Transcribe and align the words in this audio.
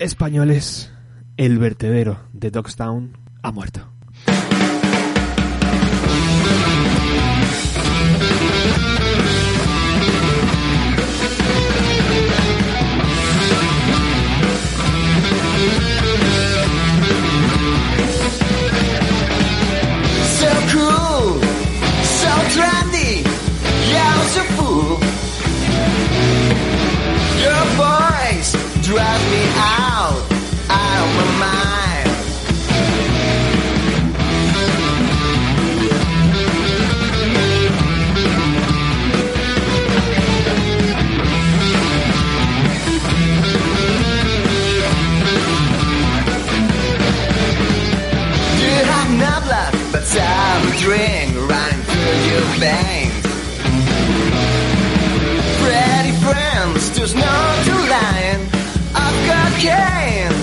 Españoles, 0.00 0.92
el 1.36 1.58
vertedero 1.58 2.18
de 2.32 2.50
Dogstown 2.50 3.16
ha 3.42 3.52
muerto. 3.52 3.93
bangs. 52.64 53.26
Pretty 55.60 56.12
friends, 56.24 56.90
there's 56.96 57.14
no 57.14 57.34
denying. 57.66 58.40
I've 58.94 59.18
got 59.28 59.50
gains. 59.60 60.33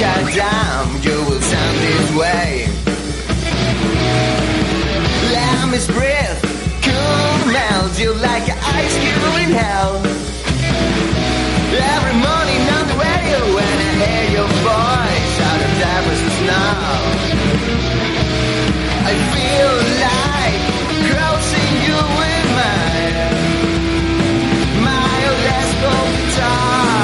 A 0.00 0.36
dime, 0.36 1.02
you 1.02 1.16
will 1.28 1.40
sound 1.40 1.76
this 1.78 2.08
way. 2.16 2.66
Lamb's 5.34 5.86
breath 5.88 6.40
could 6.82 7.52
melt 7.52 7.98
you 8.00 8.12
like 8.14 8.46
ice 8.48 8.96
cube 8.98 9.36
in 9.44 9.50
hell. 9.54 9.94
Every 11.94 12.16
morning 12.26 12.62
on 12.76 12.84
the 12.90 12.96
radio 13.06 13.38
when 13.56 13.76
I 13.86 13.92
hear 14.02 14.26
your 14.38 14.50
voice 14.66 15.36
out 15.48 15.60
of 15.66 15.72
Davos 15.82 16.22
snow, 16.38 16.74
I 19.10 19.12
feel 19.34 19.74
like 20.06 20.62
crossing 21.10 21.74
you 21.86 21.98
with 22.20 22.46
my 22.58 22.82
my 24.86 25.18
lesbo 25.44 25.92
guitar. 26.16 27.03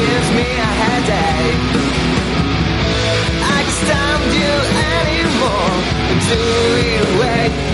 gives 0.00 0.30
me 0.32 0.48
a 0.68 0.70
headache. 0.80 1.64
I 3.56 3.60
can't 3.60 3.70
stand 3.80 4.28
you 4.40 4.54
anymore. 4.96 5.76
Do 6.28 6.40
you 6.88 7.04
wait 7.20 7.69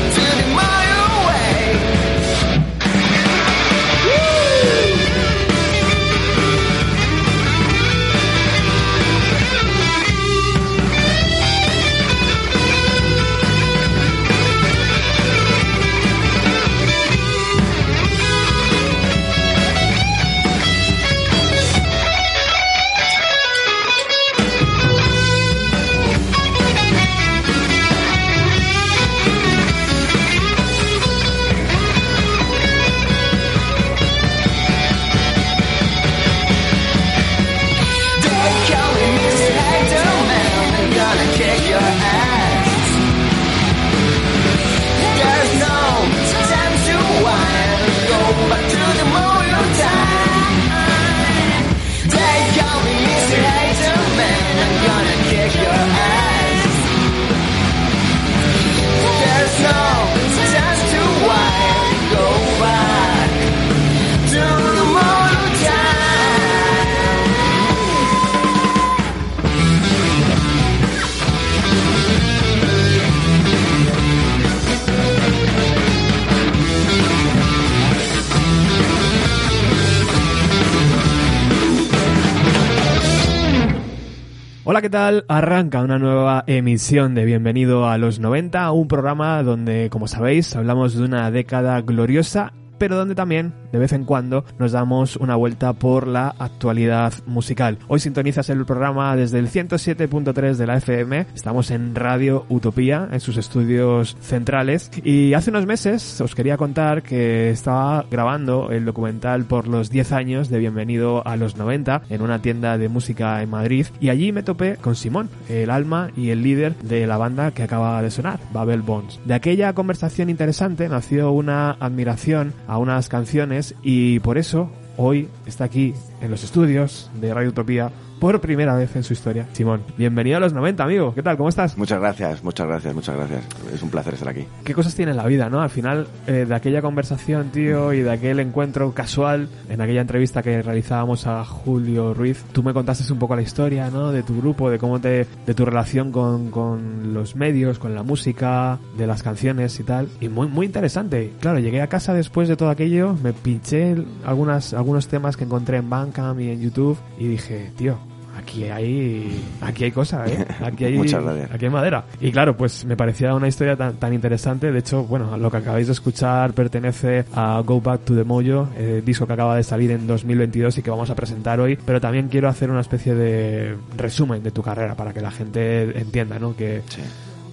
¿qué 84.87 84.91
tal? 84.91 85.25
Arranca 85.27 85.83
una 85.83 85.99
nueva 85.99 86.45
emisión 86.47 87.17
de 87.17 87.25
Bienvenido 87.25 87.89
a 87.89 87.99
los 87.99 88.21
90, 88.21 88.71
un 88.71 88.87
programa 88.87 89.43
donde, 89.43 89.91
como 89.91 90.07
sabéis, 90.07 90.55
hablamos 90.55 90.95
de 90.95 91.03
una 91.03 91.29
década 91.33 91.81
gloriosa, 91.81 92.53
pero 92.79 92.95
donde 92.95 93.17
también 93.17 93.53
de 93.77 93.81
vez 93.81 93.93
en 93.93 94.07
cuando 94.07 94.47
nos 94.59 94.73
damos 94.73 95.17
una 95.17 95.37
vuelta 95.37 95.75
por 95.75 96.07
la 96.07 96.35
actualidad 96.39 97.13
musical. 97.27 97.77
Hoy 97.89 98.01
sintonizas 98.01 98.49
el 98.49 98.65
programa 98.65 99.15
desde 99.17 99.39
el 99.39 99.51
107.3 99.51 100.55
de 100.55 100.67
la 100.67 100.79
FM, 100.79 101.27
estamos 101.35 101.71
en 101.71 101.95
Radio 101.95 102.47
Utopía, 102.49 103.07
en 103.13 103.21
sus 103.21 103.37
estudios 103.37 104.17
centrales, 104.19 104.91
y 105.05 105.35
hace 105.35 105.51
unos 105.51 105.67
meses 105.67 106.23
os 106.23 106.35
quería 106.35 106.57
contar 106.57 107.03
que 107.03 107.51
estaba 107.51 108.07
grabando 108.11 108.71
el 108.71 108.87
documental 108.87 109.45
por 109.45 109.69
los 109.69 109.91
10 109.91 110.13
años 110.13 110.49
de 110.49 110.59
Bienvenido 110.59 111.27
a 111.27 111.37
los 111.37 111.59
90 111.59 112.05
en 112.09 112.23
una 112.23 112.41
tienda 112.41 112.79
de 112.79 112.89
música 112.89 113.43
en 113.43 113.51
Madrid, 113.51 113.89
y 114.01 114.09
allí 114.09 114.33
me 114.33 114.43
topé 114.43 114.77
con 114.77 114.97
Simón, 114.97 115.29
el 115.51 115.69
alma 115.69 116.13
y 116.17 116.31
el 116.31 116.43
líder 116.43 116.75
de 116.77 117.07
la 117.07 117.19
banda 117.19 117.51
que 117.51 117.63
acaba 117.63 118.01
de 118.01 118.11
sonar, 118.11 118.41
Babel 118.55 118.81
Bones. 118.81 119.21
De 119.27 119.35
aquella 119.35 119.75
conversación 119.75 120.31
interesante 120.31 120.89
nació 120.89 121.31
una 121.33 121.73
admiración 121.73 122.55
a 122.67 122.79
unas 122.79 123.11
canciones 123.11 123.66
y 123.83 124.21
por 124.21 124.39
eso 124.39 124.71
hoy 124.97 125.29
está 125.47 125.65
aquí 125.65 125.95
en 126.21 126.31
los 126.31 126.45
estudios 126.45 127.11
de 127.21 127.33
Radio 127.35 127.51
Utopía 127.51 127.91
por 128.21 128.41
primera 128.41 128.75
vez 128.75 128.95
en 128.97 129.03
su 129.03 129.13
historia. 129.13 129.47
Simón, 129.53 129.83
bienvenido 129.97 130.37
a 130.37 130.41
los 130.41 130.53
90, 130.53 130.83
amigo. 130.83 131.15
¿Qué 131.15 131.23
tal? 131.23 131.37
¿Cómo 131.37 131.49
estás? 131.49 131.77
Muchas 131.77 132.01
gracias, 132.01 132.43
muchas 132.43 132.67
gracias, 132.67 132.95
muchas 132.95 133.17
gracias. 133.17 133.45
Es 133.73 133.83
un 133.83 133.91
placer 133.91 134.15
estar 134.15 134.29
aquí. 134.29 134.47
¿Qué 134.65 134.75
cosas 134.75 134.95
tiene 134.95 135.15
la 135.15 135.27
vida, 135.27 135.49
no? 135.49 135.61
Al 135.61 135.71
final, 135.71 136.07
eh, 136.27 136.47
de 136.49 136.55
aquella 136.55 136.83
conversación, 136.83 137.51
tío, 137.51 137.93
y 137.93 138.01
de 138.01 138.11
aquel 138.11 138.41
encuentro 138.41 138.93
casual, 138.93 139.49
en 139.69 139.81
aquella 139.81 140.01
entrevista 140.01 140.43
que 140.43 140.63
realizábamos 140.63 141.27
a 141.27 141.45
Julio 141.45 142.15
Ruiz, 142.15 142.45
tú 142.53 142.63
me 142.63 142.73
contaste 142.73 143.13
un 143.13 143.19
poco 143.19 143.37
la 143.37 143.43
historia, 143.43 143.91
¿no? 143.91 144.13
De 144.13 144.23
tu 144.23 144.37
grupo, 144.39 144.71
de 144.71 144.79
cómo 144.79 145.01
te, 145.01 145.27
de 145.47 145.55
tu 145.55 145.65
relación 145.65 146.13
con, 146.13 146.51
con 146.51 147.15
los 147.15 147.37
medios, 147.37 147.79
con 147.79 147.95
la 147.95 148.03
música, 148.03 148.79
de 148.97 149.07
las 149.07 149.23
canciones 149.23 149.79
y 149.81 149.85
tal. 149.85 150.09
Y 150.21 150.29
muy, 150.29 150.49
muy 150.49 150.67
interesante. 150.67 151.33
Claro, 151.41 151.59
llegué 151.59 151.83
a 151.83 151.89
casa 151.89 152.15
después 152.15 152.49
de 152.49 152.57
todo 152.57 152.71
aquello, 152.71 153.15
me 153.23 153.33
pinché 153.33 153.97
algunas, 154.25 154.75
algunos 154.75 155.09
temas 155.09 155.37
que 155.37 155.45
encontré 155.45 155.79
en 155.79 155.91
Bandcamp 155.91 156.41
y 156.41 156.51
en 156.51 156.61
YouTube 156.61 156.99
y 157.19 157.29
dije, 157.29 157.73
tío, 157.77 157.99
aquí 158.47 158.65
hay 158.65 159.45
aquí 159.61 159.85
hay 159.85 159.91
cosas, 159.91 160.31
¿eh? 160.31 160.47
Aquí 160.63 160.85
hay, 160.85 160.99
aquí 161.53 161.65
hay 161.65 161.71
madera. 161.71 162.05
Y 162.21 162.31
claro, 162.31 162.57
pues 162.57 162.85
me 162.85 162.97
parecía 162.97 163.35
una 163.35 163.49
historia 163.49 163.77
tan, 163.77 163.95
tan 163.97 164.15
interesante. 164.15 164.71
De 164.71 164.79
hecho, 164.79 165.03
bueno, 165.05 165.37
lo 165.37 165.51
que 165.51 165.57
acabáis 165.57 165.89
de 165.89 165.93
escuchar 165.93 166.53
pertenece 166.53 167.25
a 167.35 167.61
Go 167.65 167.81
Back 167.81 168.03
to 168.05 168.15
the 168.15 168.23
Mojo, 168.23 168.69
eh, 168.77 169.03
disco 169.05 169.27
que 169.27 169.33
acaba 169.33 169.57
de 169.57 169.65
salir 169.65 169.91
en 169.91 170.07
2022 170.07 170.79
y 170.79 170.83
que 170.83 170.91
vamos 170.91 171.11
a 171.11 171.17
presentar 171.17 171.59
hoy. 171.59 171.77
Pero 171.85 172.01
también 172.01 172.29
quiero 172.29 172.49
hacer 172.49 172.71
una 172.71 172.81
especie 172.81 173.15
de 173.15 173.77
resumen 173.97 174.43
de 174.43 174.53
tu 174.53 174.63
carrera 174.63 174.95
para 174.95 175.13
que 175.13 175.21
la 175.21 175.33
gente 175.33 175.99
entienda, 175.99 176.39
¿no? 176.39 176.55
Que 176.55 176.83
Sí. 176.89 177.03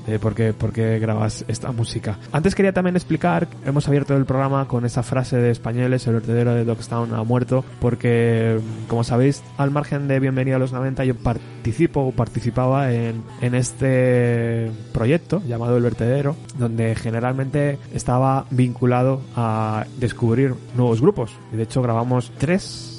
Eh, 0.07 0.19
por, 0.19 0.35
qué, 0.35 0.53
por 0.53 0.71
qué 0.71 0.99
grabas 0.99 1.45
esta 1.47 1.71
música. 1.71 2.17
Antes 2.31 2.55
quería 2.55 2.73
también 2.73 2.95
explicar, 2.95 3.47
hemos 3.65 3.87
abierto 3.87 4.15
el 4.15 4.25
programa 4.25 4.67
con 4.67 4.85
esa 4.85 5.03
frase 5.03 5.37
de 5.37 5.51
españoles, 5.51 6.05
el 6.07 6.13
vertedero 6.13 6.53
de 6.53 6.65
Dogstown 6.65 7.13
ha 7.13 7.23
muerto, 7.23 7.63
porque, 7.79 8.59
como 8.87 9.03
sabéis, 9.03 9.43
al 9.57 9.71
margen 9.71 10.07
de 10.07 10.19
Bienvenido 10.19 10.57
a 10.57 10.59
los 10.59 10.73
90, 10.73 11.05
yo 11.05 11.15
participo 11.15 12.01
o 12.01 12.11
participaba 12.11 12.93
en, 12.93 13.23
en 13.41 13.55
este 13.55 14.71
proyecto 14.91 15.41
llamado 15.45 15.77
El 15.77 15.83
Vertedero, 15.83 16.35
donde 16.57 16.95
generalmente 16.95 17.79
estaba 17.93 18.45
vinculado 18.51 19.21
a 19.35 19.85
descubrir 19.97 20.53
nuevos 20.75 21.01
grupos. 21.01 21.31
Y 21.51 21.57
de 21.57 21.63
hecho 21.63 21.81
grabamos 21.81 22.31
tres 22.37 22.93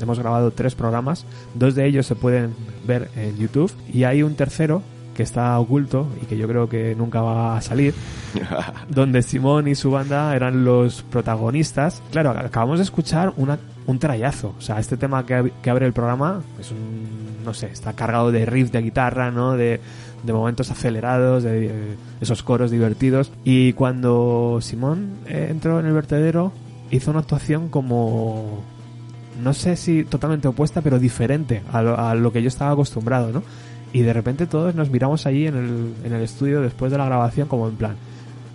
Hemos 0.00 0.18
grabado 0.18 0.50
tres 0.50 0.74
programas, 0.74 1.24
dos 1.54 1.74
de 1.74 1.86
ellos 1.86 2.06
se 2.06 2.16
pueden 2.16 2.54
ver 2.86 3.10
en 3.16 3.36
YouTube 3.36 3.72
y 3.92 4.04
hay 4.04 4.22
un 4.22 4.34
tercero 4.34 4.82
que 5.14 5.22
está 5.22 5.58
oculto 5.58 6.08
y 6.20 6.26
que 6.26 6.36
yo 6.36 6.46
creo 6.48 6.68
que 6.68 6.94
nunca 6.94 7.22
va 7.22 7.56
a 7.56 7.60
salir, 7.60 7.94
donde 8.88 9.22
Simón 9.22 9.68
y 9.68 9.74
su 9.74 9.90
banda 9.90 10.34
eran 10.34 10.64
los 10.64 11.02
protagonistas. 11.02 12.02
Claro, 12.10 12.30
acabamos 12.30 12.78
de 12.78 12.84
escuchar 12.84 13.32
una, 13.36 13.58
un 13.86 13.98
trayazo, 13.98 14.54
o 14.58 14.60
sea, 14.60 14.78
este 14.78 14.96
tema 14.96 15.24
que, 15.24 15.52
que 15.62 15.70
abre 15.70 15.86
el 15.86 15.92
programa 15.92 16.42
es 16.60 16.70
un, 16.70 17.44
no 17.44 17.54
sé, 17.54 17.66
está 17.66 17.92
cargado 17.92 18.32
de 18.32 18.44
riff 18.46 18.70
de 18.70 18.82
guitarra, 18.82 19.30
¿no? 19.30 19.56
De, 19.56 19.80
de 20.22 20.32
momentos 20.32 20.70
acelerados, 20.70 21.42
de, 21.42 21.68
de 21.68 21.96
esos 22.20 22.42
coros 22.42 22.70
divertidos. 22.70 23.30
Y 23.44 23.74
cuando 23.74 24.58
Simón 24.60 25.18
eh, 25.26 25.48
entró 25.50 25.78
en 25.80 25.86
el 25.86 25.92
vertedero, 25.92 26.52
hizo 26.90 27.10
una 27.10 27.20
actuación 27.20 27.68
como 27.68 28.62
no 29.42 29.52
sé 29.52 29.76
si 29.76 30.04
totalmente 30.04 30.48
opuesta, 30.48 30.80
pero 30.80 30.98
diferente 30.98 31.62
a 31.72 31.82
lo, 31.82 31.98
a 31.98 32.14
lo 32.14 32.32
que 32.32 32.42
yo 32.42 32.48
estaba 32.48 32.72
acostumbrado, 32.72 33.32
¿no? 33.32 33.42
Y 33.94 34.02
de 34.02 34.12
repente 34.12 34.48
todos 34.48 34.74
nos 34.74 34.90
miramos 34.90 35.24
allí 35.24 35.46
en 35.46 35.56
el, 35.56 35.94
en 36.04 36.12
el 36.12 36.22
estudio 36.22 36.60
después 36.60 36.90
de 36.90 36.98
la 36.98 37.04
grabación 37.06 37.46
como 37.46 37.68
en 37.68 37.76
plan, 37.76 37.94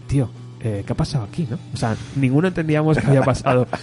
tío, 0.05 0.29
eh, 0.59 0.83
¿qué 0.85 0.91
ha 0.91 0.97
pasado 0.97 1.23
aquí, 1.23 1.47
no? 1.49 1.57
O 1.73 1.77
sea, 1.77 1.95
ninguno 2.17 2.49
entendíamos 2.49 2.97
qué 2.97 3.07
había 3.07 3.23
pasado. 3.23 3.65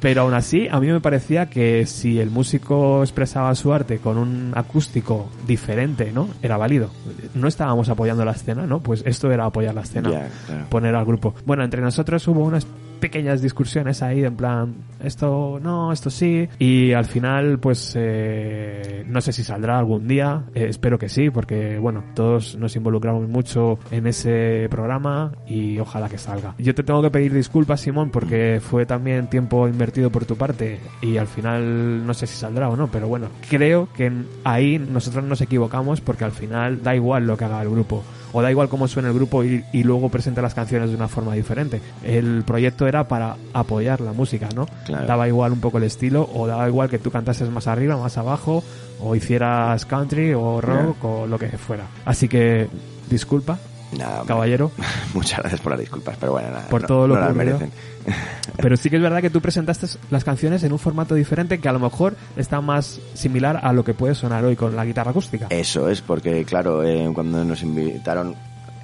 Pero 0.00 0.20
aún 0.22 0.34
así, 0.34 0.68
a 0.70 0.78
mí 0.78 0.88
me 0.88 1.00
parecía 1.00 1.48
que 1.48 1.86
si 1.86 2.20
el 2.20 2.30
músico 2.30 3.02
expresaba 3.02 3.54
su 3.54 3.72
arte 3.72 3.98
con 3.98 4.18
un 4.18 4.52
acústico 4.54 5.30
diferente, 5.46 6.12
¿no? 6.12 6.28
Era 6.42 6.58
válido. 6.58 6.90
No 7.34 7.48
estábamos 7.48 7.88
apoyando 7.88 8.24
la 8.26 8.32
escena, 8.32 8.66
¿no? 8.66 8.80
Pues 8.80 9.02
esto 9.06 9.32
era 9.32 9.46
apoyar 9.46 9.74
la 9.74 9.80
escena 9.80 10.10
claro. 10.10 10.66
poner 10.68 10.94
al 10.94 11.06
grupo. 11.06 11.34
Bueno, 11.46 11.64
entre 11.64 11.80
nosotros 11.80 12.28
hubo 12.28 12.44
unas 12.44 12.66
pequeñas 12.98 13.42
discusiones 13.42 14.02
ahí, 14.02 14.24
en 14.24 14.36
plan, 14.36 14.74
esto 15.02 15.58
no, 15.62 15.92
esto 15.92 16.10
sí, 16.10 16.48
y 16.58 16.92
al 16.92 17.04
final, 17.04 17.58
pues, 17.58 17.92
eh, 17.96 19.04
no 19.06 19.20
sé 19.20 19.32
si 19.32 19.44
saldrá 19.44 19.78
algún 19.78 20.06
día, 20.06 20.44
eh, 20.54 20.66
espero 20.68 20.98
que 20.98 21.08
sí, 21.08 21.30
porque, 21.30 21.78
bueno, 21.78 22.04
todos 22.14 22.56
nos 22.56 22.74
involucramos 22.76 23.28
mucho 23.28 23.78
en 23.90 24.06
ese 24.06 24.68
programa 24.70 25.32
y 25.46 25.78
ojalá 25.78 26.08
que 26.08 26.18
salga. 26.18 26.54
Yo 26.58 26.74
te 26.74 26.82
tengo 26.82 27.02
que 27.02 27.10
pedir 27.10 27.32
disculpas, 27.32 27.80
Simón, 27.80 28.10
porque 28.10 28.60
fue 28.60 28.86
también 28.86 29.28
tiempo 29.28 29.68
invertido 29.68 30.10
por 30.10 30.24
tu 30.24 30.36
parte 30.36 30.80
y 31.00 31.16
al 31.16 31.26
final 31.26 32.06
no 32.06 32.14
sé 32.14 32.26
si 32.26 32.36
saldrá 32.36 32.68
o 32.68 32.76
no, 32.76 32.88
pero 32.88 33.08
bueno, 33.08 33.28
creo 33.48 33.88
que 33.94 34.12
ahí 34.44 34.78
nosotros 34.78 35.24
nos 35.24 35.40
equivocamos 35.40 36.00
porque 36.00 36.24
al 36.24 36.32
final 36.32 36.82
da 36.82 36.94
igual 36.94 37.26
lo 37.26 37.36
que 37.36 37.44
haga 37.44 37.62
el 37.62 37.70
grupo 37.70 38.02
o 38.32 38.42
da 38.42 38.50
igual 38.50 38.68
cómo 38.68 38.88
suene 38.88 39.08
el 39.08 39.14
grupo 39.14 39.44
y, 39.44 39.64
y 39.72 39.84
luego 39.84 40.08
presenta 40.08 40.42
las 40.42 40.54
canciones 40.54 40.90
de 40.90 40.96
una 40.96 41.08
forma 41.08 41.34
diferente. 41.34 41.80
El 42.02 42.42
proyecto 42.44 42.86
era 42.86 43.08
para 43.08 43.36
apoyar 43.52 44.00
la 44.00 44.12
música, 44.12 44.48
¿no? 44.54 44.66
Claro. 44.86 45.06
Daba 45.06 45.28
igual 45.28 45.52
un 45.52 45.60
poco 45.60 45.78
el 45.78 45.84
estilo 45.84 46.28
o 46.34 46.46
daba 46.46 46.68
igual 46.68 46.88
que 46.88 46.98
tú 46.98 47.10
cantases 47.10 47.50
más 47.50 47.66
arriba, 47.66 47.96
más 47.96 48.18
abajo 48.18 48.62
o 49.00 49.14
hicieras 49.14 49.86
country 49.86 50.34
o 50.34 50.60
rock 50.60 51.04
o 51.04 51.26
lo 51.26 51.38
que 51.38 51.48
fuera. 51.58 51.84
Así 52.04 52.28
que 52.28 52.68
disculpa, 53.08 53.58
Nada, 53.96 54.22
caballero, 54.26 54.70
Muchas 55.14 55.38
gracias 55.40 55.60
por 55.60 55.72
las 55.72 55.80
disculpas, 55.80 56.16
pero 56.20 56.32
bueno, 56.32 56.50
nada. 56.50 56.68
Por 56.68 56.82
no- 56.82 56.86
todo 56.88 57.08
lo 57.08 57.14
no 57.14 57.20
las 57.20 57.30
ocurrido. 57.30 57.58
merecen. 57.58 57.78
pero 58.56 58.76
sí 58.76 58.88
que 58.90 58.96
es 58.96 59.02
verdad 59.02 59.20
que 59.20 59.30
tú 59.30 59.40
presentaste 59.40 59.86
las 60.10 60.24
canciones 60.24 60.62
en 60.64 60.72
un 60.72 60.78
formato 60.78 61.14
diferente 61.14 61.58
que 61.58 61.68
a 61.68 61.72
lo 61.72 61.78
mejor 61.78 62.16
está 62.36 62.60
más 62.60 63.00
similar 63.14 63.60
a 63.62 63.72
lo 63.72 63.84
que 63.84 63.94
puede 63.94 64.14
sonar 64.14 64.44
hoy 64.44 64.56
con 64.56 64.74
la 64.76 64.84
guitarra 64.84 65.10
acústica. 65.10 65.46
Eso 65.50 65.88
es, 65.88 66.00
porque 66.00 66.44
claro, 66.44 66.82
eh, 66.84 67.10
cuando 67.14 67.44
nos 67.44 67.62
invitaron, 67.62 68.34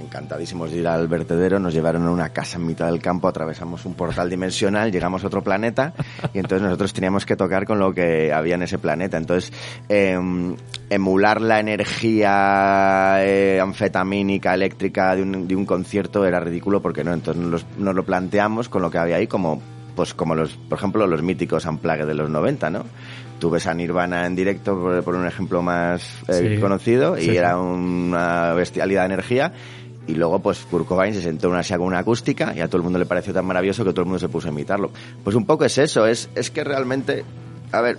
encantadísimos 0.04 0.70
de 0.70 0.78
ir 0.78 0.86
al 0.88 1.08
vertedero, 1.08 1.58
nos 1.58 1.74
llevaron 1.74 2.06
a 2.06 2.10
una 2.10 2.28
casa 2.30 2.58
en 2.58 2.66
mitad 2.66 2.86
del 2.86 3.00
campo, 3.00 3.28
atravesamos 3.28 3.84
un 3.84 3.94
portal 3.94 4.30
dimensional, 4.30 4.92
llegamos 4.92 5.24
a 5.24 5.26
otro 5.26 5.42
planeta 5.42 5.92
y 6.32 6.38
entonces 6.38 6.62
nosotros 6.62 6.92
teníamos 6.92 7.26
que 7.26 7.36
tocar 7.36 7.66
con 7.66 7.78
lo 7.78 7.92
que 7.92 8.32
había 8.32 8.54
en 8.54 8.62
ese 8.62 8.78
planeta. 8.78 9.16
Entonces, 9.16 9.52
eh, 9.88 10.18
emular 10.90 11.40
la 11.40 11.60
energía 11.60 13.16
eh, 13.24 13.60
anfetamínica, 13.60 14.54
eléctrica 14.54 15.14
de 15.16 15.22
un, 15.22 15.48
de 15.48 15.56
un 15.56 15.66
concierto 15.66 16.24
era 16.24 16.40
ridículo 16.40 16.80
porque 16.80 17.04
no, 17.04 17.12
entonces 17.12 17.42
nos, 17.42 17.66
nos 17.78 17.94
lo 17.94 18.04
planteamos 18.04 18.68
con 18.68 18.82
lo 18.82 18.90
que 18.90 18.98
había 18.98 19.16
ahí 19.16 19.26
como 19.26 19.60
pues 19.94 20.12
como 20.12 20.34
los, 20.34 20.56
por 20.56 20.76
ejemplo, 20.78 21.06
los 21.06 21.22
míticos 21.22 21.64
Unplugged 21.66 22.06
de 22.06 22.14
los 22.14 22.28
90, 22.28 22.68
¿no? 22.68 22.84
Tú 23.38 23.48
ves 23.50 23.68
a 23.68 23.74
Nirvana 23.74 24.26
en 24.26 24.34
directo, 24.34 24.74
por, 24.76 25.04
por 25.04 25.14
un 25.14 25.24
ejemplo 25.24 25.62
más 25.62 26.18
eh, 26.26 26.54
Sí. 26.56 26.60
conocido, 26.60 27.16
y 27.16 27.22
sí. 27.26 27.36
era 27.36 27.58
una 27.58 28.54
bestialidad 28.54 29.02
de 29.02 29.06
energía. 29.06 29.52
Y 30.06 30.14
luego, 30.14 30.38
pues, 30.40 30.66
Kurt 30.70 30.86
Cobain 30.86 31.14
se 31.14 31.22
sentó 31.22 31.48
en 31.48 31.54
una 31.54 31.62
silla 31.62 31.78
con 31.78 31.86
una 31.86 32.00
acústica 32.00 32.52
y 32.54 32.60
a 32.60 32.66
todo 32.66 32.78
el 32.78 32.82
mundo 32.82 32.98
le 32.98 33.06
pareció 33.06 33.32
tan 33.32 33.46
maravilloso 33.46 33.84
que 33.84 33.92
todo 33.92 34.02
el 34.02 34.06
mundo 34.06 34.18
se 34.18 34.28
puso 34.28 34.48
a 34.48 34.50
imitarlo. 34.50 34.90
Pues 35.22 35.34
un 35.36 35.46
poco 35.46 35.64
es 35.64 35.78
eso, 35.78 36.06
es, 36.06 36.28
es 36.34 36.50
que 36.50 36.62
realmente, 36.62 37.24
a 37.72 37.80
ver, 37.80 37.98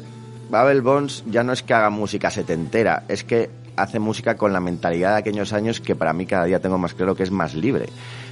Babel 0.50 0.82
Bones 0.82 1.24
ya 1.28 1.44
no 1.44 1.54
es 1.54 1.64
que 1.64 1.74
haga 1.74 1.90
música 1.90 2.30
setentera, 2.30 3.04
es 3.08 3.24
que 3.24 3.50
hace 3.76 4.00
música 4.00 4.36
con 4.36 4.54
la 4.54 4.60
mentalidad 4.60 5.12
de 5.12 5.18
aquellos 5.18 5.54
años 5.54 5.82
que 5.82 5.96
para 5.96 6.14
mí 6.14 6.26
cada 6.26 6.46
día 6.46 6.60
tengo 6.60 6.78
más 6.78 6.94
claro 6.94 7.16
que 7.16 7.24
es 7.24 7.32
más 7.32 7.56
libre. 7.56 7.88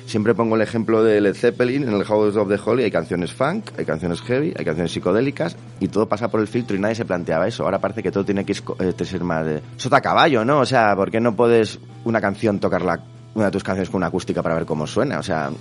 Siempre 0.05 0.35
pongo 0.35 0.55
el 0.55 0.61
ejemplo 0.61 1.03
de 1.03 1.21
Led 1.21 1.33
Zeppelin 1.33 1.83
en 1.83 1.93
el 1.93 2.03
House 2.03 2.35
of 2.35 2.49
the 2.49 2.59
Holy, 2.63 2.83
hay 2.83 2.91
canciones 2.91 3.31
funk, 3.33 3.71
hay 3.77 3.85
canciones 3.85 4.21
heavy, 4.21 4.53
hay 4.57 4.65
canciones 4.65 4.91
psicodélicas 4.91 5.55
y 5.79 5.87
todo 5.87 6.07
pasa 6.07 6.29
por 6.29 6.41
el 6.41 6.47
filtro 6.47 6.75
y 6.75 6.79
nadie 6.79 6.95
se 6.95 7.05
planteaba 7.05 7.47
eso. 7.47 7.63
Ahora 7.63 7.79
parece 7.79 8.03
que 8.03 8.11
todo 8.11 8.25
tiene 8.25 8.45
que 8.45 8.53
eh, 8.53 9.05
ser 9.05 9.23
más 9.23 9.45
de 9.45 9.61
sota 9.77 10.01
caballo, 10.01 10.43
¿no? 10.43 10.59
O 10.59 10.65
sea, 10.65 10.95
¿por 10.95 11.09
qué 11.09 11.19
no 11.19 11.35
puedes 11.35 11.79
una 12.03 12.19
canción 12.19 12.59
tocarla, 12.59 13.01
una 13.35 13.45
de 13.45 13.51
tus 13.51 13.63
canciones 13.63 13.89
con 13.89 13.97
una 13.99 14.07
acústica 14.07 14.41
para 14.41 14.55
ver 14.55 14.65
cómo 14.65 14.87
suena? 14.87 15.19
O 15.19 15.23
sea, 15.23 15.51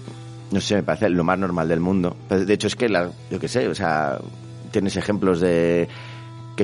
no 0.51 0.61
sé, 0.61 0.77
me 0.77 0.83
parece 0.83 1.09
lo 1.09 1.25
más 1.25 1.39
normal 1.39 1.69
del 1.69 1.81
mundo. 1.81 2.17
De 2.29 2.53
hecho, 2.53 2.67
es 2.67 2.77
que, 2.77 2.89
la, 2.89 3.11
yo 3.31 3.41
qué 3.41 3.49
sé, 3.49 3.69
o 3.69 3.75
sea, 3.75 4.19
tienes 4.71 4.97
ejemplos 4.97 5.41
de 5.41 5.89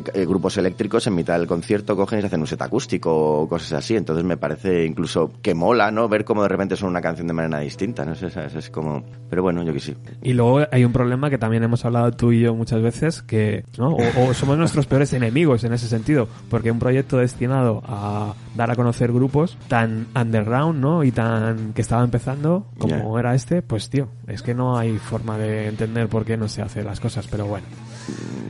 que 0.03 0.21
eh, 0.21 0.27
grupos 0.27 0.57
eléctricos 0.57 1.07
en 1.07 1.15
mitad 1.15 1.39
del 1.39 1.47
concierto 1.47 1.97
cogen 1.97 2.19
y 2.19 2.23
se 2.23 2.27
hacen 2.27 2.41
un 2.41 2.47
set 2.47 2.63
acústico 2.63 3.43
o 3.43 3.49
cosas 3.49 3.73
así. 3.73 3.97
Entonces 3.97 4.25
me 4.25 4.37
parece 4.37 4.85
incluso 4.85 5.33
que 5.43 5.55
mola, 5.55 5.91
¿no? 5.91 6.09
Ver 6.09 6.25
cómo 6.25 6.43
de 6.43 6.49
repente 6.49 6.77
son 6.77 6.91
una 6.91 7.01
canción 7.01 7.27
de 7.27 7.33
manera 7.33 7.61
distinta, 7.61 8.05
¿no? 8.05 8.15
sé, 8.15 8.31
¿sabes? 8.31 8.55
Es 8.55 8.71
como... 8.71 9.05
Pero 9.31 9.43
bueno, 9.43 9.63
yo 9.63 9.73
que 9.73 9.81
sí. 9.81 9.95
Y 10.23 10.33
luego 10.33 10.67
hay 10.71 10.85
un 10.85 10.93
problema 10.93 11.31
que 11.31 11.39
también 11.39 11.63
hemos 11.63 11.85
hablado 11.85 12.13
tú 12.13 12.33
y 12.33 12.41
yo 12.41 12.55
muchas 12.55 12.83
veces, 12.83 13.23
que 13.23 13.65
¿no? 13.77 13.91
o, 13.91 14.29
o 14.29 14.35
somos 14.35 14.57
nuestros 14.57 14.87
peores 14.89 15.13
enemigos 15.13 15.65
en 15.65 15.73
ese 15.73 15.87
sentido, 15.87 16.29
porque 16.49 16.71
un 16.71 16.79
proyecto 16.79 17.19
destinado 17.19 17.83
a 17.87 18.35
dar 18.55 18.71
a 18.71 18.77
conocer 18.77 19.13
grupos 19.13 19.57
tan 19.69 20.07
underground, 20.15 20.81
¿no? 20.81 21.05
Y 21.05 21.13
tan 21.13 21.73
que 21.73 21.83
estaba 21.83 22.05
empezando 22.05 22.67
como 22.79 23.19
era 23.19 23.35
este, 23.35 23.63
pues 23.63 23.91
tío, 23.91 24.09
es 24.27 24.43
que 24.43 24.55
no 24.55 24.77
hay 24.77 24.99
forma 24.99 25.39
de 25.39 25.69
entender 25.69 26.09
por 26.09 26.25
qué 26.25 26.37
no 26.37 26.49
se 26.49 26.63
hace 26.63 26.83
las 26.83 27.01
cosas, 27.01 27.27
pero 27.29 27.47
bueno. 27.47 27.67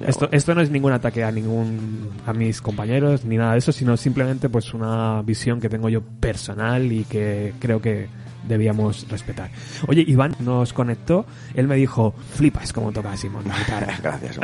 Esto, 0.06 0.28
esto 0.32 0.54
no 0.54 0.60
es 0.60 0.70
ningún 0.70 0.92
ataque 0.92 1.24
a 1.24 1.30
ningún 1.30 2.10
a 2.26 2.32
mis 2.32 2.62
compañeros 2.62 3.24
ni 3.24 3.36
nada 3.36 3.52
de 3.52 3.58
eso, 3.58 3.72
sino 3.72 3.96
simplemente 3.96 4.48
pues 4.48 4.72
una 4.74 5.22
visión 5.22 5.60
que 5.60 5.68
tengo 5.68 5.88
yo 5.88 6.02
personal 6.02 6.90
y 6.92 7.04
que 7.04 7.52
creo 7.58 7.80
que 7.80 8.08
debíamos 8.46 9.06
respetar. 9.08 9.50
Oye, 9.86 10.04
Iván 10.06 10.34
nos 10.40 10.72
conectó, 10.72 11.26
él 11.54 11.68
me 11.68 11.76
dijo, 11.76 12.14
flipas 12.34 12.72
como 12.72 12.92
toca 12.92 13.16
Simón 13.16 13.44
la 13.46 13.58
guitarra. 13.58 13.98
Gracias. 14.02 14.38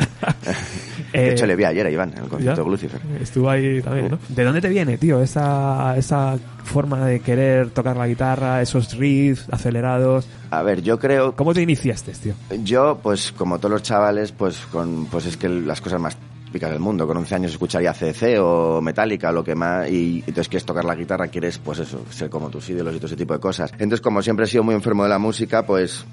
Eh, 1.13 1.21
de 1.21 1.31
hecho, 1.31 1.45
le 1.45 1.55
vi 1.55 1.63
ayer 1.63 1.85
a 1.85 1.89
Iván 1.89 2.13
en 2.15 2.23
el 2.23 2.29
concierto 2.29 2.63
de 2.63 2.69
Lucifer. 2.69 3.01
Estuvo 3.21 3.49
ahí 3.49 3.81
también, 3.81 4.09
¿no? 4.09 4.19
¿De 4.29 4.43
dónde 4.43 4.61
te 4.61 4.69
viene, 4.69 4.97
tío, 4.97 5.21
esa, 5.21 5.95
esa 5.97 6.37
forma 6.63 7.05
de 7.05 7.19
querer 7.19 7.69
tocar 7.69 7.97
la 7.97 8.07
guitarra, 8.07 8.61
esos 8.61 8.97
riffs 8.97 9.47
acelerados? 9.51 10.27
A 10.51 10.61
ver, 10.61 10.81
yo 10.81 10.99
creo 10.99 11.35
¿Cómo 11.35 11.53
te 11.53 11.61
iniciaste, 11.61 12.11
tío? 12.13 12.33
Yo, 12.63 12.99
pues 13.01 13.31
como 13.31 13.59
todos 13.59 13.71
los 13.71 13.83
chavales, 13.83 14.31
pues 14.31 14.59
con 14.71 15.05
pues 15.07 15.25
es 15.25 15.37
que 15.37 15.49
las 15.49 15.81
cosas 15.81 15.99
más 15.99 16.17
del 16.59 16.79
mundo. 16.79 17.05
Con 17.05 17.17
11 17.17 17.35
años 17.35 17.51
escucharía 17.51 17.93
CC 17.93 18.39
o 18.39 18.81
Metallica 18.81 19.29
o 19.29 19.33
lo 19.33 19.43
que 19.43 19.55
más 19.55 19.89
y 19.89 20.19
entonces 20.19 20.47
quieres 20.47 20.65
tocar 20.65 20.85
la 20.85 20.95
guitarra, 20.95 21.27
quieres 21.27 21.57
pues 21.59 21.79
eso, 21.79 22.03
ser 22.09 22.29
como 22.29 22.49
tus 22.49 22.69
ídolos 22.69 22.95
y 22.95 22.97
todo 22.97 23.07
ese 23.07 23.15
tipo 23.15 23.33
de 23.33 23.39
cosas. 23.39 23.71
Entonces, 23.73 24.01
como 24.01 24.21
siempre 24.21 24.45
he 24.45 24.47
sido 24.47 24.63
muy 24.63 24.75
enfermo 24.75 25.03
de 25.03 25.09
la 25.09 25.19
música, 25.19 25.65
pues 25.65 26.05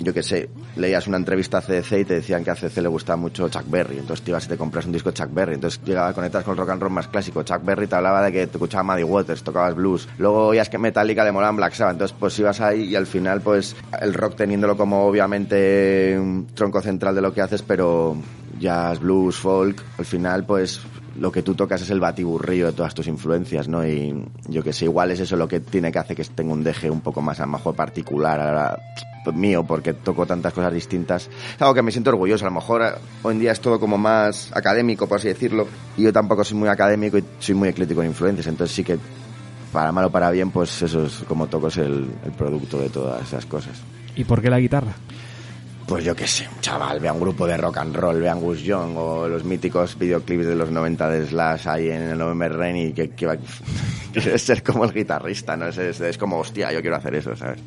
yo 0.00 0.14
qué 0.14 0.22
sé, 0.22 0.48
leías 0.76 1.06
una 1.06 1.18
entrevista 1.18 1.58
a 1.58 1.60
CDC 1.60 1.92
y 1.92 2.04
te 2.04 2.14
decían 2.14 2.42
que 2.42 2.50
a 2.50 2.54
CDC 2.54 2.78
le 2.78 2.88
gustaba 2.88 3.16
mucho 3.16 3.48
Chuck 3.48 3.68
Berry, 3.68 3.98
entonces 3.98 4.24
te 4.24 4.30
ibas 4.30 4.46
y 4.46 4.48
te 4.48 4.56
compras 4.56 4.86
un 4.86 4.92
disco 4.92 5.10
de 5.10 5.14
Chuck 5.14 5.32
Berry, 5.32 5.54
entonces 5.54 5.80
llegaba 5.84 6.08
a 6.08 6.14
conectar 6.14 6.42
con 6.42 6.52
el 6.52 6.58
rock 6.58 6.70
and 6.70 6.82
roll 6.82 6.92
más 6.92 7.08
clásico. 7.08 7.42
Chuck 7.42 7.62
Berry 7.62 7.86
te 7.86 7.96
hablaba 7.96 8.22
de 8.22 8.32
que 8.32 8.46
te 8.46 8.56
escuchaba 8.56 8.82
Muddy 8.82 9.04
Waters, 9.04 9.42
tocabas 9.42 9.74
blues, 9.74 10.08
luego 10.18 10.48
oías 10.48 10.70
que 10.70 10.78
Metallica 10.78 11.22
le 11.22 11.32
molaban 11.32 11.56
Black 11.56 11.74
Sabbath, 11.74 11.94
entonces 11.94 12.16
pues 12.18 12.38
ibas 12.38 12.60
ahí 12.60 12.84
y 12.84 12.96
al 12.96 13.06
final 13.06 13.42
pues 13.42 13.76
el 14.00 14.14
rock 14.14 14.36
teniéndolo 14.36 14.76
como 14.76 15.04
obviamente 15.04 16.16
un 16.18 16.46
tronco 16.54 16.80
central 16.80 17.14
de 17.14 17.20
lo 17.20 17.34
que 17.34 17.42
haces, 17.42 17.62
pero 17.62 18.16
jazz, 18.60 19.00
blues, 19.00 19.36
folk, 19.36 19.82
al 19.98 20.04
final 20.04 20.44
pues 20.44 20.80
lo 21.18 21.32
que 21.32 21.42
tú 21.42 21.54
tocas 21.54 21.82
es 21.82 21.90
el 21.90 22.00
batiburrillo 22.00 22.66
de 22.66 22.72
todas 22.72 22.94
tus 22.94 23.06
influencias, 23.08 23.68
¿no? 23.68 23.86
Y 23.86 24.14
yo 24.48 24.62
que 24.62 24.72
sé, 24.72 24.84
igual 24.84 25.10
es 25.10 25.20
eso 25.20 25.36
lo 25.36 25.48
que 25.48 25.60
tiene 25.60 25.90
que 25.90 25.98
hacer 25.98 26.16
que 26.16 26.24
tenga 26.24 26.52
un 26.52 26.62
deje 26.62 26.90
un 26.90 27.00
poco 27.00 27.20
más 27.20 27.40
a 27.40 27.46
lo 27.46 27.52
mejor 27.52 27.74
particular 27.74 28.40
ahora 28.40 28.78
pues, 29.24 29.36
mío, 29.36 29.64
porque 29.64 29.94
toco 29.94 30.26
tantas 30.26 30.52
cosas 30.52 30.72
distintas. 30.72 31.28
Es 31.28 31.62
algo 31.62 31.74
que 31.74 31.82
me 31.82 31.90
siento 31.90 32.10
orgulloso, 32.10 32.46
a 32.46 32.48
lo 32.48 32.54
mejor 32.54 32.82
eh, 32.82 32.92
hoy 33.22 33.34
en 33.34 33.40
día 33.40 33.52
es 33.52 33.60
todo 33.60 33.80
como 33.80 33.98
más 33.98 34.50
académico, 34.54 35.06
por 35.08 35.18
así 35.18 35.28
decirlo, 35.28 35.66
y 35.96 36.02
yo 36.02 36.12
tampoco 36.12 36.44
soy 36.44 36.58
muy 36.58 36.68
académico 36.68 37.18
y 37.18 37.24
soy 37.38 37.54
muy 37.54 37.68
eclético 37.68 38.02
en 38.02 38.08
influencias, 38.08 38.46
entonces 38.46 38.74
sí 38.74 38.84
que 38.84 38.98
para 39.72 39.92
mal 39.92 40.06
o 40.06 40.10
para 40.10 40.30
bien, 40.30 40.50
pues 40.50 40.82
eso 40.82 41.04
es 41.04 41.22
como 41.28 41.46
toco 41.46 41.68
es 41.68 41.76
el 41.78 42.08
producto 42.36 42.78
de 42.78 42.88
todas 42.88 43.22
esas 43.22 43.46
cosas. 43.46 43.80
¿Y 44.16 44.24
por 44.24 44.42
qué 44.42 44.50
la 44.50 44.58
guitarra? 44.58 44.94
Pues 45.90 46.04
yo 46.04 46.14
qué 46.14 46.24
sé, 46.26 46.46
un 46.54 46.60
chaval, 46.60 47.00
vea 47.00 47.12
un 47.12 47.18
grupo 47.20 47.48
de 47.48 47.56
rock 47.56 47.78
and 47.78 47.96
roll, 47.96 48.20
vea 48.20 48.30
Angus 48.30 48.62
Young 48.62 48.96
o 48.96 49.26
los 49.28 49.42
míticos 49.44 49.98
videoclips 49.98 50.46
de 50.46 50.54
los 50.54 50.70
90 50.70 51.08
de 51.10 51.26
Slash 51.26 51.66
ahí 51.68 51.88
en 51.90 52.02
el 52.02 52.16
November 52.16 52.52
Rain 52.56 52.76
y 52.76 52.92
que, 52.92 53.10
que 53.10 53.26
va- 53.26 53.36
quieres 54.12 54.40
ser 54.40 54.62
como 54.62 54.84
el 54.84 54.92
guitarrista, 54.92 55.56
¿no? 55.56 55.66
Es, 55.66 55.78
es, 55.78 56.00
es 56.00 56.16
como, 56.16 56.38
hostia, 56.38 56.70
yo 56.72 56.80
quiero 56.80 56.94
hacer 56.94 57.16
eso, 57.16 57.34
¿sabes? 57.34 57.58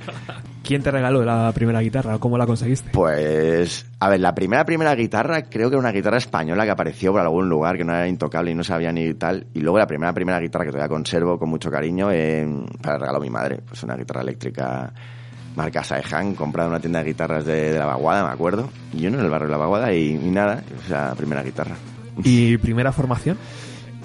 ¿Quién 0.63 0.82
te 0.82 0.89
regaló 0.92 1.25
la 1.25 1.51
primera 1.53 1.82
guitarra? 1.82 2.18
¿Cómo 2.18 2.38
la 2.38 2.46
conseguiste? 2.46 2.92
Pues, 2.94 3.86
a 4.00 4.08
ver, 4.08 4.22
la 4.22 4.34
primera, 4.34 4.63
primera 4.63 4.96
guitarra 4.96 5.42
creo 5.44 5.70
que 5.70 5.75
era 5.75 5.82
una 5.82 5.92
guitarra 5.92 6.18
española 6.18 6.63
que 6.63 6.72
apareció 6.72 7.12
por 7.12 7.20
algún 7.20 7.50
lugar 7.50 7.75
que 7.77 7.84
no 7.84 7.94
era 7.94 8.08
intocable 8.08 8.51
y 8.51 8.56
no 8.56 8.63
sabía 8.63 8.94
ni 8.94 9.13
tal. 9.15 9.48
Y 9.53 9.60
luego 9.60 9.77
la 9.80 9.88
primera, 9.88 10.13
primera 10.13 10.39
guitarra 10.39 10.63
que 10.63 10.72
todavía 10.72 10.88
conservo 10.88 11.38
con 11.38 11.50
mucho 11.50 11.70
cariño 11.70 12.10
eh, 12.10 12.48
para 12.82 12.98
regaló 13.00 13.20
mi 13.20 13.30
madre. 13.30 13.60
Pues 13.68 13.84
una 13.84 13.98
guitarra 13.98 14.22
eléctrica 14.22 14.94
marca 15.56 15.84
Saehan, 15.84 16.36
comprada 16.36 16.68
en 16.68 16.74
una 16.74 16.80
tienda 16.82 17.00
de 17.00 17.06
guitarras 17.06 17.46
de, 17.46 17.74
de 17.74 17.80
la 17.80 17.86
Vaguada, 17.86 18.26
me 18.26 18.32
acuerdo. 18.34 18.70
Y 18.94 19.02
yo 19.02 19.12
no 19.12 19.20
en 19.20 19.26
el 19.26 19.30
barrio 19.30 19.48
de 19.48 19.52
la 19.52 19.58
Vaguada 19.58 19.94
y, 19.94 20.12
y 20.12 20.30
nada, 20.32 20.64
o 20.84 20.88
sea, 20.88 21.14
primera 21.16 21.44
guitarra. 21.44 21.76
¿Y 22.24 22.58
primera 22.58 22.92
formación? 22.92 23.38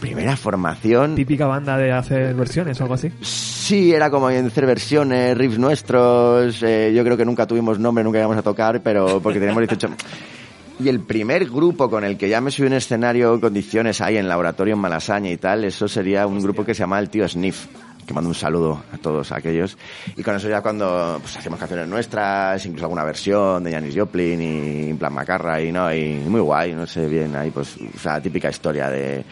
Primera 0.00 0.36
formación. 0.36 1.16
¿Típica 1.16 1.46
banda 1.46 1.76
de 1.76 1.90
hacer 1.92 2.32
versiones 2.34 2.80
o 2.80 2.84
algo 2.84 2.94
así? 2.94 3.10
Sí, 3.20 3.92
era 3.92 4.10
como 4.10 4.30
en 4.30 4.46
hacer 4.46 4.64
versiones, 4.64 5.36
riffs 5.36 5.58
nuestros. 5.58 6.62
eh, 6.62 6.92
yo 6.94 7.02
creo 7.04 7.16
que 7.16 7.24
nunca 7.24 7.46
tuvimos 7.46 7.78
nombre, 7.80 8.04
nunca 8.04 8.18
íbamos 8.18 8.36
a 8.36 8.42
tocar, 8.42 8.80
pero 8.82 9.20
porque 9.20 9.38
teníamos 9.40 9.62
18. 9.62 9.88
Y 10.80 10.88
el 10.88 11.00
primer 11.00 11.46
grupo 11.46 11.90
con 11.90 12.04
el 12.04 12.16
que 12.16 12.28
ya 12.28 12.40
me 12.40 12.52
subí 12.52 12.68
un 12.68 12.72
escenario 12.74 13.34
en 13.34 13.40
condiciones 13.40 14.00
ahí 14.00 14.16
en 14.16 14.28
laboratorio 14.28 14.74
en 14.74 14.80
Malasaña 14.80 15.28
y 15.28 15.36
tal, 15.36 15.64
eso 15.64 15.88
sería 15.88 16.24
un 16.28 16.40
grupo 16.40 16.64
que 16.64 16.72
se 16.72 16.84
llama 16.84 17.00
El 17.00 17.10
Tío 17.10 17.28
Sniff. 17.28 17.66
Que 18.08 18.14
mando 18.14 18.30
un 18.30 18.34
saludo 18.34 18.82
a 18.90 18.96
todos 18.96 19.32
aquellos. 19.32 19.76
Y 20.16 20.22
con 20.22 20.34
eso 20.34 20.48
ya 20.48 20.62
cuando 20.62 21.18
pues, 21.20 21.36
hacíamos 21.36 21.60
canciones 21.60 21.86
nuestras, 21.86 22.64
incluso 22.64 22.86
alguna 22.86 23.04
versión 23.04 23.62
de 23.62 23.70
Janis 23.70 23.94
Joplin 23.94 24.40
y 24.40 24.88
en 24.88 24.96
plan 24.96 25.12
Macarra 25.12 25.60
y 25.60 25.70
no, 25.70 25.92
y 25.92 26.14
muy 26.14 26.40
guay, 26.40 26.72
no 26.72 26.86
sé 26.86 27.06
bien 27.06 27.36
ahí, 27.36 27.50
pues, 27.50 27.76
o 27.76 27.98
sea, 27.98 28.18
típica 28.18 28.48
historia 28.48 28.88
de 28.88 29.22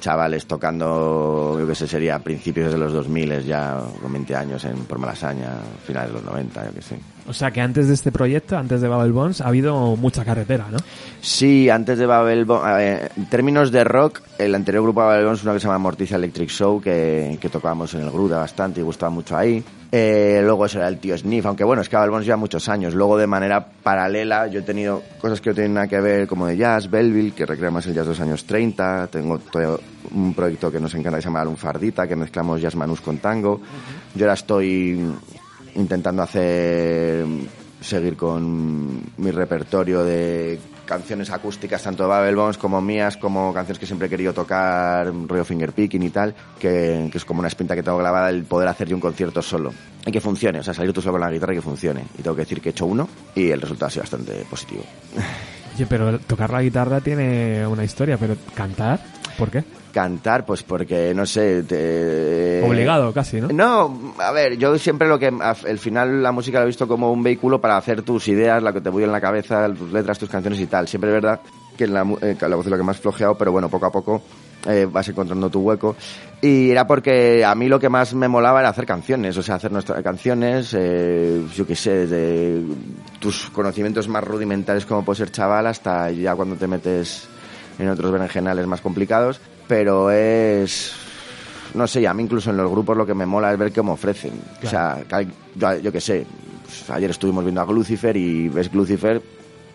chavales 0.00 0.46
tocando, 0.46 1.56
yo 1.60 1.66
que 1.66 1.74
sé, 1.74 1.86
sería 1.86 2.16
a 2.16 2.18
principios 2.18 2.72
de 2.72 2.78
los 2.78 2.92
2000 2.92 3.42
ya, 3.44 3.78
con 4.02 4.12
20 4.12 4.34
años 4.34 4.64
en, 4.64 4.76
por 4.84 4.98
Malasaña, 4.98 5.50
finales 5.86 6.08
de 6.10 6.14
los 6.14 6.24
90, 6.24 6.66
yo 6.66 6.74
que 6.74 6.82
sé. 6.82 6.98
O 7.28 7.32
sea 7.32 7.50
que 7.50 7.60
antes 7.60 7.86
de 7.86 7.94
este 7.94 8.10
proyecto, 8.10 8.56
antes 8.58 8.80
de 8.80 8.88
Babel 8.88 9.12
Bones, 9.12 9.40
ha 9.40 9.48
habido 9.48 9.94
mucha 9.96 10.24
carretera, 10.24 10.66
¿no? 10.70 10.78
Sí, 11.20 11.68
antes 11.70 11.98
de 11.98 12.06
Babel 12.06 12.44
Bo- 12.44 12.64
a 12.64 12.74
ver, 12.74 13.12
en 13.16 13.26
términos 13.26 13.70
de 13.70 13.84
rock, 13.84 14.20
el 14.38 14.54
anterior 14.54 14.82
grupo 14.82 15.00
de 15.02 15.06
Babel 15.08 15.24
Bones 15.26 15.38
es 15.40 15.44
uno 15.44 15.52
que 15.54 15.60
se 15.60 15.66
llama 15.66 15.78
Morticia 15.78 16.16
Electric 16.16 16.48
Show, 16.48 16.80
que, 16.80 17.38
que 17.40 17.48
tocábamos 17.48 17.94
en 17.94 18.00
el 18.00 18.10
Gruda 18.10 18.38
bastante 18.38 18.80
y 18.80 18.82
gustaba 18.82 19.10
mucho 19.10 19.36
ahí. 19.36 19.62
Eh, 19.92 20.40
luego 20.44 20.66
eso 20.66 20.78
era 20.78 20.86
el 20.86 20.98
tío 20.98 21.18
Sniff, 21.18 21.46
aunque 21.46 21.64
bueno, 21.64 21.82
es 21.82 21.88
que 21.88 21.96
Bones 21.96 22.24
lleva 22.24 22.36
muchos 22.36 22.68
años. 22.68 22.94
Luego 22.94 23.18
de 23.18 23.26
manera 23.26 23.66
paralela 23.66 24.46
yo 24.46 24.60
he 24.60 24.62
tenido 24.62 25.02
cosas 25.20 25.40
que 25.40 25.50
no 25.50 25.54
tienen 25.54 25.74
nada 25.74 25.88
que 25.88 26.00
ver, 26.00 26.28
como 26.28 26.46
de 26.46 26.56
jazz, 26.56 26.88
Belleville, 26.88 27.32
que 27.32 27.44
recrea 27.44 27.70
más 27.70 27.86
el 27.86 27.94
jazz 27.94 28.04
de 28.04 28.10
los 28.10 28.20
años 28.20 28.44
30. 28.44 29.08
Tengo 29.08 29.38
todavía 29.38 29.76
un 30.12 30.34
proyecto 30.34 30.70
que 30.70 30.78
nos 30.78 30.94
encanta 30.94 31.18
que 31.18 31.22
se 31.22 31.28
llama 31.28 31.44
Lunfardita, 31.44 32.06
que 32.06 32.16
mezclamos 32.16 32.60
jazz 32.60 32.76
manús 32.76 33.00
con 33.00 33.18
tango. 33.18 33.60
Yo 34.14 34.24
ahora 34.24 34.34
estoy 34.34 35.12
intentando 35.74 36.22
hacer 36.22 37.24
seguir 37.80 38.16
con 38.16 39.02
mi 39.16 39.30
repertorio 39.30 40.04
de 40.04 40.58
canciones 40.90 41.30
acústicas 41.30 41.84
tanto 41.84 42.02
de 42.02 42.08
Babel 42.08 42.34
Bones 42.34 42.58
como 42.58 42.80
mías 42.80 43.16
como 43.16 43.54
canciones 43.54 43.78
que 43.78 43.86
siempre 43.86 44.08
he 44.08 44.10
querido 44.10 44.34
tocar 44.34 45.06
rollo 45.06 45.44
fingerpicking 45.44 46.02
y 46.02 46.10
tal 46.10 46.34
que, 46.58 47.08
es 47.14 47.24
como 47.24 47.38
una 47.38 47.46
espinta 47.46 47.76
que 47.76 47.82
tengo 47.84 47.96
grabada 47.96 48.28
el 48.28 48.42
poder 48.42 48.66
hacer 48.66 48.88
yo 48.88 48.96
un 48.96 49.00
concierto 49.00 49.40
solo. 49.40 49.72
Y 50.04 50.10
que 50.10 50.20
funcione 50.20 50.58
o 50.58 50.62
sea 50.64 50.74
salir 50.74 50.92
tú 50.92 51.00
solo 51.00 51.12
con 51.12 51.20
la 51.20 51.30
guitarra 51.30 51.52
y 51.52 51.56
que 51.56 51.62
funcione. 51.62 52.02
Y 52.18 52.22
tengo 52.22 52.34
que 52.34 52.42
decir 52.42 52.60
que 52.60 52.70
he 52.70 52.72
hecho 52.72 52.86
uno 52.86 53.08
y 53.36 53.50
el 53.50 53.60
resultado 53.60 53.86
ha 53.86 53.90
sido 53.90 54.02
bastante 54.02 54.44
positivo. 54.50 54.82
Oye, 55.76 55.86
pero 55.86 56.18
tocar 56.18 56.50
la 56.50 56.60
guitarra 56.60 57.00
tiene 57.00 57.64
una 57.68 57.84
historia, 57.84 58.16
pero 58.18 58.34
cantar, 58.56 58.98
¿por 59.38 59.48
qué? 59.48 59.62
Cantar 59.92 60.44
pues 60.44 60.62
porque 60.62 61.12
no 61.14 61.26
sé 61.26 61.62
te... 61.64 62.62
Obligado 62.64 63.12
casi, 63.12 63.40
¿no? 63.40 63.48
No, 63.48 64.14
a 64.18 64.32
ver, 64.32 64.56
yo 64.56 64.76
siempre 64.78 65.08
lo 65.08 65.18
que 65.18 65.26
al 65.28 65.78
final 65.78 66.22
la 66.22 66.32
música 66.32 66.58
la 66.58 66.64
he 66.64 66.68
visto 66.68 66.88
como 66.88 67.12
un 67.12 67.22
vehículo 67.22 67.60
para 67.60 67.76
hacer 67.76 68.02
tus 68.02 68.28
ideas, 68.28 68.62
lo 68.62 68.72
que 68.72 68.80
te 68.80 68.90
voy 68.90 69.04
en 69.04 69.12
la 69.12 69.20
cabeza, 69.20 69.68
tus 69.74 69.92
letras, 69.92 70.18
tus 70.18 70.28
canciones 70.28 70.60
y 70.60 70.66
tal. 70.66 70.88
Siempre 70.88 71.10
es 71.10 71.14
verdad 71.14 71.40
que 71.76 71.84
en 71.84 71.94
la, 71.94 72.02
eh, 72.20 72.36
la 72.40 72.56
voz 72.56 72.66
es 72.66 72.70
lo 72.70 72.76
que 72.76 72.82
más 72.82 72.98
flojeado, 72.98 73.36
pero 73.36 73.52
bueno, 73.52 73.68
poco 73.68 73.86
a 73.86 73.92
poco 73.92 74.22
eh, 74.66 74.86
vas 74.90 75.08
encontrando 75.08 75.48
tu 75.48 75.60
hueco. 75.60 75.96
Y 76.42 76.70
era 76.70 76.86
porque 76.86 77.44
a 77.44 77.54
mí 77.54 77.68
lo 77.68 77.78
que 77.78 77.88
más 77.88 78.14
me 78.14 78.28
molaba 78.28 78.60
era 78.60 78.68
hacer 78.68 78.86
canciones, 78.86 79.36
o 79.36 79.42
sea, 79.42 79.56
hacer 79.56 79.72
nuestras 79.72 80.02
canciones, 80.02 80.74
eh, 80.78 81.42
yo 81.54 81.66
qué 81.66 81.76
sé, 81.76 82.06
desde 82.06 82.62
tus 83.18 83.50
conocimientos 83.50 84.08
más 84.08 84.24
rudimentarios 84.24 84.86
como 84.86 85.04
puede 85.04 85.18
ser 85.18 85.30
chaval 85.30 85.66
hasta 85.66 86.10
ya 86.10 86.34
cuando 86.34 86.56
te 86.56 86.66
metes 86.66 87.28
en 87.78 87.88
otros 87.88 88.12
berenjenales 88.12 88.66
más 88.66 88.80
complicados, 88.80 89.40
pero 89.70 90.10
es 90.10 90.92
no 91.74 91.86
sé, 91.86 92.04
a 92.08 92.12
mí 92.12 92.24
incluso 92.24 92.50
en 92.50 92.56
los 92.56 92.68
grupos 92.68 92.96
lo 92.96 93.06
que 93.06 93.14
me 93.14 93.24
mola 93.24 93.52
es 93.52 93.56
ver 93.58 93.70
qué 93.70 93.80
me 93.80 93.92
ofrecen. 93.92 94.32
O 94.60 94.66
sea, 94.68 94.98
yo, 95.80 95.92
qué 95.92 96.00
sé, 96.00 96.26
pues 96.64 96.90
ayer 96.90 97.10
estuvimos 97.10 97.44
viendo 97.44 97.60
a 97.60 97.66
Lucifer 97.66 98.16
y 98.16 98.48
ves 98.48 98.74
Lucifer, 98.74 99.22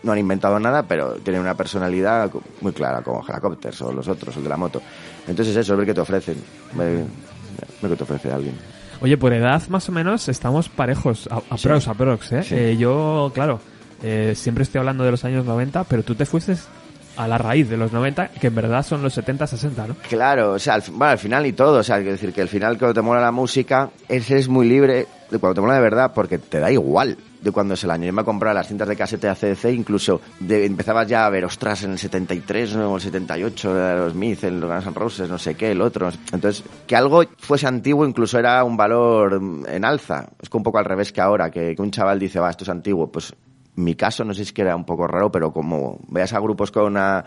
no 0.04 0.12
han 0.12 0.18
inventado 0.20 0.60
nada, 0.60 0.84
pero 0.84 1.14
tienen 1.24 1.42
una 1.42 1.56
personalidad 1.56 2.30
muy 2.60 2.74
clara, 2.74 3.02
como 3.02 3.26
Helicopters 3.26 3.82
o 3.84 3.94
los 3.94 4.10
otros, 4.10 4.36
el 4.36 4.44
de 4.44 4.50
la 4.50 4.58
moto. 4.58 4.82
Entonces 5.26 5.56
eso, 5.56 5.78
ver 5.78 5.86
qué 5.86 5.94
te 5.94 6.02
ofrecen, 6.02 6.36
ver, 6.74 7.06
ver 7.82 7.92
qué 7.92 7.96
te 7.96 8.04
ofrece 8.04 8.30
alguien. 8.30 8.56
Oye, 9.00 9.16
por 9.18 9.32
edad 9.32 9.64
más 9.70 9.88
o 9.88 9.94
menos 9.94 10.28
estamos 10.28 10.68
parejos, 10.68 11.30
a- 11.32 11.42
aprox, 11.50 11.88
aprox, 11.88 12.32
¿eh? 12.34 12.44
Sí. 12.44 12.56
Eh, 12.56 12.76
Yo, 12.78 13.32
claro, 13.34 13.62
eh, 14.04 14.34
siempre 14.36 14.64
estoy 14.64 14.80
hablando 14.80 15.06
de 15.06 15.12
los 15.12 15.24
años 15.24 15.46
90, 15.46 15.86
pero 15.86 16.04
tú 16.04 16.14
te 16.14 16.26
fuiste 16.26 16.58
a 17.18 17.28
la 17.28 17.38
raíz 17.38 17.70
de 17.70 17.78
los 17.78 17.92
90, 17.92 18.30
que 18.30 18.48
en 18.48 18.56
verdad 18.56 18.86
son 18.86 19.02
los 19.02 19.18
70-60, 19.18 19.88
¿no? 19.88 19.96
Claro, 20.10 20.54
o 20.54 20.60
sea, 20.60 20.76
al, 20.76 20.84
bueno, 20.92 21.12
al 21.12 21.18
final 21.18 21.46
y 21.46 21.54
todo, 21.54 21.80
o 21.80 21.84
sea, 21.84 21.98
quiero 21.98 22.12
decir 22.12 22.34
que 22.34 22.42
al 22.42 22.50
final 22.50 22.78
cuando 22.78 22.94
te 22.94 23.02
mola 23.02 23.22
la 23.22 23.32
música, 23.32 23.90
ese 24.08 24.38
es 24.38 24.48
muy 24.48 24.68
libre 24.68 25.08
de 25.30 25.40
cuando 25.40 25.56
te 25.56 25.62
mola 25.62 25.76
de 25.76 25.82
verdad 25.82 26.12
porque 26.14 26.38
te 26.38 26.60
da 26.60 26.72
igual 26.72 27.18
de 27.46 27.52
cuándo 27.52 27.76
es 27.76 27.84
el 27.84 27.92
año. 27.92 28.06
Yo 28.06 28.14
me 28.14 28.24
he 28.24 28.26
comprado 28.26 28.56
las 28.56 28.68
cintas 28.68 28.88
de 28.88 28.96
casete 28.96 29.30
ACDC, 29.30 29.66
incluso 29.66 30.20
de, 30.40 30.66
empezabas 30.66 31.08
ya 31.08 31.26
a 31.26 31.30
ver, 31.30 31.46
ostras, 31.46 31.84
en 31.84 31.92
el 31.92 32.00
73 32.00 32.76
¿no? 32.76 32.92
o 32.92 32.96
el 32.96 33.02
78, 33.02 33.74
de 33.74 33.96
los 33.96 34.14
Smith, 34.14 34.44
los 34.44 34.70
Guns 34.70 34.88
N' 34.88 34.96
Roses, 34.96 35.30
no 35.30 35.38
sé 35.38 35.56
qué, 35.56 35.72
el 35.72 35.82
otro. 35.82 36.10
Entonces, 36.34 36.64
que 36.88 36.96
algo 36.96 37.24
fuese 37.38 37.68
antiguo 37.68 38.06
incluso 38.06 38.40
era 38.40 38.64
un 38.64 38.76
valor 38.76 39.40
mm, 39.40 39.68
en 39.68 39.86
alza. 39.86 40.28
Es 40.42 40.50
que 40.50 40.58
un 40.58 40.64
poco 40.64 40.80
al 40.80 40.86
revés 40.86 41.12
que 41.12 41.22
ahora, 41.22 41.52
que, 41.52 41.76
que 41.76 41.82
un 41.82 41.92
chaval 41.92 42.20
dice, 42.20 42.40
va, 42.40 42.50
esto 42.50 42.64
es 42.64 42.70
antiguo, 42.70 43.12
pues 43.12 43.34
mi 43.76 43.96
caso 43.96 44.24
no 44.24 44.34
sé 44.34 44.38
si 44.38 44.50
es 44.50 44.54
que 44.54 44.62
era 44.62 44.76
un 44.76 44.86
poco 44.86 45.08
raro, 45.08 45.32
pero 45.32 45.52
como 45.52 46.00
veas 46.08 46.34
a 46.34 46.40
grupos 46.40 46.72
con 46.72 46.86
una 46.86 47.26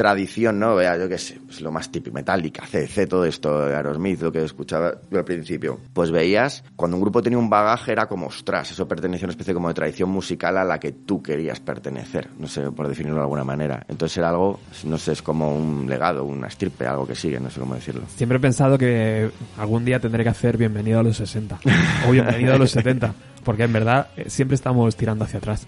tradición, 0.00 0.58
¿no? 0.58 0.76
Vea, 0.76 0.96
yo 0.96 1.10
qué 1.10 1.18
sé, 1.18 1.38
pues 1.44 1.60
lo 1.60 1.70
más 1.70 1.92
típico, 1.92 2.14
Metallica, 2.14 2.64
CC, 2.66 3.06
todo 3.06 3.26
esto, 3.26 3.64
Aerosmith, 3.64 4.22
lo 4.22 4.32
que 4.32 4.42
escuchaba 4.42 4.94
yo 5.10 5.18
al 5.18 5.26
principio. 5.26 5.78
Pues 5.92 6.10
veías, 6.10 6.64
cuando 6.74 6.96
un 6.96 7.02
grupo 7.02 7.20
tenía 7.20 7.38
un 7.38 7.50
bagaje 7.50 7.92
era 7.92 8.06
como, 8.06 8.28
ostras, 8.28 8.70
eso 8.70 8.88
pertenecía 8.88 9.26
a 9.26 9.28
una 9.28 9.32
especie 9.32 9.52
como 9.52 9.68
de 9.68 9.74
tradición 9.74 10.08
musical 10.08 10.56
a 10.56 10.64
la 10.64 10.80
que 10.80 10.92
tú 10.92 11.22
querías 11.22 11.60
pertenecer, 11.60 12.30
no 12.38 12.46
sé, 12.46 12.62
por 12.70 12.88
definirlo 12.88 13.18
de 13.18 13.24
alguna 13.24 13.44
manera. 13.44 13.84
Entonces 13.88 14.16
era 14.16 14.30
algo, 14.30 14.60
no 14.84 14.96
sé, 14.96 15.12
es 15.12 15.20
como 15.20 15.54
un 15.54 15.86
legado, 15.86 16.24
una 16.24 16.46
estirpe, 16.46 16.86
algo 16.86 17.06
que 17.06 17.14
sigue, 17.14 17.38
no 17.38 17.50
sé 17.50 17.60
cómo 17.60 17.74
decirlo. 17.74 18.04
Siempre 18.16 18.38
he 18.38 18.40
pensado 18.40 18.78
que 18.78 19.30
algún 19.58 19.84
día 19.84 20.00
tendré 20.00 20.22
que 20.24 20.30
hacer 20.30 20.56
Bienvenido 20.56 21.00
a 21.00 21.02
los 21.02 21.18
60 21.18 21.60
o 22.08 22.10
Bienvenido 22.12 22.54
a 22.54 22.58
los 22.58 22.70
70, 22.70 23.12
porque 23.44 23.64
en 23.64 23.72
verdad 23.74 24.06
eh, 24.16 24.30
siempre 24.30 24.54
estamos 24.54 24.96
tirando 24.96 25.26
hacia 25.26 25.40
atrás. 25.40 25.66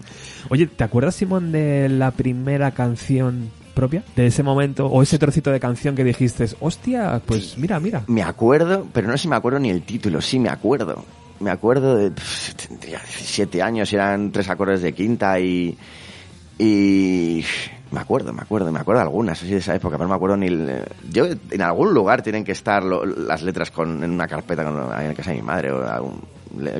Oye, 0.49 0.65
¿te 0.65 0.83
acuerdas, 0.83 1.13
Simón, 1.13 1.51
de 1.51 1.87
la 1.87 2.09
primera 2.09 2.71
canción 2.71 3.51
propia? 3.73 4.03
De 4.15 4.27
ese 4.27 4.43
momento, 4.43 4.87
o 4.87 5.01
ese 5.01 5.17
trocito 5.19 5.51
de 5.51 5.59
canción 5.59 5.95
que 5.95 6.03
dijiste, 6.03 6.47
hostia, 6.59 7.21
pues 7.25 7.57
mira, 7.57 7.79
mira. 7.79 8.03
Me 8.07 8.23
acuerdo, 8.23 8.87
pero 8.93 9.07
no 9.07 9.13
sé 9.17 9.23
si 9.23 9.27
me 9.27 9.35
acuerdo 9.35 9.59
ni 9.59 9.69
el 9.69 9.81
título, 9.83 10.21
sí 10.21 10.39
me 10.39 10.49
acuerdo. 10.49 11.03
Me 11.39 11.49
acuerdo 11.51 11.97
de. 11.97 12.11
pff, 12.11 12.53
tendría 12.55 12.99
17 12.99 13.61
años, 13.61 13.91
eran 13.91 14.31
tres 14.31 14.49
acordes 14.49 14.81
de 14.81 14.93
quinta 14.93 15.39
y. 15.39 15.77
Y. 16.57 17.43
Me 17.91 17.99
acuerdo, 17.99 18.33
me 18.33 18.41
acuerdo, 18.41 18.71
me 18.71 18.79
acuerdo 18.79 19.01
algunas, 19.01 19.39
así 19.39 19.51
de 19.51 19.57
esa 19.57 19.75
época, 19.75 19.97
pero 19.97 20.05
no 20.07 20.09
me 20.09 20.15
acuerdo 20.15 20.37
ni. 20.37 20.47
el- 20.47 20.83
yo, 21.11 21.27
en 21.51 21.61
algún 21.61 21.93
lugar 21.93 22.23
tienen 22.23 22.43
que 22.43 22.51
estar 22.51 22.83
lo- 22.83 23.05
las 23.05 23.43
letras 23.43 23.69
con, 23.69 24.03
en 24.03 24.09
una 24.11 24.27
carpeta 24.27 24.63
con, 24.63 24.99
en 24.99 25.13
casa 25.13 25.29
de 25.31 25.37
mi 25.37 25.43
madre, 25.43 25.71
o 25.71 25.87
algún, 25.87 26.19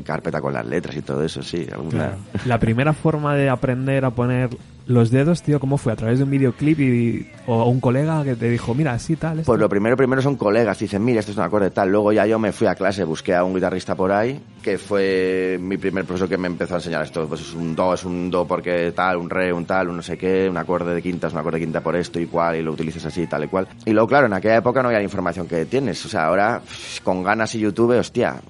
carpeta 0.04 0.42
con 0.42 0.54
las 0.54 0.66
letras 0.66 0.96
y 0.96 1.02
todo 1.02 1.24
eso, 1.24 1.42
sí. 1.42 1.68
Alguna, 1.72 2.18
La 2.46 2.60
primera 2.60 2.94
forma 2.94 3.36
de 3.36 3.50
aprender 3.50 4.06
a 4.06 4.12
poner 4.12 4.50
los 4.86 5.12
dedos, 5.12 5.42
tío, 5.42 5.60
¿cómo 5.62 5.78
fue? 5.78 5.94
¿A 5.94 5.96
través 5.96 6.18
de 6.18 6.26
un 6.26 6.30
videoclip 6.30 6.80
y, 6.80 7.32
o 7.48 7.70
un 7.70 7.80
colega 7.80 8.22
que 8.24 8.36
te 8.36 8.50
dijo, 8.50 8.76
mira, 8.76 8.94
así, 8.94 9.16
tal? 9.16 9.40
esto"? 9.40 9.52
Pues 9.52 9.60
lo 9.60 9.70
primero, 9.70 9.96
primero 9.96 10.22
son 10.22 10.36
colegas, 10.36 10.78
dicen, 10.78 11.04
mira, 11.06 11.22
esto 11.22 11.32
es 11.32 11.38
un 11.38 11.44
acorde 11.44 11.72
tal. 11.72 11.90
Luego 11.90 12.12
ya 12.12 12.26
yo 12.26 12.38
me 12.38 12.52
fui 12.52 12.68
a 12.68 12.76
clase, 12.76 13.06
busqué 13.06 13.34
a 13.34 13.46
un 13.46 13.56
guitarrista 13.56 13.96
por 13.96 14.12
ahí, 14.12 14.42
que 14.62 14.78
fue 14.78 15.58
mi 15.62 15.78
primer 15.78 16.04
profesor 16.04 16.28
que 16.28 16.38
me 16.38 16.48
empezó 16.48 16.74
a 16.74 16.78
enseñar 16.78 17.04
esto. 17.04 17.26
Pues 17.28 17.42
es 17.42 17.54
un 17.54 17.74
do, 17.76 17.94
es 17.94 18.04
un 18.04 18.30
do 18.30 18.46
porque 18.46 18.92
tal, 18.92 19.18
un 19.18 19.30
re, 19.30 19.54
un 19.54 19.66
tal, 19.66 19.88
un 19.88 19.96
no 19.98 20.02
sé 20.02 20.18
qué, 20.18 20.50
un 20.50 20.58
acorde 20.58 20.94
de 20.94 21.02
quinta, 21.02 21.28
es 21.28 21.34
un 21.34 21.40
acorde 21.40 21.60
de 21.60 21.66
quinta 21.66 21.82
por 21.82 21.96
esto 21.96 22.20
y 22.20 22.26
cual, 22.26 22.58
y 22.58 22.62
lo 22.62 22.74
utilizas 22.74 23.06
así, 23.06 23.26
tal 23.26 23.46
y 23.46 23.48
cual. 23.48 23.68
Y 23.86 23.92
luego, 23.92 24.08
claro, 24.08 24.26
en 24.28 24.34
aquella 24.34 24.58
época 24.58 24.82
no 24.82 24.90
había 24.90 25.00
la 25.00 25.06
información 25.06 25.48
que 25.48 25.66
tienes. 25.66 26.06
O 26.06 26.10
sea, 26.10 26.26
ahora, 26.26 26.62
con 27.04 27.24
ganas 27.24 27.56
y 27.56 27.60
YouTube, 27.60 27.98
hostia, 27.98 28.42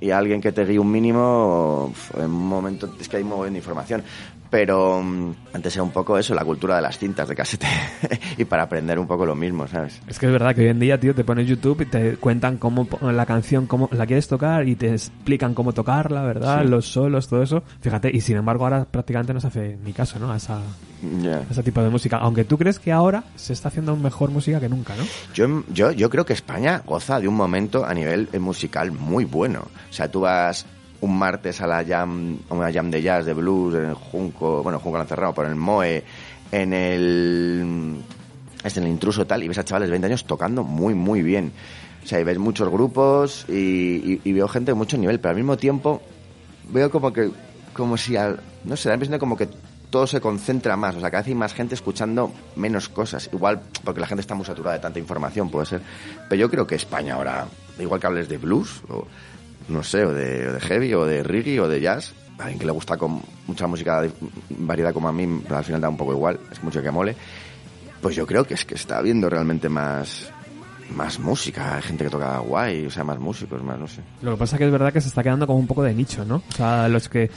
y 0.00 0.10
alguien 0.10 0.40
que 0.40 0.52
te 0.52 0.64
guíe 0.64 0.78
un 0.78 0.90
mínimo, 0.90 1.92
en 2.16 2.24
un 2.24 2.48
momento 2.48 2.90
es 2.98 3.08
que 3.08 3.18
hay 3.18 3.22
un 3.22 3.30
de 3.52 3.58
información. 3.58 4.02
Pero 4.50 5.00
mm, 5.02 5.34
antes 5.52 5.74
era 5.74 5.82
un 5.82 5.90
poco 5.90 6.18
eso, 6.18 6.34
la 6.34 6.44
cultura 6.44 6.76
de 6.76 6.82
las 6.82 6.98
cintas 6.98 7.28
de 7.28 7.36
casete. 7.36 7.66
y 8.36 8.44
para 8.44 8.64
aprender 8.64 8.98
un 8.98 9.06
poco 9.06 9.24
lo 9.24 9.34
mismo, 9.34 9.66
¿sabes? 9.68 10.00
Es 10.08 10.18
que 10.18 10.26
es 10.26 10.32
verdad 10.32 10.54
que 10.54 10.62
hoy 10.62 10.68
en 10.68 10.80
día, 10.80 10.98
tío, 10.98 11.14
te 11.14 11.24
pones 11.24 11.46
YouTube 11.46 11.82
y 11.82 11.86
te 11.86 12.16
cuentan 12.16 12.58
cómo 12.58 12.88
la 13.00 13.26
canción, 13.26 13.66
cómo 13.66 13.88
la 13.92 14.06
quieres 14.06 14.26
tocar 14.28 14.66
y 14.66 14.74
te 14.74 14.90
explican 14.90 15.54
cómo 15.54 15.72
tocarla, 15.72 16.22
¿verdad? 16.22 16.62
Sí. 16.62 16.68
Los 16.68 16.86
solos, 16.86 17.28
todo 17.28 17.42
eso. 17.42 17.62
Fíjate, 17.80 18.10
y 18.12 18.20
sin 18.20 18.36
embargo 18.36 18.64
ahora 18.64 18.84
prácticamente 18.84 19.32
no 19.32 19.40
se 19.40 19.46
hace 19.46 19.78
ni 19.84 19.92
caso, 19.92 20.18
¿no? 20.18 20.32
A, 20.32 20.36
esa, 20.36 20.58
a 20.58 21.50
ese 21.50 21.62
tipo 21.62 21.82
de 21.82 21.88
música. 21.88 22.16
Aunque 22.18 22.44
tú 22.44 22.58
crees 22.58 22.78
que 22.78 22.90
ahora 22.90 23.24
se 23.36 23.52
está 23.52 23.68
haciendo 23.68 23.94
mejor 23.96 24.30
música 24.30 24.58
que 24.58 24.68
nunca, 24.68 24.96
¿no? 24.96 25.04
Yo, 25.32 25.62
yo, 25.72 25.92
yo 25.92 26.10
creo 26.10 26.24
que 26.24 26.32
España 26.32 26.82
goza 26.84 27.20
de 27.20 27.28
un 27.28 27.36
momento 27.36 27.84
a 27.84 27.94
nivel 27.94 28.28
musical 28.40 28.90
muy 28.90 29.24
bueno. 29.24 29.68
O 29.90 29.92
sea, 29.92 30.10
tú 30.10 30.20
vas 30.20 30.66
un 31.00 31.18
martes 31.18 31.60
a 31.60 31.66
la 31.66 31.84
jam, 31.84 32.38
a 32.48 32.54
una 32.54 32.72
jam 32.72 32.90
de 32.90 33.02
jazz, 33.02 33.24
de 33.24 33.34
blues, 33.34 33.74
en 33.74 33.86
el 33.86 33.94
Junco, 33.94 34.62
bueno, 34.62 34.78
Junco 34.78 34.98
lo 34.98 35.02
han 35.02 35.08
cerrado, 35.08 35.34
por 35.34 35.46
el 35.46 35.54
Moe, 35.54 36.04
en 36.52 36.72
el, 36.72 37.96
es 38.62 38.76
en 38.76 38.84
el 38.84 38.90
intruso 38.90 39.26
tal, 39.26 39.42
y 39.42 39.48
ves 39.48 39.58
a 39.58 39.64
chavales 39.64 39.88
de 39.88 39.92
20 39.92 40.06
años 40.06 40.24
tocando 40.24 40.62
muy, 40.62 40.94
muy 40.94 41.22
bien. 41.22 41.52
O 42.02 42.06
sea, 42.06 42.20
y 42.20 42.24
ves 42.24 42.38
muchos 42.38 42.68
grupos 42.70 43.44
y, 43.48 44.32
veo 44.32 44.48
gente 44.48 44.72
de 44.72 44.74
mucho 44.74 44.96
nivel, 44.96 45.20
pero 45.20 45.30
al 45.30 45.36
mismo 45.36 45.56
tiempo 45.56 46.00
veo 46.70 46.90
como 46.90 47.12
que, 47.12 47.30
como 47.72 47.96
si, 47.96 48.16
al, 48.16 48.40
no 48.64 48.76
sé, 48.76 48.88
la 48.88 48.94
impresión 48.94 49.18
como 49.18 49.36
que 49.36 49.48
todo 49.90 50.06
se 50.06 50.20
concentra 50.20 50.76
más, 50.76 50.94
o 50.96 51.00
sea, 51.00 51.10
cada 51.10 51.22
vez 51.22 51.28
hay 51.28 51.34
más 51.34 51.52
gente 51.52 51.74
escuchando 51.74 52.32
menos 52.54 52.88
cosas, 52.88 53.28
igual 53.32 53.60
porque 53.84 54.00
la 54.00 54.06
gente 54.06 54.20
está 54.20 54.34
muy 54.34 54.46
saturada 54.46 54.76
de 54.76 54.82
tanta 54.82 55.00
información, 55.00 55.50
puede 55.50 55.66
ser, 55.66 55.82
pero 56.28 56.40
yo 56.40 56.48
creo 56.48 56.66
que 56.66 56.76
España 56.76 57.14
ahora, 57.14 57.48
igual 57.78 58.00
que 58.00 58.06
hables 58.06 58.28
de 58.28 58.38
blues, 58.38 58.82
o 58.88 59.06
no 59.68 59.82
sé, 59.82 60.04
o 60.04 60.12
de, 60.12 60.48
o 60.48 60.52
de 60.54 60.60
heavy, 60.60 60.94
o 60.94 61.04
de 61.04 61.22
reggae, 61.22 61.60
o 61.60 61.68
de 61.68 61.80
jazz, 61.80 62.14
a 62.38 62.44
alguien 62.44 62.58
que 62.58 62.66
le 62.66 62.72
gusta 62.72 62.96
con 62.96 63.22
mucha 63.46 63.66
música 63.66 64.02
variedad 64.50 64.92
como 64.92 65.08
a 65.08 65.12
mí, 65.12 65.42
al 65.48 65.64
final 65.64 65.80
da 65.80 65.88
un 65.88 65.96
poco 65.96 66.12
igual, 66.12 66.38
es 66.50 66.62
mucho 66.62 66.82
que 66.82 66.90
mole, 66.90 67.16
pues 68.00 68.16
yo 68.16 68.26
creo 68.26 68.44
que 68.44 68.54
es 68.54 68.64
que 68.64 68.74
está 68.74 68.98
habiendo 68.98 69.28
realmente 69.28 69.68
más 69.68 70.30
más 70.94 71.18
música, 71.20 71.76
hay 71.76 71.82
gente 71.82 72.04
que 72.04 72.10
toca 72.10 72.38
guay, 72.38 72.86
o 72.86 72.90
sea, 72.90 73.04
más 73.04 73.18
músicos, 73.18 73.62
más, 73.62 73.78
no 73.78 73.86
sé. 73.86 74.00
Lo 74.22 74.32
que 74.32 74.38
pasa 74.38 74.58
que 74.58 74.66
es 74.66 74.72
verdad 74.72 74.92
que 74.92 75.00
se 75.00 75.08
está 75.08 75.22
quedando 75.22 75.46
como 75.46 75.58
un 75.58 75.66
poco 75.66 75.82
de 75.82 75.94
nicho, 75.94 76.24
¿no? 76.24 76.42
O 76.48 76.52
sea, 76.52 76.88
los 76.88 77.08
que, 77.08 77.30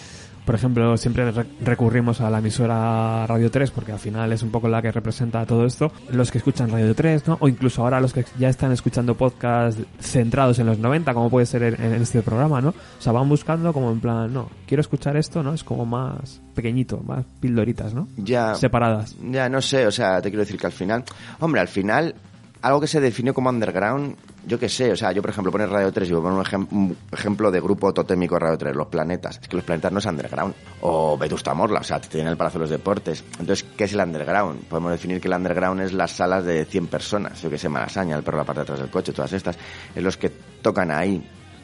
por 0.45 0.55
ejemplo, 0.55 0.95
siempre 0.97 1.31
re- 1.31 1.45
recurrimos 1.63 2.21
a 2.21 2.29
la 2.29 2.39
emisora 2.39 3.25
Radio 3.27 3.49
3 3.49 3.71
porque 3.71 3.91
al 3.91 3.99
final 3.99 4.31
es 4.33 4.43
un 4.43 4.51
poco 4.51 4.67
la 4.67 4.81
que 4.81 4.91
representa 4.91 5.45
todo 5.45 5.65
esto. 5.65 5.91
Los 6.09 6.31
que 6.31 6.37
escuchan 6.39 6.69
Radio 6.69 6.93
3, 6.93 7.27
¿no? 7.27 7.37
O 7.39 7.47
incluso 7.47 7.81
ahora 7.83 7.99
los 8.01 8.13
que 8.13 8.25
ya 8.37 8.49
están 8.49 8.71
escuchando 8.71 9.15
podcasts 9.15 9.81
centrados 9.99 10.59
en 10.59 10.65
los 10.67 10.77
90, 10.79 11.13
como 11.13 11.29
puede 11.29 11.45
ser 11.45 11.63
en, 11.63 11.81
en 11.81 12.01
este 12.01 12.21
programa, 12.21 12.61
¿no? 12.61 12.69
O 12.69 13.01
sea, 13.01 13.11
van 13.13 13.29
buscando 13.29 13.71
como 13.73 13.91
en 13.91 13.99
plan, 13.99 14.33
no, 14.33 14.49
quiero 14.67 14.81
escuchar 14.81 15.15
esto, 15.17 15.43
¿no? 15.43 15.53
Es 15.53 15.63
como 15.63 15.85
más 15.85 16.41
pequeñito, 16.55 17.01
más 17.05 17.25
pildoritas, 17.39 17.93
¿no? 17.93 18.07
Ya, 18.17 18.55
Separadas. 18.55 19.15
Ya, 19.31 19.49
no 19.49 19.61
sé, 19.61 19.87
o 19.87 19.91
sea, 19.91 20.21
te 20.21 20.29
quiero 20.29 20.41
decir 20.43 20.59
que 20.59 20.67
al 20.67 20.73
final, 20.73 21.03
hombre, 21.39 21.61
al 21.61 21.67
final, 21.67 22.15
algo 22.63 22.81
que 22.81 22.87
se 22.87 22.99
definió 22.99 23.33
como 23.33 23.49
underground, 23.49 24.15
yo 24.47 24.57
qué 24.57 24.67
sé, 24.69 24.91
o 24.91 24.95
sea, 24.95 25.11
yo 25.11 25.21
por 25.21 25.29
ejemplo 25.31 25.51
poner 25.51 25.69
Radio 25.69 25.91
3 25.91 26.09
y 26.09 26.13
voy 26.13 26.19
a 26.21 26.23
poner 26.23 26.39
un, 26.39 26.45
ejem- 26.45 26.95
ejemplo 27.11 27.51
de 27.51 27.59
grupo 27.61 27.93
totémico 27.93 28.39
Radio 28.39 28.57
3, 28.57 28.75
Los 28.75 28.87
Planetas. 28.87 29.39
Es 29.41 29.47
que 29.47 29.55
Los 29.55 29.65
Planetas 29.65 29.91
no 29.91 29.99
es 29.99 30.05
underground. 30.05 30.53
O 30.81 31.17
Vetusta 31.17 31.53
Morla, 31.53 31.81
o 31.81 31.83
sea, 31.83 32.01
tienen 32.01 32.29
el 32.31 32.37
Palacio 32.37 32.59
de 32.59 32.63
los 32.63 32.69
Deportes. 32.71 33.23
Entonces, 33.39 33.63
¿qué 33.77 33.83
es 33.83 33.93
el 33.93 33.99
underground? 33.99 34.63
Podemos 34.65 34.91
definir 34.91 35.21
que 35.21 35.27
el 35.27 35.33
underground 35.35 35.81
es 35.81 35.93
las 35.93 36.11
salas 36.11 36.43
de 36.45 36.65
100 36.65 36.87
personas, 36.87 37.41
yo 37.41 37.49
que 37.49 37.57
sé, 37.57 37.69
Malasaña, 37.69 38.15
el 38.15 38.23
perro 38.23 38.37
la 38.37 38.43
parte 38.45 38.59
de 38.59 38.63
atrás 38.63 38.79
del 38.79 38.89
coche, 38.89 39.13
todas 39.13 39.33
estas, 39.33 39.57
es 39.93 40.03
los 40.03 40.17
que 40.17 40.29
tocan 40.61 40.89
ahí, 40.91 41.23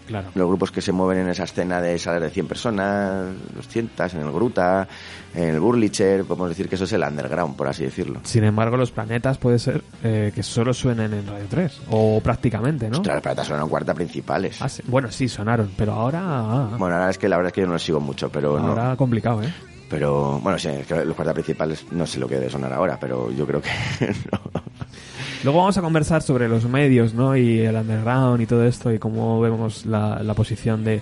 Claro. 0.10 0.30
los 0.34 0.48
grupos 0.48 0.72
que 0.72 0.82
se 0.82 0.91
mueven 0.91 1.19
en 1.19 1.30
esa 1.30 1.43
escena 1.43 1.80
de 1.80 2.00
salas 2.00 2.22
de 2.24 2.30
100 2.32 2.48
personas, 2.48 3.28
200, 3.56 4.13
en 4.15 4.22
el 4.22 4.32
Gruta, 4.32 4.88
en 5.36 5.50
el 5.50 5.60
Burlicher, 5.60 6.26
podemos 6.26 6.50
decir 6.50 6.67
que 6.67 6.74
eso 6.74 6.86
es 6.86 6.93
el 6.93 7.04
underground, 7.04 7.56
por 7.56 7.67
así 7.67 7.84
decirlo. 7.84 8.19
Sin 8.24 8.43
embargo, 8.43 8.76
los 8.76 8.89
planetas 8.89 9.38
puede 9.38 9.60
ser 9.60 9.84
eh, 10.04 10.32
que 10.34 10.41
solo 10.41 10.74
suenen 10.74 11.13
en 11.13 11.28
Radio 11.28 11.45
3, 11.48 11.82
o 11.91 12.19
prácticamente, 12.22 12.89
¿no? 12.89 12.98
Ostras, 12.98 13.17
los 13.17 13.22
planetas 13.22 13.48
son 13.48 13.69
cuarta 13.69 13.93
principales. 13.93 14.60
Ah, 14.62 14.67
sí. 14.67 14.82
Bueno, 14.88 15.12
sí, 15.12 15.30
sonaron, 15.30 15.69
pero 15.78 15.93
ahora... 15.93 16.22
ah, 16.24 16.69
Bueno, 16.80 16.95
ahora 16.95 17.12
es 17.12 17.19
que 17.19 17.30
la 17.30 17.38
verdad 17.38 17.50
es 17.50 17.54
que 17.54 17.62
yo 17.62 17.67
no 17.67 17.74
los 17.74 17.84
sigo 17.84 18.00
mucho, 18.00 18.30
pero 18.32 18.58
ahora 18.58 18.89
no. 18.89 18.98
complicado, 18.98 19.43
¿eh? 19.43 19.54
Pero 19.89 20.39
bueno, 20.39 20.58
sí, 20.58 20.69
es 20.69 20.88
que 20.88 21.06
los 21.06 21.15
cuarta 21.15 21.34
principales 21.34 21.86
no 21.91 22.06
sé 22.08 22.19
lo 22.19 22.28
que 22.28 22.36
debe 22.36 22.50
sonar 22.50 22.74
ahora, 22.74 22.98
pero 23.00 23.32
yo 23.32 23.45
creo 23.45 23.62
que 23.62 23.69
no. 24.32 24.62
Luego 25.43 25.60
vamos 25.60 25.78
a 25.78 25.82
conversar 25.82 26.21
sobre 26.21 26.47
los 26.49 26.65
medios, 26.65 27.13
¿no? 27.13 27.36
Y 27.38 27.60
el 27.60 27.75
underground 27.75 28.41
y 28.41 28.45
todo 28.45 28.65
esto 28.65 28.91
y 28.91 28.99
cómo 28.99 29.39
vemos 29.39 29.86
la, 29.86 30.21
la 30.21 30.34
posición 30.34 30.84
de, 30.84 31.02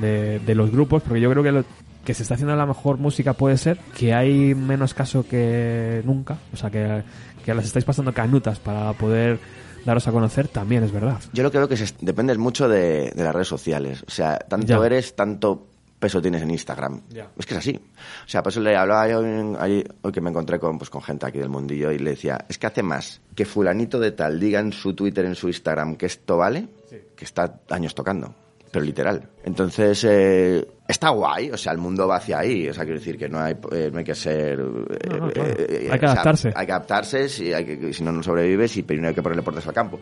de, 0.00 0.38
de 0.38 0.54
los 0.54 0.70
grupos, 0.70 1.02
porque 1.02 1.20
yo 1.20 1.30
creo 1.30 1.42
que 1.42 1.52
lo 1.52 1.64
que 2.04 2.14
se 2.14 2.22
está 2.22 2.34
haciendo 2.34 2.54
la 2.56 2.66
mejor 2.66 2.98
música 2.98 3.32
puede 3.34 3.56
ser 3.58 3.78
que 3.96 4.14
hay 4.14 4.54
menos 4.54 4.94
caso 4.94 5.26
que 5.28 6.02
nunca, 6.04 6.38
o 6.52 6.56
sea, 6.56 6.70
que, 6.70 7.02
que 7.44 7.52
las 7.52 7.64
estáis 7.66 7.84
pasando 7.84 8.12
canutas 8.14 8.58
para 8.60 8.92
poder 8.92 9.38
daros 9.84 10.06
a 10.06 10.12
conocer, 10.12 10.48
también 10.48 10.84
es 10.84 10.92
verdad. 10.92 11.18
Yo 11.32 11.42
lo 11.42 11.50
que 11.50 11.58
veo 11.58 11.68
que 11.68 11.76
se, 11.76 11.92
dependes 12.00 12.38
mucho 12.38 12.68
de, 12.68 13.10
de 13.10 13.24
las 13.24 13.34
redes 13.34 13.48
sociales. 13.48 14.04
O 14.06 14.10
sea, 14.10 14.38
tanto 14.38 14.66
Ya. 14.66 14.86
eres, 14.86 15.16
tanto 15.16 15.66
peso 15.98 16.20
tienes 16.22 16.42
en 16.42 16.50
Instagram. 16.50 17.02
Es 17.38 17.46
que 17.46 17.54
es 17.54 17.58
así. 17.58 17.76
O 18.24 18.28
sea, 18.28 18.42
por 18.42 18.50
eso 18.52 18.60
le 18.60 18.76
hablaba 18.76 19.08
yo 19.08 19.18
hoy 19.20 20.12
que 20.12 20.20
me 20.20 20.30
encontré 20.30 20.58
con, 20.58 20.78
pues, 20.78 20.90
con 20.90 21.02
gente 21.02 21.26
aquí 21.26 21.38
del 21.38 21.48
mundillo 21.48 21.90
y 21.92 21.98
le 21.98 22.10
decía, 22.10 22.38
es 22.48 22.58
que 22.58 22.66
hace 22.66 22.82
más 22.82 23.20
que 23.34 23.44
fulanito 23.44 23.98
de 23.98 24.12
tal 24.12 24.38
diga 24.38 24.60
en 24.60 24.72
su 24.72 24.94
Twitter, 24.94 25.24
en 25.24 25.34
su 25.34 25.48
Instagram 25.48 25.96
que 25.96 26.06
esto 26.06 26.36
vale, 26.36 26.68
que 27.16 27.24
está 27.24 27.60
años 27.70 27.94
tocando. 27.94 28.34
pero 28.70 28.84
literal. 28.84 29.26
Entonces, 29.44 30.04
eh, 30.06 30.66
está 30.86 31.08
guay, 31.08 31.50
o 31.50 31.56
sea, 31.56 31.72
el 31.72 31.78
mundo 31.78 32.06
va 32.06 32.16
hacia 32.16 32.38
ahí, 32.40 32.68
o 32.68 32.74
sea, 32.74 32.84
quiero 32.84 32.98
decir 32.98 33.16
que 33.16 33.26
no 33.28 33.40
hay, 33.40 33.54
eh, 33.72 33.88
no 33.90 33.98
hay 33.98 34.04
que 34.04 34.14
ser... 34.14 34.60
eh, 34.60 35.08
No, 35.08 35.16
no, 35.16 35.30
claro. 35.32 35.54
eh, 35.56 35.88
Hay 35.90 35.98
que 35.98 36.04
o 36.04 36.08
sea, 36.08 36.12
adaptarse. 36.12 36.52
hay 36.54 36.66
que 36.66 36.72
adaptarse, 36.72 37.28
si, 37.30 37.52
hay 37.54 37.64
que, 37.64 37.92
si 37.94 38.04
no, 38.04 38.12
no 38.12 38.22
sobrevives 38.22 38.76
y 38.76 38.82
primero 38.82 39.08
hay 39.08 39.14
que 39.14 39.22
ponerle 39.22 39.42
puertas 39.42 39.66
al 39.66 39.72
campo. 39.72 39.98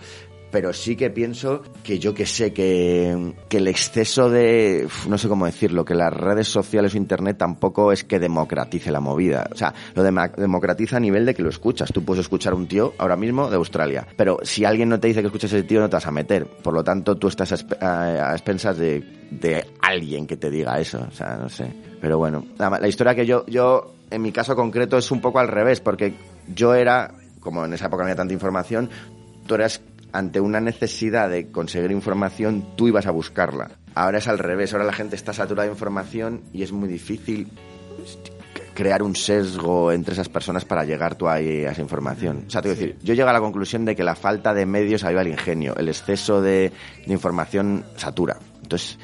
Pero 0.57 0.73
sí 0.73 0.97
que 0.97 1.11
pienso 1.11 1.61
que 1.85 1.99
yo 1.99 2.15
que 2.15 2.25
sé, 2.25 2.55
que, 2.55 3.35
que 3.47 3.59
el 3.59 3.69
exceso 3.69 4.31
de, 4.31 4.89
no 5.07 5.19
sé 5.19 5.29
cómo 5.29 5.45
decirlo, 5.45 5.85
que 5.85 5.95
las 5.95 6.11
redes 6.11 6.49
sociales 6.49 6.95
o 6.95 6.97
internet 6.97 7.37
tampoco 7.37 7.93
es 7.93 8.05
que 8.05 8.19
democratice 8.19 8.91
la 8.91 9.01
movida. 9.01 9.51
O 9.53 9.55
sea, 9.55 9.75
lo 9.95 10.03
dema- 10.03 10.35
democratiza 10.35 10.97
a 10.97 11.01
nivel 11.01 11.27
de 11.27 11.35
que 11.35 11.43
lo 11.43 11.51
escuchas. 11.51 11.93
Tú 11.93 12.03
puedes 12.07 12.23
escuchar 12.23 12.55
a 12.55 12.57
un 12.57 12.67
tío 12.67 12.95
ahora 12.97 13.17
mismo 13.17 13.51
de 13.51 13.57
Australia. 13.57 14.07
Pero 14.17 14.39
si 14.45 14.65
alguien 14.65 14.89
no 14.89 14.99
te 14.99 15.09
dice 15.09 15.21
que 15.21 15.27
escuches 15.27 15.53
a 15.53 15.59
ese 15.59 15.67
tío, 15.67 15.79
no 15.79 15.91
te 15.91 15.97
vas 15.97 16.07
a 16.07 16.11
meter. 16.11 16.47
Por 16.47 16.73
lo 16.73 16.83
tanto, 16.83 17.17
tú 17.17 17.29
estás 17.29 17.53
a- 17.83 18.31
a 18.31 18.33
expensas 18.33 18.79
de, 18.79 19.05
de 19.31 19.63
alguien 19.83 20.27
que 20.27 20.39
te 20.39 20.49
diga 20.49 20.81
eso. 20.81 21.05
O 21.07 21.13
sea, 21.15 21.37
no 21.37 21.51
sé. 21.51 21.71
Pero 22.01 22.17
bueno, 22.17 22.47
la, 22.57 22.71
la 22.71 22.89
historia 22.89 23.15
que 23.15 23.27
yo, 23.27 23.45
yo, 23.47 23.93
en 24.11 24.23
mi 24.23 24.33
caso 24.33 24.57
concreto, 24.57 24.97
es 24.97 25.11
un 25.11 25.21
poco 25.21 25.39
al 25.39 25.49
revés, 25.49 25.81
porque 25.83 26.15
yo 26.55 26.75
era, 26.75 27.13
como 27.41 27.63
en 27.67 27.75
esa 27.75 27.89
época 27.89 28.05
no 28.05 28.07
había 28.07 28.17
tanta 28.17 28.33
información, 28.33 28.89
tú 29.47 29.55
eras 29.57 29.83
ante 30.17 30.41
una 30.41 30.61
necesidad 30.61 31.29
de 31.29 31.51
conseguir 31.51 31.91
información, 31.91 32.65
tú 32.75 32.89
ibas 32.89 33.07
a 33.07 33.11
buscarla. 33.11 33.73
Ahora 33.95 34.19
es 34.19 34.29
al 34.29 34.39
revés, 34.39 34.73
ahora 34.73 34.87
la 34.87 34.95
gente 34.95 35.15
está 35.15 35.35
saturada 35.35 35.67
de 35.67 35.73
información 35.73 36.43
y 36.55 36.63
es 36.63 36.73
muy 36.73 36.89
difícil 36.89 37.49
crear 38.73 39.03
un 39.03 39.15
sesgo 39.15 39.93
entre 39.93 40.15
esas 40.15 40.31
personas 40.31 40.65
para 40.65 40.85
llegar 40.85 41.17
tú 41.17 41.29
ahí 41.29 41.65
a 41.65 41.73
esa 41.73 41.83
información. 41.83 42.45
O 42.47 42.51
sea, 42.51 42.63
te 42.63 42.69
quiero 42.69 42.81
decir, 42.81 42.99
yo 43.03 43.13
llego 43.13 43.29
a 43.29 43.33
la 43.33 43.41
conclusión 43.41 43.85
de 43.85 43.95
que 43.95 44.05
la 44.05 44.15
falta 44.15 44.55
de 44.55 44.65
medios 44.65 45.05
ayuda 45.05 45.21
al 45.21 45.29
ingenio, 45.29 45.77
el 45.77 45.89
exceso 45.89 46.41
de, 46.41 46.73
de 47.07 47.13
información 47.13 47.85
satura. 47.97 48.39
Entonces, 48.63 48.99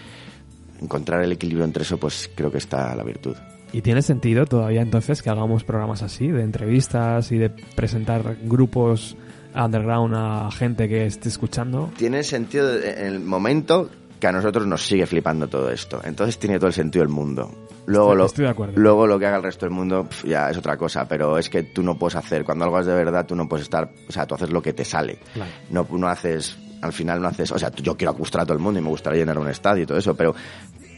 encontrar 0.81 1.22
el 1.22 1.33
equilibrio 1.33 1.66
entre 1.66 1.83
eso, 1.83 1.98
pues 1.98 2.31
creo 2.35 2.51
que 2.51 2.59
está 2.59 2.96
la 2.96 3.05
virtud. 3.05 3.37
¿Y 3.70 3.83
tiene 3.83 4.01
sentido 4.01 4.46
todavía 4.46 4.81
entonces 4.81 5.22
que 5.22 5.29
hagamos 5.29 5.64
programas 5.64 6.03
así, 6.03 6.29
de 6.29 6.42
entrevistas 6.42 7.33
y 7.33 7.38
de 7.38 7.51
presentar 7.51 8.37
grupos 8.42 9.16
underground 9.55 10.15
a 10.17 10.51
gente 10.51 10.88
que 10.88 11.07
esté 11.07 11.29
escuchando? 11.29 11.91
Tiene 11.97 12.23
sentido 12.23 12.75
en 12.81 13.07
el 13.07 13.21
momento 13.21 13.88
que 14.21 14.27
a 14.29 14.33
nosotros 14.33 14.67
nos 14.67 14.87
sigue 14.87 15.05
flipando 15.07 15.49
todo 15.49 15.71
esto. 15.71 16.01
Entonces 16.05 16.38
tiene 16.38 16.57
todo 16.59 16.69
el 16.69 16.73
sentido 16.73 17.05
del 17.05 17.12
mundo. 17.12 17.51
Luego 17.87 18.11
Estoy- 18.12 18.19
lo, 18.19 18.27
estoy 18.27 18.45
de 18.45 18.51
acuerdo. 18.51 18.73
luego 18.77 19.07
lo 19.09 19.19
que 19.19 19.27
haga 19.27 19.38
el 19.38 19.43
resto 19.43 19.67
del 19.67 19.75
mundo 19.75 20.05
pf, 20.09 20.29
ya 20.29 20.49
es 20.51 20.57
otra 20.57 20.77
cosa, 20.77 21.07
pero 21.09 21.37
es 21.38 21.51
que 21.51 21.65
tú 21.65 21.83
no 21.83 21.99
puedes 21.99 22.15
hacer, 22.15 22.45
cuando 22.45 22.65
algo 22.65 22.79
es 22.79 22.87
de 22.87 22.95
verdad, 22.95 23.27
tú 23.27 23.35
no 23.35 23.49
puedes 23.49 23.65
estar, 23.65 23.91
o 24.09 24.12
sea, 24.12 24.25
tú 24.27 24.37
haces 24.37 24.51
lo 24.51 24.62
que 24.62 24.73
te 24.73 24.85
sale. 24.85 25.19
Claro. 25.35 25.51
No, 25.71 25.87
no 25.99 26.07
haces, 26.07 26.57
al 26.81 26.93
final 26.93 27.21
no 27.21 27.27
haces, 27.27 27.51
o 27.51 27.59
sea, 27.59 27.73
yo 27.73 27.97
quiero 27.97 28.15
gustar 28.15 28.43
a 28.43 28.45
todo 28.47 28.57
el 28.57 28.62
mundo 28.62 28.79
y 28.79 28.83
me 28.85 28.88
gustaría 28.88 29.19
llenar 29.19 29.38
un 29.38 29.49
estadio 29.49 29.83
y 29.83 29.87
todo 29.87 29.99
eso, 29.99 30.15
pero, 30.15 30.33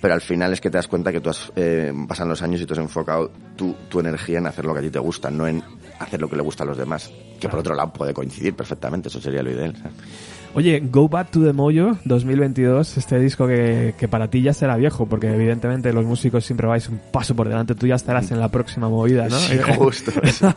pero 0.02 0.12
al 0.12 0.20
final 0.20 0.52
es 0.52 0.60
que 0.60 0.68
te 0.68 0.76
das 0.76 0.86
cuenta 0.86 1.10
que 1.10 1.22
tú 1.22 1.30
has, 1.30 1.50
eh, 1.56 1.90
pasan 2.06 2.28
los 2.28 2.42
años 2.42 2.60
y 2.60 2.66
tú 2.66 2.74
has 2.74 2.80
enfocado 2.80 3.30
tu, 3.56 3.72
tu 3.88 4.00
energía 4.00 4.36
en 4.36 4.46
hacer 4.46 4.66
lo 4.66 4.74
que 4.74 4.80
a 4.80 4.82
ti 4.82 4.90
te 4.90 4.98
gusta, 4.98 5.30
no 5.30 5.46
en 5.46 5.62
hacer 5.98 6.20
lo 6.20 6.28
que 6.28 6.36
le 6.36 6.42
gusta 6.42 6.64
a 6.64 6.66
los 6.66 6.76
demás. 6.76 7.10
Que 7.44 7.50
por 7.50 7.60
otro 7.60 7.74
lado 7.74 7.92
puede 7.92 8.14
coincidir 8.14 8.54
perfectamente, 8.54 9.08
eso 9.08 9.20
sería 9.20 9.42
lo 9.42 9.50
ideal. 9.50 9.74
Oye, 10.56 10.80
Go 10.88 11.08
Back 11.08 11.32
to 11.32 11.44
the 11.44 11.52
Mojo 11.52 11.98
2022, 12.04 12.96
este 12.96 13.18
disco 13.18 13.46
que, 13.48 13.94
que 13.98 14.06
para 14.06 14.28
ti 14.28 14.40
ya 14.40 14.54
será 14.54 14.76
viejo, 14.76 15.04
porque 15.04 15.26
evidentemente 15.26 15.92
los 15.92 16.04
músicos 16.04 16.44
siempre 16.44 16.68
vais 16.68 16.88
un 16.88 17.00
paso 17.10 17.34
por 17.34 17.48
delante, 17.48 17.74
tú 17.74 17.88
ya 17.88 17.96
estarás 17.96 18.30
en 18.30 18.38
la 18.38 18.48
próxima 18.48 18.88
movida, 18.88 19.28
¿no? 19.28 19.36
Sí, 19.36 19.58
justo. 19.76 20.12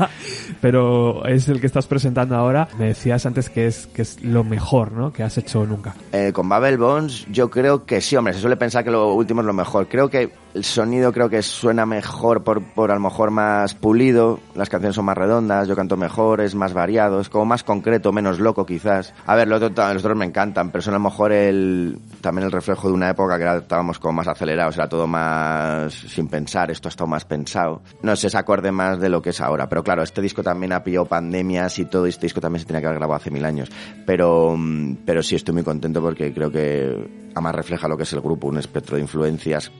Pero 0.61 1.25
es 1.25 1.49
el 1.49 1.59
que 1.59 1.65
estás 1.65 1.87
presentando 1.87 2.35
ahora. 2.35 2.67
Me 2.77 2.85
decías 2.85 3.25
antes 3.25 3.49
que 3.49 3.65
es, 3.65 3.87
que 3.87 4.03
es 4.03 4.23
lo 4.23 4.43
mejor, 4.43 4.91
¿no? 4.91 5.11
Que 5.11 5.23
has 5.23 5.35
hecho 5.39 5.65
nunca. 5.65 5.95
Eh, 6.11 6.31
con 6.31 6.47
Babel 6.47 6.77
Bones 6.77 7.25
yo 7.31 7.49
creo 7.49 7.85
que 7.85 7.99
sí, 7.99 8.15
hombre, 8.15 8.33
se 8.33 8.39
suele 8.39 8.55
pensar 8.55 8.83
que 8.83 8.91
lo 8.91 9.13
último 9.13 9.41
es 9.41 9.47
lo 9.47 9.53
mejor. 9.53 9.87
Creo 9.87 10.09
que 10.09 10.29
el 10.53 10.63
sonido 10.63 11.11
creo 11.13 11.29
que 11.29 11.41
suena 11.41 11.85
mejor 11.85 12.43
por, 12.43 12.63
por 12.73 12.91
a 12.91 12.95
lo 12.95 12.99
mejor 12.99 13.31
más 13.31 13.75
pulido, 13.75 14.39
las 14.55 14.69
canciones 14.69 14.95
son 14.95 15.05
más 15.05 15.17
redondas, 15.17 15.67
yo 15.67 15.75
canto 15.75 15.97
mejor, 15.97 16.41
es 16.41 16.55
más 16.55 16.73
variado, 16.73 17.19
es 17.19 17.29
como 17.29 17.45
más 17.45 17.63
concreto, 17.63 18.11
menos 18.11 18.39
loco 18.39 18.65
quizás. 18.65 19.13
A 19.25 19.35
ver, 19.35 19.47
los 19.47 19.61
otros, 19.61 20.15
me 20.15 20.25
encantan, 20.25 20.71
pero 20.71 20.81
son 20.81 20.95
a 20.95 20.97
lo 20.97 21.03
mejor 21.03 21.31
el, 21.31 21.99
también 22.21 22.45
el 22.45 22.51
reflejo 22.51 22.87
de 22.87 22.93
una 22.93 23.09
época 23.09 23.37
que 23.37 23.57
estábamos 23.57 23.99
como 23.99 24.13
más 24.13 24.27
acelerados, 24.27 24.75
era 24.75 24.89
todo 24.89 25.07
más 25.07 25.93
sin 25.93 26.27
pensar, 26.27 26.71
esto 26.71 26.87
ha 26.87 26.91
estado 26.91 27.07
más 27.07 27.25
pensado. 27.25 27.81
No 28.01 28.15
sé, 28.15 28.29
se 28.29 28.37
acorde 28.37 28.71
más 28.71 28.99
de 28.99 29.09
lo 29.09 29.21
que 29.21 29.29
es 29.29 29.41
ahora, 29.41 29.69
pero 29.69 29.83
claro, 29.83 30.03
este 30.03 30.21
disco 30.21 30.43
también 30.43 30.73
ha 30.73 30.83
pillado 30.83 31.05
pandemias 31.05 31.77
y 31.79 31.85
todo, 31.85 32.05
este 32.05 32.25
disco 32.25 32.41
también 32.41 32.61
se 32.61 32.65
tenía 32.65 32.81
que 32.81 32.87
haber 32.87 32.99
grabado 32.99 33.17
hace 33.17 33.31
mil 33.31 33.45
años. 33.45 33.69
Pero, 34.05 34.55
mm, 34.57 34.97
pero 35.05 35.21
sí 35.21 35.35
estoy 35.35 35.53
muy 35.53 35.63
contento 35.63 36.01
porque 36.01 36.33
creo 36.33 36.51
que 36.51 37.27
además 37.33 37.55
refleja 37.55 37.87
lo 37.87 37.97
que 37.97 38.03
es 38.03 38.13
el 38.13 38.21
grupo, 38.21 38.47
un 38.47 38.57
espectro 38.57 38.95
de 38.95 39.01
influencias 39.01 39.71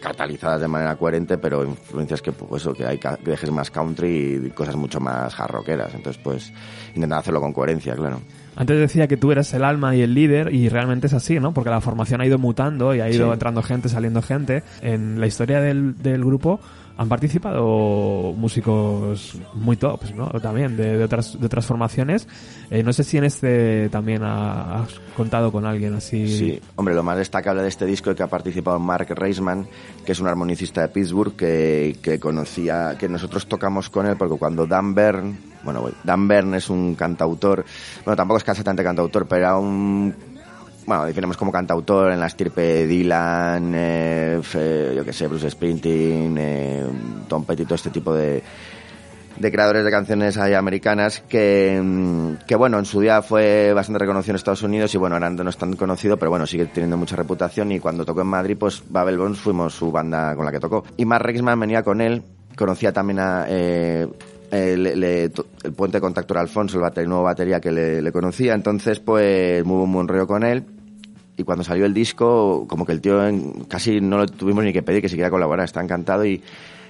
catalizadas 0.00 0.60
de 0.60 0.68
manera 0.68 0.96
coherente, 0.96 1.38
pero 1.38 1.64
influencias 1.64 2.22
que, 2.22 2.32
pues 2.32 2.62
eso, 2.62 2.72
que 2.72 2.84
hay 2.86 3.00
dejes 3.24 3.50
más 3.50 3.70
country 3.70 4.42
y 4.46 4.50
cosas 4.50 4.76
mucho 4.76 5.00
más 5.00 5.34
jarroqueras. 5.34 5.94
Entonces, 5.94 6.20
pues, 6.22 6.52
intentar 6.94 7.20
hacerlo 7.20 7.40
con 7.40 7.52
coherencia, 7.52 7.94
claro. 7.94 8.20
Antes 8.58 8.78
decía 8.78 9.06
que 9.06 9.16
tú 9.18 9.32
eras 9.32 9.52
el 9.52 9.64
alma 9.64 9.94
y 9.94 10.00
el 10.00 10.14
líder 10.14 10.52
y 10.54 10.68
realmente 10.70 11.08
es 11.08 11.12
así, 11.12 11.38
¿no? 11.38 11.52
Porque 11.52 11.68
la 11.70 11.80
formación 11.82 12.22
ha 12.22 12.26
ido 12.26 12.38
mutando 12.38 12.94
y 12.94 13.00
ha 13.00 13.10
ido 13.10 13.26
Sí. 13.26 13.32
entrando 13.32 13.62
gente, 13.62 13.88
saliendo 13.90 14.22
gente. 14.22 14.62
En 14.80 15.20
la 15.20 15.26
historia 15.26 15.60
del, 15.60 16.00
del 16.02 16.24
grupo 16.24 16.58
han 16.98 17.08
participado 17.08 18.32
músicos 18.36 19.36
muy 19.54 19.76
tops, 19.76 20.14
¿no? 20.14 20.28
También 20.40 20.76
de, 20.76 20.96
de 20.98 21.04
otras, 21.04 21.38
de 21.38 21.44
otras 21.46 21.66
formaciones. 21.66 22.26
Eh, 22.70 22.82
no 22.82 22.92
sé 22.92 23.04
si 23.04 23.18
en 23.18 23.24
este 23.24 23.88
también 23.90 24.22
ha- 24.22 24.82
has 24.82 24.94
contado 25.16 25.52
con 25.52 25.66
alguien 25.66 25.94
así. 25.94 26.26
Sí, 26.28 26.60
hombre, 26.76 26.94
lo 26.94 27.02
más 27.02 27.18
destacable 27.18 27.62
de 27.62 27.68
este 27.68 27.84
disco 27.86 28.10
es 28.10 28.16
que 28.16 28.22
ha 28.22 28.28
participado 28.28 28.78
Mark 28.78 29.08
Reisman, 29.10 29.66
que 30.04 30.12
es 30.12 30.20
un 30.20 30.28
armonicista 30.28 30.80
de 30.82 30.88
Pittsburgh 30.88 31.36
que, 31.36 31.96
que 32.00 32.18
conocía, 32.18 32.96
que 32.98 33.08
nosotros 33.08 33.46
tocamos 33.46 33.90
con 33.90 34.06
él 34.06 34.16
porque 34.16 34.38
cuando 34.38 34.66
Dan 34.66 34.94
Byrne, 34.94 35.36
bueno, 35.64 35.90
Dan 36.02 36.26
Byrne 36.28 36.56
es 36.58 36.70
un 36.70 36.94
cantautor, 36.94 37.64
bueno, 38.04 38.16
tampoco 38.16 38.38
es 38.38 38.48
exactamente 38.48 38.82
cantautor, 38.84 39.26
pero 39.26 39.40
era 39.42 39.58
un 39.58 40.14
bueno, 40.86 41.04
definimos 41.06 41.36
como 41.36 41.50
cantautor 41.52 42.12
en 42.12 42.20
la 42.20 42.26
estirpe 42.26 42.86
Dylan, 42.86 43.72
eh, 43.74 44.38
fe- 44.42 44.94
yo 44.94 45.04
que 45.04 45.12
sé, 45.12 45.26
Bruce 45.26 45.50
Springsteen, 45.50 46.36
eh, 46.38 46.86
Tom 47.28 47.44
Petty, 47.44 47.64
todo 47.64 47.74
este 47.74 47.90
tipo 47.90 48.14
de, 48.14 48.42
de 49.38 49.52
creadores 49.52 49.84
de 49.84 49.90
canciones 49.90 50.38
ahí 50.38 50.54
americanas 50.54 51.20
que, 51.28 51.80
mm, 51.82 52.46
que 52.46 52.54
bueno, 52.56 52.78
en 52.78 52.84
su 52.84 53.00
día 53.00 53.20
fue 53.22 53.72
bastante 53.74 53.98
reconocido 53.98 54.32
en 54.32 54.36
Estados 54.36 54.62
Unidos 54.62 54.94
y 54.94 54.98
bueno, 54.98 55.16
ahora 55.16 55.28
no 55.30 55.50
es 55.50 55.56
tan 55.56 55.74
conocido, 55.74 56.16
pero 56.18 56.30
bueno, 56.30 56.46
sigue 56.46 56.66
teniendo 56.66 56.96
mucha 56.96 57.16
reputación 57.16 57.72
y 57.72 57.80
cuando 57.80 58.04
tocó 58.04 58.20
en 58.22 58.28
Madrid, 58.28 58.56
pues 58.58 58.82
Babel 58.88 59.18
Bones 59.18 59.38
fuimos 59.38 59.74
su 59.74 59.90
banda 59.92 60.34
con 60.36 60.44
la 60.44 60.52
que 60.52 60.60
tocó. 60.60 60.84
Y 60.96 61.04
Mark 61.04 61.24
Rexman 61.26 61.58
venía 61.58 61.82
con 61.82 62.00
él, 62.00 62.22
conocía 62.56 62.92
también 62.92 63.18
a... 63.18 63.44
eh, 63.48 64.06
eh, 64.52 64.76
le- 64.76 64.94
le- 64.94 65.28
to- 65.30 65.46
el 65.64 65.72
puente 65.72 65.96
de 65.96 66.00
contacto 66.00 66.32
era 66.32 66.40
Alfonso, 66.40 66.76
el, 66.78 66.82
bater- 66.84 67.02
el 67.02 67.08
nuevo 67.08 67.24
batería 67.24 67.60
que 67.60 67.72
le, 67.72 68.00
le 68.00 68.12
conocía, 68.12 68.54
entonces 68.54 69.00
pues 69.00 69.64
muy 69.64 69.84
buen 69.92 70.06
rollo 70.06 70.28
con 70.28 70.44
él 70.44 70.64
y 71.36 71.42
cuando 71.44 71.64
salió 71.64 71.84
el 71.86 71.94
disco, 71.94 72.64
como 72.68 72.84
que 72.86 72.92
el 72.92 73.00
tío 73.00 73.26
en- 73.26 73.64
casi 73.64 74.00
no 74.00 74.18
lo 74.18 74.26
tuvimos 74.26 74.64
ni 74.64 74.72
que 74.72 74.82
pedir 74.82 75.02
que 75.02 75.08
siquiera 75.08 75.30
colaborar, 75.30 75.64
está 75.64 75.82
encantado 75.82 76.24
y, 76.24 76.42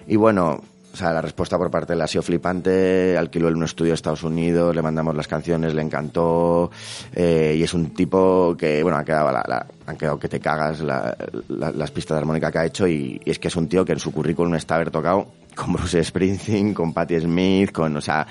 y 0.06 0.16
bueno, 0.16 0.60
o 0.92 0.96
sea, 0.98 1.12
la 1.12 1.20
respuesta 1.20 1.58
por 1.58 1.70
parte 1.70 1.88
de 1.92 1.96
él 1.96 2.02
ha 2.02 2.06
sido 2.06 2.22
flipante, 2.22 3.18
alquiló 3.18 3.48
él 3.48 3.56
un 3.56 3.64
estudio 3.64 3.90
de 3.90 3.96
Estados 3.96 4.22
Unidos, 4.22 4.74
le 4.74 4.80
mandamos 4.80 5.14
las 5.14 5.28
canciones, 5.28 5.74
le 5.74 5.82
encantó 5.82 6.70
eh, 7.14 7.54
y 7.58 7.62
es 7.62 7.74
un 7.74 7.92
tipo 7.92 8.56
que, 8.58 8.82
bueno, 8.82 8.96
ha 8.96 9.04
quedado, 9.04 9.30
la, 9.30 9.44
la- 9.46 9.66
han 9.86 9.96
quedado 9.96 10.18
que 10.18 10.28
te 10.28 10.40
cagas 10.40 10.80
la- 10.80 11.14
las 11.48 11.90
pistas 11.90 12.14
de 12.14 12.20
armónica 12.20 12.50
que 12.50 12.58
ha 12.58 12.64
hecho 12.64 12.88
y, 12.88 13.20
y 13.24 13.30
es 13.30 13.38
que 13.38 13.48
es 13.48 13.56
un 13.56 13.68
tío 13.68 13.84
que 13.84 13.92
en 13.92 13.98
su 13.98 14.10
currículum 14.10 14.54
está 14.54 14.76
haber 14.76 14.90
tocado 14.90 15.26
con 15.54 15.72
Bruce 15.74 16.02
Springsteen, 16.02 16.72
con 16.72 16.92
Patti 16.94 17.20
Smith, 17.20 17.72
con, 17.72 17.94
o 17.96 18.00
sea, 18.00 18.26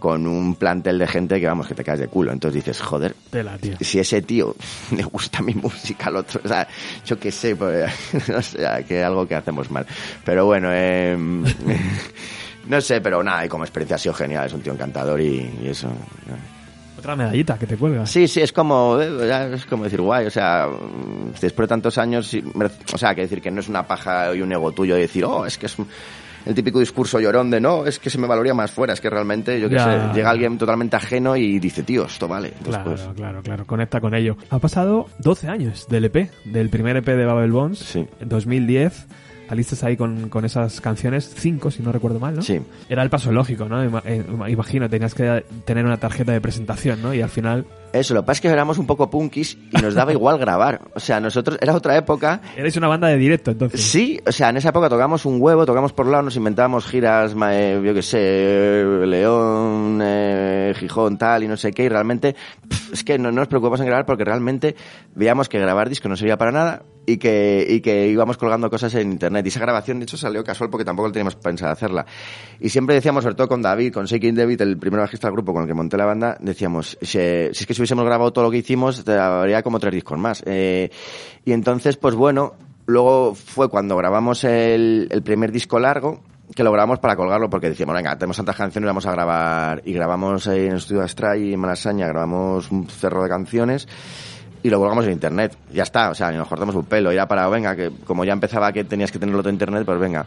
con 0.00 0.26
un 0.26 0.56
plantel 0.56 0.98
de 0.98 1.06
gente 1.06 1.38
que 1.38 1.46
vamos, 1.46 1.68
que 1.68 1.74
te 1.76 1.84
caes 1.84 2.00
de 2.00 2.08
culo. 2.08 2.32
Entonces 2.32 2.64
dices, 2.64 2.80
joder, 2.82 3.14
Tela, 3.30 3.56
tío. 3.58 3.76
si 3.80 4.00
ese 4.00 4.22
tío 4.22 4.56
le 4.96 5.04
gusta 5.04 5.40
mi 5.42 5.54
música 5.54 6.06
al 6.08 6.16
otro, 6.16 6.40
o 6.44 6.48
sea, 6.48 6.66
yo 7.06 7.16
qué 7.20 7.30
sé, 7.30 7.54
pues, 7.54 7.88
no 8.28 8.42
sé, 8.42 8.58
que 8.88 9.04
algo 9.04 9.28
que 9.28 9.36
hacemos 9.36 9.70
mal. 9.70 9.86
Pero 10.24 10.46
bueno, 10.46 10.70
eh, 10.72 11.16
no 12.66 12.80
sé, 12.80 13.00
pero 13.00 13.22
nada, 13.22 13.44
y 13.44 13.48
como 13.48 13.64
experiencia 13.64 13.96
ha 13.96 13.98
sido 13.98 14.14
genial, 14.14 14.46
es 14.46 14.52
un 14.52 14.60
tío 14.62 14.72
encantador 14.72 15.20
y, 15.20 15.50
y 15.62 15.68
eso. 15.68 15.88
Otra 16.98 17.16
medallita 17.16 17.58
que 17.58 17.66
te 17.66 17.76
cuelgas. 17.78 18.10
Sí, 18.10 18.28
sí, 18.28 18.42
es 18.42 18.52
como, 18.52 18.98
eh, 19.00 19.52
es 19.54 19.64
como 19.64 19.84
decir, 19.84 20.00
guay, 20.02 20.26
o 20.26 20.30
sea, 20.30 20.66
mm, 20.68 21.32
después 21.40 21.66
de 21.66 21.68
tantos 21.68 21.96
años, 21.96 22.30
o 22.92 22.98
sea, 22.98 23.14
que 23.14 23.22
decir 23.22 23.40
que 23.40 23.50
no 23.50 23.60
es 23.60 23.68
una 23.68 23.86
paja 23.86 24.34
y 24.34 24.42
un 24.42 24.52
ego 24.52 24.72
tuyo 24.72 24.94
de 24.96 25.02
decir, 25.02 25.24
oh, 25.24 25.46
es 25.46 25.56
que 25.56 25.66
es 25.66 25.78
un- 25.78 25.88
el 26.46 26.54
típico 26.54 26.80
discurso 26.80 27.20
llorón 27.20 27.50
de 27.50 27.60
no, 27.60 27.86
es 27.86 27.98
que 27.98 28.10
se 28.10 28.18
me 28.18 28.26
valoría 28.26 28.54
más 28.54 28.70
fuera, 28.70 28.92
es 28.92 29.00
que 29.00 29.10
realmente, 29.10 29.60
yo 29.60 29.68
qué 29.68 29.78
sé, 29.78 29.98
llega 30.14 30.30
alguien 30.30 30.58
totalmente 30.58 30.96
ajeno 30.96 31.36
y 31.36 31.58
dice, 31.58 31.82
tío, 31.82 32.06
esto 32.06 32.26
vale. 32.28 32.52
Claro, 32.62 32.84
pues, 32.84 33.08
claro, 33.16 33.42
claro, 33.42 33.66
conecta 33.66 34.00
con 34.00 34.14
ello. 34.14 34.36
Ha 34.50 34.58
pasado 34.58 35.06
12 35.18 35.48
años 35.48 35.86
del 35.88 36.06
EP, 36.06 36.30
del 36.44 36.70
primer 36.70 36.96
EP 36.96 37.06
de 37.06 37.24
Babel 37.24 37.52
Bones, 37.52 37.78
Sí. 37.78 38.06
en 38.20 38.28
2010. 38.28 39.06
saliste 39.48 39.84
ahí 39.84 39.96
con, 39.96 40.28
con 40.28 40.44
esas 40.44 40.80
canciones, 40.80 41.28
cinco 41.36 41.72
si 41.72 41.82
no 41.82 41.90
recuerdo 41.90 42.20
mal, 42.20 42.36
¿no? 42.36 42.42
Sí. 42.42 42.60
Era 42.88 43.02
el 43.02 43.10
paso 43.10 43.32
lógico, 43.32 43.68
¿no? 43.68 43.82
Eh, 44.04 44.24
imagino, 44.48 44.88
tenías 44.88 45.12
que 45.12 45.44
tener 45.64 45.84
una 45.84 45.96
tarjeta 45.96 46.30
de 46.32 46.40
presentación, 46.40 47.02
¿no? 47.02 47.12
Y 47.12 47.20
al 47.20 47.30
final 47.30 47.66
Eso, 47.92 48.14
lo 48.14 48.22
que 48.22 48.26
pasa 48.26 48.38
es 48.38 48.40
que 48.42 48.48
éramos 48.48 48.78
un 48.78 48.86
poco 48.86 49.10
punkis 49.10 49.58
y 49.70 49.82
nos 49.82 49.94
daba 49.94 50.12
igual 50.20 50.38
grabar. 50.38 50.80
O 50.94 51.00
sea, 51.00 51.20
nosotros, 51.20 51.58
era 51.60 51.74
otra 51.74 51.96
época. 51.96 52.40
erais 52.56 52.76
una 52.76 52.88
banda 52.88 53.08
de 53.08 53.16
directo, 53.16 53.50
entonces. 53.50 53.80
Sí, 53.80 54.20
o 54.26 54.32
sea, 54.32 54.50
en 54.50 54.58
esa 54.58 54.70
época 54.70 54.88
tocamos 54.88 55.24
un 55.24 55.40
huevo, 55.40 55.66
tocamos 55.66 55.92
por 55.92 56.06
lado, 56.06 56.22
nos 56.22 56.36
inventábamos 56.36 56.86
giras, 56.86 57.34
eh, 57.50 57.80
yo 57.84 57.94
qué 57.94 58.02
sé, 58.02 58.84
León, 59.06 60.00
eh, 60.02 60.72
Gijón, 60.76 61.18
tal, 61.18 61.44
y 61.44 61.48
no 61.48 61.56
sé 61.56 61.72
qué, 61.72 61.84
y 61.84 61.88
realmente, 61.88 62.34
pf, 62.68 62.94
es 62.94 63.04
que 63.04 63.18
no, 63.18 63.30
no 63.30 63.40
nos 63.40 63.48
preocupamos 63.48 63.80
en 63.80 63.86
grabar 63.86 64.06
porque 64.06 64.24
realmente 64.24 64.76
veíamos 65.14 65.48
que 65.48 65.58
grabar 65.58 65.88
disco 65.88 66.08
no 66.08 66.16
servía 66.16 66.36
para 66.36 66.52
nada 66.52 66.82
y 67.06 67.16
que, 67.16 67.66
y 67.68 67.80
que 67.80 68.08
íbamos 68.08 68.36
colgando 68.36 68.70
cosas 68.70 68.94
en 68.94 69.10
internet. 69.10 69.44
Y 69.44 69.48
esa 69.48 69.60
grabación, 69.60 69.98
de 69.98 70.04
hecho, 70.04 70.16
salió 70.16 70.44
casual 70.44 70.70
porque 70.70 70.84
tampoco 70.84 71.10
teníamos 71.10 71.34
pensado 71.36 71.72
hacerla. 71.72 72.06
Y 72.60 72.68
siempre 72.68 72.94
decíamos, 72.94 73.24
sobre 73.24 73.34
todo 73.34 73.48
con 73.48 73.62
David, 73.62 73.92
con 73.92 74.06
Shaking 74.06 74.34
David, 74.34 74.60
el 74.62 74.78
primer 74.78 75.00
bajista 75.00 75.26
del 75.26 75.34
grupo 75.34 75.52
con 75.52 75.62
el 75.62 75.68
que 75.68 75.74
monté 75.74 75.96
la 75.96 76.04
banda, 76.04 76.36
decíamos, 76.40 76.98
si, 77.00 77.08
si 77.08 77.18
es 77.18 77.66
que 77.66 77.74
si 77.80 77.82
hubiésemos 77.82 78.04
grabado 78.04 78.30
todo 78.30 78.44
lo 78.44 78.50
que 78.50 78.58
hicimos, 78.58 79.08
habría 79.08 79.62
como 79.62 79.80
tres 79.80 79.94
discos 79.94 80.18
más. 80.18 80.42
Eh, 80.44 80.90
y 81.46 81.52
entonces, 81.52 81.96
pues 81.96 82.14
bueno, 82.14 82.52
luego 82.84 83.34
fue 83.34 83.70
cuando 83.70 83.96
grabamos 83.96 84.44
el, 84.44 85.08
primer 85.24 85.50
disco 85.50 85.78
largo, 85.78 86.20
que 86.54 86.62
lo 86.62 86.72
grabamos 86.72 86.98
para 86.98 87.16
colgarlo 87.16 87.48
porque 87.48 87.70
decíamos, 87.70 87.94
venga, 87.94 88.16
tenemos 88.18 88.36
tantas 88.36 88.56
canciones, 88.56 88.86
vamos 88.86 89.06
a 89.06 89.12
grabar. 89.12 89.80
Y 89.86 89.94
grabamos 89.94 90.46
en 90.48 90.72
el 90.72 90.76
estudio 90.76 91.02
Astray, 91.02 91.54
en 91.54 91.60
Malasaña, 91.60 92.06
grabamos 92.06 92.70
un 92.70 92.86
cerro 92.86 93.22
de 93.22 93.30
canciones 93.30 93.88
y 94.62 94.68
lo 94.68 94.78
colgamos 94.78 95.06
en 95.06 95.12
internet. 95.12 95.56
Ya 95.72 95.84
está, 95.84 96.10
o 96.10 96.14
sea, 96.14 96.30
ni 96.30 96.36
nos 96.36 96.48
cortamos 96.48 96.74
un 96.74 96.84
pelo. 96.84 97.10
Era 97.10 97.26
para, 97.26 97.48
venga, 97.48 97.74
que 97.74 97.90
como 98.04 98.26
ya 98.26 98.34
empezaba 98.34 98.72
que 98.72 98.84
tenías 98.84 99.10
que 99.10 99.18
tenerlo 99.18 99.40
todo 99.40 99.48
en 99.48 99.54
internet, 99.54 99.84
pues 99.86 99.98
venga. 99.98 100.26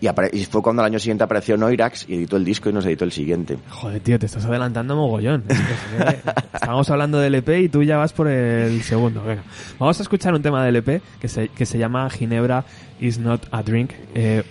Y, 0.00 0.08
y 0.32 0.44
fue 0.46 0.62
cuando 0.62 0.82
al 0.82 0.86
año 0.86 0.98
siguiente 0.98 1.24
apareció 1.24 1.56
Noirax 1.56 2.06
y 2.08 2.14
editó 2.14 2.36
el 2.36 2.44
disco 2.44 2.70
y 2.70 2.72
nos 2.72 2.86
editó 2.86 3.04
el 3.04 3.12
siguiente. 3.12 3.58
Joder, 3.68 4.00
tío, 4.00 4.18
te 4.18 4.26
estás 4.26 4.44
adelantando 4.46 4.96
mogollón. 4.96 5.44
Estábamos 6.54 6.88
hablando 6.90 7.18
del 7.18 7.34
EP 7.34 7.48
y 7.60 7.68
tú 7.68 7.82
ya 7.82 7.96
vas 7.96 8.12
por 8.12 8.28
el 8.28 8.82
segundo. 8.82 9.22
Venga, 9.22 9.42
vamos 9.78 9.98
a 9.98 10.02
escuchar 10.02 10.34
un 10.34 10.42
tema 10.42 10.64
del 10.64 10.76
EP 10.76 11.02
que 11.20 11.28
se, 11.28 11.48
que 11.48 11.66
se 11.66 11.78
llama 11.78 12.08
Ginebra 12.10 12.64
is 13.00 13.18
not 13.18 13.42
a 13.50 13.62
drink. 13.62 13.90
Eh, 14.14 14.42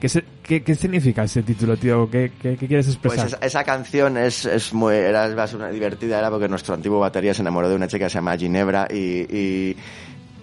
¿qué, 0.00 0.08
se- 0.08 0.24
qué, 0.42 0.62
qué 0.62 0.74
significa 0.74 1.24
ese 1.24 1.42
título, 1.42 1.76
tío? 1.76 2.08
¿Qué, 2.10 2.32
qué, 2.40 2.56
qué 2.56 2.66
quieres 2.68 2.86
Pues 2.86 2.96
expresar? 3.14 3.26
esa, 3.26 3.38
esa 3.44 3.64
canción 3.64 4.16
es, 4.16 4.44
es 4.44 4.72
muy, 4.72 4.94
era 4.94 5.26
es 5.26 5.72
divertida, 5.72 6.18
era 6.18 6.30
porque 6.30 6.48
nuestro 6.48 6.74
antiguo 6.74 7.00
batería 7.00 7.34
se 7.34 7.42
enamoró 7.42 7.68
de 7.68 7.76
una 7.76 7.88
chica 7.88 8.06
que 8.06 8.10
se 8.10 8.14
llama 8.18 8.36
Ginebra 8.36 8.86
y, 8.90 9.26
y, 9.36 9.76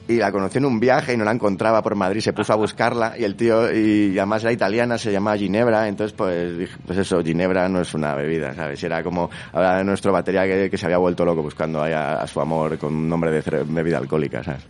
y 0.10 0.18
la 0.18 0.32
conoció 0.32 0.58
en 0.58 0.66
un 0.66 0.80
viaje 0.80 1.14
y 1.14 1.18
no 1.18 1.24
la 1.24 1.32
encontraba 1.32 1.84
por 1.84 1.96
Madrid, 1.96 2.22
se 2.22 2.34
puso 2.34 2.52
a 2.52 2.56
buscarla 2.56 3.14
y 3.16 3.24
el 3.24 3.36
tío, 3.36 3.72
y 3.72 4.18
además 4.18 4.44
era 4.44 4.52
italiana, 4.52 4.98
se 4.98 5.12
llamaba 5.12 5.38
Ginebra, 5.38 5.88
entonces 5.88 6.18
pues, 6.18 6.58
dije, 6.58 6.76
pues 6.84 6.98
eso, 6.98 7.22
Ginebra 7.24 7.70
no 7.70 7.80
es 7.80 7.94
una 7.94 8.16
bebida, 8.16 8.56
¿sabes? 8.56 8.84
Era 8.84 9.04
como 9.04 9.30
hablar 9.54 9.78
de 9.78 9.84
nuestro 9.84 10.12
batería 10.12 10.46
que, 10.46 10.78
se 10.80 10.86
había 10.86 10.98
vuelto 10.98 11.24
loco 11.26 11.44
buscando 11.44 11.84
ahí 11.84 11.94
a, 11.94 12.16
a 12.16 12.26
su 12.26 12.42
amor 12.42 12.80
con 12.80 12.96
un 12.96 13.08
nombre 13.08 13.32
de 13.32 13.64
bebida 13.66 14.00
alcohólica, 14.00 14.44
¿sabes? 14.44 14.68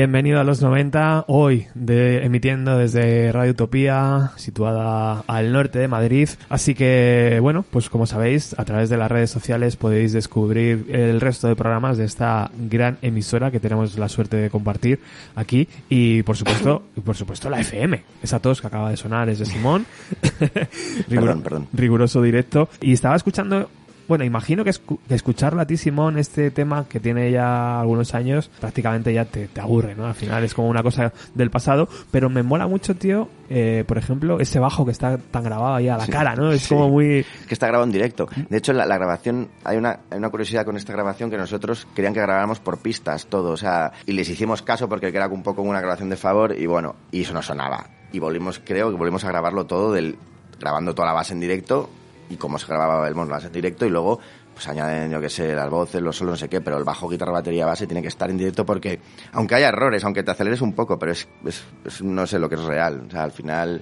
Bienvenido 0.00 0.40
a 0.40 0.44
los 0.44 0.62
90, 0.62 1.26
hoy 1.28 1.66
de, 1.74 2.24
emitiendo 2.24 2.78
desde 2.78 3.30
Radio 3.32 3.50
Utopía, 3.50 4.30
situada 4.36 5.24
al 5.26 5.52
norte 5.52 5.78
de 5.78 5.88
Madrid. 5.88 6.26
Así 6.48 6.74
que, 6.74 7.36
bueno, 7.42 7.66
pues 7.70 7.90
como 7.90 8.06
sabéis, 8.06 8.58
a 8.58 8.64
través 8.64 8.88
de 8.88 8.96
las 8.96 9.10
redes 9.10 9.30
sociales 9.30 9.76
podéis 9.76 10.14
descubrir 10.14 10.86
el 10.88 11.20
resto 11.20 11.48
de 11.48 11.54
programas 11.54 11.98
de 11.98 12.06
esta 12.06 12.50
gran 12.56 12.96
emisora 13.02 13.50
que 13.50 13.60
tenemos 13.60 13.98
la 13.98 14.08
suerte 14.08 14.38
de 14.38 14.48
compartir 14.48 15.00
aquí. 15.34 15.68
Y 15.90 16.22
por 16.22 16.38
supuesto, 16.38 16.82
y 16.96 17.00
por 17.02 17.14
supuesto 17.14 17.50
la 17.50 17.60
FM. 17.60 18.02
Esa 18.22 18.38
tos 18.38 18.62
que 18.62 18.68
acaba 18.68 18.88
de 18.88 18.96
sonar 18.96 19.28
es 19.28 19.40
de 19.40 19.44
Simón. 19.44 19.84
Perdón, 21.10 21.42
perdón. 21.42 21.68
Riguroso 21.74 22.22
directo. 22.22 22.70
Y 22.80 22.94
estaba 22.94 23.16
escuchando 23.16 23.68
bueno, 24.10 24.24
imagino 24.24 24.64
que, 24.64 24.70
escu- 24.70 24.98
que 25.08 25.14
escucharlo 25.14 25.60
a 25.62 25.66
ti, 25.66 25.76
Simón, 25.76 26.18
este 26.18 26.50
tema 26.50 26.84
que 26.88 26.98
tiene 27.00 27.30
ya 27.30 27.80
algunos 27.80 28.12
años, 28.14 28.50
prácticamente 28.60 29.14
ya 29.14 29.24
te, 29.24 29.46
te 29.48 29.60
aburre, 29.60 29.94
¿no? 29.94 30.04
Al 30.06 30.14
final 30.14 30.42
es 30.44 30.52
como 30.52 30.68
una 30.68 30.82
cosa 30.82 31.12
del 31.34 31.50
pasado, 31.50 31.88
pero 32.10 32.28
me 32.28 32.42
mola 32.42 32.66
mucho, 32.66 32.96
tío, 32.96 33.28
eh, 33.48 33.84
por 33.86 33.98
ejemplo, 33.98 34.40
ese 34.40 34.58
bajo 34.58 34.84
que 34.84 34.90
está 34.90 35.16
tan 35.16 35.44
grabado 35.44 35.74
ahí 35.76 35.88
a 35.88 35.96
la 35.96 36.04
Sí, 36.06 36.10
cara, 36.12 36.34
¿no? 36.34 36.50
Es 36.52 36.62
sí. 36.62 36.74
como 36.74 36.88
muy... 36.90 37.24
Que 37.46 37.54
está 37.54 37.68
grabado 37.68 37.84
en 37.86 37.92
directo. 37.92 38.28
De 38.48 38.58
hecho, 38.58 38.72
la, 38.72 38.84
la 38.84 38.96
grabación, 38.98 39.48
hay 39.64 39.76
una, 39.76 40.00
hay 40.10 40.18
una 40.18 40.28
curiosidad 40.30 40.64
con 40.64 40.76
esta 40.76 40.92
grabación 40.92 41.30
que 41.30 41.38
nosotros 41.38 41.86
querían 41.94 42.12
que 42.12 42.20
grabáramos 42.20 42.58
por 42.58 42.78
pistas 42.78 43.26
todo, 43.26 43.52
o 43.52 43.56
sea, 43.56 43.92
y 44.06 44.12
les 44.12 44.28
hicimos 44.28 44.62
caso 44.62 44.88
porque 44.88 45.06
era 45.06 45.28
un 45.28 45.42
poco 45.44 45.62
una 45.62 45.80
grabación 45.80 46.10
de 46.10 46.16
favor 46.16 46.54
y 46.58 46.66
bueno, 46.66 46.96
y 47.12 47.22
eso 47.22 47.32
no 47.32 47.42
sonaba. 47.42 47.86
Y 48.12 48.18
volvimos, 48.18 48.60
creo 48.64 48.90
que 48.90 48.96
volvimos 48.96 49.24
a 49.24 49.28
grabarlo 49.28 49.66
todo 49.66 49.92
del, 49.92 50.16
grabando 50.58 50.94
toda 50.96 51.06
la 51.06 51.14
base 51.14 51.32
en 51.32 51.38
directo 51.40 51.88
y 52.30 52.36
cómo 52.36 52.58
se 52.58 52.66
grababa 52.66 53.06
el 53.06 53.14
la 53.14 53.24
base 53.24 53.48
en 53.48 53.52
directo 53.52 53.84
y 53.84 53.90
luego 53.90 54.18
pues 54.54 54.66
añaden, 54.68 55.10
yo 55.10 55.20
qué 55.20 55.28
sé, 55.30 55.54
las 55.54 55.70
voces, 55.70 56.00
los 56.02 56.16
solos, 56.16 56.32
no 56.32 56.36
sé 56.36 56.48
qué, 56.48 56.60
pero 56.60 56.76
el 56.78 56.84
bajo, 56.84 57.08
guitarra, 57.08 57.32
batería, 57.32 57.66
base 57.66 57.86
tiene 57.86 58.02
que 58.02 58.08
estar 58.08 58.28
en 58.30 58.36
directo 58.38 58.64
porque, 58.66 59.00
aunque 59.32 59.54
haya 59.54 59.68
errores, 59.68 60.04
aunque 60.04 60.22
te 60.22 60.30
aceleres 60.32 60.60
un 60.60 60.74
poco, 60.74 60.98
pero 60.98 61.12
es, 61.12 61.26
es- 61.46 61.64
es- 61.84 62.02
no 62.02 62.26
sé 62.26 62.38
lo 62.38 62.48
que 62.48 62.56
es 62.56 62.62
real. 62.64 63.04
O 63.08 63.10
sea, 63.10 63.22
al 63.22 63.32
final, 63.32 63.80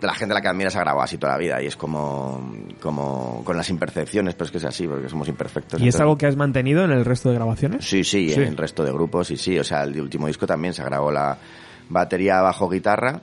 la 0.00 0.14
gente 0.14 0.32
a 0.32 0.36
la 0.36 0.40
que 0.42 0.48
admiras 0.48 0.74
ha 0.74 0.80
grabado 0.80 1.04
así 1.04 1.16
toda 1.16 1.34
la 1.34 1.38
vida 1.38 1.62
y 1.62 1.66
es 1.66 1.76
como, 1.76 2.52
como 2.80 3.42
con 3.44 3.56
las 3.56 3.70
imperfecciones, 3.70 4.34
pero 4.34 4.46
es 4.46 4.50
que 4.50 4.58
es 4.58 4.64
así, 4.64 4.88
porque 4.88 5.08
somos 5.08 5.28
imperfectos. 5.28 5.78
¿Y 5.80 5.84
es 5.84 5.94
Entonces- 5.94 6.00
algo 6.00 6.18
que 6.18 6.26
has 6.26 6.36
mantenido 6.36 6.84
en 6.84 6.90
el 6.90 7.04
resto 7.04 7.28
de 7.28 7.36
grabaciones? 7.36 7.84
Sí, 7.86 8.02
sí, 8.02 8.30
Sí. 8.30 8.34
en 8.40 8.48
el 8.48 8.56
resto 8.56 8.82
de 8.84 8.90
grupos 8.92 9.30
y 9.30 9.36
sí. 9.36 9.56
O 9.58 9.64
sea, 9.64 9.84
el 9.84 10.00
último 10.00 10.26
disco 10.26 10.46
también 10.46 10.74
se 10.74 10.82
grabó 10.82 11.12
la 11.12 11.38
batería 11.88 12.40
bajo 12.40 12.68
guitarra. 12.68 13.20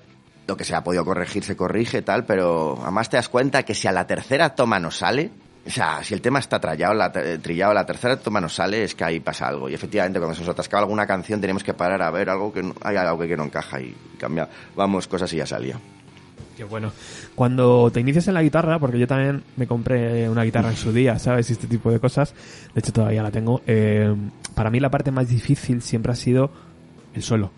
Lo 0.48 0.58
que 0.58 0.64
se 0.66 0.76
ha 0.76 0.84
podido 0.84 1.06
corregir 1.06 1.44
se 1.44 1.56
corrige, 1.56 2.02
tal, 2.02 2.26
pero 2.26 2.78
además 2.82 3.10
te 3.10 3.18
das 3.18 3.30
cuenta 3.30 3.64
que 3.64 3.74
si 3.76 3.88
a 3.88 3.92
la 3.92 4.06
tercera 4.08 4.54
toma 4.56 4.80
no 4.80 4.92
sale, 4.92 5.30
o 5.66 5.70
sea, 5.70 6.04
si 6.04 6.14
el 6.16 6.22
tema 6.22 6.40
está 6.40 6.60
trillado, 6.60 6.94
la, 6.96 7.12
te- 7.12 7.38
trillado, 7.38 7.74
la 7.74 7.86
tercera 7.86 8.18
toma 8.18 8.42
no 8.42 8.50
sale, 8.50 8.84
es 8.84 8.96
que 8.96 9.04
ahí 9.04 9.20
pasa 9.20 9.48
algo. 9.48 9.70
Y 9.70 9.76
efectivamente, 9.76 10.20
cuando 10.20 10.34
se 10.36 10.42
nos 10.42 10.50
atascaba 10.50 10.82
alguna 10.82 11.06
canción, 11.06 11.40
teníamos 11.40 11.64
que 11.64 11.74
parar 11.76 12.02
a 12.02 12.10
ver 12.10 12.30
algo 12.32 12.52
que 12.52 12.64
no, 12.64 12.74
hay 12.82 12.98
algo 12.98 13.20
que 13.20 13.38
no 13.38 13.44
encaja 13.44 13.80
y 13.80 13.96
cambiar. 14.18 14.50
Vamos, 14.76 15.08
cosas 15.08 15.32
y 15.34 15.38
ya 15.38 15.46
salía. 15.46 15.80
Qué 16.58 16.64
bueno. 16.64 16.92
Cuando 17.36 17.90
te 17.92 18.00
inicias 18.02 18.28
en 18.28 18.34
la 18.34 18.42
guitarra, 18.44 18.80
porque 18.80 18.98
yo 19.00 19.08
también 19.08 19.44
me 19.56 19.68
compré 19.68 20.28
una 20.28 20.44
guitarra 20.44 20.70
en 20.72 20.76
su 20.76 20.92
día, 20.92 21.18
¿sabes? 21.20 21.50
Y 21.50 21.54
este 21.54 21.68
tipo 21.68 21.92
de 21.92 22.00
cosas. 22.00 22.34
De 22.74 22.80
hecho, 22.80 22.92
todavía 22.92 23.24
la 23.24 23.32
tengo. 23.32 23.62
Eh, 23.68 24.14
para 24.56 24.70
mí 24.72 24.80
la 24.80 24.90
parte 24.90 25.12
más 25.12 25.30
difícil 25.30 25.82
siempre 25.82 26.12
ha 26.12 26.16
sido 26.16 26.52
el 27.14 27.22
solo. 27.24 27.52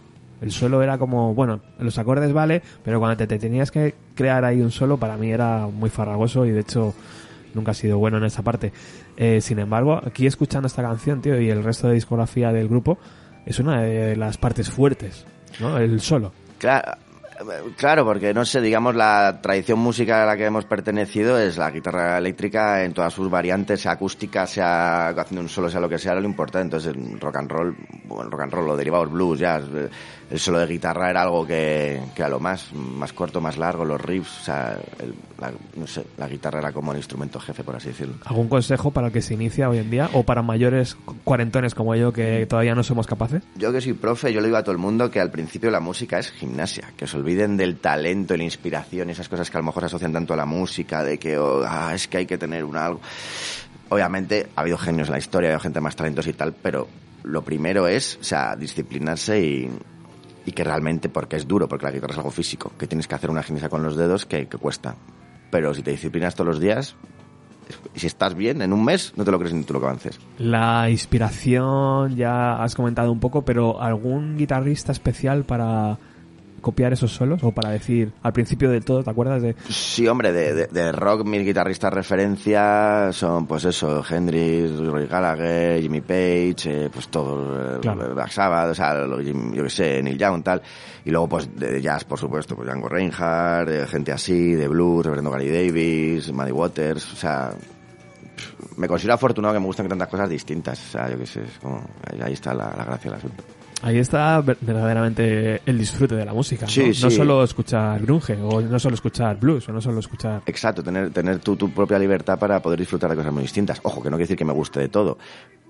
El 0.43 0.51
solo 0.51 0.83
era 0.83 0.97
como, 0.97 1.33
bueno, 1.33 1.61
los 1.79 1.97
acordes 1.97 2.33
vale, 2.33 2.61
pero 2.83 2.99
cuando 2.99 3.15
te, 3.15 3.27
te 3.27 3.39
tenías 3.39 3.71
que 3.71 3.95
crear 4.13 4.43
ahí 4.43 4.61
un 4.61 4.71
solo, 4.71 4.97
para 4.97 5.15
mí 5.15 5.31
era 5.31 5.67
muy 5.67 5.89
farragoso 5.89 6.45
y 6.45 6.51
de 6.51 6.59
hecho 6.59 6.93
nunca 7.53 7.71
ha 7.71 7.73
sido 7.73 7.97
bueno 7.97 8.17
en 8.17 8.25
esa 8.25 8.41
parte. 8.41 8.73
Eh, 9.15 9.39
sin 9.39 9.59
embargo, 9.59 10.01
aquí 10.05 10.27
escuchando 10.27 10.67
esta 10.67 10.81
canción, 10.81 11.21
tío, 11.21 11.39
y 11.39 11.49
el 11.49 11.63
resto 11.63 11.87
de 11.87 11.93
discografía 11.93 12.51
del 12.51 12.67
grupo, 12.67 12.97
es 13.45 13.59
una 13.59 13.81
de 13.81 14.17
las 14.17 14.37
partes 14.37 14.69
fuertes, 14.69 15.25
¿no? 15.61 15.77
El 15.77 16.01
solo. 16.01 16.33
Claro, 16.57 16.93
claro, 17.77 18.05
porque 18.05 18.33
no 18.33 18.45
sé, 18.45 18.61
digamos, 18.61 18.95
la 18.95 19.39
tradición 19.41 19.79
musical 19.79 20.21
a 20.21 20.25
la 20.25 20.37
que 20.37 20.45
hemos 20.45 20.65
pertenecido 20.65 21.37
es 21.37 21.57
la 21.57 21.71
guitarra 21.71 22.17
eléctrica 22.17 22.83
en 22.83 22.93
todas 22.93 23.13
sus 23.13 23.29
variantes, 23.29 23.81
sea 23.81 23.93
acústica, 23.93 24.47
sea 24.47 25.09
haciendo 25.09 25.41
un 25.41 25.49
solo, 25.49 25.69
sea 25.69 25.81
lo 25.81 25.89
que 25.89 25.97
sea, 25.97 26.15
lo 26.15 26.23
importante. 26.23 26.77
Entonces, 26.77 26.95
en 26.95 27.19
rock 27.19 27.37
and 27.37 27.51
roll, 27.51 27.75
bueno, 28.05 28.29
rock 28.29 28.41
and 28.41 28.53
roll, 28.53 28.65
lo 28.67 28.77
derivados 28.77 29.11
blues, 29.11 29.39
jazz, 29.39 29.63
eh, 29.73 29.89
el 30.31 30.39
solo 30.39 30.59
de 30.59 30.67
guitarra 30.67 31.09
era 31.09 31.21
algo 31.23 31.45
que, 31.45 32.01
que 32.15 32.21
era 32.21 32.29
lo 32.29 32.39
más, 32.39 32.73
más 32.73 33.13
corto, 33.13 33.39
más 33.41 33.57
largo, 33.57 33.85
los 33.85 34.01
riffs, 34.01 34.41
o 34.41 34.43
sea, 34.45 34.77
el- 34.99 35.13
la, 35.39 35.51
no 35.75 35.85
sé, 35.87 36.05
la 36.17 36.27
guitarra 36.27 36.59
era 36.59 36.71
como 36.71 36.91
el 36.91 36.97
instrumento 36.97 37.39
jefe, 37.39 37.63
por 37.63 37.75
así 37.75 37.89
decirlo. 37.89 38.15
¿Algún 38.25 38.47
consejo 38.47 38.91
para 38.91 39.07
el 39.07 39.13
que 39.13 39.21
se 39.21 39.33
inicia 39.33 39.69
hoy 39.69 39.77
en 39.79 39.89
día 39.91 40.09
o 40.13 40.23
para 40.23 40.41
mayores 40.41 40.95
cu- 40.95 41.15
cuarentones 41.23 41.75
como 41.75 41.95
yo 41.95 42.13
que 42.13 42.45
todavía 42.45 42.73
no 42.75 42.83
somos 42.83 43.07
capaces? 43.07 43.43
Yo 43.55 43.71
que 43.73 43.81
soy 43.81 43.93
profe, 43.93 44.31
yo 44.31 44.39
le 44.39 44.47
digo 44.47 44.57
a 44.57 44.63
todo 44.63 44.71
el 44.71 44.77
mundo 44.77 45.11
que 45.11 45.19
al 45.19 45.31
principio 45.31 45.69
la 45.69 45.79
música 45.81 46.17
es 46.19 46.31
gimnasia, 46.31 46.93
que 46.95 47.05
se 47.07 47.17
olviden 47.17 47.57
del 47.57 47.77
talento, 47.77 48.37
la 48.37 48.43
inspiración, 48.43 49.09
esas 49.09 49.27
cosas 49.29 49.49
que 49.51 49.57
a 49.57 49.59
lo 49.61 49.65
mejor 49.65 49.81
se 49.83 49.87
asocian 49.87 50.13
tanto 50.13 50.33
a 50.33 50.37
la 50.37 50.45
música, 50.45 51.03
de 51.03 51.17
que 51.19 51.37
oh, 51.37 51.63
ah, 51.67 51.91
es 51.93 52.07
que 52.07 52.17
hay 52.19 52.25
que 52.25 52.37
tener 52.37 52.63
un 52.63 52.77
algo. 52.77 53.01
Obviamente 53.89 54.47
ha 54.55 54.61
habido 54.61 54.77
genios 54.77 55.07
en 55.09 55.13
la 55.13 55.19
historia, 55.19 55.49
ha 55.49 55.51
habido 55.53 55.59
gente 55.61 55.81
más 55.81 55.95
talentosa 55.95 56.29
y 56.29 56.33
tal, 56.33 56.53
pero 56.53 56.87
lo 57.23 57.41
primero 57.43 57.87
es, 57.87 58.17
o 58.19 58.23
sea, 58.23 58.55
disciplinarse 58.55 59.39
y, 59.41 59.69
y 60.45 60.51
que 60.51 60.63
realmente, 60.63 61.09
porque 61.09 61.35
es 61.35 61.47
duro, 61.47 61.67
porque 61.67 61.85
la 61.85 61.91
guitarra 61.91 62.13
es 62.13 62.17
algo 62.17 62.31
físico, 62.31 62.71
que 62.77 62.87
tienes 62.87 63.07
que 63.07 63.15
hacer 63.15 63.29
una 63.29 63.43
gimnasia 63.43 63.69
con 63.69 63.83
los 63.83 63.95
dedos 63.95 64.25
que, 64.25 64.47
que 64.47 64.57
cuesta. 64.57 64.95
Pero 65.51 65.73
si 65.73 65.83
te 65.83 65.91
disciplinas 65.91 66.35
todos 66.35 66.47
los 66.47 66.59
días, 66.59 66.95
si 67.95 68.07
estás 68.07 68.35
bien, 68.35 68.61
en 68.61 68.73
un 68.73 68.83
mes, 68.83 69.13
no 69.15 69.23
te 69.23 69.31
lo 69.31 69.39
crees 69.39 69.53
ni 69.53 69.63
tú 69.63 69.73
lo 69.73 69.79
que 69.79 69.85
avances. 69.85 70.19
La 70.37 70.89
inspiración 70.89 72.15
ya 72.15 72.61
has 72.61 72.75
comentado 72.75 73.11
un 73.11 73.19
poco, 73.19 73.43
pero 73.43 73.81
¿algún 73.81 74.37
guitarrista 74.37 74.91
especial 74.91 75.43
para 75.43 75.97
copiar 76.63 76.91
esos 76.93 77.11
solos 77.13 77.43
o 77.43 77.51
para 77.51 77.69
decir 77.69 78.11
al 78.23 78.33
principio 78.33 78.71
de 78.71 78.81
todo, 78.81 79.03
¿te 79.03 79.11
acuerdas 79.11 79.43
de 79.43 79.55
Sí, 79.69 80.07
hombre, 80.07 80.31
de, 80.31 80.53
de- 80.55 80.67
de 80.67 80.91
rock 80.91 81.23
mis 81.25 81.45
guitarristas 81.45 81.93
referencia 81.93 83.11
son, 83.11 83.45
pues 83.45 83.65
eso, 83.65 84.03
Hendrix, 84.09 84.79
Roy 84.79 85.05
Gallagher, 85.05 85.79
Jimmy 85.81 86.01
Page, 86.01 86.55
eh, 86.85 86.89
pues 86.91 87.09
todo, 87.09 87.79
Claro. 87.81 88.15
Black 88.15 88.31
Sabbath, 88.31 88.71
o 88.71 88.73
sea, 88.73 88.95
lo- 88.95 89.21
yo 89.21 89.63
qué 89.63 89.69
sé, 89.69 90.01
Neil 90.01 90.17
Young, 90.17 90.41
tal. 90.43 90.61
Y 91.05 91.11
luego, 91.11 91.27
pues, 91.29 91.53
de 91.55 91.81
jazz, 91.81 92.05
por 92.05 92.17
supuesto, 92.17 92.55
pues 92.55 92.67
Django 92.67 92.87
Reinhardt, 92.89 93.69
de 93.69 93.85
gente 93.87 94.11
así, 94.11 94.53
de 94.55 94.67
blues, 94.67 95.03
Reverendo 95.05 95.29
Gary 95.31 95.51
Davis, 95.51 96.31
Muddy 96.31 96.51
Waters, 96.51 97.11
o 97.13 97.15
sea, 97.15 97.51
me 98.77 98.87
considero 98.87 99.13
afortunado 99.13 99.53
que 99.53 99.59
me 99.59 99.65
gustan 99.65 99.87
tantas 99.87 100.07
cosas 100.07 100.29
distintas, 100.29 100.79
o 100.87 100.91
sea, 100.91 101.09
yo 101.11 101.17
qué 101.17 101.25
sé, 101.25 101.41
es 101.41 101.59
como, 101.61 101.83
ahí, 102.09 102.21
ahí 102.21 102.33
está 102.33 102.53
la, 102.53 102.73
la 102.75 102.85
gracia 102.85 103.11
del 103.11 103.19
asunto. 103.19 103.43
Ahí 103.81 103.97
está 103.97 104.39
ver- 104.41 104.57
verdaderamente 104.61 105.61
el 105.65 105.77
disfrute 105.77 106.15
de 106.15 106.23
la 106.25 106.33
música. 106.33 106.67
Sí, 106.67 106.81
¿no? 106.81 106.87
no 106.87 106.93
sí. 106.93 107.11
solo 107.11 107.43
escuchar 107.43 108.01
grunge, 108.01 108.37
o 108.41 108.61
no 108.61 108.79
solo 108.79 108.95
escuchar 108.95 109.37
blues, 109.39 109.67
o 109.67 109.73
no 109.73 109.81
solo 109.81 109.99
escuchar... 109.99 110.41
Exacto, 110.45 110.81
tener, 110.83 111.09
tener 111.11 111.39
tu, 111.39 111.55
tu 111.55 111.69
propia 111.71 111.99
libertad 111.99 112.39
para 112.39 112.61
poder 112.61 112.79
disfrutar 112.79 113.09
de 113.09 113.15
cosas 113.15 113.33
muy 113.33 113.43
distintas. 113.43 113.79
Ojo, 113.83 114.01
que 114.01 114.09
no 114.09 114.15
quiere 114.15 114.25
decir 114.25 114.37
que 114.37 114.45
me 114.45 114.53
guste 114.53 114.79
de 114.79 114.87
todo, 114.89 115.17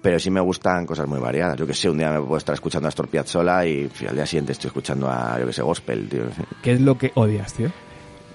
pero 0.02 0.20
sí 0.20 0.30
me 0.30 0.42
gustan 0.42 0.86
cosas 0.86 1.08
muy 1.08 1.20
variadas. 1.20 1.58
Yo 1.58 1.66
que 1.66 1.74
sé, 1.74 1.90
un 1.90 1.98
día 1.98 2.12
me 2.12 2.20
puedo 2.20 2.38
estar 2.38 2.54
escuchando 2.54 2.88
a 2.88 2.90
Astor 2.90 3.08
Piazzolla 3.08 3.66
y 3.66 3.90
al 4.08 4.16
día 4.16 4.26
siguiente 4.26 4.52
estoy 4.52 4.68
escuchando 4.68 5.10
a, 5.10 5.40
yo 5.40 5.48
que 5.48 5.54
sé, 5.54 5.62
gospel, 5.64 6.08
tío. 6.10 6.24
¿Qué 6.62 6.74
es 6.74 6.82
lo 6.82 6.98
que 6.98 7.12
odias, 7.16 7.54
tío? 7.54 7.72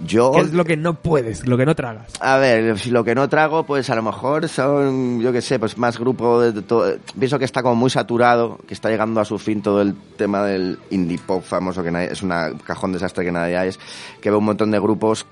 Yo, 0.04 0.30
¿Qué 0.32 0.40
es 0.42 0.52
lo 0.52 0.64
que 0.64 0.76
no 0.76 0.94
puedes, 0.94 1.46
lo 1.46 1.56
que 1.56 1.66
no 1.66 1.74
tragas? 1.74 2.12
a 2.20 2.36
ver, 2.36 2.78
si 2.78 2.90
lo 2.90 3.02
que 3.02 3.14
no 3.14 3.28
trago, 3.28 3.64
pues 3.64 3.90
a 3.90 3.96
lo 3.96 4.02
mejor 4.02 4.48
son, 4.48 5.20
yo 5.20 5.32
que 5.32 5.40
sé, 5.42 5.58
pues 5.58 5.76
más 5.76 5.98
grupo 5.98 6.40
de, 6.40 6.62
todo. 6.62 6.96
Pienso 7.18 7.38
que 7.38 7.44
está 7.44 7.62
como 7.62 7.74
muy 7.74 7.90
saturado, 7.90 8.58
que 8.66 8.74
está 8.74 8.90
llegando 8.90 9.20
a 9.20 9.24
su 9.24 9.38
fin 9.38 9.60
todo 9.60 9.82
el 9.82 9.94
tema 10.16 10.42
del 10.44 10.78
indie 10.90 11.18
pop 11.18 11.42
famoso, 11.42 11.82
que 11.82 11.90
nadie- 11.90 12.12
es 12.12 12.22
un 12.22 12.30
cajón 12.64 12.92
desastre 12.92 13.24
que 13.24 13.32
nadie 13.32 13.66
es, 13.66 13.78
que 14.20 14.30
veo 14.30 14.38
un 14.38 14.44
montón 14.44 14.70
de 14.70 14.78
grupos 14.78 15.26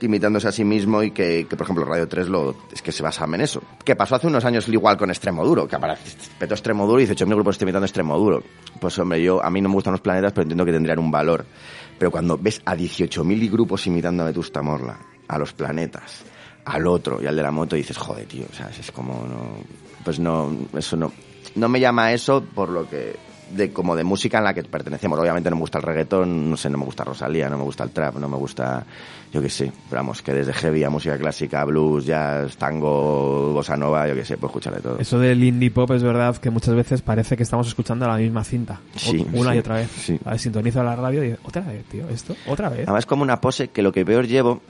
imitándose 0.00 0.46
a 0.46 0.52
sí 0.52 0.64
mismo 0.64 1.02
y 1.02 1.10
que, 1.10 1.46
que, 1.50 1.56
por 1.56 1.64
ejemplo 1.64 1.84
Radio 1.84 2.06
3 2.06 2.28
lo, 2.28 2.54
es 2.72 2.80
que 2.82 2.92
se 2.92 3.02
basa 3.02 3.24
en 3.24 3.40
eso. 3.40 3.60
Que 3.84 3.96
pasó 3.96 4.14
hace 4.14 4.28
unos 4.28 4.44
años 4.44 4.68
igual 4.68 4.96
con 4.96 5.10
Extremo 5.10 5.44
Duro, 5.44 5.66
que 5.66 5.74
aparece 5.76 6.16
petó 6.38 6.54
Extremo 6.54 6.86
Duro 6.86 7.00
y 7.00 7.06
18.000 7.06 7.34
grupos 7.34 7.56
están 7.56 7.66
imitando 7.68 7.84
Extremo 7.84 8.16
Duro. 8.16 8.42
Pues 8.80 8.96
hombre, 9.00 9.20
yo 9.22 9.42
a 9.44 9.50
mí 9.50 9.60
no 9.60 9.68
me 9.68 9.74
gustan 9.74 9.92
los 9.92 10.00
planetas, 10.00 10.32
pero 10.32 10.42
entiendo 10.44 10.64
que 10.64 10.72
tendrían 10.72 11.00
un 11.00 11.10
valor. 11.10 11.44
Pero 11.98 12.10
cuando 12.10 12.38
ves 12.38 12.62
a 12.64 12.76
18.000 12.76 13.50
grupos 13.50 13.86
imitando 13.86 14.22
a 14.22 14.26
Vetusta 14.26 14.62
Morla, 14.62 14.98
a 15.26 15.38
los 15.38 15.52
planetas, 15.52 16.24
al 16.64 16.86
otro 16.86 17.20
y 17.20 17.26
al 17.26 17.36
de 17.36 17.42
la 17.42 17.50
moto, 17.50 17.76
dices, 17.76 17.96
joder, 17.96 18.26
tío, 18.26 18.46
o 18.50 18.54
sea, 18.54 18.68
es 18.68 18.92
como, 18.92 19.26
no, 19.26 19.64
pues 20.04 20.18
no, 20.18 20.56
eso 20.76 20.96
no, 20.96 21.12
no 21.54 21.68
me 21.68 21.80
llama 21.80 22.06
a 22.06 22.12
eso 22.12 22.42
por 22.42 22.68
lo 22.68 22.88
que, 22.88 23.16
de 23.50 23.72
como 23.72 23.96
de 23.96 24.04
música 24.04 24.38
en 24.38 24.44
la 24.44 24.54
que 24.54 24.62
pertenecemos. 24.62 25.18
Obviamente 25.18 25.50
no 25.50 25.56
me 25.56 25.60
gusta 25.60 25.78
el 25.78 25.84
reggaetón, 25.84 26.50
no 26.50 26.56
sé, 26.56 26.68
no 26.70 26.78
me 26.78 26.84
gusta 26.84 27.04
Rosalía, 27.04 27.48
no 27.48 27.56
me 27.58 27.64
gusta 27.64 27.84
el 27.84 27.90
trap, 27.90 28.16
no 28.16 28.28
me 28.28 28.36
gusta, 28.36 28.84
yo 29.32 29.40
qué 29.42 29.48
sé, 29.48 29.72
pero 29.88 30.00
vamos, 30.00 30.22
que 30.22 30.32
desde 30.32 30.52
heavy 30.52 30.84
a 30.84 30.90
música 30.90 31.16
clásica, 31.18 31.64
blues, 31.64 32.04
jazz, 32.06 32.56
tango, 32.56 33.52
bossa 33.52 33.76
nova, 33.76 34.06
yo 34.08 34.14
qué 34.14 34.24
sé, 34.24 34.36
puedo 34.36 34.48
escuchar 34.48 34.74
de 34.74 34.80
todo. 34.80 34.98
Eso 34.98 35.18
del 35.18 35.42
indie 35.42 35.70
pop 35.70 35.90
es 35.92 36.02
verdad 36.02 36.36
que 36.36 36.50
muchas 36.50 36.74
veces 36.74 37.02
parece 37.02 37.36
que 37.36 37.42
estamos 37.42 37.66
escuchando 37.68 38.06
la 38.06 38.16
misma 38.16 38.44
cinta. 38.44 38.80
Sí, 38.96 39.26
una 39.32 39.50
sí, 39.50 39.56
y 39.56 39.60
otra 39.60 39.74
vez. 39.76 39.90
sí. 39.90 40.20
A 40.24 40.30
ver, 40.30 40.38
sintonizo 40.38 40.82
la 40.82 40.96
radio 40.96 41.24
y 41.24 41.36
otra 41.42 41.62
vez, 41.62 41.84
tío, 41.86 42.08
esto, 42.08 42.36
otra 42.46 42.68
vez. 42.68 42.80
Además, 42.86 43.06
como 43.06 43.22
una 43.22 43.40
pose 43.40 43.68
que 43.68 43.82
lo 43.82 43.92
que 43.92 44.04
peor 44.04 44.26
llevo 44.26 44.60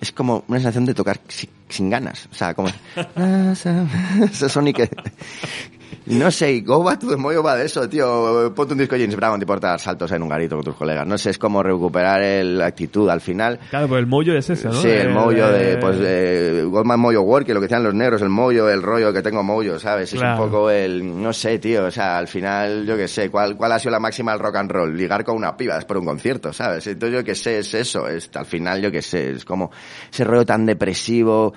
es 0.00 0.12
como 0.12 0.44
una 0.48 0.58
sensación 0.58 0.84
de 0.86 0.94
tocar 0.94 1.20
si- 1.28 1.48
sin 1.68 1.88
ganas. 1.88 2.28
O 2.30 2.34
sea, 2.34 2.52
como... 2.54 2.68
Ese 3.16 4.48
sonido 4.48 4.76
que, 4.78 4.90
No 6.06 6.30
sé, 6.30 6.52
y 6.52 6.60
Go 6.60 6.82
Back 6.82 7.00
to 7.00 7.08
the 7.08 7.16
Moyo 7.16 7.42
va 7.42 7.56
de 7.56 7.64
eso, 7.64 7.88
tío. 7.88 8.52
Ponte 8.54 8.74
un 8.74 8.78
disco 8.78 8.94
James 8.94 9.16
Brown 9.16 9.42
a 9.42 9.54
dar 9.60 9.80
saltos 9.80 10.12
en 10.12 10.22
un 10.22 10.28
garito 10.28 10.54
con 10.56 10.64
tus 10.64 10.74
colegas. 10.74 11.06
No 11.06 11.16
sé, 11.16 11.30
es 11.30 11.38
como 11.38 11.62
recuperar 11.62 12.22
el- 12.22 12.58
la 12.58 12.66
actitud 12.66 13.08
al 13.08 13.22
final. 13.22 13.58
Claro, 13.70 13.88
pues 13.88 14.00
el 14.00 14.06
mollo 14.06 14.36
es 14.36 14.50
ese, 14.50 14.68
¿no? 14.68 14.74
Sí, 14.74 14.88
el 14.88 15.06
Eh, 15.08 15.12
mollo 15.14 15.48
de, 15.50 15.72
eh, 15.72 15.76
pues, 15.78 15.98
de 15.98 16.62
Goldman 16.70 17.00
Moyo 17.00 17.22
Work, 17.22 17.48
lo 17.48 17.54
que 17.54 17.60
decían 17.62 17.82
los 17.84 17.94
negros, 17.94 18.20
el 18.20 18.28
mollo, 18.28 18.68
el 18.68 18.82
rollo 18.82 19.12
que 19.14 19.22
tengo 19.22 19.42
mollo, 19.42 19.78
¿sabes? 19.78 20.12
Es 20.12 20.20
un 20.20 20.36
poco 20.36 20.68
el, 20.70 21.22
no 21.22 21.32
sé, 21.32 21.58
tío, 21.58 21.84
o 21.86 21.90
sea, 21.90 22.18
al 22.18 22.28
final, 22.28 22.84
yo 22.86 22.96
qué 22.98 23.08
sé, 23.08 23.30
¿cuál, 23.30 23.56
cuál 23.56 23.72
ha 23.72 23.78
sido 23.78 23.92
la 23.92 24.00
máxima 24.00 24.32
del 24.32 24.40
rock 24.40 24.56
and 24.56 24.70
roll? 24.70 24.94
Ligar 24.96 25.24
con 25.24 25.36
una 25.36 25.56
piba 25.56 25.76
después 25.76 25.94
de 25.96 26.00
un 26.00 26.06
concierto, 26.06 26.52
¿sabes? 26.52 26.86
Entonces, 26.86 27.18
yo 27.18 27.24
qué 27.24 27.34
sé, 27.34 27.60
es 27.60 27.72
eso, 27.72 28.06
es, 28.08 28.28
al 28.34 28.46
final, 28.46 28.82
yo 28.82 28.90
qué 28.90 29.00
sé, 29.00 29.30
es 29.30 29.44
como 29.46 29.70
ese 30.12 30.24
rollo 30.24 30.44
tan 30.44 30.66
depresivo, 30.66 31.54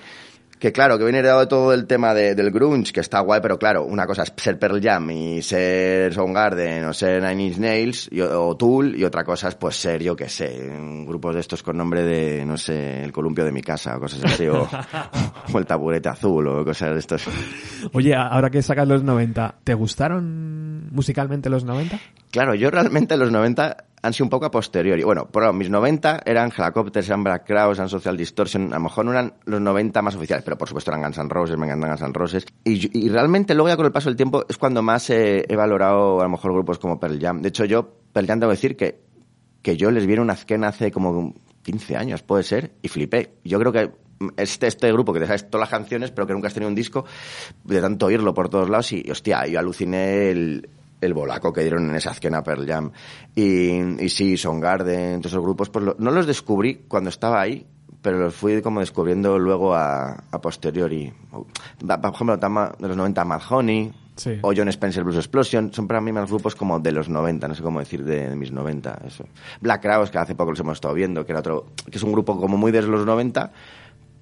que 0.59 0.71
claro, 0.71 0.97
que 0.97 1.03
viene 1.03 1.19
heredado 1.19 1.41
de 1.41 1.47
todo 1.47 1.73
el 1.73 1.85
tema 1.85 2.13
de- 2.13 2.33
del 2.35 2.51
grunge, 2.51 2.91
que 2.91 2.99
está 3.01 3.19
guay, 3.19 3.39
pero 3.41 3.59
claro, 3.59 3.83
una 3.85 4.05
cosa 4.07 4.23
es 4.23 4.33
ser 4.37 4.57
Pearl 4.57 4.81
Jam 4.81 5.09
y 5.11 5.41
ser 5.41 6.13
Soundgarden 6.13 6.85
o 6.85 6.93
ser 6.93 7.21
Nine 7.21 7.43
Inch 7.45 7.57
Nails 7.57 8.09
y- 8.11 8.21
o 8.21 8.55
Tool 8.57 8.95
y 8.95 9.03
otra 9.03 9.23
cosa 9.23 9.49
es 9.49 9.55
pues 9.55 9.75
ser, 9.75 10.01
yo 10.01 10.15
qué 10.15 10.27
sé, 10.29 10.69
grupos 11.05 11.35
de 11.35 11.41
estos 11.41 11.61
con 11.63 11.77
nombre 11.77 12.03
de, 12.03 12.43
no 12.45 12.57
sé, 12.57 13.03
el 13.03 13.11
columpio 13.11 13.45
de 13.45 13.51
mi 13.51 13.61
casa 13.61 13.97
o 13.97 13.99
cosas 13.99 14.23
así, 14.25 14.47
o, 14.47 14.67
o 15.53 15.57
el 15.59 15.65
taburete 15.65 16.09
azul 16.09 16.47
o 16.47 16.65
cosas 16.65 16.93
de 16.93 16.99
estos. 16.99 17.23
Oye, 17.93 18.15
ahora 18.15 18.49
que 18.49 18.61
sacas 18.61 18.87
los 18.87 19.03
90, 19.03 19.55
¿te 19.63 19.73
gustaron 19.73 20.89
musicalmente 20.91 21.49
los 21.49 21.63
90? 21.63 21.99
Claro, 22.31 22.55
yo 22.55 22.69
realmente 22.71 23.15
los 23.17 23.31
90 23.31 23.85
han 24.01 24.13
sido 24.13 24.25
un 24.25 24.29
poco 24.29 24.45
a 24.45 24.51
posteriori. 24.51 25.03
Bueno, 25.03 25.27
por 25.27 25.51
mis 25.53 25.69
90 25.69 26.21
eran 26.25 26.51
Helicopters, 26.55 27.07
eran 27.07 27.23
Black 27.23 27.45
Crowes, 27.45 27.77
eran 27.77 27.89
Social 27.89 28.15
Distortion. 28.15 28.71
A 28.73 28.77
lo 28.77 28.83
mejor 28.83 29.05
no 29.05 29.11
eran 29.11 29.33
los 29.45 29.59
90 29.59 30.01
más 30.01 30.15
oficiales, 30.15 30.43
pero 30.43 30.57
por 30.57 30.67
supuesto 30.67 30.91
eran 30.91 31.01
Guns 31.01 31.17
N' 31.17 31.29
Roses, 31.29 31.57
me 31.57 31.65
encantan 31.65 31.89
Guns 31.89 32.01
N' 32.01 32.13
Roses. 32.13 32.45
Y, 32.63 33.05
y 33.05 33.09
realmente 33.09 33.53
luego 33.55 33.69
ya 33.69 33.75
con 33.75 33.85
el 33.85 33.91
paso 33.91 34.09
del 34.09 34.15
tiempo 34.15 34.45
es 34.47 34.57
cuando 34.57 34.81
más 34.81 35.09
eh, 35.09 35.45
he 35.47 35.55
valorado 35.55 36.19
a 36.19 36.23
lo 36.23 36.29
mejor 36.29 36.53
grupos 36.53 36.79
como 36.79 36.99
Pearl 36.99 37.19
Jam. 37.19 37.41
De 37.41 37.49
hecho, 37.49 37.65
yo, 37.65 37.89
Pearl 38.13 38.27
Jam, 38.27 38.39
debo 38.39 38.51
decir 38.51 38.77
que, 38.77 39.01
que 39.61 39.77
yo 39.77 39.89
les 39.91 40.05
vi 40.05 40.13
en 40.13 40.19
una 40.19 40.33
azquena 40.33 40.67
hace 40.67 40.91
como 40.91 41.33
15 41.63 41.97
años, 41.97 42.21
puede 42.23 42.43
ser, 42.43 42.75
y 42.81 42.87
flipé. 42.89 43.33
Yo 43.43 43.59
creo 43.59 43.71
que 43.71 43.91
este, 44.37 44.67
este 44.67 44.91
grupo 44.91 45.13
que 45.13 45.19
te 45.19 45.25
sabes 45.25 45.49
todas 45.49 45.69
las 45.69 45.69
canciones, 45.69 46.11
pero 46.11 46.27
que 46.27 46.33
nunca 46.33 46.47
has 46.47 46.53
tenido 46.53 46.69
un 46.69 46.75
disco, 46.75 47.05
de 47.63 47.81
tanto 47.81 48.05
oírlo 48.05 48.33
por 48.33 48.49
todos 48.49 48.69
lados, 48.69 48.91
y 48.93 49.09
hostia, 49.09 49.45
yo 49.47 49.59
aluciné 49.59 50.29
el, 50.29 50.69
el 51.01 51.13
bolaco 51.13 51.53
que 51.53 51.61
dieron 51.61 51.89
en 51.89 51.95
esa 51.95 52.11
azquena 52.11 52.43
Pearl 52.43 52.65
Jam. 52.67 52.91
Y, 53.35 54.03
y 54.03 54.09
sí, 54.09 54.37
Soundgarden, 54.37 55.21
todos 55.21 55.33
esos 55.33 55.43
grupos, 55.43 55.69
pues 55.69 55.85
lo- 55.85 55.95
no 55.99 56.11
los 56.11 56.25
descubrí 56.27 56.85
cuando 56.87 57.09
estaba 57.09 57.39
ahí, 57.41 57.65
pero 58.01 58.17
los 58.19 58.35
fui 58.35 58.61
como 58.61 58.79
descubriendo 58.79 59.37
luego 59.39 59.73
a, 59.75 60.23
a 60.31 60.41
posteriori. 60.41 61.11
Por 61.31 61.45
ejemplo, 62.13 62.37
de 62.37 62.87
los 62.87 62.97
90 62.97 63.25
Mad 63.25 63.41
Honey, 63.49 63.93
Sí. 64.17 64.31
o 64.41 64.51
John 64.57 64.67
Spencer 64.69 65.03
Blues 65.03 65.17
Explosion, 65.17 65.71
son 65.71 65.87
para 65.87 66.01
mí 66.01 66.11
más 66.11 66.27
grupos 66.27 66.55
como 66.55 66.79
de 66.79 66.91
los 66.91 67.07
90, 67.07 67.47
no 67.49 67.53
sé 67.53 67.61
cómo 67.61 67.77
decir 67.77 68.03
de, 68.03 68.29
de 68.29 68.35
mis 68.35 68.51
90, 68.51 69.01
eso. 69.05 69.25
Black 69.61 69.83
Crowes, 69.83 70.09
que 70.09 70.17
hace 70.17 70.33
poco 70.33 70.49
los 70.49 70.59
hemos 70.59 70.73
estado 70.77 70.95
viendo, 70.95 71.23
que 71.23 71.33
era 71.33 71.41
otro, 71.41 71.67
que 71.91 71.97
es 71.99 72.03
un 72.03 72.11
grupo 72.13 72.35
como 72.39 72.57
muy 72.57 72.71
de 72.71 72.81
los 72.81 73.05
90, 73.05 73.51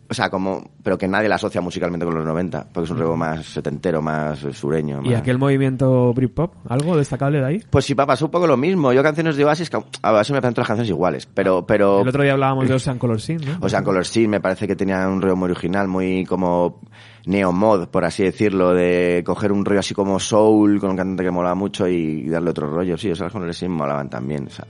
o 0.09 0.13
sea, 0.13 0.29
como, 0.29 0.71
pero 0.83 0.97
que 0.97 1.07
nadie 1.07 1.27
la 1.29 1.35
asocia 1.35 1.61
musicalmente 1.61 2.05
con 2.05 2.15
los 2.15 2.25
90, 2.25 2.67
porque 2.73 2.85
es 2.85 2.91
un 2.91 2.97
grupo 2.97 3.15
más 3.17 3.45
setentero, 3.45 4.01
más 4.01 4.43
eh, 4.43 4.53
sureño. 4.53 5.01
¿Y 5.03 5.09
más- 5.09 5.19
aquel 5.19 5.37
movimiento 5.37 6.13
Britpop? 6.13 6.53
¿Algo 6.69 6.95
destacable 6.97 7.39
de 7.39 7.45
ahí? 7.45 7.63
Pues 7.69 7.85
sí, 7.85 7.95
pa, 7.95 8.05
pasó 8.05 8.25
un 8.25 8.31
poco 8.31 8.47
lo 8.47 8.57
mismo. 8.57 8.93
Yo 8.93 9.01
canciones 9.03 9.35
de 9.35 9.45
Oasis, 9.45 9.69
que 9.69 9.77
a 10.01 10.11
Oasis 10.13 10.31
me 10.31 10.37
parecen 10.41 10.53
todas 10.55 10.63
las 10.63 10.67
canciones 10.67 10.89
iguales, 10.89 11.25
pero, 11.25 11.65
pero, 11.65 12.01
El 12.01 12.07
otro 12.07 12.23
día 12.23 12.33
hablábamos 12.33 12.67
de 12.67 12.73
Ocean 12.75 12.97
Color 12.99 13.19
Scene, 13.21 13.45
¿no? 13.45 13.57
o 13.61 13.69
sea, 13.69 13.83
Color 13.83 14.05
Scene 14.05 14.27
me 14.27 14.39
parece 14.41 14.67
que 14.67 14.75
tenía 14.75 15.07
un 15.07 15.21
rollo 15.21 15.35
muy 15.35 15.51
original, 15.51 15.87
muy 15.87 16.25
como 16.25 16.79
neo-mod, 17.27 17.87
por 17.87 18.05
así 18.05 18.23
decirlo, 18.23 18.73
de 18.73 19.23
coger 19.25 19.51
un 19.51 19.65
rollo 19.65 19.79
así 19.79 19.93
como 19.93 20.19
soul 20.19 20.79
con 20.79 20.91
un 20.91 20.97
cantante 20.97 21.23
que 21.23 21.31
molaba 21.31 21.55
mucho 21.55 21.87
y 21.87 22.27
darle 22.29 22.51
otro 22.51 22.69
rollo. 22.69 22.97
Sí, 22.97 23.11
o 23.11 23.15
sea, 23.15 23.25
las 23.25 23.33
Color 23.33 23.53
Scene 23.53 23.73
molaban 23.73 24.09
también. 24.09 24.47
O, 24.47 24.49
sea, 24.49 24.65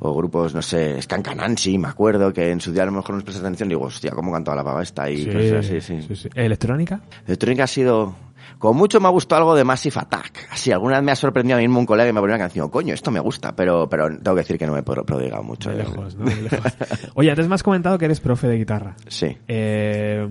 o 0.00 0.14
grupos, 0.14 0.54
no 0.54 0.62
sé, 0.62 1.00
Skankanansi, 1.02 1.78
me 1.78 1.88
acuerdo, 1.88 2.32
que 2.32 2.50
en 2.50 2.60
su 2.60 2.72
día 2.72 2.82
a 2.84 2.86
lo 2.86 2.92
mejor 2.92 3.10
no 3.10 3.16
les 3.16 3.24
presté 3.24 3.40
atención 3.40 3.68
y 3.68 3.74
digo, 3.74 3.84
hostia, 3.86 4.12
cómo 4.12 4.32
cantaba 4.32 4.56
la 4.56 4.64
pava 4.64 4.82
esta 4.82 5.10
y 5.10 5.26
cosas 5.26 5.66
así, 5.66 5.80
sí. 5.80 6.02
sí, 6.02 6.16
sí. 6.16 6.28
¿Electrónica? 6.34 7.00
Electrónica 7.26 7.64
ha 7.64 7.68
sido... 7.68 8.14
Con 8.58 8.76
mucho 8.76 8.98
me 8.98 9.06
ha 9.06 9.10
gustado 9.10 9.40
algo 9.42 9.54
de 9.54 9.62
Massive 9.62 9.96
Attack. 10.00 10.48
Así, 10.50 10.72
alguna 10.72 10.96
vez 10.96 11.04
me 11.04 11.12
ha 11.12 11.16
sorprendido 11.16 11.56
a 11.56 11.60
mí 11.60 11.68
mismo 11.68 11.78
un 11.80 11.86
colega 11.86 12.08
y 12.08 12.12
me 12.12 12.18
ponía 12.18 12.34
una 12.36 12.44
canción. 12.44 12.68
Coño, 12.70 12.92
esto 12.94 13.10
me 13.12 13.20
gusta, 13.20 13.54
pero, 13.54 13.88
pero 13.88 14.08
tengo 14.08 14.34
que 14.34 14.40
decir 14.42 14.58
que 14.58 14.66
no 14.66 14.72
me 14.72 14.80
he 14.80 14.82
pro- 14.82 15.04
prodigado 15.04 15.42
mucho. 15.44 15.68
De 15.70 15.76
eh. 15.76 15.78
lejos, 15.78 16.16
¿no? 16.16 16.24
De 16.24 16.42
lejos. 16.42 16.72
Oye, 17.14 17.30
antes 17.30 17.46
me 17.46 17.54
has 17.54 17.62
comentado 17.62 17.98
que 17.98 18.06
eres 18.06 18.18
profe 18.20 18.48
de 18.48 18.56
guitarra. 18.58 18.96
Sí. 19.06 19.36
Eh, 19.46 20.28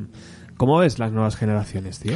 ¿Cómo 0.58 0.80
ves 0.80 0.98
las 1.00 1.12
nuevas 1.12 1.36
generaciones, 1.36 2.00
tío? 2.00 2.14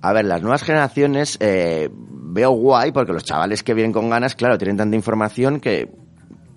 A 0.00 0.12
ver, 0.12 0.26
las 0.26 0.42
nuevas 0.42 0.62
generaciones 0.62 1.38
eh, 1.40 1.90
veo 1.92 2.50
guay 2.50 2.92
porque 2.92 3.12
los 3.12 3.24
chavales 3.24 3.62
que 3.62 3.74
vienen 3.74 3.92
con 3.92 4.10
ganas, 4.10 4.36
claro, 4.36 4.58
tienen 4.58 4.76
tanta 4.76 4.94
información 4.94 5.58
que, 5.58 5.90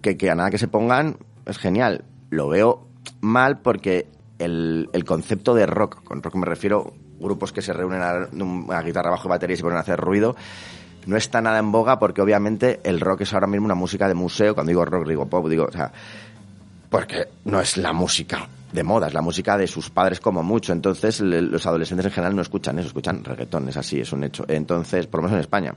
que, 0.02 0.30
a 0.30 0.36
nada 0.36 0.52
que 0.52 0.58
se 0.58 0.68
pongan 0.68 1.18
es 1.46 1.58
genial. 1.58 2.04
Lo 2.30 2.50
veo 2.50 2.88
mal 3.22 3.60
porque 3.60 4.08
el, 4.38 4.90
el 4.94 5.06
concepto 5.06 5.56
de 5.56 5.66
rock, 5.66 6.04
con 6.04 6.22
rock 6.22 6.36
me 6.36 6.46
refiero 6.46 6.94
grupos 7.20 7.52
que 7.54 7.62
se 7.62 7.74
reúnen 7.74 8.02
a, 8.02 8.82
guitarra 8.82 9.12
bajo 9.12 9.30
batería 9.30 9.54
y 9.54 9.58
se 9.58 9.64
ponen 9.64 9.78
a 9.78 9.82
hacer 9.82 10.00
ruido, 10.00 10.36
no 11.06 11.18
está 11.18 11.42
nada 11.42 11.60
en 11.60 11.72
boga 11.72 11.98
porque 11.98 12.22
obviamente 12.22 12.80
el 12.84 13.00
rock 13.00 13.22
es 13.22 13.34
ahora 13.34 13.48
mismo 13.48 13.66
una 13.66 13.76
música 13.76 14.08
de 14.08 14.14
museo. 14.14 14.54
Cuando 14.54 14.70
digo 14.70 14.86
rock 14.86 15.08
digo 15.08 15.28
pop, 15.28 15.48
digo, 15.48 15.66
o 15.66 15.72
sea, 15.72 15.92
porque 16.90 17.28
no 17.46 17.60
es 17.62 17.78
la 17.78 17.94
música 17.94 18.48
de 18.72 18.84
moda, 18.84 19.08
es 19.08 19.14
la 19.14 19.22
música 19.22 19.58
de 19.58 19.68
sus 19.68 19.90
padres 19.90 20.20
como 20.20 20.44
mucho. 20.44 20.74
Entonces, 20.74 21.22
los 21.22 21.66
adolescentes 21.66 22.06
en 22.06 22.12
general 22.12 22.36
no 22.36 22.42
escuchan 22.42 22.80
eso, 22.80 22.88
escuchan 22.88 23.24
reggaetón, 23.24 23.70
es 23.70 23.78
así, 23.78 24.00
es 24.00 24.12
un 24.14 24.24
hecho. 24.24 24.46
Entonces, 24.48 25.08
por 25.08 25.20
lo 25.20 25.24
menos 25.24 25.36
en 25.36 25.42
España. 25.42 25.76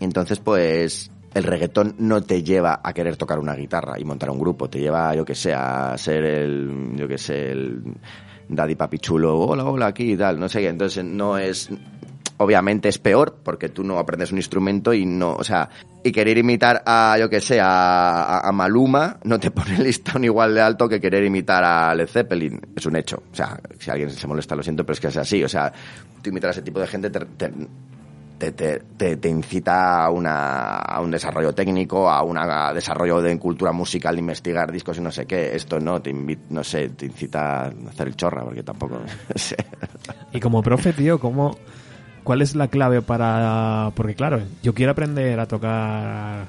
Entonces, 0.00 0.38
pues, 0.38 1.10
el 1.34 1.44
reggaetón 1.44 1.96
no 1.98 2.22
te 2.22 2.42
lleva 2.42 2.80
a 2.82 2.92
querer 2.92 3.16
tocar 3.16 3.38
una 3.38 3.54
guitarra 3.54 3.98
y 3.98 4.04
montar 4.04 4.30
un 4.30 4.38
grupo, 4.38 4.68
te 4.68 4.78
lleva, 4.78 5.14
yo 5.14 5.24
que 5.24 5.34
sé, 5.34 5.52
a 5.52 5.96
ser 5.98 6.24
el, 6.24 6.92
yo 6.94 7.08
que 7.08 7.18
sé, 7.18 7.50
el 7.50 7.82
daddy 8.48 8.74
papi 8.74 8.98
chulo, 8.98 9.38
hola, 9.38 9.64
hola, 9.64 9.86
aquí 9.86 10.12
y 10.12 10.16
tal, 10.16 10.38
no 10.38 10.48
sé 10.48 10.60
qué. 10.60 10.68
Entonces, 10.68 11.04
no 11.04 11.38
es, 11.38 11.70
obviamente 12.38 12.88
es 12.88 12.98
peor 12.98 13.38
porque 13.42 13.68
tú 13.68 13.84
no 13.84 13.98
aprendes 13.98 14.32
un 14.32 14.38
instrumento 14.38 14.92
y 14.92 15.06
no, 15.06 15.34
o 15.34 15.44
sea, 15.44 15.68
y 16.02 16.12
querer 16.12 16.36
imitar 16.38 16.82
a, 16.84 17.16
yo 17.18 17.30
que 17.30 17.40
sé, 17.40 17.58
a, 17.62 18.50
Maluma 18.52 19.18
no 19.24 19.38
te 19.38 19.50
pone 19.50 19.76
el 19.76 19.84
listón 19.84 20.24
igual 20.24 20.54
de 20.54 20.60
alto 20.60 20.88
que 20.88 21.00
querer 21.00 21.24
imitar 21.24 21.64
a 21.64 21.94
Led 21.94 22.08
Zeppelin. 22.08 22.60
Es 22.76 22.86
un 22.86 22.96
hecho. 22.96 23.22
O 23.32 23.34
sea, 23.34 23.58
si 23.78 23.90
alguien 23.90 24.10
se 24.10 24.26
molesta, 24.26 24.56
lo 24.56 24.62
siento, 24.62 24.84
pero 24.84 24.94
es 24.94 25.00
que 25.00 25.08
es 25.08 25.16
así. 25.16 25.42
O 25.44 25.48
sea, 25.48 25.72
tú 26.22 26.30
imitar 26.30 26.48
a 26.48 26.52
ese 26.52 26.62
tipo 26.62 26.80
de 26.80 26.86
gente 26.86 27.10
te, 27.10 27.20
incita 29.28 30.04
a, 30.04 30.10
una, 30.10 30.76
a 30.76 31.00
un 31.00 31.10
desarrollo 31.10 31.54
técnico, 31.54 32.10
a 32.10 32.22
un 32.22 32.38
desarrollo 32.74 33.22
de 33.22 33.38
cultura 33.38 33.72
musical, 33.72 34.16
de 34.16 34.20
investigar 34.20 34.70
discos 34.72 34.98
y 34.98 35.00
no 35.00 35.10
sé 35.10 35.26
qué. 35.26 35.54
Esto 35.54 35.80
no, 35.80 36.02
te 36.02 36.12
invi- 36.12 36.38
no 36.50 36.64
sé, 36.64 36.90
te 36.90 37.06
incita 37.06 37.66
a 37.66 37.72
hacer 37.88 38.08
el 38.08 38.16
chorra, 38.16 38.44
porque 38.44 38.62
tampoco 38.62 39.00
sé. 39.34 39.56
Y 40.32 40.40
como 40.40 40.62
profe, 40.62 40.92
tío, 40.92 41.18
¿cómo, 41.18 41.56
¿cuál 42.24 42.42
es 42.42 42.56
la 42.56 42.68
clave 42.68 43.02
para...? 43.02 43.92
Porque 43.94 44.14
claro, 44.14 44.40
yo 44.62 44.74
quiero 44.74 44.92
aprender 44.92 45.38
a 45.38 45.46
tocar 45.46 46.46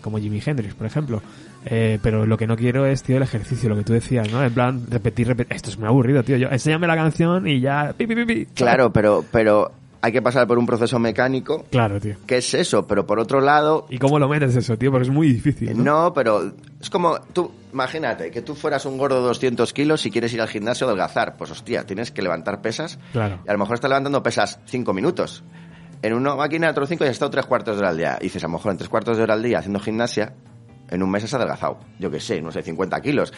como 0.00 0.18
Jimi 0.18 0.40
Hendrix, 0.44 0.74
por 0.74 0.86
ejemplo. 0.86 1.22
Eh, 1.64 1.98
pero 2.02 2.26
lo 2.26 2.36
que 2.36 2.46
no 2.46 2.56
quiero 2.56 2.86
es, 2.86 3.02
tío, 3.02 3.18
el 3.18 3.22
ejercicio, 3.22 3.68
lo 3.68 3.76
que 3.76 3.84
tú 3.84 3.92
decías, 3.92 4.30
¿no? 4.32 4.42
En 4.42 4.52
plan, 4.52 4.86
repetir, 4.90 5.28
repetir. 5.28 5.54
Esto 5.54 5.70
es 5.70 5.78
muy 5.78 5.86
aburrido, 5.86 6.22
tío. 6.24 6.36
Yo, 6.36 6.48
enséñame 6.48 6.86
la 6.86 6.96
canción 6.96 7.46
y 7.46 7.60
ya... 7.60 7.94
pi, 7.96 8.06
pi, 8.06 8.24
pi. 8.24 8.46
Claro, 8.46 8.92
pero, 8.92 9.24
pero 9.30 9.70
hay 10.02 10.10
que 10.12 10.20
pasar 10.20 10.46
por 10.48 10.58
un 10.58 10.66
proceso 10.66 10.98
mecánico. 10.98 11.64
Claro, 11.70 12.00
tío. 12.00 12.16
¿Qué 12.26 12.38
es 12.38 12.54
eso? 12.54 12.86
Pero 12.86 13.06
por 13.06 13.20
otro 13.20 13.40
lado, 13.40 13.86
¿Y 13.88 13.98
cómo 13.98 14.18
lo 14.18 14.28
metes 14.28 14.54
eso, 14.56 14.76
tío? 14.76 14.90
Porque 14.90 15.04
es 15.08 15.14
muy 15.14 15.32
difícil, 15.32 15.76
¿no? 15.78 15.84
no, 15.84 16.12
pero 16.12 16.52
es 16.80 16.90
como 16.90 17.20
tú, 17.32 17.50
imagínate 17.72 18.30
que 18.32 18.42
tú 18.42 18.54
fueras 18.56 18.84
un 18.84 18.98
gordo 18.98 19.20
de 19.20 19.28
200 19.28 19.72
kilos 19.72 20.04
y 20.04 20.10
quieres 20.10 20.32
ir 20.34 20.40
al 20.40 20.48
gimnasio 20.48 20.86
a 20.86 20.90
adelgazar. 20.90 21.36
Pues 21.36 21.50
hostia, 21.52 21.86
tienes 21.86 22.10
que 22.10 22.20
levantar 22.20 22.60
pesas 22.60 22.98
Claro. 23.12 23.38
y 23.46 23.48
a 23.48 23.52
lo 23.52 23.58
mejor 23.60 23.74
estás 23.74 23.88
levantando 23.90 24.22
pesas 24.22 24.58
5 24.66 24.92
minutos. 24.92 25.44
En 26.02 26.14
una 26.14 26.34
máquina 26.34 26.66
de 26.66 26.72
otros 26.72 26.88
5 26.88 27.04
y 27.04 27.06
has 27.06 27.12
estado 27.12 27.30
3 27.30 27.46
cuartos 27.46 27.76
de 27.76 27.80
hora 27.80 27.90
al 27.90 27.96
día. 27.96 28.18
Y 28.20 28.24
dices, 28.24 28.42
a 28.42 28.48
lo 28.48 28.54
mejor 28.54 28.72
en 28.72 28.78
3 28.78 28.88
cuartos 28.90 29.16
de 29.16 29.22
hora 29.22 29.34
al 29.34 29.42
día 29.42 29.60
haciendo 29.60 29.78
gimnasia, 29.78 30.34
en 30.90 31.00
un 31.00 31.10
mes 31.12 31.22
has 31.22 31.34
adelgazado. 31.34 31.78
Yo 32.00 32.10
qué 32.10 32.18
sé, 32.18 32.42
no 32.42 32.50
sé, 32.50 32.62
50 32.62 33.00
kilos. 33.00 33.32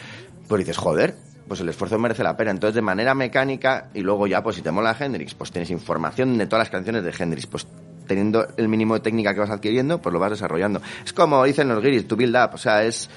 Pues 0.47 0.59
dices, 0.59 0.77
joder, 0.77 1.15
pues 1.47 1.59
el 1.59 1.69
esfuerzo 1.69 1.97
merece 1.99 2.23
la 2.23 2.35
pena. 2.35 2.51
Entonces, 2.51 2.75
de 2.75 2.81
manera 2.81 3.13
mecánica, 3.13 3.89
y 3.93 4.01
luego 4.01 4.27
ya, 4.27 4.41
pues 4.41 4.55
si 4.55 4.61
te 4.61 4.71
mola 4.71 4.95
Hendrix, 4.99 5.35
pues 5.35 5.51
tienes 5.51 5.69
información 5.69 6.37
de 6.37 6.47
todas 6.47 6.61
las 6.61 6.69
canciones 6.69 7.03
de 7.03 7.13
Hendrix. 7.17 7.47
Pues 7.47 7.67
teniendo 8.07 8.47
el 8.57 8.67
mínimo 8.67 8.93
de 8.95 8.99
técnica 9.01 9.33
que 9.33 9.39
vas 9.39 9.49
adquiriendo, 9.49 10.01
pues 10.01 10.13
lo 10.13 10.19
vas 10.19 10.31
desarrollando. 10.31 10.81
Es 11.03 11.13
como 11.13 11.43
dicen 11.43 11.67
los 11.67 11.81
guiris, 11.81 12.07
to 12.07 12.15
build 12.15 12.35
up, 12.35 12.51
o 12.53 12.57
sea, 12.57 12.83
es, 12.83 13.09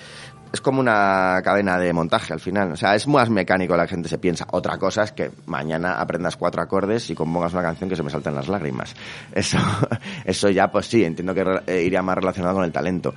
es 0.53 0.61
como 0.61 0.81
una 0.81 1.41
cadena 1.43 1.79
de 1.79 1.93
montaje 1.93 2.33
al 2.33 2.41
final. 2.41 2.73
O 2.73 2.77
sea, 2.77 2.95
es 2.95 3.07
más 3.07 3.31
mecánico 3.31 3.77
la 3.77 3.87
gente 3.87 4.09
se 4.09 4.19
piensa. 4.19 4.47
Otra 4.51 4.79
cosa 4.79 5.03
es 5.03 5.13
que 5.13 5.31
mañana 5.47 6.01
aprendas 6.01 6.37
cuatro 6.37 6.63
acordes 6.63 7.09
y 7.11 7.15
compongas 7.15 7.53
una 7.53 7.63
canción 7.63 7.89
que 7.89 7.97
se 7.97 8.03
me 8.03 8.11
salten 8.11 8.35
las 8.35 8.49
lágrimas. 8.49 8.95
Eso, 9.33 9.59
eso 10.25 10.51
ya, 10.51 10.71
pues 10.71 10.87
sí, 10.87 11.05
entiendo 11.05 11.35
que 11.35 11.45
eh, 11.67 11.83
iría 11.83 12.03
más 12.03 12.17
relacionado 12.17 12.57
con 12.57 12.65
el 12.65 12.73
talento. 12.73 13.15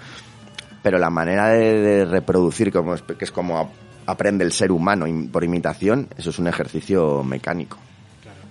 Pero 0.83 0.97
la 0.97 1.09
manera 1.09 1.49
de, 1.49 1.79
de 1.79 2.05
reproducir, 2.05 2.71
como 2.71 2.95
que 2.95 3.23
es 3.23 3.31
como 3.31 3.71
aprende 4.05 4.43
el 4.45 4.51
ser 4.51 4.71
humano 4.71 5.05
por 5.31 5.43
imitación, 5.43 6.07
eso 6.17 6.29
es 6.31 6.39
un 6.39 6.47
ejercicio 6.47 7.23
mecánico. 7.23 7.77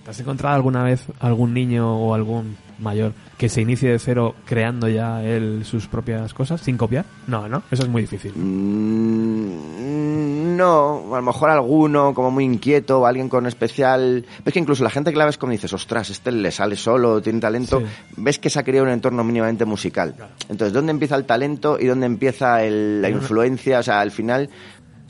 ¿Te 0.03 0.09
has 0.09 0.19
encontrado 0.19 0.55
alguna 0.55 0.83
vez 0.83 1.05
algún 1.19 1.53
niño 1.53 1.95
o 1.95 2.15
algún 2.15 2.57
mayor 2.79 3.13
que 3.37 3.49
se 3.49 3.61
inicie 3.61 3.91
de 3.91 3.99
cero 3.99 4.33
creando 4.45 4.87
ya 4.89 5.23
él 5.23 5.61
sus 5.63 5.87
propias 5.87 6.33
cosas 6.33 6.59
sin 6.61 6.75
copiar? 6.75 7.05
No, 7.27 7.47
¿no? 7.47 7.61
Eso 7.69 7.83
es 7.83 7.89
muy 7.89 8.01
difícil. 8.01 8.33
Mm, 8.35 10.57
no, 10.57 11.13
a 11.13 11.17
lo 11.17 11.21
mejor 11.21 11.49
alguno 11.51 12.13
como 12.13 12.31
muy 12.31 12.45
inquieto 12.45 13.01
o 13.01 13.05
alguien 13.05 13.29
con 13.29 13.45
especial... 13.45 14.25
Ves 14.43 14.53
que 14.53 14.59
incluso 14.59 14.83
la 14.83 14.89
gente 14.89 15.11
que 15.11 15.17
la 15.17 15.25
ves 15.25 15.37
como 15.37 15.51
dices, 15.51 15.71
ostras, 15.73 16.09
este 16.09 16.31
le 16.31 16.51
sale 16.51 16.75
solo, 16.75 17.21
tiene 17.21 17.39
talento, 17.39 17.79
Sí. 17.79 17.85
ves 18.17 18.39
que 18.39 18.49
se 18.49 18.59
ha 18.59 18.63
creado 18.63 18.85
un 18.87 18.93
entorno 18.93 19.23
mínimamente 19.23 19.65
musical. 19.65 20.15
Entonces, 20.49 20.73
¿dónde 20.73 20.91
empieza 20.91 21.15
el 21.15 21.25
talento 21.25 21.77
y 21.79 21.85
dónde 21.85 22.05
empieza 22.07 22.63
el- 22.63 23.01
la 23.01 23.09
influencia? 23.09 23.79
O 23.79 23.83
sea, 23.83 24.01
al 24.01 24.11
final... 24.11 24.49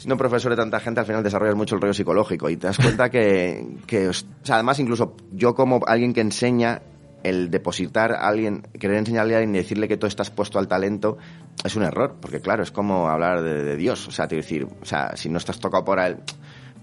Siendo 0.01 0.17
profesor 0.17 0.49
de 0.49 0.55
tanta 0.55 0.79
gente, 0.79 0.99
al 0.99 1.05
final 1.05 1.21
desarrollas 1.21 1.55
mucho 1.55 1.75
el 1.75 1.81
rollo 1.81 1.93
psicológico 1.93 2.49
y 2.49 2.57
te 2.57 2.65
das 2.65 2.77
cuenta 2.79 3.11
que, 3.11 3.77
que 3.85 4.09
o 4.09 4.13
sea, 4.13 4.55
además 4.55 4.79
incluso 4.79 5.15
yo 5.31 5.53
como 5.53 5.79
alguien 5.85 6.11
que 6.11 6.21
enseña, 6.21 6.81
el 7.21 7.51
depositar 7.51 8.13
a 8.13 8.27
alguien, 8.27 8.63
querer 8.79 8.97
enseñarle 8.97 9.35
a 9.35 9.37
alguien 9.37 9.53
y 9.53 9.59
decirle 9.59 9.87
que 9.87 9.97
tú 9.97 10.07
estás 10.07 10.31
puesto 10.31 10.57
al 10.57 10.67
talento 10.67 11.19
es 11.63 11.75
un 11.75 11.83
error, 11.83 12.15
porque 12.19 12.41
claro, 12.41 12.63
es 12.63 12.71
como 12.71 13.09
hablar 13.09 13.43
de, 13.43 13.63
de 13.63 13.77
Dios, 13.77 14.07
o 14.07 14.11
sea, 14.11 14.27
te 14.27 14.37
decir, 14.37 14.67
o 14.81 14.85
sea, 14.85 15.15
si 15.15 15.29
no 15.29 15.37
estás 15.37 15.59
tocado 15.59 15.85
por 15.85 15.99
él, 15.99 16.17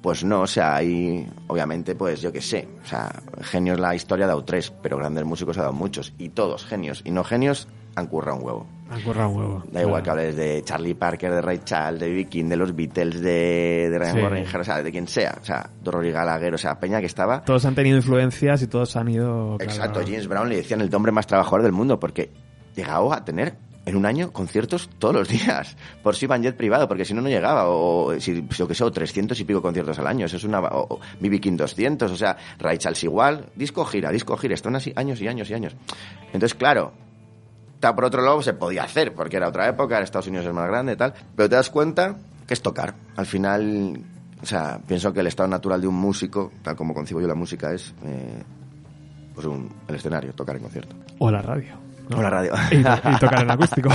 pues 0.00 0.22
no, 0.22 0.42
o 0.42 0.46
sea, 0.46 0.76
ahí 0.76 1.28
obviamente, 1.48 1.96
pues 1.96 2.20
yo 2.20 2.30
qué 2.30 2.40
sé, 2.40 2.68
o 2.84 2.86
sea, 2.86 3.10
genios 3.40 3.80
la 3.80 3.96
historia 3.96 4.26
ha 4.26 4.28
dado 4.28 4.44
tres, 4.44 4.72
pero 4.80 4.96
grandes 4.96 5.24
músicos 5.24 5.58
ha 5.58 5.62
dado 5.62 5.72
muchos, 5.72 6.14
y 6.18 6.28
todos 6.28 6.64
genios 6.64 7.02
y 7.04 7.10
no 7.10 7.24
genios 7.24 7.66
han 7.96 8.06
currado 8.06 8.38
un 8.38 8.44
huevo. 8.44 8.77
Huevo. 8.90 9.62
Da 9.70 9.82
igual 9.82 10.02
que 10.02 10.10
hables 10.10 10.36
de 10.36 10.62
Charlie 10.64 10.94
Parker, 10.94 11.32
de 11.32 11.42
Ray 11.42 11.60
Charles, 11.64 12.00
de 12.00 12.08
B.B. 12.08 12.24
King, 12.26 12.44
de 12.46 12.56
los 12.56 12.74
Beatles, 12.74 13.20
de, 13.20 13.88
de 13.90 13.98
Ryan 13.98 14.14
Sí. 14.14 14.22
Warringer, 14.22 14.60
o 14.60 14.64
sea, 14.64 14.82
de 14.82 14.90
quien 14.90 15.06
sea, 15.08 15.36
o 15.40 15.44
sea, 15.44 15.68
Rory 15.84 16.10
Gallagher, 16.10 16.54
o 16.54 16.58
sea, 16.58 16.78
Peña 16.80 17.00
que 17.00 17.06
estaba... 17.06 17.42
Todos 17.44 17.64
han 17.64 17.74
tenido 17.74 17.96
influencias 17.96 18.62
y 18.62 18.66
todos 18.66 18.96
han 18.96 19.08
ido... 19.08 19.56
claro. 19.58 19.70
Exacto, 19.72 20.00
James 20.04 20.26
Brown 20.28 20.48
le 20.48 20.56
decían 20.56 20.80
el 20.80 20.94
hombre 20.94 21.12
más 21.12 21.26
trabajador 21.26 21.62
del 21.62 21.72
mundo 21.72 22.00
porque 22.00 22.30
llegaba 22.74 23.16
a 23.16 23.24
tener 23.24 23.56
en 23.84 23.96
un 23.96 24.04
año 24.04 24.32
conciertos 24.32 24.90
todos 24.98 25.14
los 25.14 25.28
días 25.28 25.76
por 26.02 26.14
Van 26.28 26.42
Jet 26.42 26.56
privado 26.56 26.86
porque 26.88 27.04
si 27.06 27.14
no 27.14 27.22
no 27.22 27.28
llegaba 27.28 27.68
o 27.68 28.18
si 28.20 28.46
yo 28.50 28.68
que 28.68 28.74
sé 28.74 28.84
o 28.84 28.92
300 28.92 29.38
y 29.40 29.44
pico 29.44 29.62
conciertos 29.62 29.98
al 29.98 30.06
año 30.06 30.26
eso 30.26 30.36
es 30.36 30.44
una 30.44 30.60
o, 30.60 30.96
o 30.96 31.00
BB 31.20 31.40
King 31.40 31.56
200 31.56 32.10
o 32.12 32.16
sea 32.16 32.36
Ray 32.58 32.76
Charles 32.76 33.02
igual 33.04 33.46
disco 33.54 33.86
gira 33.86 34.10
disco 34.10 34.36
gira 34.36 34.54
están 34.54 34.76
así 34.76 34.92
años 34.94 35.20
y 35.22 35.28
años 35.28 35.48
y 35.48 35.54
años 35.54 35.74
entonces 36.26 36.54
claro 36.54 36.92
por 37.80 38.04
otro 38.04 38.22
lado 38.22 38.42
se 38.42 38.54
podía 38.54 38.84
hacer 38.84 39.14
porque 39.14 39.36
era 39.36 39.48
otra 39.48 39.68
época 39.68 40.00
Estados 40.00 40.26
Unidos 40.26 40.46
es 40.46 40.52
más 40.52 40.68
grande 40.68 40.92
y 40.92 40.96
tal 40.96 41.14
pero 41.36 41.48
te 41.48 41.56
das 41.56 41.70
cuenta 41.70 42.16
que 42.46 42.54
es 42.54 42.62
tocar 42.62 42.94
al 43.16 43.26
final 43.26 44.00
o 44.42 44.46
sea 44.46 44.80
pienso 44.86 45.12
que 45.12 45.20
el 45.20 45.26
estado 45.26 45.48
natural 45.48 45.80
de 45.80 45.86
un 45.86 45.94
músico 45.94 46.52
tal 46.62 46.76
como 46.76 46.94
concibo 46.94 47.20
yo 47.20 47.28
la 47.28 47.34
música 47.34 47.72
es 47.72 47.94
eh, 48.04 48.42
pues 49.38 49.46
un, 49.46 49.72
el 49.86 49.94
escenario, 49.94 50.32
tocar 50.32 50.56
en 50.56 50.62
concierto. 50.62 50.96
O 51.18 51.30
la 51.30 51.40
radio. 51.40 51.76
¿no? 52.08 52.16
O 52.18 52.22
la 52.22 52.28
radio. 52.28 52.54
Y 52.72 52.82
tocar 53.20 53.42
en 53.42 53.52
acústico. 53.52 53.88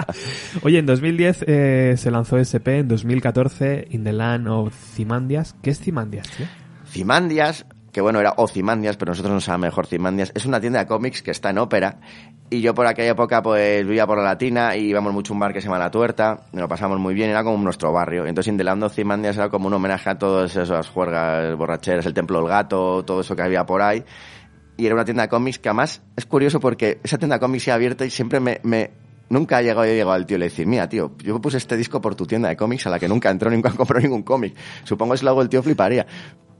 Oye, 0.62 0.78
en 0.78 0.86
2010 0.86 1.44
eh, 1.46 1.94
se 1.98 2.10
lanzó 2.10 2.38
SP, 2.40 2.80
en 2.80 2.88
2014 2.88 3.88
In 3.90 4.02
the 4.02 4.14
Land 4.14 4.48
of 4.48 4.74
Cimandias. 4.94 5.54
¿Qué 5.60 5.68
es 5.68 5.80
Cimandias, 5.80 6.30
tío? 6.30 6.46
Cimandias, 6.86 7.66
que 7.92 8.00
bueno, 8.00 8.20
era 8.20 8.34
Ocimandias, 8.36 8.96
pero 8.96 9.12
nosotros 9.12 9.32
nos 9.34 9.46
llama 9.46 9.66
mejor 9.66 9.86
Cimandias, 9.86 10.32
es 10.34 10.46
una 10.46 10.60
tienda 10.60 10.80
de 10.80 10.86
cómics 10.86 11.22
que 11.22 11.30
está 11.30 11.50
en 11.50 11.58
ópera. 11.58 12.00
Y 12.50 12.60
yo 12.60 12.74
por 12.74 12.86
aquella 12.86 13.10
época 13.10 13.42
pues 13.42 13.84
vivía 13.86 14.06
por 14.06 14.18
la 14.18 14.24
Latina 14.24 14.76
y 14.76 14.88
íbamos 14.88 15.12
mucho 15.12 15.32
a 15.32 15.34
un 15.34 15.40
bar 15.40 15.52
que 15.52 15.60
se 15.60 15.66
llama 15.66 15.78
La 15.78 15.90
Tuerta, 15.90 16.44
y 16.52 16.56
lo 16.56 16.68
pasamos 16.68 16.98
muy 16.98 17.14
bien, 17.14 17.30
era 17.30 17.44
como 17.44 17.62
nuestro 17.62 17.92
barrio. 17.92 18.26
Entonces 18.26 18.50
Indelando 18.50 18.88
Cimandias 18.88 19.36
era 19.36 19.48
como 19.48 19.66
un 19.66 19.74
homenaje 19.74 20.10
a 20.10 20.18
todas 20.18 20.54
esas 20.56 20.88
juergas 20.88 21.56
borracheras, 21.56 22.06
el 22.06 22.14
Templo 22.14 22.40
del 22.40 22.48
Gato, 22.48 23.04
todo 23.04 23.20
eso 23.20 23.36
que 23.36 23.42
había 23.42 23.64
por 23.66 23.82
ahí. 23.82 24.02
Y 24.76 24.86
era 24.86 24.94
una 24.94 25.04
tienda 25.04 25.24
de 25.24 25.28
cómics 25.28 25.58
que 25.58 25.68
además 25.68 26.02
es 26.16 26.24
curioso 26.24 26.60
porque 26.60 27.00
esa 27.02 27.18
tienda 27.18 27.36
de 27.36 27.40
cómics 27.40 27.64
se 27.64 27.72
ha 27.72 27.74
abierto 27.74 28.04
y 28.04 28.10
siempre 28.10 28.40
me... 28.40 28.60
me 28.62 29.08
Nunca 29.30 29.58
ha 29.58 29.62
llegado, 29.62 29.84
yo 29.84 29.92
he 29.92 29.94
llegado 29.94 30.12
al 30.12 30.24
tío 30.24 30.38
y 30.38 30.40
le 30.40 30.46
decir, 30.46 30.66
mira, 30.66 30.88
tío, 30.88 31.12
yo 31.18 31.38
puse 31.38 31.58
este 31.58 31.76
disco 31.76 32.00
por 32.00 32.14
tu 32.14 32.24
tienda 32.24 32.48
de 32.48 32.56
cómics 32.56 32.86
a 32.86 32.90
la 32.90 32.98
que 32.98 33.08
nunca 33.08 33.28
entró, 33.28 33.50
nunca 33.50 33.70
compró 33.76 34.00
ningún 34.00 34.22
cómic. 34.22 34.56
Supongo 34.84 35.12
que 35.12 35.18
si 35.18 35.24
lo 35.26 35.32
hago 35.32 35.42
el 35.42 35.50
tío 35.50 35.62
fliparía. 35.62 36.06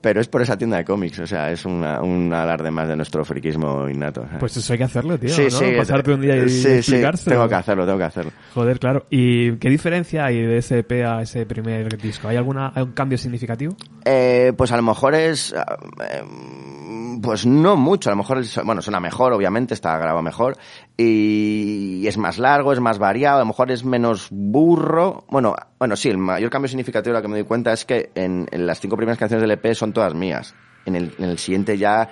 Pero 0.00 0.20
es 0.20 0.28
por 0.28 0.42
esa 0.42 0.56
tienda 0.56 0.76
de 0.76 0.84
cómics, 0.84 1.18
o 1.18 1.26
sea, 1.26 1.50
es 1.50 1.64
una- 1.64 2.00
un 2.00 2.32
alarde 2.32 2.70
más 2.70 2.86
de 2.88 2.94
nuestro 2.96 3.24
friquismo 3.24 3.88
innato. 3.88 4.26
Pues 4.38 4.56
eso 4.56 4.72
hay 4.72 4.78
que 4.78 4.84
hacerlo, 4.84 5.18
tío. 5.18 5.28
sí, 5.30 5.42
¿no? 5.44 5.50
sí. 5.50 5.64
Pasarte 5.76 6.12
un 6.12 6.20
día 6.20 6.36
y 6.36 6.48
sí, 6.48 6.60
sí, 6.62 6.68
explicárselo. 6.76 7.34
tengo 7.36 7.48
que 7.48 7.54
hacerlo, 7.56 7.84
tengo 7.84 7.98
que 7.98 8.04
hacerlo. 8.04 8.30
Joder, 8.54 8.78
claro. 8.78 9.06
¿Y 9.10 9.56
qué 9.56 9.68
diferencia 9.68 10.24
hay 10.24 10.40
de 10.40 10.58
ese 10.58 10.78
EP 10.80 11.04
a 11.04 11.22
ese 11.22 11.46
primer 11.46 11.96
disco? 12.00 12.28
¿Hay 12.28 12.36
alguna 12.36 12.72
hay 12.74 12.82
un 12.84 12.92
cambio 12.92 13.18
significativo? 13.18 13.76
Eh, 14.04 14.52
pues 14.56 14.70
a 14.72 14.76
lo 14.76 14.82
mejor 14.82 15.14
es... 15.14 15.52
eh, 15.52 16.22
pues 17.22 17.46
no 17.46 17.76
mucho, 17.76 18.10
a 18.10 18.12
lo 18.12 18.18
mejor, 18.18 18.42
bueno, 18.64 18.82
suena 18.82 19.00
mejor, 19.00 19.32
obviamente, 19.32 19.74
está 19.74 19.96
grabado 19.96 20.22
mejor, 20.22 20.56
y 20.96 22.06
es 22.06 22.16
más 22.18 22.38
largo, 22.38 22.72
es 22.72 22.80
más 22.80 22.98
variado, 22.98 23.36
a 23.36 23.40
lo 23.40 23.46
mejor 23.46 23.70
es 23.70 23.84
menos 23.84 24.28
burro. 24.30 25.24
Bueno, 25.28 25.54
bueno, 25.78 25.96
sí, 25.96 26.08
el 26.08 26.18
mayor 26.18 26.50
cambio 26.50 26.68
significativo 26.68 27.14
de 27.14 27.18
lo 27.18 27.22
que 27.22 27.28
me 27.28 27.38
doy 27.38 27.46
cuenta 27.46 27.72
es 27.72 27.84
que 27.84 28.10
en, 28.14 28.46
en 28.50 28.66
las 28.66 28.80
cinco 28.80 28.96
primeras 28.96 29.18
canciones 29.18 29.42
del 29.42 29.52
EP 29.52 29.74
son 29.74 29.92
todas 29.92 30.14
mías. 30.14 30.54
En 30.84 30.96
el, 30.96 31.14
en 31.18 31.24
el 31.24 31.38
siguiente 31.38 31.76
ya, 31.76 32.08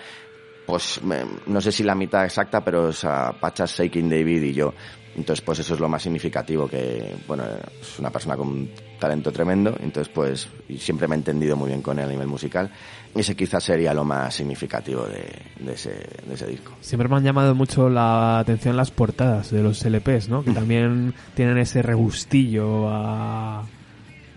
pues 0.66 1.00
no 1.46 1.60
sé 1.60 1.72
si 1.72 1.82
la 1.82 1.94
mitad 1.94 2.24
exacta, 2.24 2.62
pero 2.62 2.90
es 2.90 3.04
a 3.04 3.32
Pachas, 3.40 3.78
Shaking 3.78 4.10
David 4.10 4.42
y 4.42 4.52
yo. 4.52 4.74
Entonces, 5.16 5.42
pues 5.42 5.58
eso 5.60 5.74
es 5.74 5.80
lo 5.80 5.88
más 5.88 6.02
significativo, 6.02 6.68
que, 6.68 7.16
bueno, 7.26 7.44
es 7.80 7.98
una 7.98 8.10
persona 8.10 8.36
con 8.36 8.68
talento 8.98 9.30
tremendo, 9.32 9.76
entonces, 9.80 10.12
pues, 10.14 10.48
siempre 10.78 11.06
me 11.08 11.14
he 11.14 11.18
entendido 11.18 11.56
muy 11.56 11.68
bien 11.68 11.82
con 11.82 11.98
él 11.98 12.06
a 12.06 12.08
nivel 12.12 12.26
musical. 12.26 12.70
Y 13.14 13.20
ese 13.20 13.34
quizás 13.34 13.64
sería 13.64 13.94
lo 13.94 14.04
más 14.04 14.34
significativo 14.34 15.04
de, 15.06 15.24
de 15.64 15.72
ese, 15.72 15.90
de 16.26 16.34
ese 16.34 16.46
disco. 16.46 16.72
Siempre 16.82 17.08
me 17.08 17.16
han 17.16 17.24
llamado 17.24 17.54
mucho 17.54 17.88
la 17.88 18.38
atención 18.38 18.76
las 18.76 18.90
portadas 18.90 19.50
de 19.50 19.62
los 19.62 19.82
LPs, 19.84 20.28
¿no? 20.28 20.44
Que 20.44 20.50
también 20.52 21.14
tienen 21.34 21.56
ese 21.56 21.80
regustillo 21.80 22.88
a, 22.90 23.64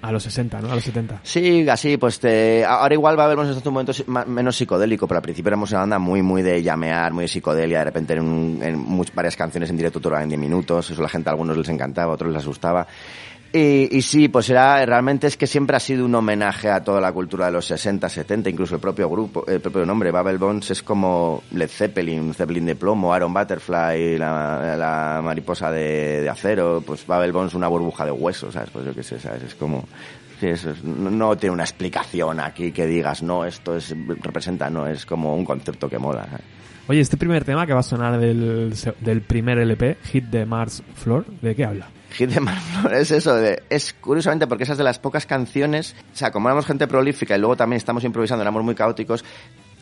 a 0.02 0.12
los 0.14 0.24
60, 0.24 0.62
¿no? 0.62 0.72
A 0.72 0.76
los 0.76 0.84
70. 0.86 1.20
Sí, 1.24 1.68
así, 1.68 1.98
pues 1.98 2.22
te, 2.22 2.64
ahora 2.64 2.94
igual 2.94 3.20
va 3.20 3.24
a 3.24 3.26
haber 3.32 3.38
momentos 3.66 4.08
ma- 4.08 4.24
menos 4.24 4.56
psicodélico, 4.56 5.08
pero 5.10 5.18
al 5.18 5.24
principio 5.24 5.50
éramos 5.50 5.72
una 5.72 5.82
banda 5.82 6.00
muy, 6.00 6.22
muy 6.22 6.42
de 6.42 6.64
llamear, 6.64 7.12
muy 7.12 7.24
de 7.26 7.28
psicodelia, 7.28 7.80
de 7.80 7.84
repente 7.86 8.14
en, 8.14 8.22
un- 8.22 9.06
varias 9.14 9.36
canciones 9.36 9.70
en 9.70 9.76
directo 9.76 10.00
duraban 10.00 10.30
10 10.30 10.40
minutos, 10.40 10.90
eso 10.90 11.02
la 11.02 11.10
gente 11.10 11.28
a 11.30 11.34
algunos 11.34 11.58
les 11.58 11.68
encantaba, 11.68 12.12
a 12.14 12.16
otros 12.16 12.32
les 12.32 12.40
asustaba. 12.42 12.88
Y, 13.52 13.98
y 13.98 14.02
sí, 14.04 14.28
pues 14.28 14.48
era, 14.52 14.86
realmente 14.86 15.26
es 15.26 15.36
que 15.36 15.48
siempre 15.48 15.76
ha 15.76 15.80
sido 15.80 16.06
un 16.06 16.14
homenaje 16.14 16.70
a 16.70 16.84
toda 16.84 17.02
la 17.02 17.12
cultura 17.12 17.48
de 17.48 17.52
los 17.54 17.66
60, 17.66 18.08
70, 18.08 18.48
incluso 18.52 18.76
el 18.76 18.82
propio 18.82 19.10
grupo, 19.10 19.44
el 19.48 19.60
propio 19.60 19.88
nombre, 19.88 20.12
Babel 20.12 20.38
Bones 20.38 20.70
es 20.70 20.84
como 20.84 21.42
Led 21.54 21.68
Zeppelin, 21.68 22.34
Zeppelin 22.36 22.68
de 22.68 22.76
plomo, 22.76 23.12
Aaron 23.12 23.34
Butterfly, 23.34 24.20
la, 24.20 24.76
la 24.78 25.22
mariposa 25.24 25.72
de, 25.72 26.22
de 26.22 26.30
acero, 26.30 26.84
pues 26.86 27.08
Babel 27.08 27.32
Bones 27.32 27.56
una 27.56 27.68
burbuja 27.68 28.06
de 28.06 28.12
hueso, 28.12 28.52
¿sabes? 28.52 28.70
Pues 28.70 28.86
yo 28.86 28.94
qué 28.94 29.02
sé, 29.02 29.20
¿sabes? 29.20 29.42
Es 29.42 29.56
como... 29.56 29.86
Sí, 30.40 30.48
eso 30.48 30.70
es- 30.70 30.84
no, 30.84 31.36
tiene 31.36 31.54
una 31.54 31.64
explicación 31.64 32.40
aquí 32.40 32.72
que 32.72 32.86
digas, 32.86 33.24
no, 33.24 33.46
esto 33.46 33.76
es 33.76 33.96
representa, 34.22 34.70
no, 34.70 34.86
es 34.86 35.06
como 35.08 35.36
un 35.36 35.44
concepto 35.44 35.90
que 35.90 35.98
mola. 35.98 36.26
¿sabes? 36.28 36.46
Oye, 36.88 37.02
este 37.02 37.18
primer 37.18 37.44
tema 37.44 37.66
que 37.66 37.74
va 37.74 37.80
a 37.80 37.84
sonar 37.84 38.20
del, 38.20 38.74
del 39.02 39.22
primer 39.22 39.58
LP, 39.58 39.98
Hit 40.04 40.26
de 40.26 40.46
Mars 40.46 40.84
Floor, 40.96 41.26
¿de 41.42 41.56
qué 41.56 41.66
habla? 41.66 41.88
Hit 42.12 42.30
de 42.32 42.40
Marflor 42.40 42.94
es 42.96 43.12
eso, 43.12 43.36
de, 43.36 43.62
es 43.70 43.94
curiosamente 43.94 44.48
porque 44.48 44.64
esas 44.64 44.78
de 44.78 44.84
las 44.84 45.00
pocas 45.00 45.26
canciones, 45.26 45.96
o 46.14 46.16
sea, 46.18 46.32
como 46.32 46.48
éramos 46.50 46.66
gente 46.66 46.88
prolífica 46.88 47.36
y 47.36 47.40
luego 47.40 47.56
también 47.56 47.78
estamos 47.78 48.04
improvisando, 48.04 48.42
éramos 48.42 48.64
muy 48.64 48.74
caóticos, 48.76 49.24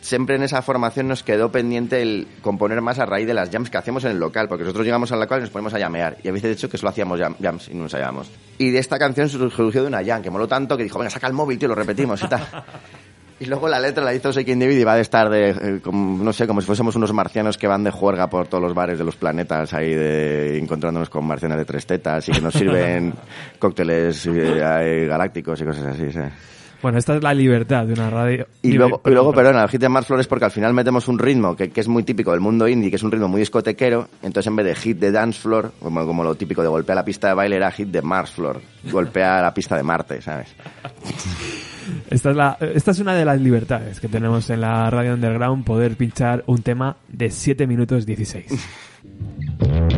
siempre 0.00 0.36
en 0.36 0.42
esa 0.42 0.60
formación 0.62 1.08
nos 1.08 1.22
quedó 1.22 1.50
pendiente 1.50 2.02
el 2.02 2.28
componer 2.42 2.80
más 2.82 2.98
a 2.98 3.06
raíz 3.06 3.26
de 3.26 3.34
las 3.34 3.50
jams 3.50 3.70
que 3.70 3.78
hacíamos 3.78 4.04
en 4.04 4.12
el 4.12 4.18
local, 4.18 4.46
porque 4.48 4.64
nosotros 4.64 4.84
llegamos 4.84 5.10
al 5.10 5.20
local 5.20 5.38
y 5.38 5.42
nos 5.42 5.50
ponemos 5.50 5.72
a 5.74 5.78
llamear, 5.78 6.18
y 6.22 6.28
a 6.28 6.32
veces 6.32 6.48
de 6.50 6.52
hecho 6.52 6.68
que 6.68 6.76
solo 6.78 6.90
hacíamos 6.90 7.18
jam- 7.18 7.36
jams 7.42 7.68
y 7.68 7.74
no 7.74 7.84
nos 7.84 7.94
hallábamos. 7.94 8.30
Y 8.58 8.70
de 8.70 8.78
esta 8.78 8.98
canción 8.98 9.28
surgió 9.28 9.82
de 9.82 9.88
una 9.88 10.04
jam 10.04 10.22
que 10.22 10.30
moló 10.30 10.46
tanto 10.46 10.76
que 10.76 10.82
dijo, 10.84 10.98
venga, 10.98 11.10
saca 11.10 11.26
el 11.26 11.32
móvil, 11.32 11.58
tío, 11.58 11.68
lo 11.68 11.74
repetimos 11.74 12.22
y 12.22 12.28
tal. 12.28 12.46
Y 13.40 13.46
luego 13.46 13.68
la 13.68 13.78
letra 13.78 14.04
la 14.04 14.14
hizo 14.14 14.32
Shaking 14.32 14.58
David 14.58 14.78
y 14.78 14.84
va 14.84 14.96
de 14.96 15.02
estar 15.02 15.30
de, 15.30 15.50
eh, 15.50 15.80
como, 15.82 16.22
no 16.24 16.32
sé, 16.32 16.46
como 16.48 16.60
si 16.60 16.66
fuésemos 16.66 16.96
unos 16.96 17.12
marcianos 17.12 17.56
que 17.56 17.68
van 17.68 17.84
de 17.84 17.92
juerga 17.92 18.28
por 18.28 18.48
todos 18.48 18.62
los 18.62 18.74
bares 18.74 18.98
de 18.98 19.04
los 19.04 19.14
planetas 19.14 19.72
ahí 19.74 19.94
de, 19.94 20.58
encontrándonos 20.58 21.08
con 21.08 21.24
marcianas 21.24 21.58
de 21.58 21.64
tres 21.64 21.86
tetas 21.86 22.28
y 22.28 22.32
que 22.32 22.40
nos 22.40 22.54
sirven 22.54 23.14
cócteles 23.60 24.26
eh, 24.26 25.06
galácticos 25.06 25.60
y 25.60 25.64
cosas 25.64 25.86
así, 25.86 26.10
¿sabes? 26.10 26.32
Bueno, 26.80 26.98
esta 26.98 27.16
es 27.16 27.22
la 27.22 27.34
libertad 27.34 27.86
de 27.86 27.92
una 27.92 28.08
radio. 28.08 28.46
Y 28.62 28.72
luego, 28.72 29.02
y 29.04 29.10
luego, 29.10 29.32
perdona, 29.32 29.64
el 29.64 29.68
hit 29.68 29.80
de 29.80 29.88
Mars 29.88 30.06
Flores 30.06 30.28
porque 30.28 30.44
al 30.44 30.52
final 30.52 30.74
metemos 30.74 31.08
un 31.08 31.18
ritmo 31.18 31.56
que, 31.56 31.70
que 31.70 31.80
es 31.80 31.88
muy 31.88 32.04
típico 32.04 32.30
del 32.30 32.40
mundo 32.40 32.68
indie, 32.68 32.90
que 32.90 32.96
es 32.96 33.02
un 33.02 33.10
ritmo 33.10 33.26
muy 33.26 33.40
discotequero, 33.40 34.08
entonces 34.22 34.46
en 34.46 34.56
vez 34.56 34.66
de 34.66 34.74
hit 34.76 34.98
de 34.98 35.10
dance 35.10 35.40
floor, 35.40 35.72
como, 35.80 36.06
como 36.06 36.22
lo 36.22 36.36
típico 36.36 36.62
de 36.62 36.68
golpear 36.68 36.94
la 36.94 37.04
pista 37.04 37.28
de 37.28 37.34
baile, 37.34 37.56
era 37.56 37.70
hit 37.72 37.88
de 37.88 38.02
Mars 38.02 38.30
Floor, 38.30 38.60
golpea 38.92 39.42
la 39.42 39.52
pista 39.52 39.76
de 39.76 39.82
Marte, 39.82 40.22
¿sabes? 40.22 40.54
Esta 42.10 42.90
es, 42.90 42.98
una 42.98 43.14
de 43.14 43.24
las 43.24 43.40
libertades 43.40 44.00
que 44.00 44.08
tenemos 44.08 44.48
en 44.50 44.60
la 44.60 44.90
radio 44.90 45.14
underground, 45.14 45.64
poder 45.64 45.96
pinchar 45.96 46.44
un 46.46 46.62
tema 46.62 46.96
de 47.08 47.30
7 47.30 47.66
minutos 47.66 48.06
16. 48.06 48.46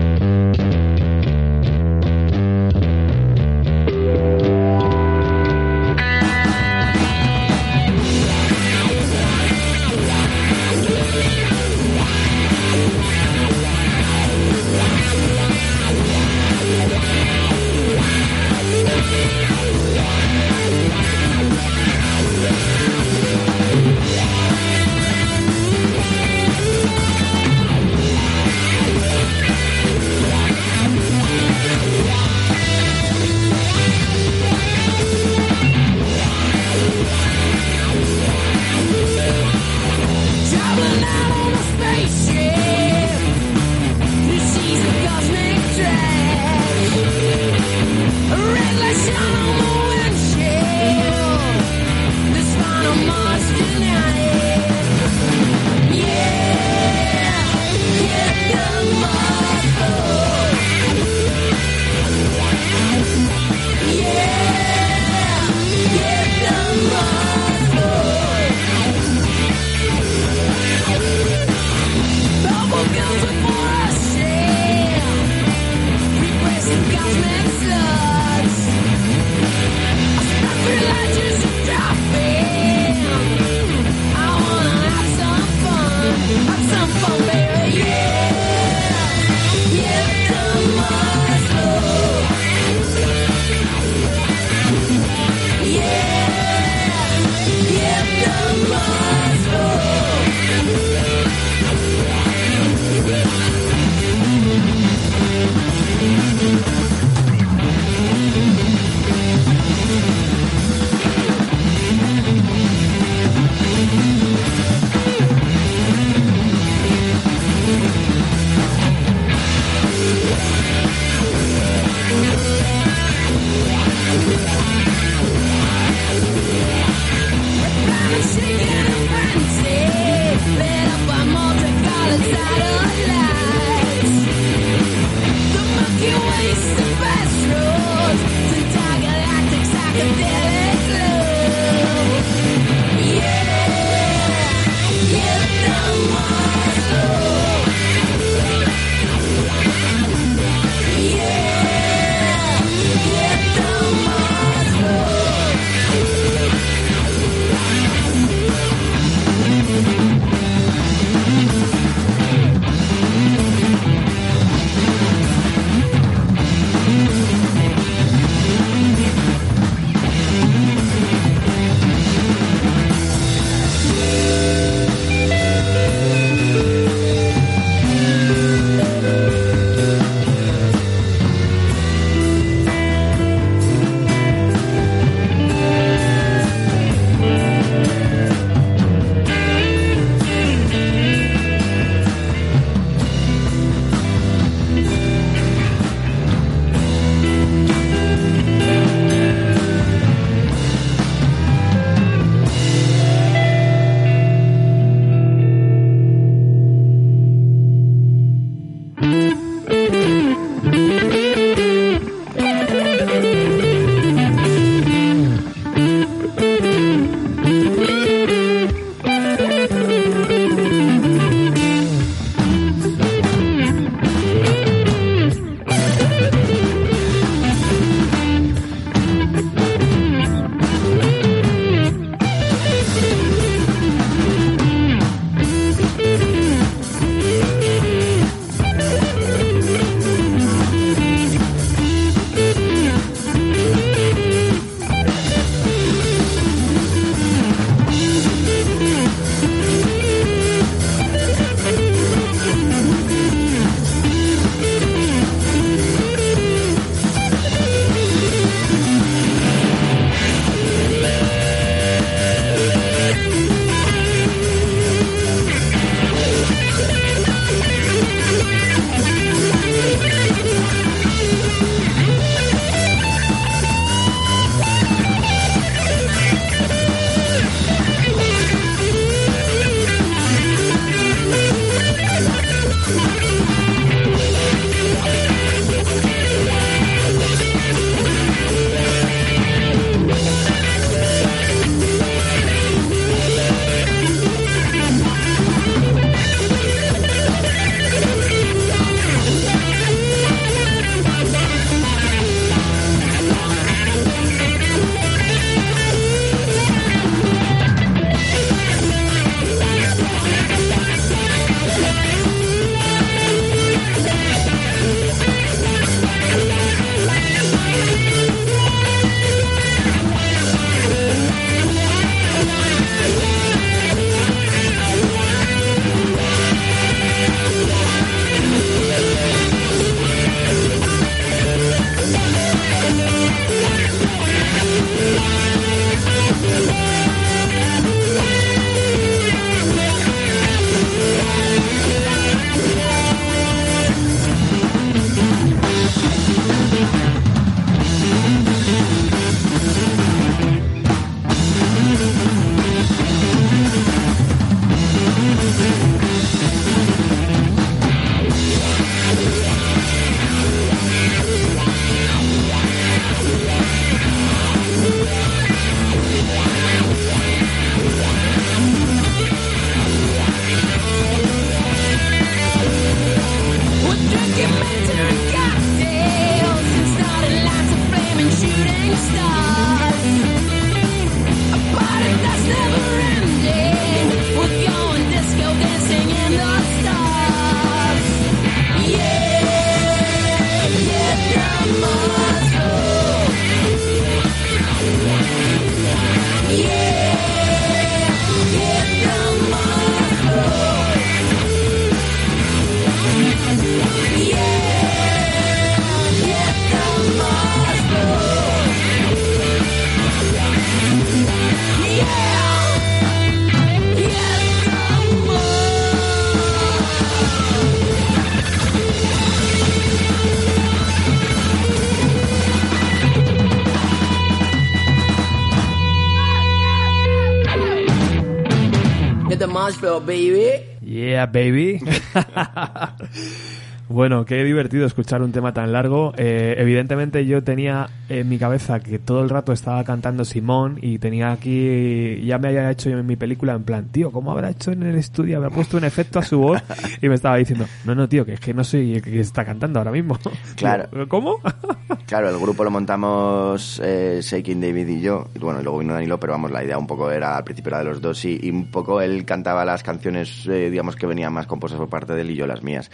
baby. 430.01 430.67
Yeah, 430.83 431.27
baby. 431.27 431.81
Bueno, 433.91 434.25
qué 434.25 434.45
divertido 434.45 434.87
escuchar 434.87 435.21
un 435.21 435.33
tema 435.33 435.53
tan 435.53 435.73
largo. 435.73 436.13
Eh, 436.17 436.55
evidentemente 436.59 437.27
yo 437.27 437.43
tenía 437.43 437.91
en 438.09 438.29
mi 438.29 438.39
cabeza 438.39 438.79
que 438.79 439.01
todo 439.01 439.21
el 439.21 439.29
rato 439.29 439.53
estaba 439.53 439.83
cantando 439.83 440.25
Simón 440.25 440.79
y 440.81 441.01
tenía 441.01 441.33
aquí, 441.33 442.21
ya 442.25 442.39
me 442.39 442.49
había 442.49 442.71
hecho 442.71 442.89
yo 442.89 442.99
en 443.01 443.07
mi 443.07 443.17
película 443.17 443.53
en 443.53 443.65
plan, 443.65 443.89
tío, 443.89 444.13
¿cómo 444.13 444.31
habrá 444.31 444.51
hecho 444.51 444.71
en 444.71 444.85
el 444.85 444.95
estudio? 444.95 445.39
Habrá 445.39 445.51
puesto 445.51 445.77
un 445.77 445.83
efecto 445.83 446.21
a 446.21 446.23
su 446.23 446.39
voz 446.39 446.63
y 447.03 447.09
me 447.09 447.17
estaba 447.17 447.37
diciendo, 447.37 447.67
no, 447.85 447.97
no, 447.97 448.09
tío, 448.09 448.25
que 448.25 448.35
es 448.35 448.41
que 448.41 448.55
no 448.55 448.63
soy 448.63 448.95
el 448.95 449.03
que 449.03 449.19
está 449.19 449.45
cantando 449.45 449.81
ahora 449.81 449.91
mismo. 449.91 450.17
Claro. 450.55 450.89
¿Cómo? 451.09 451.39
Claro, 452.07 452.29
el 452.29 452.39
grupo 452.39 452.65
lo 452.65 452.73
montamos 452.73 453.81
eh, 453.85 454.19
Shaking 454.21 454.61
David 454.61 454.89
y 454.89 455.01
yo, 455.01 455.29
y 455.33 455.39
bueno, 455.39 455.61
y 455.61 455.63
luego 455.63 455.79
vino 455.79 455.95
Danilo, 455.95 456.19
pero 456.19 456.33
vamos, 456.33 456.51
la 456.51 456.65
idea 456.65 456.77
un 456.77 456.87
poco 456.87 457.09
era, 457.11 457.37
al 457.37 457.45
principio 457.45 457.71
era 457.71 457.79
de 457.79 457.85
los 457.85 458.01
dos, 458.01 458.25
y, 458.25 458.39
y 458.43 458.51
un 458.51 458.69
poco 458.71 459.01
él 459.01 459.25
cantaba 459.25 459.65
las 459.65 459.85
canciones, 459.85 460.45
eh, 460.49 460.71
digamos, 460.71 460.97
que 460.97 461.07
venían 461.07 461.33
más 461.33 461.47
compuestas 461.47 461.79
por 461.79 461.89
parte 461.89 462.13
de 462.15 462.23
él 462.23 462.31
y 462.31 462.35
yo 462.35 462.49
las 462.49 462.65
mías. 462.65 462.91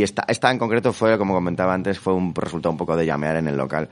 Y 0.00 0.02
esta, 0.02 0.24
esta 0.28 0.50
en 0.50 0.56
concreto 0.56 0.94
fue, 0.94 1.18
como 1.18 1.34
comentaba 1.34 1.74
antes, 1.74 1.98
fue 1.98 2.14
un 2.14 2.34
resultado 2.34 2.72
un 2.72 2.78
poco 2.78 2.96
de 2.96 3.04
llamear 3.04 3.36
en 3.36 3.48
el 3.48 3.56
local, 3.58 3.86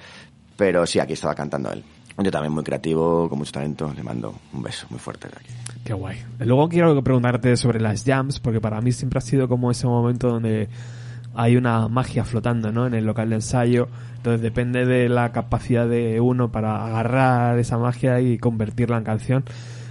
pero 0.57 0.87
sí, 0.87 0.99
aquí 0.99 1.13
estaba 1.13 1.35
cantando 1.35 1.71
él. 1.71 1.85
Yo 2.17 2.31
también 2.31 2.51
muy 2.51 2.65
creativo, 2.65 3.29
con 3.29 3.37
mucho 3.37 3.53
talento, 3.53 3.93
le 3.95 4.03
mando 4.03 4.35
un 4.55 4.63
beso 4.63 4.87
muy 4.89 4.99
fuerte 4.99 5.29
de 5.29 5.35
aquí. 5.37 5.51
Qué 5.85 5.93
guay. 5.93 6.17
Luego 6.39 6.67
quiero 6.71 7.05
preguntarte 7.05 7.55
sobre 7.59 7.79
las 7.79 8.05
jams, 8.05 8.41
porque 8.41 8.59
para 8.59 8.81
mí 8.81 8.91
siempre 8.91 9.19
ha 9.19 9.21
sido 9.21 9.49
como 9.49 9.71
ese 9.71 9.87
momento 9.87 10.31
donde 10.31 10.71
hay 11.35 11.59
una 11.59 11.89
magia 11.89 12.25
flotando, 12.25 12.73
¿no? 12.73 12.87
En 12.87 12.95
el 12.95 13.05
local 13.05 13.29
de 13.29 13.35
ensayo. 13.35 13.89
Entonces 14.17 14.41
depende 14.41 14.87
de 14.87 15.11
la 15.11 15.31
capacidad 15.33 15.87
de 15.87 16.23
uno 16.23 16.51
para 16.51 16.87
agarrar 16.87 17.59
esa 17.59 17.77
magia 17.77 18.23
y 18.23 18.39
convertirla 18.39 18.97
en 18.97 19.05
canción. 19.05 19.45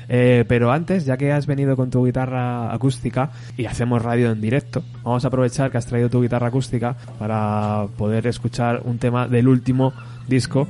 Eh, 0.10 0.46
pero 0.48 0.72
antes, 0.72 1.06
ya 1.06 1.18
que 1.18 1.32
has 1.32 1.48
venido 1.48 1.76
con 1.76 1.90
tu 1.90 2.06
guitarra 2.06 2.74
acústica 2.74 3.32
y 3.58 3.66
hacemos 3.66 4.02
radio 4.02 4.32
en 4.32 4.42
directo, 4.42 4.84
vamos 5.04 5.26
a 5.26 5.28
aprovechar 5.28 5.72
que 5.72 5.78
has 5.78 5.86
traído 5.86 6.10
tu 6.10 6.22
guitarra 6.22 6.48
acústica 6.48 6.96
para 7.20 7.88
poder 7.98 8.28
escuchar 8.28 8.82
un 8.86 8.98
tema 9.00 9.28
del 9.28 9.48
último 9.48 9.94
disco 10.28 10.68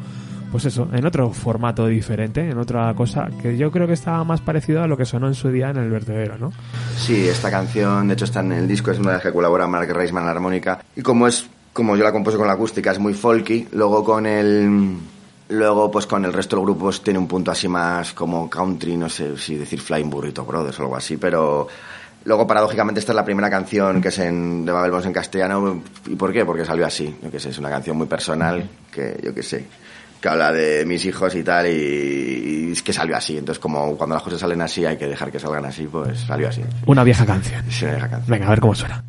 pues 0.52 0.66
eso, 0.66 0.88
en 0.94 1.06
otro 1.06 1.32
formato 1.32 1.88
diferente, 1.88 2.50
en 2.50 2.58
otra 2.58 2.94
cosa 2.96 3.28
que 3.42 3.58
yo 3.58 3.72
creo 3.72 3.86
que 3.86 3.94
estaba 3.94 4.24
más 4.24 4.42
parecido 4.42 4.82
a 4.82 4.88
lo 4.88 4.96
que 4.96 5.06
sonó 5.06 5.28
en 5.28 5.36
su 5.36 5.50
día 5.50 5.70
en 5.70 5.78
el 5.78 5.90
vertedero, 5.90 6.38
¿no? 6.38 6.52
Sí, 6.96 7.28
esta 7.28 7.52
canción, 7.52 8.08
de 8.08 8.14
hecho, 8.14 8.26
está 8.26 8.40
en 8.40 8.54
el 8.54 8.68
disco, 8.68 8.92
es 8.92 9.00
una 9.00 9.10
de 9.10 9.16
las 9.16 9.24
que 9.24 9.34
colabora 9.34 9.68
Mark 9.68 9.92
Reisman 9.92 10.24
en 10.24 10.28
la 10.28 10.32
armónica. 10.32 10.80
Y 10.96 11.02
como 11.02 11.28
es, 11.28 11.48
como 11.74 11.96
yo 11.98 12.04
la 12.04 12.12
compuse 12.12 12.38
con 12.38 12.48
la 12.48 12.54
acústica, 12.54 12.92
es 12.92 13.00
muy 13.00 13.14
folky, 13.14 13.68
luego 13.74 14.04
con 14.04 14.26
el. 14.26 14.98
Luego, 15.50 15.90
pues 15.90 16.06
con 16.06 16.26
el 16.26 16.34
resto 16.34 16.58
del 16.58 16.66
grupo 16.66 16.86
pues, 16.86 17.02
tiene 17.02 17.20
un 17.20 17.28
punto 17.28 17.52
así 17.52 17.68
más 17.68 18.14
como 18.14 18.50
country, 18.50 18.98
no 18.98 19.08
sé 19.08 19.38
si 19.38 19.56
decir 19.56 19.80
Flying 19.80 20.10
Burrito 20.10 20.44
Brothers 20.44 20.80
o 20.80 20.84
algo 20.84 20.96
así, 20.96 21.18
pero. 21.18 21.68
Luego, 22.26 22.46
paradójicamente, 22.46 23.00
esta 23.00 23.14
es 23.14 23.16
la 23.16 23.24
primera 23.24 23.50
canción 23.50 24.02
que 24.02 24.10
es 24.10 24.20
en, 24.20 24.66
de 24.66 24.72
Babel 24.74 24.92
Bones 24.92 25.06
en 25.06 25.14
castellano. 25.14 25.82
¿Y 26.08 26.16
por 26.16 26.34
qué? 26.34 26.44
Porque 26.44 26.66
salió 26.66 26.86
así. 26.86 27.16
Yo 27.24 27.32
qué 27.32 27.40
sé, 27.40 27.50
es 27.50 27.58
una 27.58 27.70
canción 27.70 27.96
muy 27.96 28.08
personal 28.08 28.70
que, 28.92 29.18
yo 29.24 29.34
qué 29.34 29.42
sé, 29.42 29.66
que 30.20 30.28
habla 30.28 30.52
de 30.52 30.86
mis 30.86 31.06
hijos 31.06 31.34
y 31.36 31.44
tal, 31.44 31.68
y, 31.68 32.68
y 32.68 32.72
es 32.74 32.84
que 32.84 32.92
salió 32.92 33.16
así. 33.16 33.38
Entonces, 33.38 33.60
como 33.62 33.96
cuando 33.96 34.16
las 34.16 34.24
cosas 34.24 34.42
salen 34.42 34.62
así, 34.62 34.84
hay 34.84 34.98
que 34.98 35.08
dejar 35.08 35.32
que 35.32 35.40
salgan 35.40 35.64
así, 35.64 35.88
pues 35.88 36.20
salió 36.20 36.50
así. 36.50 36.64
Una 36.86 37.06
vieja 37.06 37.26
canción. 37.26 37.64
Es 37.66 37.82
una 37.84 37.92
vieja 37.92 38.10
canción. 38.10 38.32
Venga, 38.32 38.48
a 38.48 38.50
ver 38.50 38.60
cómo 38.60 38.76
suena. 38.76 39.02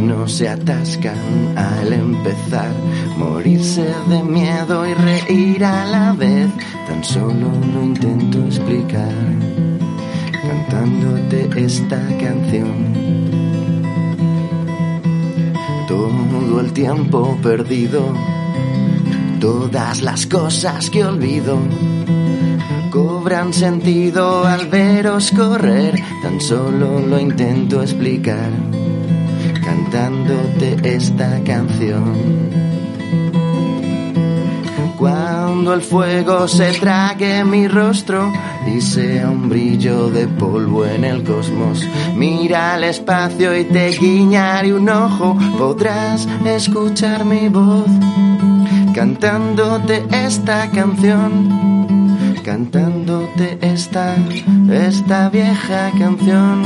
Manos 0.00 0.32
se 0.32 0.48
atascan 0.48 1.58
al 1.58 1.92
empezar. 1.92 2.72
Morirse 3.18 3.84
de 4.08 4.22
miedo 4.22 4.86
y 4.86 4.94
reír 4.94 5.62
a 5.62 5.84
la 5.84 6.12
vez. 6.14 6.48
Tan 6.88 7.04
solo 7.04 7.50
lo 7.74 7.82
intento 7.82 8.38
explicar. 8.46 9.12
Cantándote 10.42 11.50
esta 11.54 12.00
canción. 12.18 12.94
Todo 15.86 16.60
el 16.60 16.72
tiempo 16.72 17.36
perdido. 17.42 18.14
Todas 19.38 20.00
las 20.00 20.26
cosas 20.26 20.88
que 20.88 21.04
olvido 21.04 21.58
cobran 22.90 23.52
sentido 23.52 24.46
al 24.46 24.66
veros 24.68 25.30
correr. 25.30 26.00
Tan 26.22 26.40
solo 26.40 27.00
lo 27.00 27.20
intento 27.20 27.82
explicar 27.82 28.79
cantándote 29.70 30.96
esta 30.96 31.40
canción. 31.44 32.14
Cuando 34.98 35.72
el 35.74 35.80
fuego 35.80 36.48
se 36.48 36.72
trague 36.72 37.44
mi 37.44 37.68
rostro 37.68 38.32
y 38.66 38.80
sea 38.80 39.30
un 39.30 39.48
brillo 39.48 40.10
de 40.10 40.26
polvo 40.26 40.84
en 40.84 41.04
el 41.04 41.22
cosmos, 41.22 41.86
mira 42.16 42.74
al 42.74 42.84
espacio 42.84 43.56
y 43.56 43.64
te 43.64 43.90
guiñaré 43.90 44.74
un 44.74 44.88
ojo, 44.88 45.38
podrás 45.56 46.26
escuchar 46.44 47.24
mi 47.24 47.48
voz 47.48 47.86
cantándote 48.94 50.04
esta 50.10 50.68
canción 50.70 51.70
cantándote 52.44 53.58
esta, 53.60 54.16
esta 54.70 55.28
vieja 55.28 55.92
canción. 55.98 56.64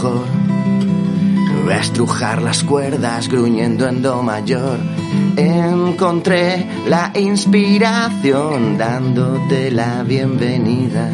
Mejor 0.00 0.24
estrujar 1.78 2.42
las 2.42 2.64
cuerdas 2.64 3.28
gruñendo 3.28 3.86
en 3.86 4.02
do 4.02 4.22
mayor. 4.22 4.78
Encontré 5.36 6.66
la 6.88 7.12
inspiración 7.14 8.78
dándote 8.78 9.70
la 9.70 10.02
bienvenida 10.02 11.10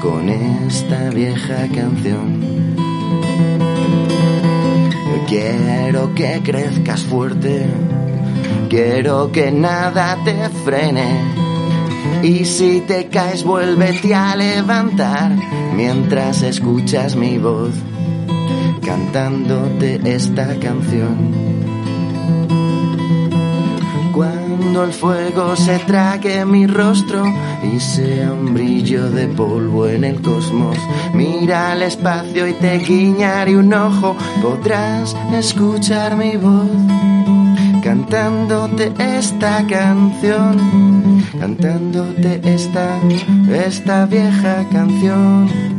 con 0.00 0.28
esta 0.28 1.10
vieja 1.10 1.66
canción. 1.74 2.76
Quiero 5.26 6.14
que 6.14 6.40
crezcas 6.44 7.02
fuerte, 7.02 7.66
quiero 8.68 9.30
que 9.32 9.50
nada 9.50 10.16
te 10.24 10.48
frene. 10.64 11.10
Y 12.22 12.44
si 12.44 12.80
te 12.82 13.08
caes, 13.08 13.44
vuélvete 13.44 14.14
a 14.14 14.36
levantar 14.36 15.32
mientras 15.74 16.42
escuchas 16.42 17.16
mi 17.16 17.38
voz 17.38 17.72
cantándote 18.84 20.00
esta 20.04 20.58
canción. 20.58 21.32
Cuando 24.12 24.84
el 24.84 24.92
fuego 24.92 25.56
se 25.56 25.78
trague 25.80 26.44
mi 26.44 26.66
rostro 26.66 27.24
y 27.62 27.80
sea 27.80 28.32
un 28.32 28.52
brillo 28.54 29.10
de 29.10 29.28
polvo 29.28 29.86
en 29.86 30.04
el 30.04 30.20
cosmos, 30.20 30.76
mira 31.14 31.72
al 31.72 31.82
espacio 31.82 32.46
y 32.48 32.52
te 32.54 32.78
guiñaré 32.78 33.56
un 33.56 33.72
ojo, 33.72 34.16
podrás 34.42 35.16
escuchar 35.32 36.16
mi 36.16 36.36
voz 36.36 36.70
cantándote 37.82 38.92
esta 38.98 39.66
canción, 39.66 40.99
cantándote 41.40 42.40
esta, 42.44 43.00
esta 43.50 44.04
vieja 44.04 44.66
canción. 44.70 45.69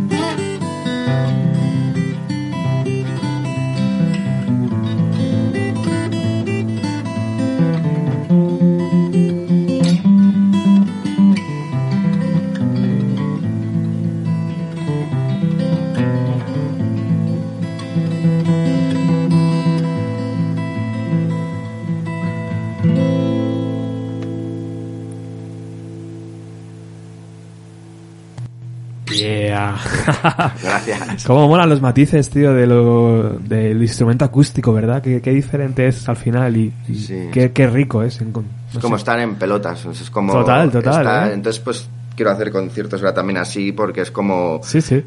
Gracias. 30.64 31.24
Cómo 31.26 31.48
molan 31.48 31.70
los 31.70 31.82
matices, 31.82 32.30
tío, 32.30 32.54
de 32.54 32.68
lo, 32.68 33.38
del 33.40 33.82
instrumento 33.82 34.26
acústico, 34.26 34.74
¿verdad? 34.74 35.02
Qué, 35.02 35.22
qué 35.22 35.32
diferente 35.32 35.88
es 35.88 36.08
al 36.10 36.18
final 36.18 36.56
y, 36.58 36.74
y 36.88 36.96
Sí. 36.96 37.30
qué, 37.32 37.52
qué 37.52 37.68
rico 37.68 38.04
es. 38.04 38.22
en 38.22 38.32
con- 38.32 38.46
Es 38.70 38.76
no 38.76 38.82
como 38.82 38.98
sé. 38.98 39.02
estar 39.02 39.20
en 39.20 39.36
pelotas, 39.36 39.86
es 39.86 40.10
como... 40.10 40.34
Total, 40.34 40.72
total, 40.72 40.94
estar- 41.06 41.30
¿eh? 41.30 41.34
Entonces, 41.34 41.62
pues, 41.62 41.88
quiero 42.16 42.32
hacer 42.32 42.52
conciertos 42.52 43.02
ahora 43.02 43.14
también 43.14 43.38
así, 43.38 43.72
porque 43.72 44.02
es 44.02 44.12
como... 44.12 44.60
Sí, 44.64 44.82
sí. 44.82 45.04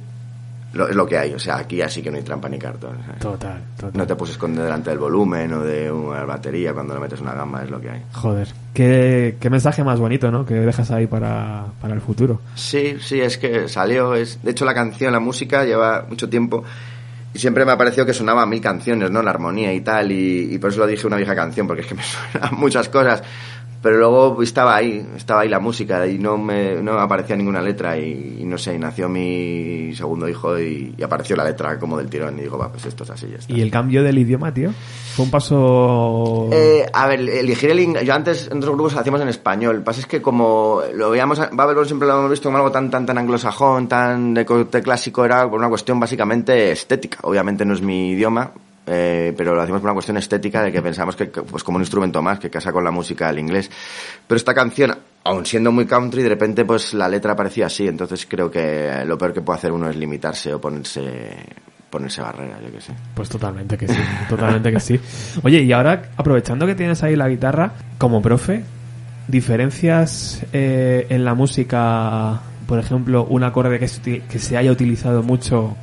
Lo, 0.75 0.89
es 0.89 0.97
lo 0.97 1.07
que 1.07 1.16
hay, 1.16 1.33
o 1.33 1.39
sea, 1.39 1.59
aquí 1.59 1.81
así 1.81 2.03
que 2.03 2.11
no 2.11 2.16
hay 2.16 2.22
trampa 2.22 2.49
ni 2.49 2.59
cartón. 2.59 2.99
¿sabes? 3.05 3.20
Total, 3.20 3.62
total. 3.77 3.93
No 3.95 4.07
te 4.07 4.16
puedes 4.16 4.35
esconder 4.35 4.64
delante 4.64 4.91
del 4.91 4.99
volumen 4.99 5.53
o 5.53 5.62
de 5.62 5.91
una 5.91 6.25
batería 6.25 6.72
cuando 6.72 6.95
le 6.95 7.01
metes 7.01 7.20
una 7.20 7.33
gamba, 7.33 7.62
es 7.62 7.70
lo 7.70 7.81
que 7.81 7.91
hay. 7.91 8.03
Joder, 8.12 8.49
qué, 8.72 9.37
qué 9.41 9.51
mensaje 9.51 9.85
más 9.85 10.01
bonito, 10.01 10.31
¿no? 10.31 10.45
Que 10.45 10.55
dejas 10.55 10.91
ahí 10.91 11.07
para, 11.07 11.66
para 11.81 11.95
el 11.95 12.01
futuro. 12.01 12.41
Sí, 12.55 12.97
sí, 13.01 13.20
es 13.20 13.39
que 13.39 13.68
salió. 13.68 14.14
Es, 14.14 14.43
de 14.43 14.51
hecho, 14.51 14.64
la 14.64 14.75
canción, 14.75 15.12
la 15.12 15.20
música 15.20 15.64
lleva 15.64 16.05
mucho 16.09 16.29
tiempo 16.29 16.64
y 17.35 17.39
siempre 17.41 17.64
me 17.64 17.72
ha 17.72 17.77
parecido 17.77 18.07
que 18.07 18.14
sonaba 18.14 18.47
mil 18.47 18.61
canciones, 18.61 19.11
¿no? 19.11 19.20
La 19.20 19.31
armonía 19.31 19.72
y 19.72 19.81
tal, 19.81 20.12
y, 20.12 20.55
y 20.55 20.59
por 20.59 20.70
eso 20.70 20.81
lo 20.81 20.87
dije 20.87 21.07
una 21.07 21.16
vieja 21.16 21.35
canción, 21.35 21.66
porque 21.66 21.83
es 21.83 21.89
que 21.89 21.97
me 21.97 22.03
suenan 22.33 22.55
muchas 22.55 22.89
cosas. 22.89 23.22
Pero 23.85 23.99
luego 23.99 24.43
estaba 24.43 24.76
ahí, 24.76 25.07
estaba 25.14 25.43
ahí 25.43 25.49
la 25.51 25.61
música 25.61 26.07
y 26.07 26.18
no 26.18 26.39
me, 26.39 26.76
no 26.76 26.95
me 26.95 27.01
aparecía 27.03 27.37
ninguna 27.37 27.61
letra 27.61 27.99
y, 27.99 28.39
y 28.41 28.45
no 28.47 28.57
sé, 28.57 28.74
y 28.74 28.78
nació 28.78 29.11
mi 29.11 29.95
segundo 29.95 30.26
hijo 30.26 30.59
y, 30.59 30.95
y 30.97 31.03
apareció 31.03 31.37
la 31.37 31.45
letra 31.45 31.78
como 31.78 31.99
del 31.99 32.09
tirón 32.09 32.39
y 32.39 32.43
digo, 32.45 32.57
va, 32.57 32.72
pues 32.72 32.87
esto 32.87 33.05
es 33.05 33.11
así, 33.11 33.28
ya 33.30 33.37
está. 33.37 33.53
¿Y 33.53 33.61
el 33.61 33.70
cambio 33.70 34.03
del 34.03 34.16
idioma, 34.16 34.55
tío? 34.55 34.70
Fue 35.14 35.26
un 35.26 35.30
paso... 35.30 36.49
Eh, 36.51 36.87
a 36.91 37.07
ver, 37.09 37.20
elegir 37.20 37.72
el 37.72 37.80
inglés. 37.80 38.05
Yo 38.05 38.14
antes 38.14 38.49
en 38.51 38.57
otros 38.57 38.74
grupos 38.74 38.95
lo 38.95 39.01
hacíamos 39.01 39.20
en 39.20 39.28
español. 39.28 39.74
Lo 39.76 39.80
que 39.82 39.85
pasa 39.85 40.01
es 40.01 40.07
que 40.07 40.22
como 40.22 40.80
lo 40.95 41.11
veíamos, 41.11 41.39
Babylon 41.53 41.85
siempre 41.85 42.09
lo 42.09 42.18
hemos 42.18 42.30
visto 42.30 42.49
como 42.49 42.57
algo 42.57 42.72
tan, 42.72 42.91
tan, 42.91 43.05
tan 43.05 43.18
anglosajón, 43.18 43.87
tan 43.87 44.32
de 44.32 44.47
corte 44.47 44.80
clásico, 44.80 45.26
era 45.26 45.47
por 45.49 45.59
una 45.59 45.68
cuestión 45.68 46.01
básicamente 46.01 46.72
estética. 46.72 47.18
Obviamente 47.20 47.66
no 47.66 47.74
es 47.74 47.82
mi 47.82 48.12
idioma, 48.12 48.51
eh, 48.87 49.32
pero 49.37 49.55
lo 49.55 49.62
hacíamos 49.62 49.80
por 49.80 49.89
una 49.89 49.95
cuestión 49.95 50.16
estética 50.16 50.62
de 50.62 50.70
que 50.70 50.82
pensamos 50.82 51.16
que, 51.16 51.30
que, 51.30 51.43
pues 51.43 51.64
como 51.64 51.76
un 51.76 51.82
instrumento 51.82 52.20
más, 52.20 52.39
que 52.39 52.51
casa 52.51 52.72
con 52.72 52.85
la 52.85 52.91
música 52.91 53.28
del 53.28 53.39
inglés. 53.39 53.70
Pero 54.26 54.37
esta 54.37 54.55
canción, 54.55 54.95
aun 55.24 55.47
siendo 55.47 55.72
muy 55.72 55.87
country, 55.87 56.22
de 56.22 56.28
repente 56.28 56.64
pues 56.64 56.95
la 56.95 57.09
letra 57.09 57.35
parecía 57.35 57.66
así. 57.66 57.87
Entonces 57.87 58.26
creo 58.28 58.51
que 58.51 59.05
lo 59.07 59.16
peor 59.16 59.32
que 59.32 59.41
puede 59.41 59.59
hacer 59.59 59.72
uno 59.72 59.89
es 59.89 59.97
limitarse 59.97 60.53
o 60.53 60.61
ponerse, 60.61 61.03
ponerse 61.89 62.20
barreras, 62.20 62.61
yo 62.62 62.72
qué 62.72 62.80
sé. 62.80 62.93
Pues 63.14 63.28
totalmente 63.28 63.78
que 63.78 63.89
sí, 63.89 64.01
totalmente 64.28 64.70
que 64.70 64.80
sí. 64.80 65.01
Oye, 65.43 65.62
y 65.62 65.72
ahora, 65.72 66.11
aprovechando 66.16 66.66
que 66.66 66.74
tienes 66.74 67.03
ahí 67.03 67.16
la 67.16 67.28
guitarra, 67.28 67.72
como 67.99 68.20
profe, 68.20 68.64
¿diferencias 69.28 70.45
eh, 70.53 71.07
en 71.09 71.24
la 71.24 71.35
música, 71.35 72.41
por 72.66 72.78
ejemplo, 72.78 73.24
un 73.24 73.45
acorde 73.45 73.78
que 73.78 73.89
se, 73.89 74.20
que 74.20 74.39
se 74.39 74.57
haya 74.59 74.70
utilizado 74.70 75.22
mucho? 75.22 75.74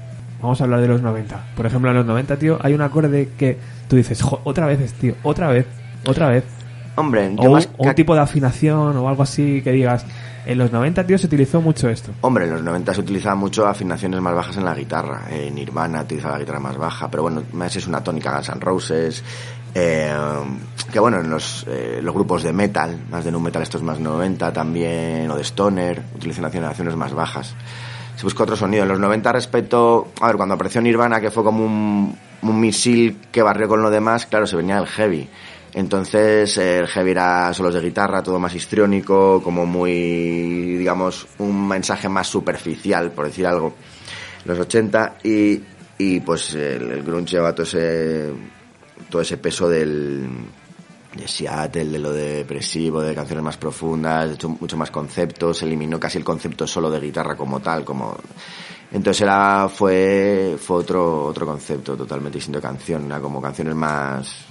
Vamos 0.42 0.60
a 0.62 0.64
hablar 0.64 0.82
de 0.82 0.88
los 0.88 1.02
90. 1.02 1.54
Por 1.56 1.66
ejemplo, 1.66 1.92
en 1.92 1.98
los 1.98 2.06
90, 2.06 2.38
tío, 2.38 2.58
hay 2.62 2.74
un 2.74 2.82
acorde 2.82 3.30
que 3.38 3.58
tú 3.88 3.96
dices, 3.96 4.22
"Jo, 4.22 4.42
otra 4.44 4.66
vez, 4.66 4.94
tío, 4.94 5.16
otra 5.24 5.50
vez, 5.50 5.66
otra 6.08 6.30
vez. 6.30 6.44
Hombre, 6.96 7.34
O, 7.38 7.44
yo 7.44 7.52
más 7.52 7.70
o 7.78 7.88
un 7.88 7.96
tipo 7.96 8.14
de 8.16 8.22
afinación 8.22 8.98
o 8.98 9.08
algo 9.08 9.24
así 9.24 9.62
que 9.62 9.72
digas, 9.72 10.06
en 10.46 10.58
los 10.58 10.72
90, 10.72 11.06
tío, 11.06 11.18
se 11.18 11.28
utilizó 11.28 11.62
mucho 11.62 11.88
esto. 11.88 12.12
Hombre, 12.22 12.46
en 12.46 12.52
los 12.52 12.64
90 12.64 12.94
se 12.94 13.00
utilizaban 13.02 13.38
mucho 13.38 13.68
afinaciones 13.68 14.20
más 14.20 14.34
bajas 14.34 14.58
en 14.58 14.66
la 14.66 14.74
guitarra. 14.74 15.22
En 15.30 15.56
Nirvana 15.56 16.02
utilizaba 16.02 16.34
la 16.34 16.40
guitarra 16.40 16.60
más 16.60 16.78
baja, 16.78 17.10
pero 17.10 17.24
bueno, 17.24 17.44
más 17.54 17.76
es 17.76 17.88
una 17.88 18.04
tónica 18.04 18.32
Guns 18.34 18.50
N' 18.50 18.60
Roses. 18.60 19.24
eh, 19.74 20.12
que 20.92 21.00
bueno, 21.00 21.22
en 21.22 21.30
los, 21.30 21.66
eh, 21.70 22.02
los 22.04 22.14
grupos 22.14 22.44
de 22.44 22.52
metal, 22.52 23.00
más 23.10 23.24
de 23.24 23.32
nu 23.32 23.40
metal, 23.40 23.62
estos 23.62 23.82
más 23.82 24.00
90 24.02 24.52
también, 24.52 25.32
o 25.32 25.38
de 25.38 25.44
stoner, 25.44 26.02
utilizan 26.14 26.44
afinaciones 26.44 26.94
más 26.98 27.14
bajas. 27.14 27.56
Se 28.22 28.26
busca 28.28 28.44
otro 28.44 28.56
sonido. 28.56 28.84
En 28.84 28.90
los 28.90 29.00
90 29.00 29.32
respecto, 29.32 30.12
a 30.22 30.28
ver, 30.28 30.36
cuando 30.36 30.54
apareció 30.54 30.80
Nirvana, 30.80 31.20
que 31.20 31.32
fue 31.32 31.44
como 31.44 31.66
un, 31.66 32.16
un 32.44 32.60
misil 32.60 33.18
que 33.32 33.42
barrió 33.42 33.68
con 33.68 33.82
lo 33.82 33.90
demás, 33.90 34.28
claro, 34.28 34.46
se 34.46 34.56
venía 34.56 34.78
el 34.78 34.86
heavy. 34.86 35.28
Entonces 35.74 36.56
eh, 36.60 36.78
el 36.78 36.88
heavy 36.88 37.10
era 37.10 37.52
solos 37.52 37.74
de 37.74 37.82
guitarra, 37.82 38.22
todo 38.22 38.38
más 38.38 38.54
histriónico, 38.54 39.42
como 39.42 39.66
muy, 39.66 40.78
digamos, 40.78 41.30
un 41.40 41.68
mensaje 41.68 42.10
más 42.10 42.28
superficial, 42.28 43.10
por 43.10 43.26
decir 43.26 43.48
algo, 43.48 43.74
los 44.46 44.60
80, 44.60 45.16
y, 45.24 45.60
y 45.98 46.20
pues 46.20 46.54
el, 46.54 46.92
el 46.92 47.02
grunge 47.02 47.38
lleva 47.38 47.56
todo 47.56 47.64
ese, 47.64 48.32
todo 49.10 49.24
ese 49.24 49.38
peso 49.38 49.68
del, 49.68 50.30
de 51.16 51.28
Seattle, 51.28 51.86
de 51.86 52.00
lo 52.00 52.12
depresivo, 52.14 53.02
de 53.02 53.14
canciones 53.14 53.44
más 53.44 53.58
profundas, 53.58 54.28
de 54.30 54.36
hecho 54.36 54.50
mucho 54.50 54.78
más 54.78 54.92
conceptos, 54.92 55.58
se 55.58 55.66
eliminó 55.66 56.00
casi 56.00 56.18
el 56.18 56.24
concepto 56.24 56.66
solo 56.66 56.90
de 56.90 57.00
guitarra 57.02 57.36
como 57.36 57.60
tal, 57.60 57.84
como 57.84 58.16
entonces 58.94 59.22
era 59.22 59.68
fue 59.70 60.56
fue 60.60 60.78
otro 60.78 61.26
otro 61.26 61.46
concepto 61.46 61.96
totalmente 61.98 62.38
distinto 62.38 62.60
de 62.60 62.64
canción, 62.64 63.06
era 63.06 63.20
como 63.20 63.42
canciones 63.42 63.76
más 63.76 64.46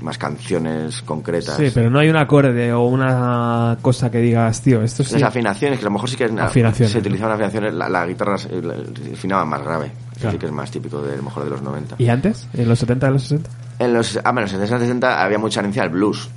más 0.00 0.18
canciones 0.18 1.02
concretas. 1.02 1.56
Sí, 1.56 1.70
pero 1.72 1.88
no 1.88 1.98
hay 1.98 2.10
un 2.10 2.16
acorde 2.16 2.72
o 2.72 2.82
una 2.84 3.78
cosa 3.80 4.10
que 4.10 4.18
digas, 4.18 4.60
tío, 4.60 4.82
esto 4.82 5.02
sí. 5.04 5.14
Las 5.14 5.22
afinaciones, 5.22 5.78
que 5.78 5.84
a 5.84 5.88
lo 5.88 5.92
mejor 5.92 6.10
sí 6.10 6.16
que 6.16 6.24
Afinaciones. 6.24 6.92
se 6.92 6.98
utilizaban 6.98 7.32
afinaciones, 7.34 7.72
la, 7.74 7.88
la 7.88 8.04
guitarra 8.06 8.36
la- 8.62 8.74
afinaba 9.12 9.44
más 9.44 9.62
grave. 9.62 9.92
Eso 10.24 10.30
Claro. 10.30 10.32
Sí 10.32 10.38
que 10.38 10.46
es 10.46 10.52
más 10.52 10.70
típico 10.70 11.02
de, 11.02 11.14
a 11.14 11.16
lo 11.16 11.22
mejor 11.22 11.44
de 11.44 11.50
los 11.50 11.62
90. 11.62 11.96
¿Y 11.98 12.08
antes? 12.08 12.48
¿En 12.54 12.68
los 12.68 12.78
70 12.78 13.06
de 13.06 13.12
los 13.12 13.22
60? 13.22 13.50
En 13.78 13.92
los, 13.92 14.16
ah, 14.16 14.20
bueno, 14.32 14.40
en 14.40 14.42
los 14.44 14.50
60 14.52 14.78
60 14.78 15.22
había 15.22 15.38
mucha 15.38 15.60
herencia 15.60 15.82
del 15.82 15.90
blues. 15.90 16.28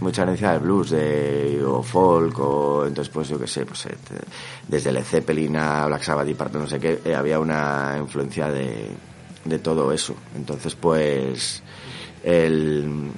Mucha 0.00 0.22
herencia 0.22 0.52
del 0.52 0.60
blues, 0.60 0.90
de, 0.90 1.62
o 1.66 1.82
folk, 1.82 2.38
o 2.38 2.86
entonces 2.86 3.12
pues 3.12 3.28
yo 3.28 3.38
qué 3.38 3.46
sé, 3.46 3.66
pues 3.66 3.86
desde 4.66 4.92
Led 4.92 5.04
Zeppelin 5.04 5.56
a 5.56 5.86
Black 5.86 6.02
Sabbath 6.02 6.26
y 6.26 6.32
parte 6.34 6.58
no 6.58 6.66
sé 6.66 6.78
qué, 6.78 7.02
eh, 7.04 7.14
había 7.14 7.38
una 7.38 7.96
influencia 7.98 8.50
de, 8.50 8.88
de 9.44 9.58
todo 9.58 9.92
eso. 9.92 10.14
Entonces 10.34 10.74
pues 10.74 11.62
el, 12.24 13.10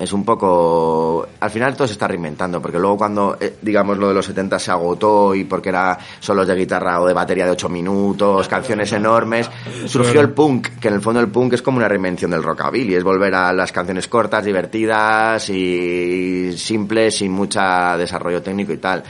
es 0.00 0.14
un 0.14 0.24
poco... 0.24 1.28
Al 1.40 1.50
final 1.50 1.76
todo 1.76 1.86
se 1.86 1.92
está 1.92 2.08
reinventando, 2.08 2.60
porque 2.62 2.78
luego 2.78 2.96
cuando, 2.96 3.36
eh, 3.38 3.56
digamos, 3.60 3.98
lo 3.98 4.08
de 4.08 4.14
los 4.14 4.24
70 4.24 4.58
se 4.58 4.70
agotó 4.70 5.34
y 5.34 5.44
porque 5.44 5.68
era 5.68 5.98
solos 6.18 6.46
de 6.46 6.54
guitarra 6.56 7.02
o 7.02 7.06
de 7.06 7.12
batería 7.12 7.44
de 7.44 7.50
8 7.50 7.68
minutos, 7.68 8.48
canciones 8.48 8.90
enormes, 8.92 9.50
surgió 9.86 10.22
el 10.22 10.30
punk, 10.30 10.78
que 10.80 10.88
en 10.88 10.94
el 10.94 11.02
fondo 11.02 11.20
el 11.20 11.28
punk 11.28 11.52
es 11.52 11.62
como 11.62 11.76
una 11.76 11.86
reinvención 11.86 12.30
del 12.30 12.42
rockabilly, 12.42 12.94
es 12.94 13.04
volver 13.04 13.34
a 13.34 13.52
las 13.52 13.72
canciones 13.72 14.08
cortas, 14.08 14.42
divertidas 14.42 15.50
y 15.50 16.56
simples, 16.56 17.18
sin 17.18 17.32
mucho 17.32 17.60
desarrollo 17.98 18.40
técnico 18.40 18.72
y 18.72 18.78
tal. 18.78 19.04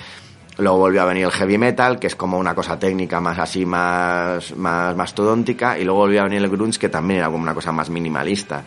Luego 0.58 0.78
volvió 0.78 1.02
a 1.02 1.04
venir 1.06 1.24
el 1.24 1.30
heavy 1.30 1.56
metal, 1.56 1.98
que 1.98 2.08
es 2.08 2.16
como 2.16 2.36
una 2.36 2.54
cosa 2.54 2.78
técnica 2.78 3.20
más 3.20 3.38
así, 3.38 3.64
más, 3.64 4.54
más 4.56 4.94
mastodóntica. 4.96 5.78
Y 5.78 5.84
luego 5.84 6.00
volvió 6.00 6.20
a 6.20 6.24
venir 6.24 6.42
el 6.42 6.50
grunge, 6.50 6.78
que 6.78 6.88
también 6.88 7.20
era 7.20 7.30
como 7.30 7.42
una 7.42 7.54
cosa 7.54 7.72
más 7.72 7.88
minimalista. 7.88 8.64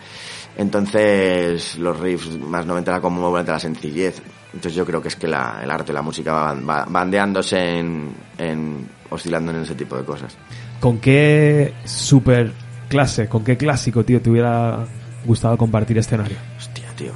Entonces, 0.58 1.78
los 1.78 2.00
riffs 2.00 2.38
más 2.40 2.66
90 2.66 2.92
era 2.92 3.02
como 3.02 3.22
volver 3.22 3.50
a 3.50 3.54
la 3.54 3.60
sencillez. 3.60 4.22
Entonces 4.54 4.76
yo 4.76 4.86
creo 4.86 5.02
que 5.02 5.08
es 5.08 5.16
que 5.16 5.28
la, 5.28 5.60
el 5.64 5.72
arte, 5.72 5.92
la 5.92 6.02
música 6.04 6.32
va, 6.32 6.54
va 6.54 6.86
bandeándose 6.88 7.80
en, 7.80 8.14
en, 8.38 8.88
oscilando 9.10 9.52
en 9.52 9.62
ese 9.62 9.74
tipo 9.74 9.98
de 9.98 10.04
cosas. 10.04 10.38
¿Con 10.80 11.00
qué 11.00 11.74
super 11.86 12.52
clase, 12.88 13.28
con 13.28 13.44
qué 13.44 13.58
clásico, 13.58 14.04
tío, 14.04 14.22
te 14.22 14.30
hubiera 14.30 14.86
gustado 15.26 15.58
compartir 15.58 15.98
escenario? 15.98 16.38
Hostia, 16.58 16.90
tío, 16.96 17.14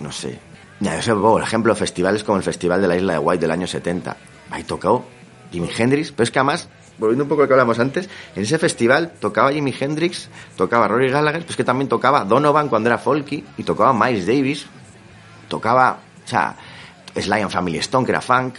no 0.00 0.10
sé. 0.10 0.38
Ya, 0.80 0.96
yo 0.96 1.02
sé, 1.02 1.14
por 1.14 1.42
ejemplo, 1.42 1.74
festivales 1.74 2.24
como 2.24 2.38
el 2.38 2.44
Festival 2.44 2.80
de 2.80 2.88
la 2.88 2.96
Isla 2.96 3.14
de 3.14 3.18
White 3.18 3.40
del 3.40 3.50
año 3.50 3.66
70. 3.66 4.16
Ahí 4.50 4.62
tocó 4.62 5.04
Jimi 5.50 5.68
Hendrix, 5.76 6.12
pero 6.12 6.24
es 6.24 6.30
que 6.30 6.38
además, 6.38 6.68
volviendo 6.98 7.24
un 7.24 7.28
poco 7.28 7.42
a 7.42 7.44
lo 7.44 7.48
que 7.48 7.54
hablamos 7.54 7.78
antes, 7.78 8.08
en 8.34 8.42
ese 8.42 8.58
festival 8.58 9.12
tocaba 9.20 9.52
Jimi 9.52 9.74
Hendrix, 9.78 10.28
tocaba 10.56 10.88
Rory 10.88 11.10
Gallagher, 11.10 11.40
pero 11.42 11.50
es 11.50 11.56
que 11.56 11.64
también 11.64 11.88
tocaba 11.88 12.24
Donovan 12.24 12.68
cuando 12.68 12.88
era 12.88 12.98
folky, 12.98 13.44
y 13.56 13.62
tocaba 13.62 13.92
Miles 13.92 14.26
Davis, 14.26 14.66
tocaba, 15.48 15.98
o 16.24 16.28
sea, 16.28 16.54
Sly 17.14 17.40
and 17.42 17.50
Family 17.50 17.78
Stone, 17.78 18.04
que 18.04 18.12
era 18.12 18.20
funk. 18.20 18.54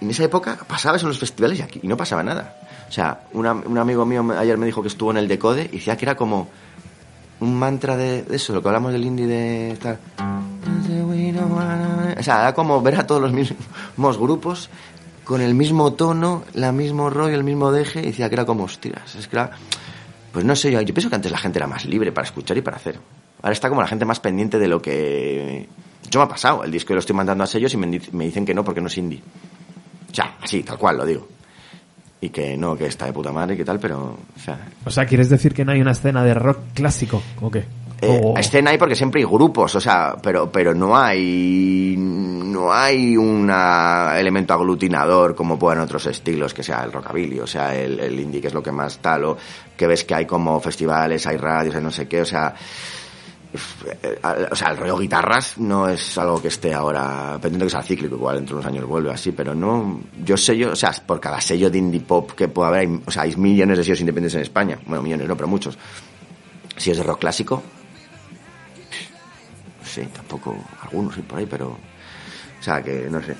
En 0.00 0.10
esa 0.10 0.24
época 0.24 0.56
pasaba 0.66 0.96
eso 0.96 1.06
en 1.06 1.10
los 1.10 1.18
festivales 1.18 1.58
y 1.58 1.62
aquí 1.62 1.80
y 1.82 1.88
no 1.88 1.96
pasaba 1.96 2.22
nada. 2.22 2.56
O 2.88 2.92
sea, 2.92 3.20
una- 3.32 3.52
un 3.52 3.76
amigo 3.78 4.04
mío 4.06 4.24
ayer 4.38 4.56
me 4.58 4.66
dijo 4.66 4.80
que 4.82 4.88
estuvo 4.88 5.10
en 5.10 5.18
el 5.18 5.28
Decode 5.28 5.64
y 5.72 5.76
decía 5.76 5.96
que 5.96 6.04
era 6.06 6.16
como 6.16 6.48
un 7.40 7.58
mantra 7.58 7.96
de, 7.96 8.22
de 8.22 8.36
eso, 8.36 8.52
lo 8.54 8.62
que 8.62 8.68
hablamos 8.68 8.92
del 8.92 9.04
indie 9.04 9.26
de 9.26 9.76
tal. 9.80 9.98
O 12.18 12.22
sea, 12.22 12.40
era 12.40 12.54
como 12.54 12.80
ver 12.82 12.96
a 12.96 13.06
todos 13.06 13.20
los 13.20 13.32
mismos 13.32 14.18
grupos 14.18 14.68
con 15.30 15.40
el 15.40 15.54
mismo 15.54 15.92
tono, 15.92 16.42
la 16.54 16.72
mismo 16.72 17.08
rollo, 17.08 17.36
el 17.36 17.44
mismo 17.44 17.70
deje, 17.70 18.00
y 18.00 18.06
decía 18.06 18.28
que 18.28 18.34
era 18.34 18.44
como, 18.44 18.64
hostias, 18.64 19.14
es 19.14 19.28
que 19.28 19.36
era... 19.36 19.52
Pues 20.32 20.44
no 20.44 20.56
sé, 20.56 20.72
yo, 20.72 20.80
yo 20.80 20.92
pienso 20.92 21.08
que 21.08 21.14
antes 21.14 21.30
la 21.30 21.38
gente 21.38 21.60
era 21.60 21.68
más 21.68 21.84
libre 21.84 22.10
para 22.10 22.26
escuchar 22.26 22.56
y 22.56 22.62
para 22.62 22.78
hacer. 22.78 22.98
Ahora 23.40 23.52
está 23.52 23.68
como 23.68 23.80
la 23.80 23.86
gente 23.86 24.04
más 24.04 24.18
pendiente 24.18 24.58
de 24.58 24.66
lo 24.66 24.82
que... 24.82 25.68
Yo 26.10 26.18
me 26.18 26.24
ha 26.24 26.28
pasado, 26.28 26.64
el 26.64 26.72
disco 26.72 26.94
lo 26.94 26.98
estoy 26.98 27.14
mandando 27.14 27.44
a 27.44 27.46
sellos 27.46 27.72
y 27.74 27.76
me, 27.76 27.86
di- 27.86 28.08
me 28.10 28.24
dicen 28.24 28.44
que 28.44 28.52
no 28.54 28.64
porque 28.64 28.80
no 28.80 28.88
es 28.88 28.98
indie. 28.98 29.22
O 30.10 30.12
sea, 30.12 30.34
así, 30.42 30.64
tal 30.64 30.78
cual, 30.78 30.96
lo 30.96 31.06
digo. 31.06 31.28
Y 32.20 32.30
que 32.30 32.56
no, 32.56 32.76
que 32.76 32.86
está 32.86 33.06
de 33.06 33.12
puta 33.12 33.30
madre 33.30 33.54
y 33.54 33.56
que 33.56 33.64
tal, 33.64 33.78
pero... 33.78 34.18
O 34.36 34.40
sea, 34.40 34.58
O 34.84 34.90
sea, 34.90 35.06
¿quieres 35.06 35.30
decir 35.30 35.54
que 35.54 35.64
no 35.64 35.70
hay 35.70 35.80
una 35.80 35.92
escena 35.92 36.24
de 36.24 36.34
rock 36.34 36.58
clásico? 36.74 37.22
¿O 37.40 37.52
qué? 37.52 37.66
Eh, 38.02 38.20
Oh. 38.22 38.36
Escena 38.38 38.70
hay 38.70 38.78
porque 38.78 38.94
siempre 38.94 39.20
hay 39.20 39.26
grupos, 39.26 39.74
o 39.74 39.80
sea, 39.80 40.16
pero, 40.22 40.50
pero 40.50 40.74
no 40.74 40.96
hay, 40.96 41.94
no 41.98 42.72
hay 42.72 43.16
un 43.16 43.50
elemento 43.50 44.54
aglutinador 44.54 45.34
como 45.34 45.58
pueden 45.58 45.80
otros 45.80 46.06
estilos, 46.06 46.54
que 46.54 46.62
sea 46.62 46.82
el 46.82 46.92
rockabilly, 46.92 47.40
o 47.40 47.46
sea, 47.46 47.74
el, 47.74 48.00
el 48.00 48.18
indie, 48.18 48.40
que 48.40 48.48
es 48.48 48.54
lo 48.54 48.62
que 48.62 48.72
más 48.72 48.98
tal, 48.98 49.24
o 49.24 49.36
que 49.76 49.86
ves 49.86 50.04
que 50.04 50.14
hay 50.14 50.26
como 50.26 50.60
festivales, 50.60 51.26
hay 51.26 51.36
radios, 51.36 51.74
hay 51.74 51.82
no 51.82 51.90
sé 51.90 52.08
qué, 52.08 52.22
o 52.22 52.26
sea, 52.26 52.54
eh, 54.02 54.18
o 54.50 54.54
sea, 54.54 54.68
el 54.68 54.76
rollo 54.76 54.96
guitarras 54.96 55.58
no 55.58 55.88
es 55.88 56.16
algo 56.16 56.40
que 56.40 56.48
esté 56.48 56.72
ahora, 56.72 57.38
pendiente 57.40 57.66
que 57.66 57.70
sea 57.70 57.82
cíclico, 57.82 58.14
igual 58.14 58.36
dentro 58.36 58.56
de 58.56 58.60
unos 58.60 58.72
años 58.72 58.86
vuelve 58.86 59.10
así, 59.10 59.32
pero 59.32 59.54
no, 59.54 60.00
yo 60.24 60.36
sé 60.36 60.56
yo, 60.56 60.72
o 60.72 60.76
sea, 60.76 60.92
por 61.06 61.20
cada 61.20 61.40
sello 61.40 61.68
de 61.68 61.78
indie 61.78 62.00
pop 62.00 62.30
que 62.32 62.48
pueda 62.48 62.68
haber, 62.68 62.80
hay, 62.80 63.02
o 63.04 63.10
sea, 63.10 63.22
hay 63.22 63.34
millones 63.36 63.78
de 63.78 63.84
sellos 63.84 64.00
independientes 64.00 64.36
en 64.36 64.42
España, 64.42 64.78
bueno, 64.86 65.02
millones 65.02 65.28
no, 65.28 65.36
pero 65.36 65.48
muchos. 65.48 65.76
Si 66.76 66.90
es 66.90 66.96
de 66.96 67.02
rock 67.02 67.20
clásico, 67.20 67.62
sí, 69.90 70.02
tampoco, 70.14 70.56
algunos 70.82 71.16
hay 71.16 71.22
por 71.22 71.38
ahí, 71.38 71.46
pero, 71.46 71.68
o 71.68 72.62
sea, 72.62 72.82
que 72.82 73.08
no 73.10 73.20
sé, 73.22 73.34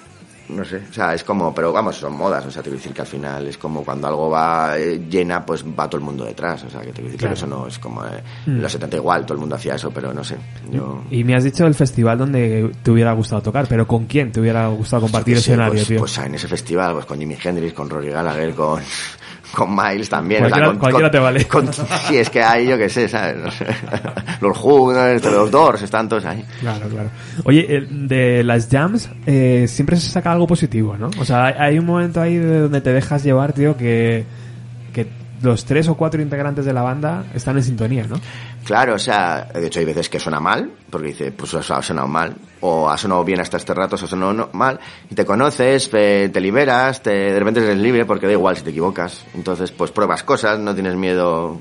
no 0.48 0.64
sé, 0.64 0.82
o 0.90 0.92
sea, 0.92 1.14
es 1.14 1.22
como, 1.22 1.54
pero 1.54 1.72
vamos, 1.72 1.96
son 1.96 2.12
modas, 2.16 2.44
o 2.44 2.50
sea, 2.50 2.60
te 2.60 2.70
quiero 2.70 2.78
decir 2.78 2.92
que 2.92 3.02
al 3.02 3.06
final 3.06 3.46
es 3.46 3.56
como 3.56 3.84
cuando 3.84 4.08
algo 4.08 4.30
va 4.30 4.76
eh, 4.76 5.00
llena, 5.08 5.46
pues 5.46 5.64
va 5.64 5.88
todo 5.88 5.98
el 5.98 6.04
mundo 6.04 6.24
detrás, 6.24 6.64
o 6.64 6.70
sea, 6.70 6.80
que 6.80 6.88
te 6.88 6.92
quiero 6.94 7.04
decir 7.06 7.18
Claro. 7.20 7.34
que 7.34 7.38
eso 7.38 7.46
no 7.46 7.66
es 7.68 7.78
como, 7.78 8.04
eh, 8.04 8.20
Mm. 8.46 8.50
en 8.50 8.62
los 8.62 8.72
70 8.72 8.96
igual, 8.96 9.24
todo 9.24 9.34
el 9.34 9.40
mundo 9.40 9.54
hacía 9.54 9.76
eso, 9.76 9.90
pero 9.92 10.12
no 10.12 10.24
sé, 10.24 10.36
yo... 10.72 11.04
Y 11.10 11.22
me 11.22 11.36
has 11.36 11.44
dicho 11.44 11.64
el 11.66 11.74
festival 11.76 12.18
donde 12.18 12.72
te 12.82 12.90
hubiera 12.90 13.12
gustado 13.12 13.42
tocar, 13.42 13.66
pero 13.68 13.86
¿con 13.86 14.06
quién 14.06 14.32
te 14.32 14.40
hubiera 14.40 14.66
gustado 14.68 15.02
compartir 15.02 15.36
sé, 15.36 15.52
escenario, 15.52 15.74
pues, 15.74 15.86
tío? 15.88 15.98
Pues 16.00 16.18
en 16.18 16.34
ese 16.34 16.48
festival, 16.48 16.94
pues 16.94 17.06
con 17.06 17.18
Jimi 17.18 17.36
Hendrix, 17.42 17.72
con 17.72 17.88
Rory 17.88 18.08
Gallagher, 18.10 18.52
con, 18.54 18.80
con 19.52 19.74
Miles 19.74 20.08
también. 20.08 20.40
Cualquiera- 20.42 20.66
con- 20.68 20.78
cualquiera 20.78 21.06
con- 21.08 21.12
te 21.12 21.18
vale. 21.18 21.44
con- 21.46 21.72
sí, 21.72 22.16
es 22.16 22.30
que 22.30 22.42
hay, 22.42 22.66
yo 22.68 22.78
qué 22.78 22.88
sé, 22.88 23.08
¿sabes? 23.08 23.36
Los 24.40 24.58
Who, 24.62 24.92
los 24.92 25.50
Doors, 25.50 25.82
están 25.82 26.08
todos 26.08 26.24
ahí. 26.24 26.44
Claro, 26.60 26.88
claro. 26.88 27.10
Oye, 27.44 27.86
de 27.90 28.42
las 28.44 28.68
jams 28.70 29.08
eh, 29.26 29.66
siempre 29.68 29.96
se 29.96 30.08
saca 30.08 30.32
algo 30.32 30.46
positivo, 30.46 30.96
¿no? 30.96 31.10
O 31.18 31.24
sea, 31.24 31.46
hay, 31.58 31.78
un 31.78 31.84
momento 31.86 32.20
ahí 32.20 32.36
de 32.36 32.60
donde 32.60 32.80
te 32.80 32.92
dejas 32.92 33.22
llevar, 33.22 33.52
tío, 33.52 33.76
que 33.76 34.24
los 35.42 35.64
tres 35.64 35.88
o 35.88 35.94
cuatro 35.96 36.20
integrantes 36.20 36.64
de 36.64 36.72
la 36.72 36.82
banda 36.82 37.24
están 37.34 37.56
en 37.56 37.62
sintonía, 37.62 38.04
¿no? 38.06 38.16
Claro, 38.64 38.94
o 38.94 38.98
sea, 38.98 39.48
de 39.54 39.66
hecho 39.66 39.80
hay 39.80 39.86
veces 39.86 40.08
que 40.08 40.20
suena 40.20 40.40
mal, 40.40 40.70
porque 40.90 41.08
dice, 41.08 41.32
pues 41.32 41.54
eso 41.54 41.74
ha 41.74 41.82
sonado 41.82 42.08
mal, 42.08 42.34
o 42.60 42.88
ha 42.90 42.98
sonado 42.98 43.24
bien 43.24 43.40
hasta 43.40 43.56
este 43.56 43.72
rato, 43.72 43.96
o 43.96 44.04
ha 44.04 44.08
sonado 44.08 44.50
mal, 44.52 44.78
y 45.10 45.14
te 45.14 45.24
conoces, 45.24 45.88
te 45.90 46.40
liberas, 46.40 47.02
te, 47.02 47.10
de 47.10 47.38
repente 47.38 47.60
eres 47.60 47.78
libre, 47.78 48.04
porque 48.04 48.26
da 48.26 48.32
igual 48.32 48.56
si 48.56 48.62
te 48.62 48.70
equivocas. 48.70 49.24
Entonces, 49.34 49.70
pues 49.70 49.90
pruebas 49.90 50.22
cosas, 50.22 50.58
no 50.58 50.74
tienes 50.74 50.94
miedo. 50.94 51.58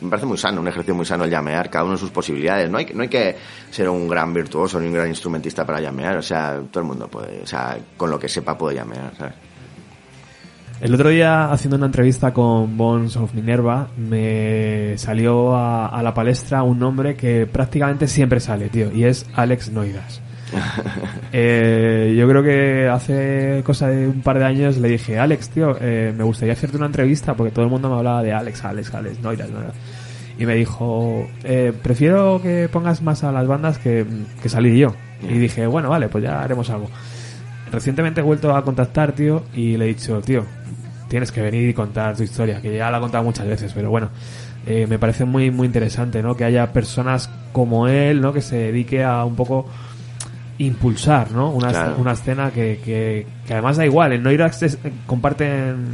Me 0.00 0.10
parece 0.10 0.26
muy 0.26 0.38
sano, 0.38 0.60
un 0.60 0.66
ejercicio 0.66 0.94
muy 0.94 1.06
sano 1.06 1.24
el 1.24 1.30
llamear, 1.30 1.70
cada 1.70 1.84
uno 1.84 1.96
sus 1.96 2.10
posibilidades. 2.10 2.68
No 2.68 2.78
hay, 2.78 2.86
no 2.94 3.02
hay 3.02 3.08
que 3.08 3.36
ser 3.70 3.88
un 3.88 4.08
gran 4.08 4.34
virtuoso 4.34 4.80
ni 4.80 4.88
un 4.88 4.94
gran 4.94 5.08
instrumentista 5.08 5.64
para 5.64 5.80
llamear, 5.80 6.16
o 6.18 6.22
sea, 6.22 6.60
todo 6.70 6.80
el 6.80 6.88
mundo 6.88 7.08
puede, 7.08 7.42
o 7.42 7.46
sea, 7.46 7.78
con 7.96 8.10
lo 8.10 8.18
que 8.18 8.28
sepa 8.28 8.58
puede 8.58 8.76
llamear, 8.76 9.12
¿sabes? 9.16 9.47
El 10.80 10.94
otro 10.94 11.08
día, 11.08 11.50
haciendo 11.50 11.76
una 11.76 11.86
entrevista 11.86 12.32
con 12.32 12.76
Bones 12.76 13.16
of 13.16 13.34
Minerva, 13.34 13.88
me 13.96 14.96
salió 14.96 15.56
a, 15.56 15.88
a 15.88 16.02
la 16.02 16.14
palestra 16.14 16.62
un 16.62 16.78
nombre 16.78 17.16
que 17.16 17.46
prácticamente 17.46 18.06
siempre 18.06 18.38
sale, 18.38 18.68
tío, 18.68 18.92
y 18.92 19.04
es 19.04 19.26
Alex 19.34 19.70
Noidas. 19.70 20.22
Eh, 21.30 22.14
yo 22.18 22.26
creo 22.26 22.42
que 22.42 22.88
hace 22.88 23.62
cosa 23.64 23.88
de 23.88 24.08
un 24.08 24.22
par 24.22 24.38
de 24.38 24.46
años 24.46 24.78
le 24.78 24.88
dije, 24.88 25.18
Alex, 25.18 25.50
tío, 25.50 25.76
eh, 25.78 26.14
me 26.16 26.24
gustaría 26.24 26.54
hacerte 26.54 26.78
una 26.78 26.86
entrevista 26.86 27.34
porque 27.34 27.52
todo 27.52 27.66
el 27.66 27.70
mundo 27.70 27.90
me 27.90 27.96
hablaba 27.96 28.22
de 28.22 28.32
Alex, 28.32 28.64
Alex, 28.64 28.94
Alex, 28.94 29.20
Noidas, 29.20 29.50
Noidas. 29.50 29.74
Y 30.38 30.46
me 30.46 30.54
dijo, 30.54 31.28
eh, 31.44 31.74
prefiero 31.82 32.40
que 32.42 32.68
pongas 32.72 33.02
más 33.02 33.24
a 33.24 33.32
las 33.32 33.46
bandas 33.46 33.78
que, 33.78 34.06
que 34.42 34.48
salir 34.48 34.74
yo. 34.74 34.94
Y 35.22 35.34
dije, 35.34 35.66
bueno, 35.66 35.90
vale, 35.90 36.08
pues 36.08 36.24
ya 36.24 36.40
haremos 36.42 36.70
algo. 36.70 36.88
Recientemente 37.70 38.20
he 38.20 38.24
vuelto 38.24 38.56
a 38.56 38.64
contactar, 38.64 39.12
tío, 39.12 39.42
y 39.54 39.76
le 39.76 39.84
he 39.84 39.88
dicho, 39.88 40.20
tío, 40.22 40.44
tienes 41.08 41.32
que 41.32 41.40
venir 41.42 41.68
y 41.68 41.74
contar 41.74 42.16
tu 42.16 42.22
historia, 42.22 42.60
que 42.60 42.76
ya 42.76 42.90
la 42.90 42.98
he 42.98 43.00
contado 43.00 43.24
muchas 43.24 43.46
veces, 43.46 43.72
pero 43.74 43.90
bueno, 43.90 44.10
eh, 44.66 44.86
me 44.88 44.98
parece 44.98 45.24
muy, 45.24 45.50
muy 45.50 45.66
interesante, 45.66 46.22
¿no? 46.22 46.36
Que 46.36 46.44
haya 46.44 46.72
personas 46.72 47.28
como 47.52 47.88
él, 47.88 48.20
¿no? 48.20 48.32
Que 48.32 48.42
se 48.42 48.56
dedique 48.56 49.02
a 49.02 49.24
un 49.24 49.34
poco 49.36 49.66
impulsar, 50.58 51.30
¿no? 51.32 51.50
Una, 51.50 51.68
Claro. 51.70 51.96
una 51.98 52.12
escena 52.12 52.50
que, 52.50 52.80
que, 52.84 53.26
que 53.46 53.52
además 53.52 53.76
da 53.76 53.86
igual, 53.86 54.12
en 54.12 54.22
Noirax 54.22 54.62
es- 54.64 54.78
comparten 55.06 55.92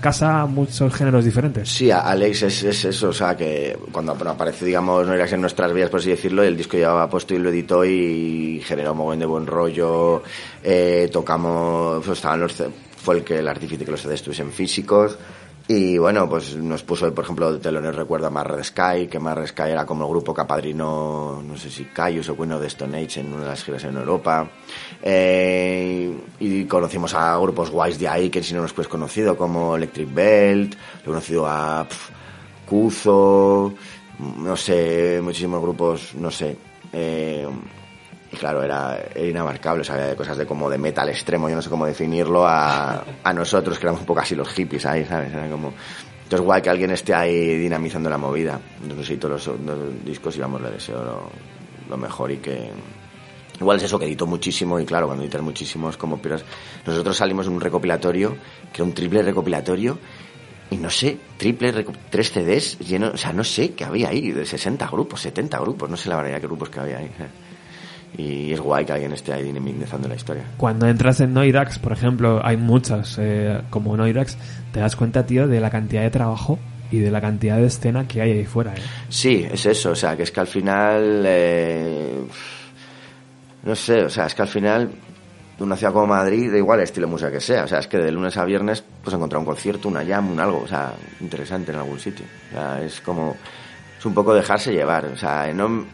casa 0.00 0.44
muchos 0.44 0.92
géneros 0.94 1.24
diferentes. 1.24 1.66
Sí, 1.66 1.90
Alex 1.90 2.42
es, 2.42 2.62
es 2.64 2.84
eso, 2.84 3.08
o 3.08 3.12
sea, 3.14 3.34
que 3.34 3.78
cuando 3.90 4.12
apareció, 4.12 4.66
digamos, 4.66 5.06
no 5.06 5.14
eras 5.14 5.32
en 5.32 5.40
nuestras 5.40 5.72
vidas, 5.72 5.88
por 5.88 6.00
así 6.00 6.10
decirlo, 6.10 6.42
el 6.42 6.58
disco 6.58 6.76
llevaba 6.76 7.08
puesto 7.08 7.34
y 7.34 7.38
lo 7.38 7.48
editó 7.48 7.82
y 7.86 8.60
generó 8.66 8.92
un 8.92 8.98
montón 8.98 9.20
de 9.20 9.24
buen 9.26 9.46
rollo, 9.46 10.22
eh, 10.62 11.08
tocamos, 11.10 12.04
pues, 12.04 12.18
estaban 12.18 12.40
los, 12.40 12.62
fue 13.04 13.18
el 13.18 13.24
que 13.24 13.38
el 13.38 13.48
artífice 13.48 13.84
que 13.84 13.90
los 13.90 14.04
estuviesen 14.06 14.50
físicos, 14.50 15.18
y 15.66 15.96
bueno, 15.96 16.28
pues 16.28 16.56
nos 16.56 16.82
puso, 16.82 17.14
por 17.14 17.24
ejemplo, 17.24 17.50
de 17.50 17.58
telones 17.58 17.94
recuerda 17.94 18.28
más 18.28 18.46
Red 18.46 18.64
Sky, 18.64 19.06
que 19.10 19.18
más 19.18 19.34
Red 19.34 19.46
Sky 19.46 19.70
era 19.70 19.86
como 19.86 20.04
el 20.04 20.10
grupo 20.10 20.34
que 20.34 20.42
apadrinó, 20.42 21.42
no 21.42 21.56
sé 21.56 21.70
si 21.70 21.86
Caius 21.86 22.28
o 22.28 22.34
bueno 22.34 22.60
de 22.60 22.66
Stone 22.66 22.98
Age 22.98 23.20
en 23.20 23.32
una 23.32 23.44
de 23.44 23.48
las 23.48 23.64
giras 23.64 23.84
en 23.84 23.96
Europa. 23.96 24.46
Eh, 25.02 26.14
y 26.40 26.64
conocimos 26.64 27.14
a 27.14 27.38
grupos 27.38 27.70
guays 27.70 27.98
de 27.98 28.08
ahí 28.08 28.28
que 28.28 28.42
si 28.42 28.52
no 28.52 28.60
nos 28.60 28.74
pues 28.74 28.88
conocido, 28.88 29.38
como 29.38 29.76
Electric 29.76 30.12
Belt, 30.12 30.74
he 31.00 31.04
conocido 31.04 31.46
a 31.46 31.86
pf, 31.88 32.12
Kuzo, 32.66 33.72
no 34.18 34.56
sé, 34.56 35.20
muchísimos 35.22 35.62
grupos, 35.62 36.14
no 36.14 36.30
sé. 36.30 36.58
Eh, 36.92 37.48
claro, 38.34 38.62
era, 38.62 38.98
era 39.14 39.26
inabarcable, 39.26 39.84
había 39.88 40.16
cosas 40.16 40.36
de 40.36 40.46
como 40.46 40.68
de 40.70 40.78
metal 40.78 41.08
extremo, 41.08 41.48
yo 41.48 41.56
no 41.56 41.62
sé 41.62 41.70
cómo 41.70 41.86
definirlo, 41.86 42.46
a, 42.46 43.04
a 43.22 43.32
nosotros, 43.32 43.78
que 43.78 43.86
éramos 43.86 44.00
un 44.00 44.06
poco 44.06 44.20
así 44.20 44.34
los 44.34 44.48
hippies 44.48 44.86
ahí, 44.86 45.04
¿sabes? 45.04 45.32
Era 45.32 45.48
como... 45.48 45.72
Entonces, 46.24 46.44
guay 46.44 46.62
que 46.62 46.70
alguien 46.70 46.90
esté 46.90 47.14
ahí 47.14 47.58
dinamizando 47.58 48.08
la 48.08 48.16
movida. 48.16 48.58
Entonces, 48.82 49.06
sí, 49.06 49.16
todos 49.18 49.46
los, 49.46 50.04
discos, 50.04 50.36
y 50.36 50.40
vamos, 50.40 50.62
le 50.62 50.70
deseo 50.70 51.30
lo, 51.88 51.96
mejor 51.96 52.30
y 52.32 52.38
que... 52.38 52.70
Igual 53.60 53.76
es 53.76 53.84
eso, 53.84 53.98
que 53.98 54.06
editó 54.06 54.26
muchísimo, 54.26 54.80
y 54.80 54.86
claro, 54.86 55.06
cuando 55.06 55.22
editas 55.22 55.42
muchísimo 55.42 55.90
es 55.90 55.96
como... 55.96 56.18
Pero 56.18 56.38
nosotros 56.86 57.16
salimos 57.16 57.46
en 57.46 57.52
un 57.52 57.60
recopilatorio, 57.60 58.36
que 58.72 58.82
era 58.82 58.84
un 58.84 58.94
triple 58.94 59.22
recopilatorio, 59.22 59.98
y 60.70 60.76
no 60.76 60.90
sé, 60.90 61.18
triple, 61.36 61.72
tres 62.10 62.32
CDs 62.32 62.78
llenos, 62.78 63.14
o 63.14 63.16
sea, 63.16 63.32
no 63.32 63.44
sé 63.44 63.74
qué 63.74 63.84
había 63.84 64.08
ahí, 64.08 64.32
de 64.32 64.44
60 64.44 64.88
grupos, 64.88 65.20
70 65.20 65.58
grupos, 65.58 65.90
no 65.90 65.96
sé 65.96 66.08
la 66.08 66.16
verdad 66.16 66.40
qué 66.40 66.46
grupos 66.46 66.70
que 66.70 66.80
había 66.80 66.98
ahí. 66.98 67.10
Y 68.16 68.52
es 68.52 68.60
guay 68.60 68.84
que 68.84 68.92
alguien 68.92 69.12
esté 69.12 69.32
ahí 69.32 69.42
dinamizando 69.42 70.08
la 70.08 70.14
historia. 70.14 70.44
Cuando 70.56 70.86
entras 70.86 71.20
en 71.20 71.34
Noirax, 71.34 71.78
por 71.80 71.92
ejemplo, 71.92 72.40
hay 72.44 72.56
muchas 72.56 73.16
eh, 73.18 73.60
como 73.70 73.96
Noirax, 73.96 74.38
te 74.72 74.80
das 74.80 74.94
cuenta, 74.94 75.26
tío, 75.26 75.48
de 75.48 75.60
la 75.60 75.70
cantidad 75.70 76.02
de 76.02 76.10
trabajo 76.10 76.58
y 76.90 77.00
de 77.00 77.10
la 77.10 77.20
cantidad 77.20 77.56
de 77.56 77.66
escena 77.66 78.06
que 78.06 78.20
hay 78.20 78.30
ahí 78.32 78.44
fuera, 78.44 78.72
¿eh? 78.74 78.82
Sí, 79.08 79.46
es 79.50 79.66
eso, 79.66 79.90
o 79.90 79.94
sea, 79.96 80.16
que 80.16 80.22
es 80.22 80.30
que 80.30 80.40
al 80.40 80.46
final, 80.46 81.24
eh, 81.26 82.20
no 83.64 83.74
sé, 83.74 84.04
o 84.04 84.10
sea, 84.10 84.26
es 84.26 84.34
que 84.34 84.42
al 84.42 84.48
final, 84.48 84.90
de 85.58 85.64
una 85.64 85.76
ciudad 85.76 85.92
como 85.92 86.06
Madrid, 86.06 86.52
da 86.52 86.58
igual 86.58 86.78
el 86.78 86.84
estilo 86.84 87.06
de 87.08 87.12
música 87.12 87.32
que 87.32 87.40
sea, 87.40 87.64
o 87.64 87.66
sea, 87.66 87.80
es 87.80 87.88
que 87.88 87.98
de 87.98 88.12
lunes 88.12 88.36
a 88.36 88.44
viernes, 88.44 88.84
pues 89.02 89.14
encontrar 89.14 89.40
un 89.40 89.46
concierto, 89.46 89.88
una 89.88 90.04
jam, 90.04 90.30
un 90.30 90.38
algo, 90.38 90.62
o 90.62 90.68
sea, 90.68 90.92
interesante 91.20 91.72
en 91.72 91.78
algún 91.78 91.98
sitio, 91.98 92.26
o 92.50 92.54
sea, 92.54 92.80
es 92.80 93.00
como, 93.00 93.36
es 93.98 94.06
un 94.06 94.14
poco 94.14 94.32
dejarse 94.32 94.72
llevar, 94.72 95.06
o 95.06 95.16
sea, 95.16 95.52
no, 95.52 95.86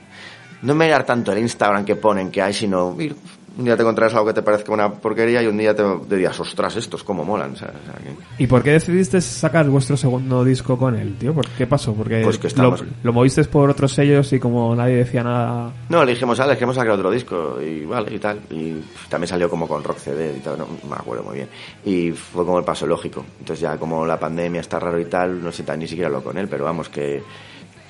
no 0.63 0.75
mirar 0.75 1.05
tanto 1.05 1.33
el 1.33 1.39
Instagram 1.39 1.85
que 1.85 1.97
ponen 1.97 2.31
que 2.31 2.43
hay, 2.43 2.53
sino, 2.53 2.95
ir, 3.01 3.15
un 3.59 3.65
día 3.65 3.77
te 3.77 3.83
encontrarás 3.83 4.15
algo 4.15 4.27
que 4.27 4.33
te 4.33 4.43
parezca 4.43 4.73
una 4.73 4.91
porquería 4.91 5.43
y 5.43 5.47
un 5.47 5.59
día 5.59 5.75
te, 5.75 5.83
te 6.09 6.17
dirás, 6.17 6.39
ostras, 6.39 6.77
estos 6.77 7.03
cómo 7.03 7.25
molan, 7.25 7.53
o 7.53 7.57
sea, 7.57 7.69
o 7.69 7.85
sea, 7.85 7.95
que- 7.95 8.43
¿Y 8.43 8.47
por 8.47 8.63
qué 8.63 8.71
decidiste 8.71 9.21
sacar 9.21 9.69
vuestro 9.69 9.97
segundo 9.97 10.45
disco 10.45 10.79
con 10.79 10.95
él, 10.97 11.17
tío? 11.19 11.35
¿Por 11.35 11.47
qué 11.49 11.67
pasó? 11.67 11.93
Porque 11.93 12.23
Pues 12.23 12.39
que 12.39 12.47
estamos- 12.47 12.81
lo, 12.81 12.87
lo 13.03 13.13
moviste 13.13 13.43
por 13.45 13.69
otros 13.69 13.93
sellos 13.93 14.33
y 14.33 14.39
como 14.39 14.75
nadie 14.77 14.97
decía 14.97 15.25
nada... 15.25 15.73
No, 15.89 16.05
le 16.05 16.13
dijimos, 16.13 16.39
ah, 16.41 16.47
le 16.47 16.53
dijimos 16.55 16.77
sacar 16.77 16.93
otro 16.93 17.11
disco 17.11 17.59
y 17.61 17.85
vale, 17.85 18.15
y 18.15 18.19
tal. 18.19 18.39
Y 18.51 18.77
también 19.09 19.29
salió 19.29 19.51
como 19.51 19.67
con 19.67 19.83
rock 19.83 19.99
CD 19.99 20.33
y 20.37 20.41
tal, 20.41 20.57
no 20.57 20.67
me 20.89 20.95
acuerdo 20.95 21.25
muy 21.25 21.35
bien. 21.35 21.49
Y 21.85 22.13
fue 22.13 22.47
como 22.47 22.59
el 22.61 22.65
paso 22.65 22.87
lógico. 22.87 23.25
Entonces 23.41 23.61
ya 23.63 23.77
como 23.77 24.07
la 24.07 24.19
pandemia 24.19 24.61
está 24.61 24.79
raro 24.79 24.99
y 25.01 25.07
tal, 25.07 25.43
no 25.43 25.51
sé 25.53 25.65
tan 25.65 25.81
ni 25.81 25.89
siquiera 25.89 26.09
lo 26.09 26.23
con 26.23 26.39
él, 26.39 26.47
pero 26.49 26.65
vamos, 26.65 26.89
que, 26.89 27.23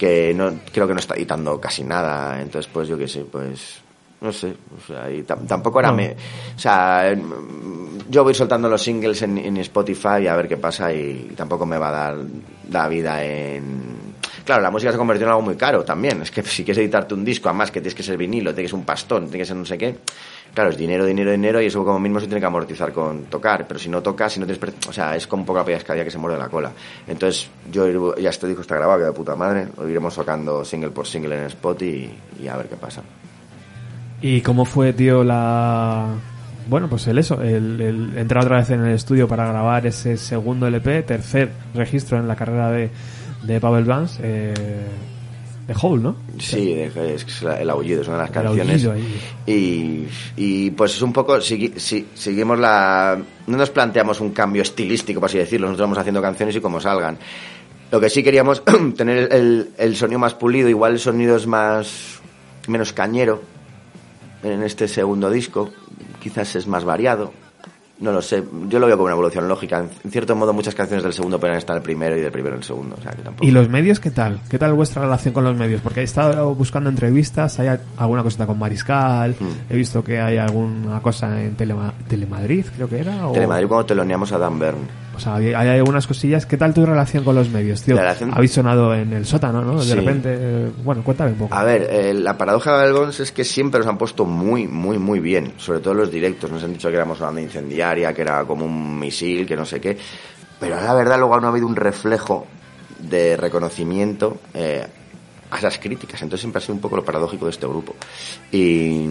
que 0.01 0.33
no, 0.33 0.61
creo 0.73 0.89
que 0.89 0.95
no 0.95 1.01
está 1.01 1.15
editando 1.15 1.61
casi 1.61 1.85
nada. 1.85 2.41
Entonces 2.41 2.71
pues 2.73 2.89
yo 2.89 2.97
qué 2.97 3.07
sé, 3.07 3.27
pues... 3.31 3.83
No 4.23 4.33
sé, 4.33 4.55
o 4.77 4.87
sea, 4.87 5.11
y 5.11 5.23
tampoco 5.23 5.81
era... 5.81 5.91
No. 5.91 5.97
Me, 5.97 6.15
o 6.55 6.59
sea, 6.59 7.15
yo 8.09 8.23
voy 8.23 8.35
soltando 8.35 8.69
los 8.69 8.83
singles 8.83 9.23
en, 9.23 9.39
en 9.39 9.57
Spotify 9.59 10.27
a 10.27 10.37
ver 10.37 10.47
qué 10.47 10.59
pasa 10.59 10.93
y 10.93 11.33
tampoco 11.35 11.65
me 11.65 11.79
va 11.79 11.89
a 11.89 11.93
dar 11.93 12.17
la 12.71 12.89
vida 12.89 13.25
en... 13.25 14.13
Claro, 14.45 14.63
la 14.63 14.71
música 14.71 14.91
se 14.91 14.97
ha 14.97 14.99
convertido 14.99 15.27
en 15.29 15.33
algo 15.33 15.43
muy 15.43 15.57
caro 15.57 15.85
también. 15.85 16.23
Es 16.23 16.31
que 16.31 16.43
si 16.43 16.65
quieres 16.65 16.83
editarte 16.83 17.15
un 17.15 17.25
disco, 17.25 17.49
además 17.49 17.71
que 17.71 17.81
tienes 17.81 17.95
que 17.95 18.03
ser 18.03 18.17
vinilo, 18.17 18.55
tienes 18.55 18.71
que 18.71 18.77
ser 18.77 18.81
un 18.81 18.87
pastón, 18.87 19.29
tienes 19.29 19.47
que 19.47 19.49
ser 19.49 19.57
no 19.57 19.65
sé 19.65 19.79
qué. 19.79 19.97
Claro, 20.55 20.71
es 20.71 20.77
dinero, 20.77 21.07
dinero, 21.07 21.31
dinero 21.31 21.63
y 21.63 21.67
eso 21.67 21.85
como 21.85 22.01
mismo 22.01 22.19
se 22.19 22.27
tiene 22.27 22.41
que 22.41 22.47
amortizar 22.47 22.93
con 22.93 23.25
tocar. 23.25 23.67
Pero 23.69 23.79
si 23.79 23.89
no 23.89 24.03
tocas, 24.03 24.33
si 24.33 24.41
no 24.41 24.47
tienes... 24.47 24.63
O 24.89 24.93
sea, 24.93 25.15
es 25.15 25.27
como 25.27 25.43
un 25.43 25.47
poco 25.47 25.65
la 25.65 25.65
que 26.05 26.11
se 26.11 26.19
muerde 26.19 26.39
la 26.39 26.49
cola. 26.49 26.73
Entonces, 27.07 27.49
yo 27.71 28.17
ya 28.17 28.31
este 28.31 28.49
disco 28.49 28.63
está 28.63 28.77
grabado, 28.77 28.99
que 28.99 29.05
de 29.07 29.13
puta 29.13 29.37
madre. 29.37 29.69
Lo 29.77 29.89
iremos 29.89 30.15
tocando 30.15 30.65
single 30.65 30.91
por 30.91 31.07
single 31.07 31.39
en 31.39 31.45
Spot 31.45 31.81
y, 31.83 32.49
a 32.49 32.57
ver 32.57 32.69
qué 32.69 32.77
pasa. 32.77 33.03
¿Y 34.21 34.41
cómo 34.41 34.65
fue, 34.65 34.93
tío, 34.93 35.23
la... 35.23 36.09
Bueno, 36.69 36.89
pues 36.89 37.07
el 37.09 37.19
eso, 37.19 37.41
el, 37.43 37.81
el 37.81 38.19
entrar 38.19 38.45
otra 38.45 38.59
vez 38.59 38.71
en 38.71 38.85
el 38.85 38.93
estudio 38.93 39.27
para 39.27 39.47
grabar 39.47 39.87
ese 39.87 40.17
segundo 40.17 40.67
LP, 40.67 41.03
tercer 41.03 41.51
registro 41.75 42.19
en 42.19 42.29
la 42.29 42.37
carrera 42.37 42.71
de, 42.71 42.91
de 43.43 43.61
Pavel 43.61 43.85
Vance, 43.85 44.21
eh, 44.23 44.55
de 45.73 45.77
Hole, 45.81 46.03
¿no? 46.03 46.17
Sí, 46.39 46.73
es 46.73 47.43
el 47.43 47.71
aullido, 47.71 48.03
es 48.03 48.09
una 48.09 48.17
de 48.17 48.23
las 48.23 48.31
El 48.31 48.35
canciones. 48.35 48.83
Y, 49.47 50.07
y 50.37 50.71
pues 50.73 50.95
es 50.97 51.03
un 51.03 51.13
poco, 51.13 51.37
segui- 51.39 51.77
si- 51.77 52.07
seguimos 52.15 52.59
la... 52.59 53.19
No 53.47 53.57
nos 53.57 53.71
planteamos 53.71 54.21
un 54.21 54.31
cambio 54.31 54.63
estilístico, 54.63 55.21
por 55.21 55.29
así 55.29 55.39
decirlo, 55.39 55.67
nosotros 55.69 55.87
vamos 55.87 55.99
haciendo 55.99 56.21
canciones 56.21 56.57
y 56.57 56.61
como 56.61 56.81
salgan. 56.81 57.19
Lo 57.91 58.01
que 58.01 58.11
sí 58.11 58.23
queríamos, 58.23 58.63
tener 58.97 59.33
el, 59.33 59.71
el 59.79 59.97
sonido 59.97 60.19
más 60.19 60.35
pulido, 60.35 60.69
igual 60.69 60.93
el 60.95 60.99
sonido 61.01 61.37
es 61.37 61.47
más... 61.47 62.21
menos 62.69 62.93
cañero 62.93 63.43
en 64.43 64.63
este 64.63 64.89
segundo 64.89 65.31
disco, 65.31 65.71
quizás 66.23 66.57
es 66.57 66.67
más 66.67 66.85
variado. 66.85 67.33
No 68.01 68.13
lo 68.13 68.23
sé, 68.23 68.43
yo 68.69 68.79
lo 68.79 68.87
veo 68.87 68.97
como 68.97 69.05
una 69.07 69.13
evolución 69.13 69.47
lógica. 69.47 69.85
En 70.05 70.11
cierto 70.11 70.35
modo, 70.35 70.53
muchas 70.55 70.75
canciones 70.75 71.03
del 71.05 71.13
segundo 71.13 71.39
pueden 71.39 71.57
estar 71.57 71.77
en 71.77 71.79
el 71.79 71.83
primero 71.83 72.17
y 72.17 72.21
del 72.21 72.33
primero 72.33 72.55
en 72.55 72.61
el 72.61 72.65
segundo. 72.65 72.97
O 72.99 73.03
sea, 73.03 73.13
que 73.13 73.21
tampoco... 73.23 73.45
¿Y 73.47 73.51
los 73.51 73.69
medios 73.69 74.01
qué 74.01 74.11
tal? 74.11 74.41
¿Qué 74.49 74.59
tal 74.59 74.73
vuestra 74.73 75.03
relación 75.03 75.35
con 75.35 75.45
los 75.45 75.55
medios? 75.55 75.83
Porque 75.83 76.01
he 76.01 76.05
estado 76.05 76.55
buscando 76.55 76.89
entrevistas, 76.89 77.59
hay 77.61 77.79
alguna 77.99 78.23
cosita 78.23 78.47
con 78.47 78.59
Mariscal, 78.59 79.37
Mm. 79.39 79.73
he 79.73 79.77
visto 79.77 80.03
que 80.03 80.19
hay 80.19 80.39
alguna 80.39 81.01
cosa 81.03 81.43
en 81.43 81.57
Telema- 81.57 81.93
Telemadrid, 82.09 82.65
creo 82.75 82.89
que 82.89 83.01
era. 83.01 83.29
O, 83.29 83.33
Telemadrid 83.33 83.69
cuando 83.69 83.85
teloneamos 83.87 84.33
a 84.33 84.39
Dan 84.39 84.59
Byrne. 84.59 84.81
O 85.21 85.23
sea, 85.23 85.35
hay, 85.37 85.53
hay 85.53 85.79
algunas 85.79 86.07
cosillas. 86.07 86.47
¿Qué 86.47 86.57
tal 86.57 86.73
tu 86.73 86.87
relación 86.87 87.23
con 87.25 87.35
los 87.35 87.51
medios, 87.51 87.83
tío? 87.83 87.97
Relación- 87.97 88.33
Habéis 88.33 88.53
sonado 88.53 88.95
en 88.95 89.13
el 89.13 89.27
sótano, 89.27 89.63
¿no? 89.63 89.79
De 89.79 89.85
Sí. 89.85 89.95
repente, 89.95 90.29
eh, 90.33 90.71
bueno, 90.83 91.03
cuéntame 91.05 91.33
un 91.33 91.37
poco. 91.39 91.55
A 91.55 91.63
ver, 91.63 91.87
eh, 91.91 92.15
la 92.15 92.39
paradoja 92.39 92.81
del 92.81 92.93
Gons 92.95 93.21
es 93.21 93.31
que 93.33 93.45
siempre 93.45 93.79
nos 93.81 93.87
han 93.89 93.99
puesto 93.99 94.25
muy, 94.25 94.67
muy, 94.67 94.99
muy 94.99 95.21
bien. 95.21 95.53
Sobre 95.59 95.81
todo 95.81 95.93
los 95.95 96.11
directos. 96.11 96.51
Nos 96.51 96.65
han 96.65 96.73
dicho 96.73 96.89
que 96.89 96.95
éramos 96.97 97.19
una 97.19 97.27
banda 97.27 97.43
incendiaria, 97.43 98.13
que 98.15 98.23
era 98.23 98.45
como 98.45 98.65
un 98.65 98.99
misil, 98.99 99.47
que 99.47 99.57
no 99.57 99.65
sé 99.67 99.81
qué. 99.81 99.99
Pero 100.59 100.77
la 100.77 100.95
verdad 100.95 101.19
luego 101.19 101.39
no 101.41 101.47
ha 101.47 101.51
habido 101.51 101.67
un 101.67 101.77
reflejo 101.77 102.47
de 102.99 103.37
reconocimiento 103.37 104.39
eh, 104.55 104.87
a 105.51 105.59
esas 105.59 105.79
críticas. 105.79 106.21
Entonces 106.23 106.41
siempre 106.43 106.59
ha 106.59 106.63
sido 106.63 106.75
un 106.75 106.81
poco 106.81 106.97
lo 106.97 107.05
paradójico 107.05 107.45
de 107.47 107.51
este 107.53 107.67
grupo. 107.67 107.95
Y, 108.53 109.09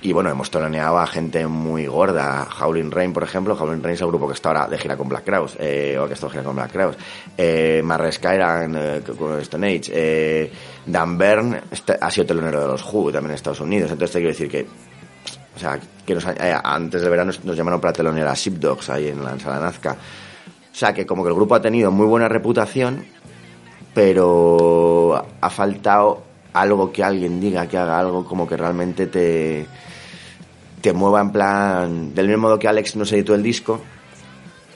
y 0.00 0.12
bueno, 0.12 0.30
hemos 0.30 0.50
toloneado 0.50 0.98
a 0.98 1.06
gente 1.06 1.46
muy 1.46 1.86
gorda. 1.86 2.46
Howling 2.60 2.90
Rain, 2.90 3.12
por 3.12 3.24
ejemplo. 3.24 3.56
Howling 3.58 3.82
Rain 3.82 3.94
es 3.94 4.00
el 4.00 4.06
grupo 4.06 4.28
que 4.28 4.34
está 4.34 4.50
ahora 4.50 4.68
de 4.68 4.78
gira 4.78 4.96
con 4.96 5.08
Black 5.08 5.24
Crowes. 5.24 5.56
Eh, 5.58 5.98
o 6.00 6.06
que 6.06 6.14
está 6.14 6.26
de 6.26 6.32
gira 6.32 6.44
con 6.44 6.54
Black 6.54 6.70
Crowes. 6.70 6.96
Eh, 7.36 7.80
Marresca 7.84 8.32
eran 8.32 8.74
eh, 8.76 9.02
con 9.18 9.40
Stone 9.40 9.66
Age. 9.66 9.90
Eh, 9.92 10.52
Dan 10.86 11.18
Byrne 11.18 11.62
este- 11.70 11.98
ha 12.00 12.10
sido 12.10 12.26
telonero 12.26 12.60
de 12.60 12.66
los 12.68 12.84
Who 12.84 13.10
también 13.10 13.30
en 13.30 13.34
Estados 13.34 13.60
Unidos. 13.60 13.90
Entonces 13.90 14.12
te 14.12 14.18
quiero 14.20 14.32
decir 14.32 14.48
que 14.48 14.66
o 15.56 15.58
sea, 15.60 15.80
que 16.06 16.14
nos, 16.14 16.24
eh, 16.26 16.54
antes 16.62 17.00
del 17.00 17.10
verano 17.10 17.32
nos 17.42 17.56
llamaron 17.56 17.80
para 17.80 17.92
telonear 17.92 18.28
a 18.28 18.34
Shipdogs 18.34 18.90
ahí 18.90 19.08
en 19.08 19.24
la 19.24 19.32
en 19.32 19.40
Sala 19.40 19.58
Nazca. 19.58 19.96
O 20.72 20.74
sea, 20.78 20.94
que 20.94 21.04
como 21.04 21.24
que 21.24 21.30
el 21.30 21.34
grupo 21.34 21.56
ha 21.56 21.60
tenido 21.60 21.90
muy 21.90 22.06
buena 22.06 22.28
reputación, 22.28 23.04
pero 23.92 25.24
ha 25.40 25.50
faltado 25.50 26.22
algo 26.52 26.92
que 26.92 27.02
alguien 27.02 27.40
diga, 27.40 27.66
que 27.66 27.76
haga 27.76 27.98
algo 27.98 28.24
como 28.24 28.46
que 28.46 28.56
realmente 28.56 29.08
te, 29.08 29.66
te 30.80 30.92
mueva 30.92 31.20
en 31.20 31.30
plan... 31.30 32.14
Del 32.14 32.28
mismo 32.28 32.42
modo 32.42 32.58
que 32.58 32.68
Alex 32.68 32.96
nos 32.96 33.12
editó 33.12 33.34
el 33.34 33.42
disco, 33.42 33.80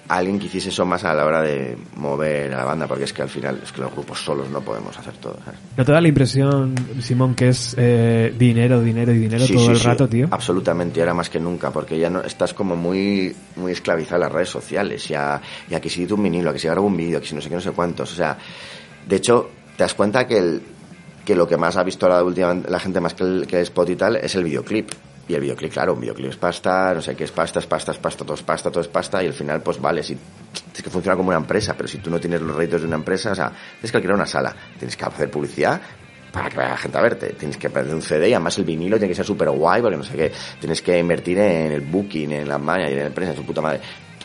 alguien 0.08 0.38
que 0.38 0.46
hiciese 0.46 0.68
eso 0.68 0.84
más 0.84 1.04
a 1.04 1.14
la 1.14 1.24
hora 1.24 1.42
de 1.42 1.76
mover 1.96 2.52
a 2.52 2.58
la 2.58 2.64
banda, 2.64 2.86
porque 2.86 3.04
es 3.04 3.12
que 3.12 3.22
al 3.22 3.28
final 3.28 3.60
es 3.62 3.72
que 3.72 3.80
los 3.80 3.92
grupos 3.92 4.22
solos 4.22 4.50
no 4.50 4.60
podemos 4.60 4.96
hacer 4.98 5.14
todo. 5.14 5.38
¿sabes? 5.44 5.60
¿No 5.76 5.84
te 5.84 5.92
da 5.92 6.00
la 6.00 6.08
impresión, 6.08 6.74
Simón, 7.00 7.34
que 7.34 7.48
es 7.48 7.74
eh, 7.78 8.34
dinero, 8.36 8.80
dinero 8.82 9.12
y 9.12 9.18
dinero 9.18 9.46
Sí, 9.46 9.54
todo 9.54 9.64
sí, 9.64 9.70
el 9.70 9.78
sí, 9.78 9.86
rato, 9.86 10.08
tío? 10.08 10.28
Absolutamente, 10.30 11.00
ahora 11.00 11.14
más 11.14 11.30
que 11.30 11.40
nunca, 11.40 11.70
porque 11.70 11.98
ya 11.98 12.10
no 12.10 12.20
estás 12.20 12.52
como 12.52 12.76
muy 12.76 13.34
muy 13.56 13.72
esclavizado 13.72 14.16
a 14.16 14.26
las 14.26 14.32
redes 14.32 14.50
sociales, 14.50 15.08
y 15.10 15.14
a, 15.14 15.40
y 15.70 15.74
a 15.74 15.80
que 15.80 15.88
si 15.88 16.04
un 16.10 16.22
vinilo, 16.22 16.50
a 16.50 16.52
que 16.52 16.58
si 16.58 16.68
grabo 16.68 16.86
un 16.86 16.96
vídeo, 16.96 17.18
a 17.18 17.20
que 17.20 17.28
si 17.28 17.34
no 17.34 17.40
sé 17.40 17.48
qué, 17.48 17.54
no 17.54 17.60
sé 17.60 17.70
cuántos. 17.70 18.12
O 18.12 18.16
sea, 18.16 18.36
de 19.08 19.16
hecho, 19.16 19.50
te 19.76 19.84
das 19.84 19.94
cuenta 19.94 20.26
que, 20.26 20.36
el, 20.36 20.62
que 21.24 21.34
lo 21.34 21.48
que 21.48 21.56
más 21.56 21.76
ha 21.76 21.82
visto 21.84 22.06
ahora 22.06 22.22
últimamente 22.22 22.70
la 22.70 22.80
gente 22.80 23.00
más 23.00 23.14
que 23.14 23.24
el, 23.24 23.46
que 23.46 23.56
el 23.56 23.62
spot 23.62 23.88
y 23.90 23.96
tal 23.96 24.16
es 24.16 24.34
el 24.34 24.44
videoclip. 24.44 24.90
Y 25.28 25.34
el 25.34 25.40
videoclip, 25.40 25.72
claro, 25.72 25.94
un 25.94 26.00
videoclip 26.00 26.30
es 26.30 26.36
pasta, 26.36 26.92
no 26.94 27.00
sé 27.00 27.14
qué 27.14 27.24
es 27.24 27.32
pasta, 27.32 27.60
es 27.60 27.66
pasta, 27.66 27.92
es 27.92 27.98
pasta, 27.98 28.24
todo 28.24 28.34
es 28.34 28.42
pasta, 28.42 28.70
todo 28.70 28.80
es 28.80 28.88
pasta, 28.88 29.22
y 29.22 29.28
al 29.28 29.32
final, 29.32 29.62
pues 29.62 29.80
vale, 29.80 30.02
si, 30.02 30.14
es 30.74 30.82
que 30.82 30.90
funciona 30.90 31.16
como 31.16 31.28
una 31.28 31.38
empresa, 31.38 31.74
pero 31.76 31.88
si 31.88 31.98
tú 31.98 32.10
no 32.10 32.18
tienes 32.18 32.40
los 32.40 32.56
réditos 32.56 32.80
de 32.80 32.86
una 32.88 32.96
empresa, 32.96 33.32
o 33.32 33.34
sea, 33.34 33.50
tienes 33.50 33.90
que 33.90 33.96
alquilar 33.96 34.16
una 34.16 34.26
sala, 34.26 34.54
tienes 34.78 34.96
que 34.96 35.04
hacer 35.04 35.30
publicidad, 35.30 35.80
para 36.32 36.48
que 36.48 36.56
vaya 36.56 36.70
la 36.70 36.76
gente 36.78 36.98
a 36.98 37.02
verte. 37.02 37.34
Tienes 37.38 37.58
que 37.58 37.70
prender 37.70 37.94
un 37.94 38.02
CD 38.02 38.30
y 38.30 38.32
además 38.32 38.56
el 38.58 38.64
vinilo 38.64 38.96
tiene 38.96 39.10
que 39.10 39.14
ser 39.14 39.26
súper 39.26 39.50
guay 39.50 39.82
porque 39.82 39.96
no 39.96 40.02
sé 40.02 40.16
qué. 40.16 40.32
Tienes 40.58 40.80
que 40.80 40.98
invertir 40.98 41.38
en 41.38 41.72
el 41.72 41.82
booking, 41.82 42.32
en 42.32 42.48
la 42.48 42.58
maña 42.58 42.88
y 42.88 42.94
en 42.94 43.00
el 43.00 43.12
prensa, 43.12 43.32
en 43.32 43.36
su 43.36 43.44
puta 43.44 43.60
madre. 43.60 43.80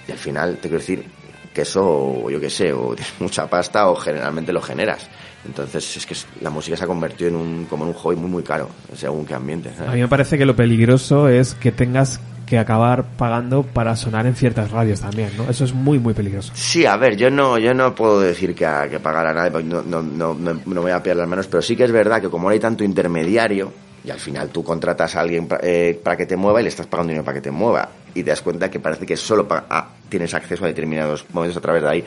Y 0.08 0.12
al 0.14 0.18
final 0.18 0.56
te 0.56 0.70
quiero 0.70 0.78
decir 0.78 1.06
que 1.54 1.64
eso, 1.64 1.84
o 1.84 2.30
yo 2.30 2.40
qué 2.40 2.50
sé, 2.50 2.72
o 2.72 2.96
tienes 2.96 3.14
mucha 3.20 3.48
pasta 3.48 3.90
o 3.90 3.96
generalmente 3.96 4.54
lo 4.54 4.62
generas. 4.62 5.08
Entonces 5.48 5.98
es 5.98 6.06
que 6.06 6.16
la 6.42 6.50
música 6.50 6.78
se 6.78 6.84
ha 6.84 6.88
convertido 6.88 7.30
en 7.30 7.36
un, 7.38 7.66
como 7.66 7.84
en 7.86 7.90
un 7.90 7.96
hobby 7.96 8.16
muy 8.18 8.30
muy 8.30 8.44
caro, 8.44 8.70
según 8.96 9.26
qué 9.26 9.34
ambiente. 9.34 9.72
¿sabes? 9.76 9.90
A 9.92 9.94
mí 9.96 10.02
me 10.02 10.08
parece 10.08 10.38
que 10.38 10.46
lo 10.46 10.56
peligroso 10.56 11.30
es 11.30 11.54
que 11.56 11.72
tengas 11.72 12.20
que 12.46 12.58
acabar 12.58 13.04
pagando 13.18 13.64
para 13.64 13.96
sonar 13.98 14.26
en 14.26 14.34
ciertas 14.36 14.72
radios 14.72 15.02
también, 15.02 15.32
¿no? 15.38 15.50
Eso 15.50 15.66
es 15.66 15.74
muy, 15.74 16.00
muy 16.00 16.14
peligroso. 16.14 16.52
Sí, 16.56 16.86
a 16.86 16.96
ver, 16.96 17.18
yo 17.18 17.30
no, 17.30 17.58
yo 17.58 17.74
no 17.74 17.94
puedo 17.94 18.22
decir 18.22 18.56
que, 18.56 18.66
a- 18.66 18.88
que 18.90 19.00
pagar 19.02 19.28
a 19.28 19.34
nadie, 19.34 19.52
porque 19.52 19.68
no, 19.68 19.82
no, 19.82 20.02
no, 20.02 20.34
no, 20.34 20.62
no 20.66 20.82
voy 20.82 20.92
a 20.92 21.04
pillar 21.04 21.18
las 21.18 21.28
manos, 21.28 21.48
pero 21.48 21.62
sí 21.62 21.76
que 21.76 21.84
es 21.84 21.92
verdad 21.92 22.22
que 22.22 22.30
como 22.30 22.44
no 22.48 22.54
hay 22.54 22.60
tanto 22.60 22.86
intermediario, 22.86 23.74
y 24.06 24.10
al 24.12 24.20
final 24.22 24.48
tú 24.48 24.64
contratas 24.64 25.18
a 25.18 25.20
alguien 25.20 25.46
eh, 25.62 26.00
para 26.02 26.16
que 26.16 26.26
te 26.26 26.38
mueva 26.38 26.62
y 26.62 26.64
le 26.64 26.70
estás 26.70 26.88
pagando 26.88 27.10
dinero 27.10 27.26
para 27.26 27.36
que 27.36 27.42
te 27.42 27.52
mueva, 27.52 27.90
y 28.16 28.24
te 28.24 28.30
das 28.30 28.42
cuenta 28.42 28.72
que 28.72 28.80
parece 28.80 29.06
que 29.06 29.18
solo 29.18 29.46
pa- 29.46 29.66
ah, 29.70 29.90
tienes 30.08 30.34
acceso 30.34 30.64
a 30.64 30.68
determinados 30.70 31.26
momentos 31.34 31.58
a 31.58 31.62
través 31.62 31.84
de 31.84 31.90
ahí. 31.90 32.04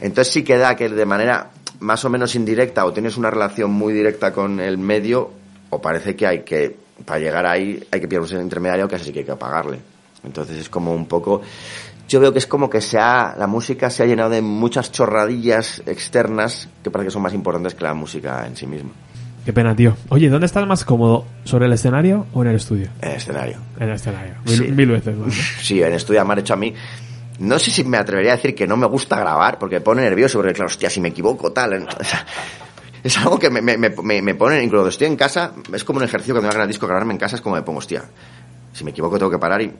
Entonces 0.00 0.32
sí 0.32 0.42
que 0.42 0.56
da 0.56 0.74
que 0.74 0.88
de 0.88 1.04
manera 1.04 1.50
más 1.82 2.04
o 2.04 2.08
menos 2.10 2.34
indirecta 2.34 2.84
o 2.86 2.92
tienes 2.92 3.16
una 3.16 3.30
relación 3.30 3.70
muy 3.70 3.92
directa 3.92 4.32
con 4.32 4.60
el 4.60 4.78
medio, 4.78 5.30
o 5.70 5.80
parece 5.80 6.16
que 6.16 6.26
hay 6.26 6.40
que, 6.42 6.76
para 7.04 7.18
llegar 7.20 7.44
ahí, 7.46 7.82
hay 7.90 8.00
que 8.00 8.08
pillar 8.08 8.22
un 8.22 8.40
intermediario 8.42 8.88
que 8.88 8.96
así 8.96 9.12
que 9.12 9.20
hay 9.20 9.24
que 9.24 9.36
pagarle. 9.36 9.78
Entonces 10.24 10.56
es 10.58 10.68
como 10.68 10.94
un 10.94 11.06
poco, 11.06 11.42
yo 12.08 12.20
veo 12.20 12.32
que 12.32 12.38
es 12.38 12.46
como 12.46 12.70
que 12.70 12.80
se 12.80 12.98
ha, 12.98 13.34
la 13.36 13.46
música 13.46 13.90
se 13.90 14.02
ha 14.02 14.06
llenado 14.06 14.30
de 14.30 14.40
muchas 14.42 14.92
chorradillas 14.92 15.82
externas 15.86 16.68
que 16.82 16.90
parece 16.90 17.08
que 17.08 17.12
son 17.12 17.22
más 17.22 17.34
importantes 17.34 17.74
que 17.74 17.82
la 17.84 17.94
música 17.94 18.46
en 18.46 18.56
sí 18.56 18.66
misma. 18.66 18.90
Qué 19.44 19.52
pena, 19.52 19.74
tío. 19.74 19.96
Oye, 20.10 20.28
¿dónde 20.28 20.46
estás 20.46 20.64
más 20.68 20.84
cómodo? 20.84 21.24
¿Sobre 21.42 21.66
el 21.66 21.72
escenario 21.72 22.26
o 22.32 22.42
en 22.42 22.50
el 22.50 22.56
estudio? 22.56 22.90
En 23.00 23.10
el 23.10 23.16
escenario. 23.16 23.56
En 23.80 23.88
el 23.88 23.94
escenario. 23.96 24.34
Mil, 24.46 24.56
Sí. 24.56 24.62
mil 24.70 24.90
veces 24.92 25.16
más. 25.16 25.26
¿no? 25.26 25.32
Sí, 25.60 25.82
en 25.82 25.92
estudio 25.94 26.24
me 26.24 26.32
han 26.34 26.38
hecho 26.38 26.54
a 26.54 26.56
mí. 26.56 26.72
No 27.38 27.58
sé 27.58 27.70
si 27.70 27.82
me 27.84 27.96
atrevería 27.96 28.32
a 28.32 28.36
decir 28.36 28.54
que 28.54 28.66
no 28.66 28.76
me 28.76 28.86
gusta 28.86 29.18
grabar, 29.18 29.58
porque 29.58 29.76
me 29.76 29.80
pone 29.80 30.02
nervioso, 30.02 30.38
porque 30.38 30.52
claro, 30.52 30.66
hostia, 30.66 30.90
si 30.90 31.00
me 31.00 31.08
equivoco, 31.08 31.52
tal. 31.52 31.86
es 33.04 33.18
algo 33.18 33.38
que 33.38 33.50
me, 33.50 33.60
me, 33.62 33.76
me, 33.76 34.22
me- 34.22 34.34
pone, 34.34 34.56
incluso 34.62 34.82
cuando 34.82 34.88
estoy 34.90 35.06
en 35.08 35.16
casa, 35.16 35.52
es 35.72 35.84
como 35.84 35.98
un 35.98 36.04
ejercicio 36.04 36.34
cuando 36.34 36.48
me 36.48 36.50
hagan 36.50 36.62
el 36.62 36.68
disco, 36.68 36.86
grabarme 36.86 37.14
en 37.14 37.18
casa, 37.18 37.36
es 37.36 37.42
como 37.42 37.56
me 37.56 37.62
pongo, 37.62 37.78
hostia, 37.78 38.04
si 38.72 38.84
me 38.84 38.90
equivoco 38.90 39.18
tengo 39.18 39.30
que 39.30 39.38
parar 39.38 39.60
y, 39.62 39.72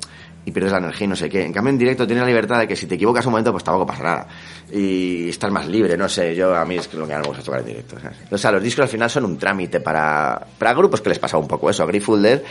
pierdes 0.50 0.72
la 0.72 0.78
energía 0.78 1.04
y 1.04 1.08
no 1.08 1.16
sé 1.16 1.30
qué. 1.30 1.44
En 1.44 1.52
cambio, 1.52 1.70
en 1.70 1.78
directo 1.78 2.04
tienes 2.04 2.22
la 2.22 2.28
libertad 2.28 2.58
de 2.58 2.66
que 2.68 2.74
si 2.74 2.86
te 2.86 2.96
equivocas 2.96 3.24
un 3.26 3.30
momento, 3.32 3.52
pues 3.52 3.62
tampoco 3.62 3.86
pasa 3.86 4.02
nada. 4.02 4.26
Y 4.72 5.28
estás 5.28 5.52
más 5.52 5.68
libre, 5.68 5.96
no 5.96 6.08
sé, 6.08 6.34
yo 6.34 6.54
a 6.54 6.64
mí 6.64 6.76
es 6.76 6.92
lo 6.92 7.06
que 7.06 7.12
más 7.14 7.22
me 7.22 7.28
gusta 7.28 7.44
tocar 7.44 7.60
en 7.60 7.66
directo. 7.66 7.96
O 8.30 8.36
sea, 8.36 8.50
los 8.50 8.62
discos 8.62 8.82
al 8.82 8.88
final 8.88 9.08
son 9.08 9.24
un 9.24 9.38
trámite 9.38 9.78
para, 9.80 10.44
para 10.58 10.74
grupos 10.74 11.00
que 11.00 11.10
les 11.10 11.18
pasa 11.20 11.38
un 11.38 11.46
poco 11.46 11.70
eso. 11.70 11.84
A 11.84 11.86
Grateful 11.86 12.20
Dead, 12.20 12.42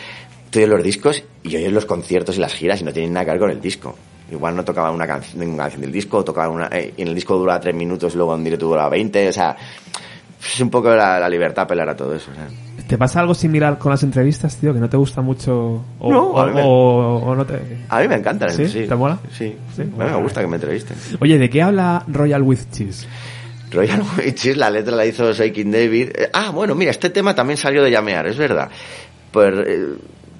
tú 0.50 0.58
oyes 0.58 0.70
los 0.70 0.82
discos 0.82 1.22
y 1.42 1.54
oyes 1.54 1.70
los 1.72 1.84
conciertos 1.84 2.36
y 2.38 2.40
las 2.40 2.54
giras 2.54 2.80
y 2.80 2.84
no 2.84 2.92
tienen 2.94 3.12
nada 3.12 3.26
que 3.26 3.30
ver 3.32 3.40
con 3.40 3.50
el 3.50 3.60
disco. 3.60 3.94
Igual 4.32 4.56
no 4.56 4.64
tocaban 4.64 4.94
una 4.94 5.06
canción, 5.06 5.38
ninguna 5.40 5.64
canción 5.64 5.82
del 5.82 5.92
disco, 5.92 6.18
o 6.18 6.24
tocaban 6.24 6.50
una, 6.52 6.66
eh, 6.72 6.94
y 6.96 7.02
en 7.02 7.08
el 7.08 7.14
disco 7.14 7.36
dura 7.36 7.60
tres 7.60 7.74
minutos 7.74 8.14
y 8.14 8.16
luego 8.16 8.34
en 8.34 8.42
directo 8.42 8.66
dura 8.66 8.88
20, 8.88 9.28
o 9.28 9.32
sea, 9.32 9.56
es 10.44 10.60
un 10.60 10.70
poco 10.70 10.90
la, 10.94 11.20
la 11.20 11.28
libertad 11.28 11.66
pelar 11.68 11.88
a 11.90 11.94
todo 11.96 12.14
eso. 12.14 12.30
¿sabes? 12.34 12.52
¿Te 12.88 12.98
pasa 12.98 13.20
algo 13.20 13.34
similar 13.34 13.78
con 13.78 13.90
las 13.92 14.02
entrevistas, 14.02 14.56
tío? 14.56 14.72
¿Que 14.74 14.80
no 14.80 14.88
te 14.88 14.96
gusta 14.96 15.20
mucho? 15.22 15.84
O, 16.00 16.10
No, 16.12 16.22
o, 16.30 16.40
a 16.40 16.46
mí 16.46 16.54
me- 16.54 16.62
o- 16.64 17.16
o 17.24 17.34
no 17.34 17.44
te... 17.46 17.60
A 17.88 18.00
mí 18.00 18.08
me 18.08 18.16
encanta. 18.16 18.48
¿Sí? 18.48 18.66
¿Sí? 18.66 18.86
¿Te 18.86 18.94
mola? 18.94 19.18
Sí. 19.30 19.54
Sí, 19.76 19.82
A 19.82 19.84
mí 19.84 19.90
bueno, 19.94 20.16
me 20.16 20.22
gusta 20.24 20.40
que 20.40 20.46
me 20.48 20.56
entrevisten. 20.56 20.96
Oye, 21.20 21.38
¿de 21.38 21.48
qué 21.48 21.62
habla 21.62 22.02
Royal 22.08 22.42
with 22.42 22.58
Cheese? 22.72 23.06
Royal 23.70 24.02
Witches, 24.18 24.56
la 24.56 24.68
letra 24.68 24.96
la 24.96 25.06
hizo 25.06 25.32
Shaking 25.32 25.70
David. 25.70 26.08
Eh, 26.14 26.30
ah, 26.32 26.50
bueno, 26.50 26.74
mira, 26.74 26.90
este 26.90 27.08
tema 27.10 27.34
también 27.34 27.56
salió 27.56 27.82
de 27.82 27.90
llamear, 27.90 28.26
es 28.26 28.36
verdad. 28.36 28.68
Pues, 29.30 29.54
eh, 29.66 29.86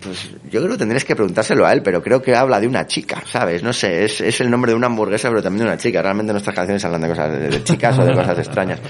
pues 0.02 0.30
yo 0.50 0.60
creo 0.60 0.72
que 0.72 0.78
tendrías 0.78 1.04
que 1.04 1.14
preguntárselo 1.14 1.66
a 1.66 1.72
él, 1.72 1.82
pero 1.82 2.02
creo 2.02 2.20
que 2.20 2.34
habla 2.34 2.60
de 2.60 2.66
una 2.66 2.86
chica, 2.86 3.22
¿sabes? 3.26 3.62
No 3.62 3.72
sé, 3.72 4.04
es, 4.04 4.20
es 4.20 4.40
el 4.40 4.50
nombre 4.50 4.72
de 4.72 4.76
una 4.76 4.86
hamburguesa, 4.86 5.28
pero 5.28 5.42
también 5.42 5.64
de 5.64 5.72
una 5.72 5.78
chica. 5.78 6.02
Realmente 6.02 6.32
nuestras 6.32 6.54
canciones 6.54 6.84
hablan 6.84 7.02
de 7.02 7.08
cosas 7.08 7.32
de, 7.32 7.48
de 7.48 7.64
chicas 7.64 7.98
o 7.98 8.04
de 8.04 8.14
cosas 8.14 8.38
extrañas. 8.38 8.80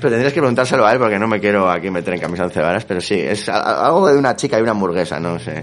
Pero 0.00 0.10
tendrías 0.10 0.32
que 0.32 0.40
preguntárselo 0.40 0.86
a 0.86 0.92
él 0.92 0.98
porque 0.98 1.18
no 1.18 1.28
me 1.28 1.38
quiero 1.40 1.70
aquí 1.70 1.90
meter 1.90 2.14
en 2.14 2.20
camisa 2.20 2.46
de 2.46 2.60
varas, 2.60 2.84
pero 2.84 3.00
sí, 3.00 3.14
es 3.14 3.48
algo 3.48 4.08
de 4.08 4.18
una 4.18 4.34
chica 4.34 4.58
y 4.58 4.62
una 4.62 4.70
hamburguesa, 4.70 5.20
no 5.20 5.38
sé. 5.38 5.62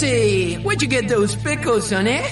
Say, 0.00 0.54
where'd 0.62 0.80
you 0.80 0.88
get 0.88 1.08
those 1.08 1.36
pickles, 1.36 1.90
honey? 1.90 2.22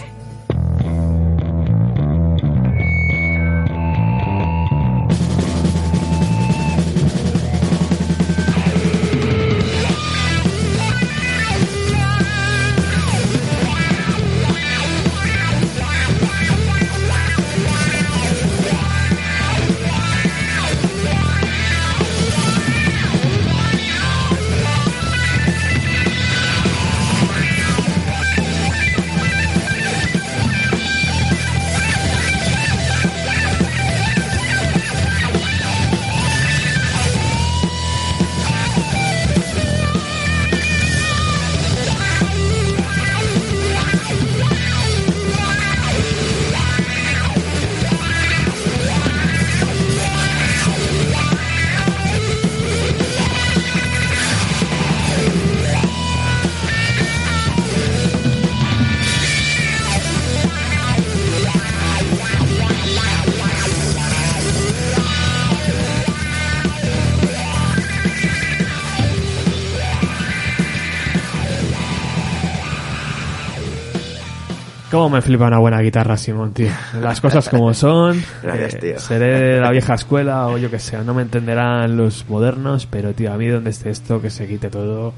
Cómo 75.08 75.16
me 75.16 75.22
flipa 75.22 75.46
una 75.46 75.56
buena 75.58 75.80
guitarra, 75.80 76.18
Simón, 76.18 76.52
tío. 76.52 76.68
Las 77.00 77.18
cosas 77.22 77.48
como 77.48 77.72
son. 77.72 78.22
Gracias, 78.42 78.74
Eh, 78.74 78.78
tío. 78.78 78.98
seré 79.00 79.54
de 79.54 79.60
la 79.60 79.70
vieja 79.70 79.94
escuela 79.94 80.46
o 80.48 80.58
yo 80.58 80.70
que 80.70 80.78
sé. 80.78 80.98
No 81.02 81.14
me 81.14 81.22
entenderán 81.22 81.96
los 81.96 82.28
modernos, 82.28 82.84
pero, 82.84 83.14
tío, 83.14 83.32
a 83.32 83.38
mí 83.38 83.46
donde 83.48 83.70
esté 83.70 83.88
esto, 83.88 84.20
que 84.20 84.28
se 84.28 84.46
quite 84.46 84.68
todo. 84.68 85.14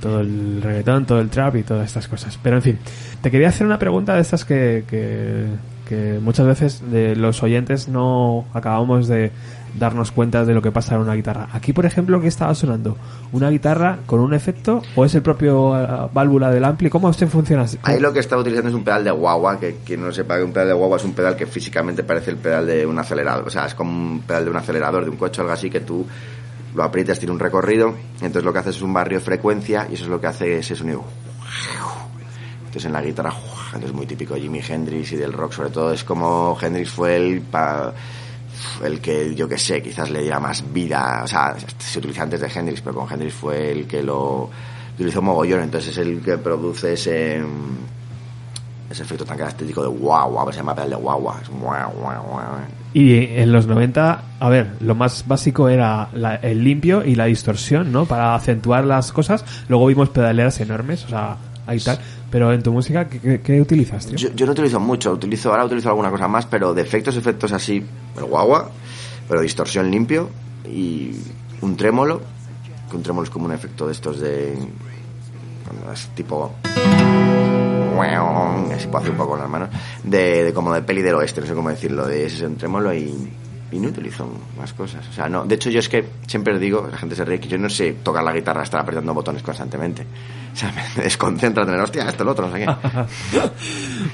Todo 0.00 0.20
el 0.20 0.62
reggaetón, 0.62 1.04
todo 1.04 1.20
el 1.20 1.28
trap 1.28 1.56
y 1.56 1.62
todas 1.64 1.84
estas 1.86 2.08
cosas. 2.08 2.38
Pero, 2.42 2.56
en 2.56 2.62
fin, 2.62 2.78
te 3.20 3.30
quería 3.30 3.48
hacer 3.48 3.66
una 3.66 3.78
pregunta 3.78 4.14
de 4.14 4.22
estas 4.22 4.46
que, 4.46 4.84
que, 4.88 5.48
que 5.86 6.18
muchas 6.22 6.46
veces 6.46 6.90
de 6.90 7.14
los 7.14 7.42
oyentes 7.42 7.88
no 7.88 8.46
acabamos 8.54 9.06
de 9.06 9.32
darnos 9.78 10.12
cuenta 10.12 10.44
de 10.44 10.52
lo 10.54 10.60
que 10.62 10.70
pasa 10.70 10.94
en 10.96 11.00
una 11.00 11.14
guitarra. 11.14 11.48
Aquí, 11.52 11.72
por 11.72 11.86
ejemplo, 11.86 12.20
¿qué 12.20 12.28
estaba 12.28 12.54
sonando? 12.54 12.96
¿Una 13.32 13.48
guitarra 13.50 13.98
con 14.06 14.20
un 14.20 14.34
efecto 14.34 14.82
o 14.94 15.04
es 15.04 15.14
el 15.14 15.22
propio 15.22 15.78
eh, 15.80 16.08
válvula 16.12 16.50
del 16.50 16.64
ampli? 16.64 16.90
¿Cómo 16.90 17.08
usted 17.08 17.28
funciona? 17.28 17.64
Ahí 17.82 17.98
lo 18.00 18.12
que 18.12 18.20
está 18.20 18.36
utilizando 18.36 18.68
es 18.68 18.74
un 18.74 18.84
pedal 18.84 19.04
de 19.04 19.10
guagua, 19.10 19.58
que 19.58 19.76
quien 19.84 20.02
no 20.04 20.12
sepa 20.12 20.36
que 20.36 20.42
un 20.44 20.52
pedal 20.52 20.68
de 20.68 20.74
guagua 20.74 20.98
es 20.98 21.04
un 21.04 21.12
pedal 21.14 21.36
que 21.36 21.46
físicamente 21.46 22.02
parece 22.04 22.30
el 22.30 22.36
pedal 22.36 22.66
de 22.66 22.86
un 22.86 22.98
acelerador, 22.98 23.46
o 23.46 23.50
sea, 23.50 23.66
es 23.66 23.74
como 23.74 23.90
un 23.90 24.20
pedal 24.20 24.44
de 24.44 24.50
un 24.50 24.56
acelerador, 24.56 25.04
de 25.04 25.10
un 25.10 25.16
coche 25.16 25.40
o 25.40 25.44
algo 25.44 25.54
así, 25.54 25.70
que 25.70 25.80
tú 25.80 26.06
lo 26.74 26.82
aprietas, 26.82 27.18
tiene 27.18 27.32
un 27.32 27.38
recorrido, 27.38 27.94
entonces 28.16 28.44
lo 28.44 28.52
que 28.52 28.58
hace 28.58 28.70
es 28.70 28.82
un 28.82 28.92
barrio 28.94 29.18
de 29.18 29.24
frecuencia 29.24 29.86
y 29.90 29.94
eso 29.94 30.04
es 30.04 30.10
lo 30.10 30.20
que 30.20 30.26
hace 30.26 30.58
ese 30.58 30.74
sonido. 30.76 31.04
Entonces 32.60 32.84
en 32.86 32.92
la 32.92 33.02
guitarra, 33.02 33.32
es 33.82 33.92
muy 33.92 34.06
típico 34.06 34.34
de 34.34 34.40
Jimi 34.40 34.60
Hendrix 34.66 35.12
y 35.12 35.16
del 35.16 35.32
rock 35.34 35.52
sobre 35.52 35.70
todo, 35.70 35.92
es 35.92 36.04
como 36.04 36.56
Hendrix 36.60 36.90
fue 36.90 37.16
el... 37.16 37.40
pa- 37.42 37.92
el 38.84 39.00
que 39.00 39.34
yo 39.34 39.48
que 39.48 39.58
sé, 39.58 39.82
quizás 39.82 40.10
le 40.10 40.22
diera 40.22 40.38
más 40.40 40.64
vida, 40.72 41.20
o 41.24 41.26
sea, 41.28 41.54
se 41.78 41.98
utiliza 41.98 42.22
antes 42.22 42.40
de 42.40 42.48
Hendrix, 42.48 42.80
pero 42.80 42.94
con 42.96 43.10
Hendrix 43.12 43.34
fue 43.34 43.72
el 43.72 43.86
que 43.86 44.02
lo 44.02 44.50
utilizó 44.94 45.22
mogollón, 45.22 45.62
entonces 45.62 45.90
es 45.92 45.98
el 45.98 46.20
que 46.20 46.38
produce 46.38 46.92
ese 46.94 47.42
ese 48.90 49.04
efecto 49.04 49.24
tan 49.24 49.38
característico 49.38 49.82
de 49.82 49.88
guau, 49.88 50.32
guau, 50.32 50.50
se 50.52 50.58
llama 50.58 50.74
pedal 50.74 50.90
de 50.90 50.96
guagua, 50.96 51.38
es 51.42 51.48
guau. 51.48 51.92
Y 52.92 53.14
en 53.38 53.50
los 53.50 53.66
90, 53.66 54.22
a 54.38 54.48
ver, 54.50 54.72
lo 54.80 54.94
más 54.94 55.24
básico 55.26 55.70
era 55.70 56.10
la- 56.12 56.34
el 56.36 56.62
limpio 56.62 57.02
y 57.02 57.14
la 57.14 57.24
distorsión, 57.24 57.90
¿no? 57.90 58.04
Para 58.04 58.34
acentuar 58.34 58.84
las 58.84 59.10
cosas. 59.10 59.46
Luego 59.68 59.86
vimos 59.86 60.10
pedaleras 60.10 60.60
enormes, 60.60 61.06
o 61.06 61.08
sea, 61.08 61.38
ahí 61.66 61.80
tal. 61.80 61.98
Pero 62.32 62.52
en 62.52 62.62
tu 62.62 62.72
música, 62.72 63.08
¿qué, 63.08 63.20
qué- 63.20 63.40
qué 63.40 63.60
utilizas, 63.60 64.06
tío? 64.06 64.16
Yo, 64.16 64.30
yo 64.34 64.46
no 64.46 64.52
utilizo 64.52 64.80
mucho, 64.80 65.12
utilizo 65.12 65.50
ahora 65.50 65.66
utilizo 65.66 65.90
alguna 65.90 66.10
cosa 66.10 66.26
más, 66.26 66.46
pero 66.46 66.74
de 66.74 66.82
efectos, 66.82 67.16
efectos 67.16 67.52
así, 67.52 67.84
el 68.16 68.24
guagua, 68.24 68.70
pero 69.28 69.40
distorsión 69.42 69.90
limpio 69.90 70.30
y 70.66 71.12
un 71.60 71.76
trémolo, 71.76 72.20
que 72.90 72.96
un 72.96 73.02
trémolo 73.04 73.24
es 73.24 73.30
como 73.30 73.44
un 73.44 73.52
efecto 73.52 73.86
de 73.86 73.92
estos 73.92 74.18
de 74.18 74.54
es 75.92 76.08
tipo 76.14 76.52
así 78.72 78.86
puedo 78.88 78.98
hacer 78.98 79.10
un 79.10 79.16
poco 79.18 79.30
con 79.32 79.40
las 79.40 79.48
manos, 79.48 79.68
de, 80.02 80.44
de 80.44 80.52
como 80.52 80.72
de 80.72 80.82
peli 80.82 81.02
del 81.02 81.14
oeste, 81.14 81.40
no 81.42 81.46
sé 81.46 81.54
cómo 81.54 81.68
decirlo, 81.68 82.06
de 82.06 82.26
ese 82.26 82.36
es 82.36 82.42
un 82.42 82.56
trémolo 82.56 82.94
y, 82.94 83.14
y 83.72 83.78
no 83.78 83.88
utilizo 83.88 84.28
más 84.58 84.72
cosas. 84.72 85.06
O 85.08 85.12
sea, 85.12 85.28
no, 85.28 85.44
de 85.44 85.54
hecho 85.54 85.70
yo 85.70 85.78
es 85.78 85.88
que 85.88 86.04
siempre 86.26 86.58
digo, 86.58 86.86
la 86.90 86.98
gente 86.98 87.16
se 87.16 87.24
ríe, 87.24 87.40
que 87.40 87.48
yo 87.48 87.58
no 87.58 87.70
sé 87.70 87.96
tocar 88.02 88.22
la 88.22 88.32
guitarra, 88.32 88.62
estar 88.62 88.80
apretando 88.80 89.14
botones 89.14 89.42
constantemente. 89.42 90.06
O 90.52 90.56
sea, 90.56 90.72
me 90.96 91.02
desconcentra 91.02 91.64
tener, 91.64 91.80
hostia, 91.80 92.08
esto, 92.08 92.24
lo 92.24 92.32
otro. 92.32 92.50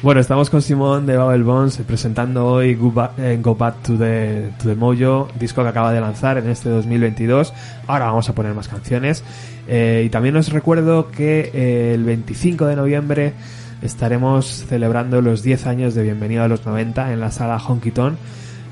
Bueno, 0.03 0.21
estamos 0.21 0.49
con 0.49 0.63
Simón 0.63 1.07
de 1.07 1.17
Babel 1.17 1.43
Bones 1.43 1.81
eh, 1.81 1.85
presentando 1.85 2.47
hoy 2.47 2.75
Go 2.77 2.93
Back, 2.93 3.19
eh, 3.19 3.39
Go 3.43 3.57
Back 3.57 3.83
to, 3.83 3.99
the, 3.99 4.53
to 4.63 4.69
the 4.69 4.77
Mojo, 4.77 5.29
disco 5.39 5.63
que 5.63 5.69
acaba 5.69 5.93
de 5.93 6.01
lanzar 6.01 6.39
en 6.39 6.49
este 6.49 6.69
2022. 6.69 7.53
Ahora 7.89 8.07
vamos 8.07 8.29
a 8.29 8.35
poner 8.35 8.55
más 8.55 8.69
canciones. 8.69 9.25
Eh, 9.67 10.05
y 10.07 10.09
también 10.09 10.37
os 10.37 10.51
recuerdo 10.51 11.11
que 11.11 11.51
eh, 11.53 11.93
el 11.95 12.05
25 12.05 12.67
de 12.67 12.77
noviembre 12.77 13.35
estaremos 13.83 14.47
celebrando 14.69 15.21
los 15.21 15.43
10 15.43 15.67
años 15.67 15.95
de 15.95 16.03
Bienvenido 16.03 16.43
a 16.43 16.49
los 16.49 16.65
90 16.65 17.13
en 17.13 17.21
la 17.21 17.31
sala 17.31 17.59
Honky 17.59 17.91
Tonk. 17.91 18.17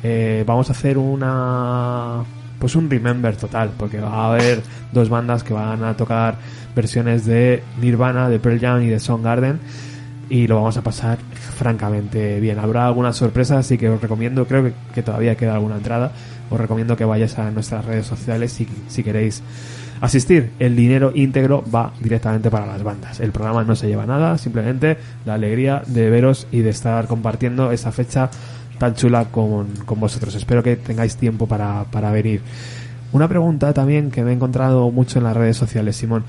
Eh, 0.03 0.45
vamos 0.47 0.69
a 0.69 0.73
hacer 0.73 0.99
una 0.99 2.23
pues 2.59 2.75
un 2.75 2.89
remember 2.89 3.37
total 3.37 3.71
porque 3.77 4.01
va 4.01 4.09
a 4.09 4.33
haber 4.33 4.63
dos 4.93 5.09
bandas 5.09 5.43
que 5.43 5.53
van 5.53 5.85
a 5.85 5.97
tocar 5.97 6.37
versiones 6.75 7.27
de 7.27 7.63
Nirvana, 7.81 8.29
de 8.29 8.39
Pearl 8.39 8.61
Jam 8.61 8.83
y 8.83 8.87
de 8.87 8.99
Soundgarden 8.99 9.61
y 10.29 10.47
lo 10.47 10.57
vamos 10.57 10.77
a 10.77 10.83
pasar 10.83 11.19
francamente 11.57 12.41
bien. 12.41 12.59
Habrá 12.59 12.87
algunas 12.87 13.17
sorpresas, 13.17 13.59
así 13.59 13.79
que 13.79 13.89
os 13.89 14.01
recomiendo, 14.01 14.47
creo 14.47 14.65
que, 14.65 14.73
que 14.95 15.03
todavía 15.03 15.37
queda 15.37 15.55
alguna 15.55 15.77
entrada, 15.77 16.13
os 16.51 16.59
recomiendo 16.59 16.97
que 16.97 17.05
vayáis 17.05 17.39
a 17.39 17.51
nuestras 17.51 17.85
redes 17.85 18.07
sociales 18.07 18.53
si, 18.53 18.67
si 18.89 19.03
queréis 19.03 19.43
asistir. 20.01 20.51
El 20.59 20.77
dinero 20.77 21.13
íntegro 21.15 21.65
va 21.73 21.93
directamente 22.01 22.51
para 22.51 22.67
las 22.67 22.83
bandas. 22.83 23.21
El 23.21 23.33
programa 23.33 23.65
no 23.65 23.77
se 23.77 23.87
lleva 23.87 24.07
nada, 24.07 24.37
simplemente 24.39 24.97
la 25.25 25.35
alegría 25.35 25.83
de 25.87 26.11
veros 26.11 26.47
y 26.51 26.61
de 26.61 26.71
estar 26.71 27.07
compartiendo 27.07 27.71
esa 27.73 27.93
fecha 27.93 28.31
tan 28.79 28.95
chula 28.95 29.27
con, 29.27 29.69
con 29.85 30.01
vosotros. 30.01 30.35
Espero 30.35 30.63
que 30.63 30.77
tengáis 30.77 31.17
tiempo 31.17 31.47
para, 31.47 31.85
para 31.85 32.11
venir. 32.11 32.41
Una 33.13 33.29
pregunta 33.29 33.73
también 33.73 34.11
que 34.11 34.23
me 34.23 34.31
he 34.31 34.35
encontrado 34.35 34.91
mucho 34.91 35.19
en 35.19 35.25
las 35.25 35.37
redes 35.37 35.57
sociales, 35.57 35.97
Simón. 35.97 36.25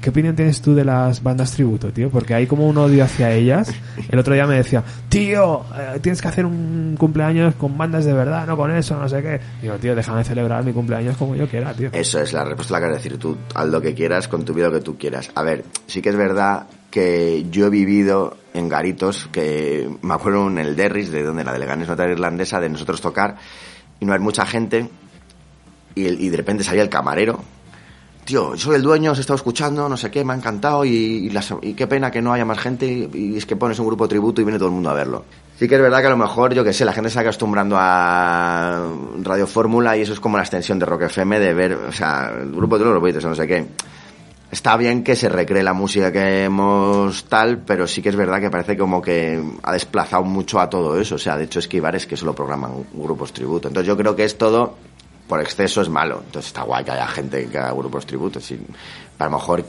¿Qué 0.00 0.10
opinión 0.10 0.36
tienes 0.36 0.60
tú 0.60 0.74
de 0.74 0.84
las 0.84 1.22
bandas 1.22 1.50
tributo, 1.52 1.90
tío? 1.92 2.10
Porque 2.10 2.32
hay 2.32 2.46
como 2.46 2.68
un 2.68 2.78
odio 2.78 3.02
hacia 3.02 3.32
ellas. 3.32 3.74
El 4.08 4.18
otro 4.18 4.34
día 4.34 4.46
me 4.46 4.54
decía, 4.54 4.84
tío, 5.08 5.64
eh, 5.76 5.98
tienes 6.00 6.22
que 6.22 6.28
hacer 6.28 6.46
un 6.46 6.94
cumpleaños 6.96 7.56
con 7.56 7.76
bandas 7.76 8.04
de 8.04 8.12
verdad, 8.12 8.46
no 8.46 8.56
con 8.56 8.70
eso, 8.70 8.96
no 8.96 9.08
sé 9.08 9.20
qué. 9.20 9.40
Digo, 9.60 9.74
tío, 9.76 9.96
déjame 9.96 10.22
celebrar 10.22 10.64
mi 10.64 10.72
cumpleaños 10.72 11.16
como 11.16 11.34
yo 11.34 11.48
quiera, 11.48 11.72
tío. 11.74 11.90
Eso 11.92 12.20
es 12.20 12.32
la 12.32 12.44
respuesta 12.44 12.78
la 12.78 12.86
que 12.86 12.94
decir 12.94 13.18
tú, 13.18 13.36
haz 13.54 13.66
lo 13.66 13.80
que 13.80 13.94
quieras 13.94 14.28
con 14.28 14.44
tu 14.44 14.54
vida 14.54 14.68
lo 14.68 14.74
que 14.74 14.80
tú 14.80 14.96
quieras. 14.96 15.30
A 15.34 15.42
ver, 15.42 15.64
sí 15.88 16.00
que 16.00 16.10
es 16.10 16.16
verdad 16.16 16.66
que 16.96 17.44
yo 17.50 17.66
he 17.66 17.68
vivido 17.68 18.38
en 18.54 18.70
garitos 18.70 19.28
que 19.30 19.86
me 20.00 20.14
acuerdo 20.14 20.46
en 20.46 20.56
el 20.56 20.74
Derris, 20.76 21.10
de 21.10 21.22
donde 21.22 21.44
la 21.44 21.52
de 21.52 21.58
Leganés 21.58 21.88
Notary 21.88 22.12
Irlandesa, 22.12 22.58
de 22.58 22.70
nosotros 22.70 23.02
tocar 23.02 23.36
y 24.00 24.06
no 24.06 24.14
hay 24.14 24.18
mucha 24.18 24.46
gente 24.46 24.88
y, 25.94 26.06
y 26.06 26.28
de 26.30 26.36
repente 26.38 26.64
salía 26.64 26.82
el 26.82 26.88
camarero. 26.88 27.38
Tío, 28.24 28.56
soy 28.56 28.76
el 28.76 28.82
dueño, 28.82 29.12
os 29.12 29.18
he 29.18 29.20
estado 29.20 29.36
escuchando, 29.36 29.90
no 29.90 29.96
sé 29.98 30.10
qué, 30.10 30.24
me 30.24 30.32
ha 30.32 30.36
encantado 30.36 30.86
y, 30.86 30.88
y 30.90 31.30
las- 31.30 31.52
y 31.60 31.74
qué 31.74 31.86
pena 31.86 32.10
que 32.10 32.22
no 32.22 32.32
haya 32.32 32.46
más 32.46 32.58
gente 32.58 32.86
y, 33.12 33.36
es 33.36 33.44
que 33.44 33.56
pones 33.56 33.78
un 33.78 33.86
grupo 33.88 34.08
tributo 34.08 34.40
y 34.40 34.44
viene 34.44 34.58
todo 34.58 34.68
el 34.68 34.74
mundo 34.74 34.88
a 34.88 34.94
verlo. 34.94 35.24
Sí 35.58 35.68
que 35.68 35.74
es 35.74 35.80
verdad 35.82 36.00
que 36.00 36.06
a 36.06 36.10
lo 36.10 36.16
mejor, 36.16 36.54
yo 36.54 36.64
que 36.64 36.72
sé, 36.72 36.86
la 36.86 36.94
gente 36.94 37.10
se 37.10 37.18
está 37.18 37.20
acostumbrando 37.28 37.76
a 37.78 38.88
Radio 39.22 39.46
Fórmula 39.46 39.96
y 39.98 40.00
eso 40.00 40.14
es 40.14 40.20
como 40.20 40.38
la 40.38 40.42
extensión 40.44 40.78
de 40.78 40.86
Rock 40.86 41.02
FM 41.02 41.38
de 41.38 41.52
ver, 41.52 41.72
o 41.74 41.92
sea, 41.92 42.32
el 42.40 42.52
grupo 42.52 42.78
de 42.78 42.86
los 42.86 43.02
Beatles 43.02 43.24
no 43.26 43.34
sé 43.34 43.46
qué. 43.46 43.66
Está 44.50 44.76
bien 44.76 45.02
que 45.02 45.16
se 45.16 45.28
recree 45.28 45.62
la 45.62 45.72
música 45.72 46.12
que 46.12 46.44
hemos 46.44 47.24
tal, 47.24 47.58
pero 47.58 47.86
sí 47.88 48.00
que 48.00 48.10
es 48.10 48.16
verdad 48.16 48.40
que 48.40 48.48
parece 48.48 48.76
como 48.76 49.02
que 49.02 49.42
ha 49.62 49.72
desplazado 49.72 50.22
mucho 50.22 50.60
a 50.60 50.70
todo 50.70 51.00
eso. 51.00 51.16
O 51.16 51.18
sea, 51.18 51.36
de 51.36 51.44
hecho 51.44 51.58
es 51.58 51.66
que 51.66 51.84
hay 51.84 52.00
que 52.00 52.16
solo 52.16 52.34
programan 52.34 52.84
grupos 52.92 53.32
tributo. 53.32 53.68
Entonces 53.68 53.88
yo 53.88 53.96
creo 53.96 54.14
que 54.14 54.24
es 54.24 54.38
todo, 54.38 54.76
por 55.28 55.40
exceso 55.40 55.82
es 55.82 55.88
malo. 55.88 56.22
Entonces 56.24 56.48
está 56.48 56.62
guay 56.62 56.84
que 56.84 56.92
haya 56.92 57.08
gente 57.08 57.46
que 57.46 57.58
haga 57.58 57.72
grupos 57.72 58.06
tributos. 58.06 58.48
Y 58.52 58.60
a 59.18 59.24
lo 59.24 59.30
mejor 59.30 59.64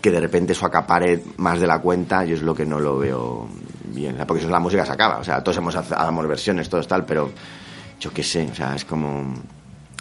que 0.00 0.10
de 0.10 0.20
repente 0.20 0.52
eso 0.52 0.66
acapare 0.66 1.22
más 1.38 1.60
de 1.60 1.66
la 1.66 1.80
cuenta, 1.80 2.24
yo 2.24 2.36
es 2.36 2.42
lo 2.42 2.54
que 2.54 2.64
no 2.64 2.78
lo 2.78 2.98
veo 2.98 3.48
bien. 3.86 4.16
Porque 4.26 4.38
eso 4.38 4.46
es 4.46 4.52
la 4.52 4.60
música 4.60 4.86
se 4.86 4.92
acaba. 4.92 5.18
O 5.18 5.24
sea, 5.24 5.42
todos 5.42 5.56
hemos 5.58 5.74
hagamos 5.74 6.28
versiones, 6.28 6.68
todos 6.68 6.86
tal, 6.86 7.04
pero 7.04 7.32
yo 7.98 8.12
qué 8.12 8.22
sé, 8.22 8.48
o 8.50 8.54
sea, 8.54 8.76
es 8.76 8.84
como... 8.84 9.34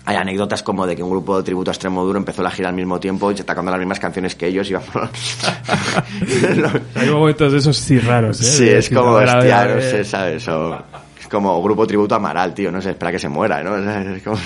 Hay 0.06 0.15
anécdotas 0.15 0.64
como 0.64 0.88
de 0.88 0.95
que 0.95 1.03
un 1.03 1.11
grupo 1.11 1.38
de 1.38 1.44
tributo 1.44 1.69
a 1.69 1.73
extremo 1.73 2.03
duro 2.03 2.18
empezó 2.18 2.41
la 2.41 2.49
gira 2.49 2.69
al 2.69 2.76
mismo 2.76 2.99
tiempo 2.99 3.32
y 3.32 3.36
tocando 3.36 3.69
las 3.69 3.80
mismas 3.80 3.99
canciones 3.99 4.36
que 4.36 4.48
ellos 4.48 4.69
y 4.69 4.73
vamos... 4.73 4.90
Hay 6.95 7.10
momentos 7.10 7.52
de 7.52 7.60
esos 7.60 7.78
sí 7.78 7.99
raros, 7.99 8.41
¿eh? 8.41 8.44
sí, 8.44 8.69
es 8.69 8.90
como, 8.90 9.11
hostia, 9.11 9.68
no 9.68 9.82
sé, 9.82 10.03
¿sabes? 10.03 10.48
O, 10.48 10.76
es 11.19 11.28
como 11.28 11.61
grupo 11.61 11.86
tributo 11.86 12.15
a 12.15 12.18
Amaral, 12.18 12.53
tío, 12.53 12.72
no 12.72 12.82
sé, 12.82 12.91
espera 12.91 13.11
que 13.11 13.19
se 13.19 13.30
muera, 13.30 13.64
¿no? 13.64 13.78
Es 14.03 14.23
como... 14.23 14.38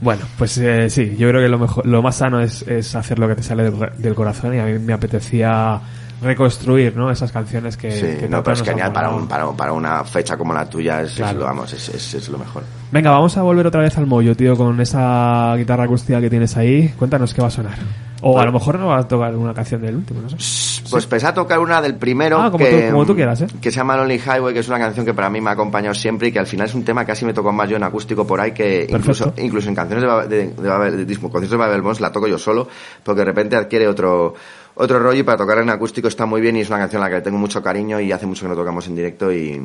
Bueno, 0.00 0.22
pues 0.38 0.56
eh, 0.58 0.88
sí, 0.88 1.14
yo 1.16 1.28
creo 1.28 1.42
que 1.42 1.48
lo 1.48 1.58
mejor, 1.58 1.86
lo 1.86 2.02
más 2.02 2.16
sano 2.16 2.40
es, 2.40 2.62
es 2.62 2.94
hacer 2.96 3.18
lo 3.18 3.28
que 3.28 3.36
te 3.36 3.42
sale 3.42 3.64
del, 3.64 3.90
del 3.98 4.14
corazón 4.14 4.54
y 4.54 4.58
a 4.58 4.64
mí 4.64 4.78
me 4.78 4.94
apetecía 4.94 5.80
reconstruir, 6.22 6.96
¿no? 6.96 7.10
Esas 7.10 7.32
canciones 7.32 7.76
que, 7.76 7.90
Sí, 7.92 8.06
que 8.20 8.28
no, 8.28 8.42
pero 8.42 8.54
es 8.54 8.62
genial 8.62 8.92
para, 8.92 9.10
un, 9.10 9.26
para, 9.26 9.50
para 9.52 9.72
una 9.72 10.04
fecha 10.04 10.36
como 10.36 10.52
la 10.52 10.66
tuya, 10.68 11.02
es, 11.02 11.10
es 11.12 11.16
Claro. 11.16 11.40
lo, 11.40 11.44
vamos, 11.46 11.72
es, 11.72 11.88
es, 11.88 12.14
es 12.14 12.28
lo 12.28 12.38
mejor. 12.38 12.62
Venga, 12.92 13.10
vamos 13.10 13.36
a 13.36 13.42
volver 13.42 13.66
otra 13.66 13.80
vez 13.82 13.96
al 13.98 14.06
mollo, 14.06 14.34
tío, 14.36 14.56
con 14.56 14.80
esa 14.80 15.54
guitarra 15.56 15.84
acústica 15.84 16.20
que 16.20 16.28
tienes 16.30 16.56
ahí. 16.56 16.92
Cuéntanos 16.98 17.32
qué 17.34 17.40
va 17.40 17.48
a 17.48 17.52
sonar. 17.52 17.78
O 18.22 18.30
a 18.32 18.32
Bueno. 18.42 18.52
lo 18.52 18.58
mejor 18.58 18.78
no 18.78 18.88
va 18.88 18.98
a 18.98 19.08
tocar 19.08 19.34
una 19.34 19.54
canción 19.54 19.80
del 19.80 19.96
último, 19.96 20.20
no 20.20 20.28
sé. 20.28 20.36
Pues 20.90 21.06
pensé 21.06 21.26
a 21.28 21.32
tocar 21.32 21.58
una 21.60 21.80
del 21.80 21.94
primero 21.94 22.38
Ah, 22.42 22.50
como 22.50 22.64
que, 22.64 22.82
tú- 22.86 22.90
como 22.92 23.06
tú 23.06 23.14
quieras, 23.14 23.40
¿eh? 23.42 23.46
que 23.62 23.70
se 23.70 23.76
llama 23.78 23.96
Lonely 23.96 24.16
Highway, 24.18 24.52
que 24.52 24.60
es 24.60 24.68
una 24.68 24.78
canción 24.78 25.06
que 25.06 25.14
para 25.14 25.30
mí 25.30 25.40
me 25.40 25.48
ha 25.50 25.52
acompañado 25.52 25.94
siempre 25.94 26.28
y 26.28 26.32
que 26.32 26.40
al 26.40 26.46
final 26.46 26.66
es 26.66 26.74
un 26.74 26.84
tema 26.84 27.02
que 27.02 27.12
casi 27.12 27.24
me 27.24 27.32
tocó 27.32 27.52
más 27.52 27.68
yo 27.70 27.76
en 27.76 27.84
acústico 27.84 28.26
por 28.26 28.40
ahí 28.40 28.50
que 28.52 28.86
incluso, 28.90 29.24
Perfecto. 29.26 29.40
incluso 29.46 29.68
en 29.68 29.74
canciones 29.76 30.02
de, 30.02 30.08
Ba- 30.08 30.26
de, 30.26 30.48
de 30.48 30.68
Babel- 30.68 30.96
de 30.96 31.04
disco- 31.06 31.30
conciertos 31.30 31.50
de 31.52 31.56
Babel 31.56 31.82
la 32.00 32.10
toco 32.12 32.26
yo 32.26 32.36
solo 32.38 32.66
porque 33.04 33.20
de 33.20 33.24
repente 33.24 33.56
adquiere 33.56 33.86
otro 33.86 34.34
otro 34.74 34.98
rollo 34.98 35.20
y 35.20 35.22
para 35.22 35.38
tocar 35.38 35.58
en 35.58 35.70
acústico 35.70 36.08
está 36.08 36.26
muy 36.26 36.40
bien 36.40 36.56
y 36.56 36.60
es 36.60 36.68
una 36.68 36.78
canción 36.78 37.02
a 37.02 37.08
la 37.08 37.16
que 37.16 37.22
tengo 37.22 37.38
mucho 37.38 37.62
cariño 37.62 38.00
y 38.00 38.12
hace 38.12 38.26
mucho 38.26 38.42
que 38.42 38.48
no 38.48 38.56
tocamos 38.56 38.86
en 38.86 38.96
directo 38.96 39.32
y, 39.32 39.60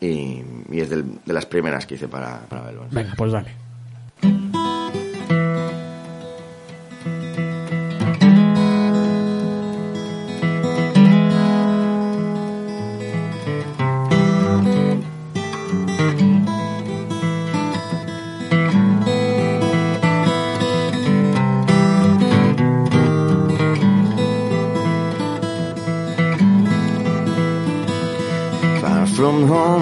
y, 0.00 0.42
es 0.72 0.90
de 0.90 1.04
las 1.26 1.46
primeras 1.46 1.86
que 1.86 1.94
hice 1.94 2.08
para, 2.08 2.40
para. 2.48 2.70
Venga, 2.90 3.14
pues 3.16 3.32
dale. 3.32 4.57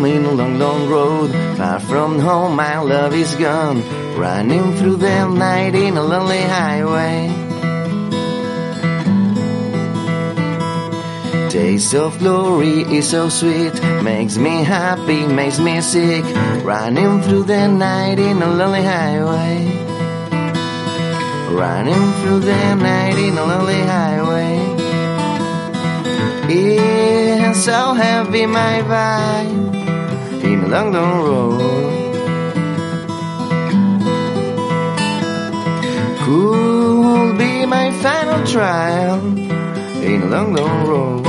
In 0.06 0.24
a 0.24 0.32
long, 0.32 0.58
long 0.58 0.88
road. 0.88 1.30
Far 1.56 1.80
from 1.80 2.18
home, 2.18 2.56
my 2.56 2.78
love 2.78 3.14
is 3.14 3.34
gone. 3.34 3.82
Running 4.16 4.74
through 4.76 4.96
the 4.96 5.28
night 5.28 5.74
in 5.74 5.96
a 5.96 6.02
lonely 6.02 6.42
highway. 6.42 7.28
Taste 11.50 11.94
of 11.94 12.18
glory 12.18 12.82
is 12.96 13.08
so 13.08 13.28
sweet, 13.28 13.74
makes 14.02 14.36
me 14.36 14.62
happy, 14.62 15.26
makes 15.26 15.58
me 15.58 15.80
sick. 15.80 16.24
Running 16.64 17.22
through 17.22 17.44
the 17.44 17.66
night 17.68 18.18
in 18.18 18.42
a 18.42 18.48
lonely 18.48 18.82
highway. 18.82 19.54
Running 21.50 22.12
through 22.20 22.40
the 22.40 22.74
night 22.74 23.18
in 23.18 23.38
a 23.38 23.44
lonely 23.44 23.80
highway. 23.80 24.76
It's 26.48 27.64
so 27.64 27.94
heavy, 27.94 28.44
my 28.44 28.82
vibe, 28.82 29.75
in 30.52 30.62
a 30.62 30.68
long, 30.68 30.92
long 30.92 31.18
road. 31.28 31.60
Could 36.22 37.38
be 37.38 37.66
my 37.66 37.90
final 38.02 38.46
trial 38.46 39.20
in 40.02 40.22
a 40.22 40.26
long, 40.26 40.54
long 40.54 40.86
road. 40.86 41.25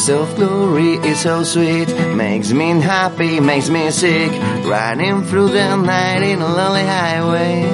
Taste 0.00 0.12
of 0.12 0.34
glory 0.34 0.94
is 0.94 1.20
so 1.20 1.42
sweet, 1.42 1.88
makes 2.16 2.52
me 2.52 2.80
happy, 2.80 3.38
makes 3.38 3.68
me 3.68 3.90
sick. 3.90 4.32
Running 4.64 5.24
through 5.24 5.48
the 5.48 5.76
night 5.76 6.22
in 6.22 6.40
a 6.40 6.48
lonely 6.48 6.84
highway. 6.84 7.66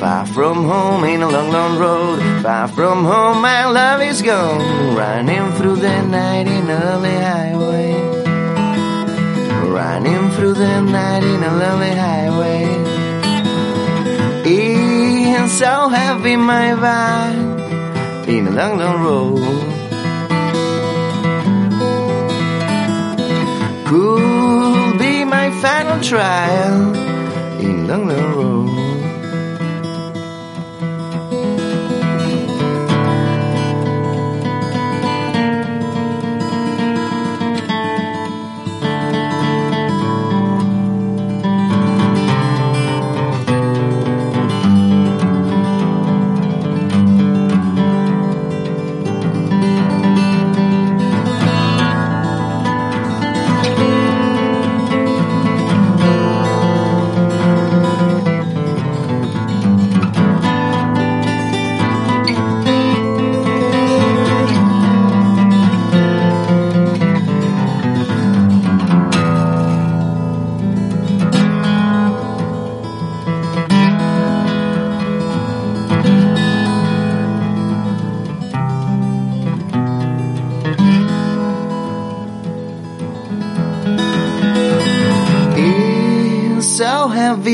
Far 0.00 0.24
from 0.24 0.64
home 0.64 1.04
in 1.04 1.20
a 1.20 1.28
long, 1.28 1.50
long 1.50 1.76
road. 1.78 2.42
Far 2.42 2.68
from 2.68 3.04
home, 3.04 3.42
my 3.42 3.66
love 3.66 4.00
is 4.00 4.22
gone. 4.22 4.96
Running 4.96 5.52
through 5.52 5.76
the 5.76 6.00
night 6.00 6.46
in 6.46 6.70
a 6.70 6.80
lonely 6.82 7.18
highway. 7.30 7.92
Running 9.68 10.30
through 10.30 10.54
the 10.54 10.80
night 10.80 11.24
in 11.24 11.42
a 11.42 11.56
lonely 11.58 11.94
highway. 11.94 12.64
It's 14.46 15.58
so 15.58 15.90
heavy, 15.90 16.36
my 16.36 16.72
vibe. 16.84 18.28
In 18.28 18.46
a 18.46 18.50
long, 18.50 18.78
long 18.78 19.02
road. 19.04 19.73
Could 23.94 24.98
be 24.98 25.24
my 25.24 25.52
final 25.62 26.02
trial 26.02 26.96
in 27.60 27.86
long 27.86 28.08
road. 28.08 28.63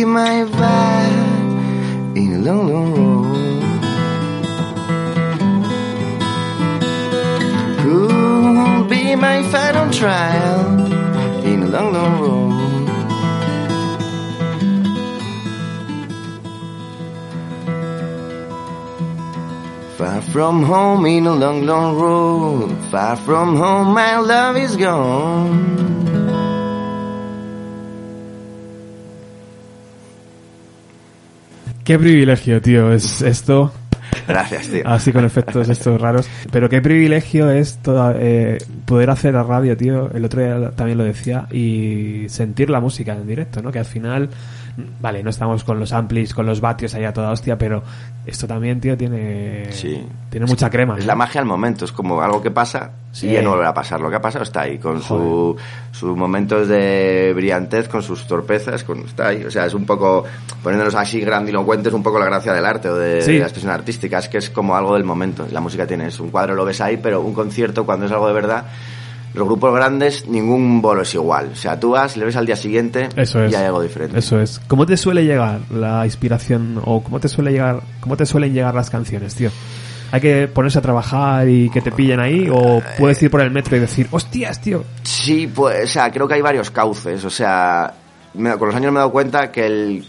Heavy, 0.00 0.04
my 0.04 0.44
vibe 0.44 2.16
in 2.16 2.32
a 2.34 2.38
long, 2.38 2.72
long 2.72 2.94
road. 2.94 3.26
Could 7.80 8.88
be 8.88 9.14
my 9.16 9.42
final 9.50 9.92
trial 9.92 10.92
in 11.44 11.62
a 11.62 11.66
long, 11.66 11.92
long 11.92 12.20
road. 12.20 12.50
Far 19.96 20.22
from 20.22 20.62
home 20.62 21.06
in 21.06 21.26
a 21.26 21.34
long, 21.34 21.66
long 21.66 21.96
road. 21.96 22.76
Far 22.90 23.16
from 23.16 23.56
home, 23.56 23.94
my 23.94 24.18
love 24.18 24.56
is 24.56 24.76
gone. 24.76 25.59
Qué 31.90 31.98
privilegio, 31.98 32.62
tío, 32.62 32.92
es 32.92 33.20
esto. 33.20 33.72
Gracias, 34.28 34.68
tío. 34.68 34.82
Así 34.86 35.10
con 35.12 35.24
efectos 35.24 35.68
estos 35.68 36.00
raros. 36.00 36.28
Pero 36.52 36.68
qué 36.68 36.80
privilegio 36.80 37.50
es 37.50 37.78
toda- 37.78 38.14
eh, 38.16 38.58
poder 38.84 39.10
hacer 39.10 39.34
la 39.34 39.42
radio, 39.42 39.76
tío. 39.76 40.08
El 40.14 40.24
otro 40.24 40.40
día 40.40 40.70
también 40.70 40.98
lo 40.98 41.02
decía. 41.02 41.48
Y 41.50 42.26
sentir 42.28 42.70
la 42.70 42.78
música 42.78 43.12
en 43.14 43.26
directo, 43.26 43.60
¿no? 43.60 43.72
Que 43.72 43.80
al 43.80 43.86
final, 43.86 44.28
vale, 45.00 45.22
no 45.22 45.30
estamos 45.30 45.64
con 45.64 45.78
los 45.78 45.92
amplis, 45.92 46.32
con 46.34 46.46
los 46.46 46.60
vatios 46.60 46.94
allá 46.94 47.12
toda 47.12 47.30
hostia, 47.30 47.56
pero 47.58 47.82
esto 48.26 48.46
también, 48.46 48.80
tío, 48.80 48.96
tiene, 48.96 49.72
Sí. 49.72 50.04
tiene 50.30 50.46
mucha 50.46 50.70
crema. 50.70 50.94
Es 50.94 51.00
¿no? 51.00 51.06
la 51.08 51.14
magia 51.16 51.40
al 51.40 51.46
momento, 51.46 51.84
es 51.84 51.92
como 51.92 52.20
algo 52.20 52.40
que 52.42 52.50
pasa 52.50 52.90
Sí. 53.12 53.28
y 53.28 53.32
ya 53.32 53.42
no 53.42 53.50
volverá 53.50 53.70
a 53.70 53.74
pasar. 53.74 54.00
Lo 54.00 54.08
que 54.08 54.16
ha 54.16 54.20
pasado 54.20 54.44
está 54.44 54.62
ahí, 54.62 54.78
con 54.78 55.02
su, 55.02 55.56
sus 55.90 56.16
momentos 56.16 56.68
de 56.68 57.32
brillantez, 57.34 57.88
con 57.88 58.02
sus 58.02 58.26
torpezas, 58.26 58.84
con, 58.84 59.00
está 59.00 59.28
ahí. 59.28 59.44
O 59.44 59.50
sea, 59.50 59.66
es 59.66 59.74
un 59.74 59.84
poco, 59.84 60.24
poniéndonos 60.62 60.94
así 60.94 61.20
grandilocuentes, 61.20 61.92
un 61.92 62.02
poco 62.02 62.18
la 62.20 62.26
gracia 62.26 62.52
del 62.52 62.64
arte 62.64 62.88
o 62.88 62.94
de, 62.96 63.22
Sí. 63.22 63.32
de 63.32 63.38
la 63.40 63.44
expresión 63.46 63.72
artística. 63.72 64.18
Es 64.18 64.28
que 64.28 64.38
es 64.38 64.50
como 64.50 64.76
algo 64.76 64.94
del 64.94 65.04
momento. 65.04 65.46
La 65.50 65.60
música 65.60 65.86
tiene 65.86 66.06
eso. 66.06 66.22
Un 66.22 66.30
cuadro 66.30 66.54
lo 66.54 66.64
ves 66.64 66.80
ahí, 66.80 66.98
pero 66.98 67.20
un 67.20 67.34
concierto, 67.34 67.84
cuando 67.84 68.06
es 68.06 68.12
algo 68.12 68.28
de 68.28 68.34
verdad, 68.34 68.66
los 69.34 69.46
grupos 69.46 69.74
grandes, 69.74 70.26
ningún 70.26 70.82
bolo 70.82 71.02
es 71.02 71.14
igual. 71.14 71.50
O 71.52 71.56
sea, 71.56 71.78
tú 71.78 71.90
vas, 71.90 72.16
le 72.16 72.24
ves 72.24 72.36
al 72.36 72.46
día 72.46 72.56
siguiente 72.56 73.08
Eso 73.16 73.42
es. 73.44 73.52
y 73.52 73.54
hay 73.54 73.64
algo 73.66 73.80
diferente. 73.82 74.18
Eso 74.18 74.40
es. 74.40 74.60
¿Cómo 74.66 74.86
te 74.86 74.96
suele 74.96 75.24
llegar 75.24 75.60
la 75.70 76.04
inspiración 76.04 76.80
o 76.84 77.02
cómo 77.02 77.20
te 77.20 77.28
suele 77.28 77.52
llegar, 77.52 77.80
cómo 78.00 78.16
te 78.16 78.26
suelen 78.26 78.52
llegar 78.52 78.74
las 78.74 78.90
canciones, 78.90 79.34
tío? 79.34 79.50
¿Hay 80.12 80.20
que 80.20 80.48
ponerse 80.48 80.80
a 80.80 80.82
trabajar 80.82 81.48
y 81.48 81.70
que 81.70 81.80
te 81.80 81.92
pillen 81.92 82.18
ahí 82.18 82.48
o 82.52 82.82
puedes 82.98 83.22
ir 83.22 83.30
por 83.30 83.40
el 83.42 83.52
metro 83.52 83.76
y 83.76 83.80
decir, 83.80 84.08
hostias, 84.10 84.60
tío? 84.60 84.82
Sí, 85.04 85.46
pues, 85.46 85.84
o 85.84 85.86
sea, 85.92 86.10
creo 86.10 86.26
que 86.26 86.34
hay 86.34 86.42
varios 86.42 86.72
cauces. 86.72 87.24
O 87.24 87.30
sea, 87.30 87.94
me- 88.34 88.56
con 88.58 88.66
los 88.66 88.76
años 88.76 88.90
me 88.90 88.96
he 88.96 89.00
dado 89.02 89.12
cuenta 89.12 89.52
que 89.52 89.66
el. 89.66 90.04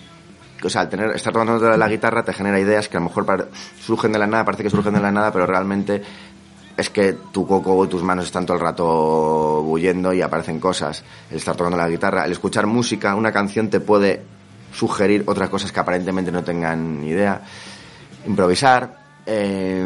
O 0.64 0.69
sea, 0.69 0.84
el 0.84 0.89
tener, 0.89 1.11
estar 1.15 1.31
tocando 1.34 1.60
la 1.77 1.88
guitarra 1.88 2.23
te 2.23 2.34
genera 2.34 2.60
ideas 2.60 2.88
que 2.89 2.98
a 2.98 2.99
lo 2.99 3.07
mejor 3.07 3.49
surgen 3.80 4.11
de 4.11 4.19
la 4.19 4.26
nada, 4.27 4.43
parece 4.45 4.64
que 4.64 4.69
surgen 4.72 4.93
de 4.93 4.99
la 4.99 5.11
nada, 5.11 5.31
pero 5.31 5.45
realmente 5.48 6.02
es 6.77 6.89
que 6.89 7.14
tu 7.31 7.45
coco 7.45 7.85
y 7.85 7.88
tus 7.88 8.03
manos 8.03 8.26
están 8.26 8.45
todo 8.45 8.57
el 8.57 8.64
rato 8.64 9.61
bulliendo 9.64 10.14
y 10.14 10.22
aparecen 10.22 10.60
cosas. 10.60 11.03
El 11.30 11.38
estar 11.38 11.56
tocando 11.56 11.77
la 11.77 11.89
guitarra, 11.89 12.26
el 12.26 12.31
escuchar 12.31 12.68
música, 12.68 13.15
una 13.15 13.31
canción 13.31 13.69
te 13.69 13.80
puede 13.80 14.22
sugerir 14.73 15.23
otras 15.27 15.49
cosas 15.49 15.72
que 15.72 15.80
aparentemente 15.80 16.31
no 16.31 16.43
tengan 16.43 17.02
ni 17.02 17.10
idea. 17.10 17.41
Improvisar. 18.26 18.98
eh, 19.26 19.85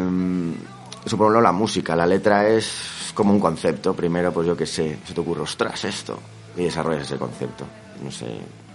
eso 1.04 1.40
la 1.40 1.52
música, 1.52 1.94
la 1.94 2.04
letra 2.04 2.48
es 2.48 3.12
como 3.14 3.32
un 3.32 3.38
concepto. 3.38 3.94
Primero, 3.94 4.32
pues 4.32 4.46
yo 4.46 4.56
qué 4.56 4.66
sé, 4.66 4.98
se 5.06 5.14
te 5.14 5.20
ocurre, 5.20 5.42
ostras, 5.42 5.84
esto. 5.84 6.18
Y 6.56 6.64
desarrollas 6.64 7.02
ese 7.02 7.16
concepto. 7.16 7.64
No 8.02 8.10
sé, 8.10 8.26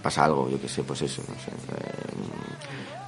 pasa 0.02 0.24
algo, 0.24 0.48
yo 0.48 0.58
qué 0.58 0.68
sé, 0.68 0.82
pues 0.82 1.02
eso, 1.02 1.22
no 1.28 1.34
sé. 1.34 1.50
eh, 1.50 1.92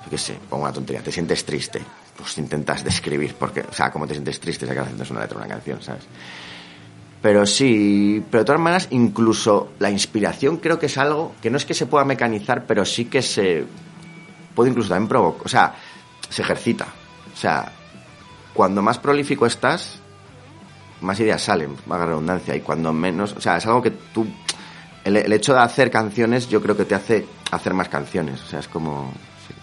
yo 0.04 0.10
qué 0.10 0.18
sé, 0.18 0.38
pongo 0.50 0.64
una 0.64 0.72
tontería, 0.72 1.02
te 1.02 1.10
sientes 1.10 1.42
triste. 1.44 1.80
Pues 2.16 2.38
intentas 2.38 2.84
describir, 2.84 3.34
porque, 3.38 3.60
o 3.60 3.72
sea, 3.72 3.90
cómo 3.90 4.06
te 4.06 4.14
sientes 4.14 4.38
triste, 4.38 4.66
canción 4.66 5.00
es 5.00 5.10
una 5.10 5.20
letra, 5.20 5.38
una 5.38 5.48
canción, 5.48 5.82
¿sabes? 5.82 6.04
Pero 7.24 7.46
sí, 7.46 8.22
pero 8.30 8.42
de 8.42 8.44
todas 8.44 8.60
maneras, 8.60 8.88
incluso 8.90 9.72
la 9.78 9.90
inspiración 9.90 10.58
creo 10.58 10.78
que 10.78 10.86
es 10.86 10.98
algo 10.98 11.34
que 11.40 11.50
no 11.50 11.56
es 11.56 11.64
que 11.64 11.72
se 11.72 11.86
pueda 11.86 12.04
mecanizar, 12.04 12.66
pero 12.66 12.84
sí 12.84 13.06
que 13.06 13.22
se 13.22 13.64
puede 14.54 14.70
incluso 14.70 14.90
también 14.90 15.08
provocar, 15.08 15.46
o 15.46 15.48
sea, 15.48 15.74
se 16.28 16.42
ejercita. 16.42 16.86
O 17.32 17.36
sea, 17.36 17.72
cuando 18.52 18.82
más 18.82 18.98
prolífico 18.98 19.46
estás, 19.46 20.00
más 21.00 21.18
ideas 21.18 21.42
salen, 21.42 21.76
vaga 21.86 22.06
redundancia, 22.06 22.54
y 22.54 22.60
cuando 22.60 22.92
menos, 22.92 23.32
o 23.32 23.40
sea, 23.40 23.56
es 23.56 23.66
algo 23.66 23.82
que 23.82 23.90
tú, 23.90 24.26
el, 25.04 25.32
hecho 25.32 25.54
de 25.54 25.60
hacer 25.60 25.90
canciones 25.90 26.48
yo 26.48 26.60
creo 26.62 26.76
que 26.76 26.84
te 26.84 26.94
hace 26.94 27.26
hacer 27.50 27.74
más 27.74 27.88
canciones, 27.88 28.42
o 28.42 28.46
sea, 28.46 28.60
es 28.60 28.68
como, 28.68 29.12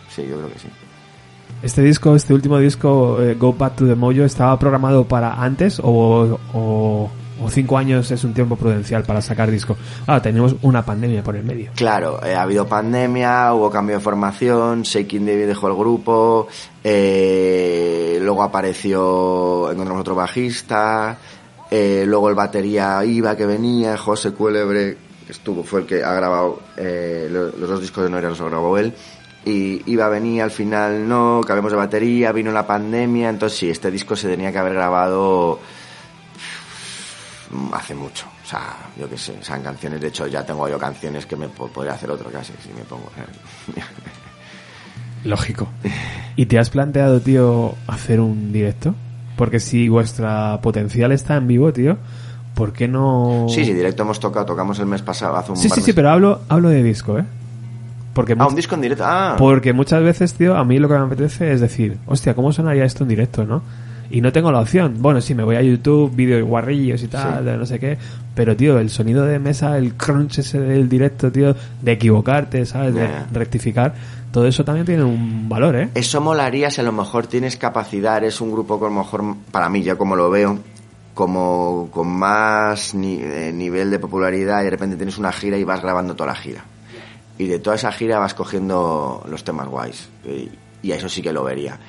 sí, 0.10 0.24
yo 0.28 0.38
creo 0.38 0.52
que 0.52 0.60
sí. 0.60 0.68
Este 1.64 1.84
disco, 1.84 2.16
este 2.16 2.34
último 2.34 2.58
disco, 2.58 3.22
eh, 3.22 3.36
Go 3.36 3.54
Back 3.54 3.76
to 3.76 3.86
the 3.88 3.94
Mojo, 3.96 4.24
¿estaba 4.24 4.58
programado 4.58 5.06
para 5.08 5.34
antes 5.44 5.80
o, 5.84 6.40
o, 6.56 7.10
o 7.40 7.50
cinco 7.52 7.78
años 7.78 8.10
es 8.10 8.24
un 8.24 8.34
tiempo 8.34 8.56
prudencial 8.56 9.04
para 9.04 9.22
sacar 9.22 9.52
disco? 9.52 9.78
Ah, 10.08 10.20
tenemos 10.20 10.56
una 10.64 10.84
pandemia 10.84 11.22
por 11.24 11.36
el 11.36 11.44
medio. 11.44 11.70
Claro, 11.76 12.20
eh, 12.26 12.34
ha 12.34 12.42
habido 12.42 12.66
pandemia, 12.68 13.54
hubo 13.54 13.70
cambio 13.70 13.98
de 13.98 14.02
formación, 14.02 14.82
Shaking 14.82 15.24
David 15.28 15.46
dejó 15.48 15.68
el 15.68 15.76
grupo, 15.76 16.48
eh, 16.84 18.18
luego 18.24 18.42
apareció, 18.42 19.70
encontramos 19.72 20.02
otro 20.02 20.16
bajista, 20.16 21.20
eh, 21.70 22.06
luego 22.08 22.28
el 22.30 22.36
batería 22.36 23.06
iba 23.06 23.38
que 23.38 23.46
venía, 23.46 23.98
José 23.98 24.32
Cuélebre, 24.32 24.98
que 25.28 25.32
estuvo, 25.32 25.64
fue 25.64 25.82
el 25.82 25.86
que 25.86 26.04
ha 26.04 26.14
grabado 26.14 26.60
eh, 26.76 27.30
lo- 27.32 27.52
los 27.56 27.70
dos 27.70 27.82
discos 27.82 28.04
de 28.04 28.10
Noira, 28.10 28.30
los 28.30 28.42
grabó 28.42 28.80
él, 28.80 28.94
y 29.46 29.82
iba 29.92 30.06
a 30.06 30.10
venir, 30.10 30.42
al 30.42 30.52
final 30.52 31.08
no, 31.08 31.42
cambiamos 31.46 31.72
de 31.72 31.78
batería, 31.78 32.32
vino 32.32 32.52
la 32.52 32.66
pandemia, 32.68 33.30
entonces 33.30 33.58
sí, 33.58 33.70
este 33.70 33.90
disco 33.92 34.16
se 34.16 34.28
tenía 34.30 34.52
que 34.52 34.58
haber 34.60 34.74
grabado 34.76 35.60
mm, 37.52 37.74
hace 37.74 37.96
mucho. 37.96 38.26
O 38.44 38.48
sea, 38.52 38.76
yo 39.00 39.10
qué 39.10 39.18
sé, 39.18 39.34
sean 39.42 39.64
canciones. 39.64 40.02
De 40.02 40.10
hecho, 40.10 40.28
ya 40.28 40.46
tengo 40.46 40.68
yo 40.68 40.78
canciones 40.78 41.26
que 41.26 41.38
me 41.38 41.48
po- 41.48 41.70
podría 41.70 41.94
hacer 41.94 42.12
otro 42.12 42.30
casi, 42.30 42.52
si 42.62 42.70
me 42.74 42.84
pongo. 42.84 43.10
Lógico. 45.24 45.68
¿Y 46.36 46.48
te 46.48 46.60
has 46.60 46.70
planteado, 46.70 47.22
tío, 47.22 47.76
hacer 47.88 48.20
un 48.20 48.52
directo? 48.52 48.96
Porque 49.38 49.60
si 49.60 49.88
vuestra 49.88 50.60
potencial 50.62 51.12
está 51.12 51.36
en 51.38 51.48
vivo, 51.48 51.72
tío, 51.72 51.98
¿por 52.56 52.74
qué 52.74 52.88
no...? 52.88 53.46
Sí, 53.50 53.64
sí, 53.64 53.74
directo 53.74 54.04
hemos 54.04 54.20
tocado, 54.20 54.46
tocamos 54.46 54.80
el 54.80 54.88
mes 54.88 55.02
pasado, 55.02 55.36
hace 55.38 55.52
un 55.52 55.58
Sí, 55.58 55.70
sí, 55.70 55.82
sí, 55.82 55.94
pero 55.94 56.10
hablo, 56.10 56.42
hablo 56.50 56.70
de 56.70 56.84
disco, 56.84 57.18
¿eh? 57.20 57.26
Porque, 58.14 58.36
Ah, 58.38 58.48
un 58.48 58.56
disco 58.56 58.76
en 58.76 58.82
directo. 58.82 59.04
Ah, 59.06 59.36
porque 59.38 59.72
muchas 59.74 60.04
veces, 60.04 60.34
tío, 60.34 60.56
a 60.58 60.66
mí 60.66 60.80
lo 60.80 60.88
que 60.90 60.96
me 60.96 61.02
apetece 61.06 61.52
es 61.54 61.62
decir, 61.62 61.98
hostia, 62.06 62.34
¿cómo 62.34 62.52
sonaría 62.52 62.84
esto 62.84 63.04
en 63.04 63.10
directo, 63.10 63.46
no? 63.46 63.62
Y 64.10 64.20
no 64.20 64.34
tengo 64.34 64.52
la 64.52 64.60
opción. 64.60 64.96
Bueno, 65.00 65.22
sí, 65.22 65.34
me 65.34 65.44
voy 65.46 65.56
a 65.56 65.62
YouTube, 65.62 66.14
vídeo 66.14 66.36
de 66.36 66.42
guarrillos 66.42 67.02
y 67.02 67.08
tal, 67.08 67.40
Sí. 67.40 67.46
de 67.46 67.58
no 67.58 67.66
sé 67.66 67.80
qué. 67.80 67.98
Pero, 68.36 68.58
tío, 68.58 68.78
el 68.80 68.90
sonido 68.90 69.24
de 69.26 69.40
mesa, 69.40 69.78
el 69.78 69.94
crunch 69.94 70.40
ese 70.40 70.60
del 70.60 70.90
directo, 70.90 71.32
tío, 71.32 71.56
de 71.82 71.92
equivocarte, 71.94 72.66
¿sabes? 72.66 72.94
De 72.96 73.08
rectificar. 73.32 73.94
Todo 74.34 74.46
eso 74.48 74.66
también 74.66 74.86
tiene 74.86 75.04
un 75.06 75.48
valor, 75.48 75.76
¿eh? 75.78 75.90
Eso 75.96 76.20
molaría 76.20 76.70
si 76.72 76.82
a 76.82 76.84
lo 76.84 76.92
mejor 76.92 77.28
tienes 77.28 77.56
capacidad, 77.56 78.18
eres 78.18 78.42
un 78.42 78.52
grupo 78.52 78.78
con 78.80 78.92
a 78.92 78.96
lo 78.96 79.02
mejor, 79.04 79.24
para 79.52 79.70
mí, 79.70 79.82
ya 79.84 79.96
como 79.96 80.18
lo 80.18 80.30
veo, 80.30 80.60
como 81.14 81.90
con 81.92 82.08
más 82.10 82.94
ni- 82.96 83.20
eh, 83.22 83.52
nivel 83.54 83.92
de 83.92 84.00
popularidad 84.00 84.62
y 84.62 84.66
de 84.66 84.70
repente 84.72 84.96
tienes 84.96 85.18
una 85.18 85.32
gira 85.32 85.58
y 85.58 85.64
vas 85.64 85.82
grabando 85.82 86.16
toda 86.16 86.28
la 86.32 86.36
gira. 86.36 86.64
Y 87.42 87.48
de 87.48 87.58
toda 87.58 87.76
esa 87.76 87.92
gira 87.92 88.20
vas 88.20 88.36
cogiendo 88.36 89.26
los 89.28 89.44
temas 89.44 89.68
guays. 89.68 90.08
Y, 90.24 90.52
y 90.84 90.92
a 90.92 90.96
eso 90.96 91.10
sí 91.10 91.24
que 91.24 91.34
lo 91.34 91.44
vería. 91.44 91.80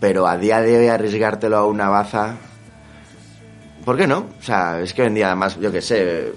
Pero 0.00 0.26
a 0.26 0.36
día 0.36 0.60
de 0.60 0.76
hoy 0.76 0.88
arriesgártelo 0.88 1.56
a 1.56 1.64
una 1.64 1.88
baza, 1.88 2.34
¿por 3.86 3.96
qué 3.96 4.06
no? 4.06 4.26
O 4.38 4.42
sea, 4.42 4.78
es 4.82 4.92
que 4.92 5.00
hoy 5.00 5.08
en 5.08 5.14
día 5.14 5.28
además, 5.28 5.58
yo 5.58 5.72
que 5.72 5.80
sé, 5.80 6.30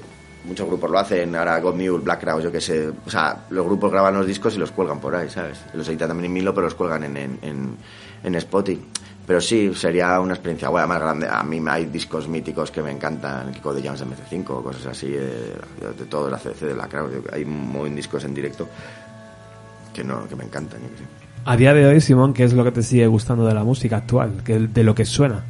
muchos 0.45 0.65
grupos 0.67 0.89
lo 0.89 0.99
hacen, 0.99 1.35
ahora 1.35 1.59
God 1.59 1.73
Mule, 1.73 2.01
Black 2.01 2.21
Crowes, 2.21 2.45
yo 2.45 2.49
que 2.49 2.61
sé. 2.61 2.89
O 3.05 3.09
sea, 3.09 3.45
los 3.49 3.65
grupos 3.65 3.91
graban 3.91 4.13
los 4.13 4.25
discos 4.25 4.55
y 4.55 4.57
los 4.57 4.71
cuelgan 4.71 5.01
por 5.01 5.13
ahí, 5.13 5.29
¿sabes? 5.29 5.59
Los 5.73 5.89
editan 5.89 6.07
también 6.07 6.27
en 6.27 6.33
Milo, 6.33 6.53
pero 6.53 6.63
los 6.63 6.75
cuelgan 6.75 7.03
en, 7.03 7.17
en, 7.17 7.39
en, 7.41 7.75
en 8.23 8.35
Spotify. 8.35 8.81
Pero 9.29 9.41
sí, 9.41 9.71
sería 9.75 10.19
una 10.19 10.33
experiencia 10.33 10.69
guay, 10.69 10.87
más 10.87 10.99
grande. 10.99 11.27
A 11.29 11.43
mí 11.43 11.61
hay 11.69 11.85
discos 11.85 12.27
míticos 12.27 12.71
que 12.71 12.81
me 12.81 12.89
encantan, 12.89 13.51
Kiko 13.51 13.75
de 13.75 13.87
Jones 13.87 13.99
de 13.99 14.07
MC5, 14.07 14.63
cosas 14.63 14.87
así, 14.87 15.07
de, 15.11 15.19
de, 15.19 15.93
de 15.95 16.05
todo, 16.09 16.31
la 16.31 16.39
CC 16.39 16.65
de 16.65 16.73
Black 16.73 16.89
Crowes. 16.89 17.13
Hay 17.31 17.45
muy 17.45 17.91
discos 17.91 18.25
en 18.25 18.33
directo 18.33 18.67
que 19.93 20.03
no 20.03 20.27
que 20.27 20.35
me 20.35 20.45
encantan. 20.45 20.79
A 21.45 21.55
día 21.55 21.75
de 21.75 21.85
hoy, 21.85 22.01
Simón, 22.01 22.33
¿qué 22.33 22.43
es 22.43 22.53
lo 22.53 22.63
que 22.63 22.71
te 22.71 22.81
sigue 22.81 23.05
gustando 23.05 23.45
de 23.45 23.53
la 23.53 23.63
música 23.63 23.97
actual? 23.97 24.43
De 24.43 24.83
lo 24.83 24.95
que 24.95 25.05
suena. 25.05 25.43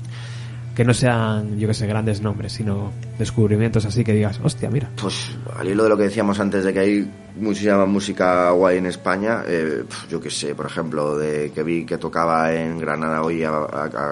Que 0.80 0.86
no 0.86 0.94
sean, 0.94 1.60
yo 1.60 1.68
que 1.68 1.74
sé, 1.74 1.88
grandes 1.88 2.22
nombres, 2.22 2.54
sino 2.54 2.94
descubrimientos 3.18 3.84
así 3.84 4.06
que 4.06 4.14
digas, 4.14 4.40
hostia, 4.42 4.70
mira. 4.70 4.90
Pues 4.96 5.36
al 5.54 5.68
hilo 5.68 5.84
de 5.84 5.90
lo 5.90 5.98
que 5.98 6.04
decíamos 6.04 6.40
antes 6.40 6.64
de 6.64 6.72
que 6.72 6.80
hay 6.80 7.12
muchísima 7.36 7.86
música 7.86 8.52
guay 8.52 8.78
en 8.78 8.86
España, 8.86 9.44
eh, 9.46 9.84
yo 10.10 10.22
que 10.22 10.30
sé, 10.30 10.56
por 10.56 10.68
ejemplo, 10.68 11.18
de 11.18 11.52
que 11.52 11.64
vi 11.64 11.86
que 11.86 11.98
tocaba 11.98 12.54
en 12.54 12.80
Granada 12.80 13.24
hoy 13.24 13.44
a, 13.44 13.52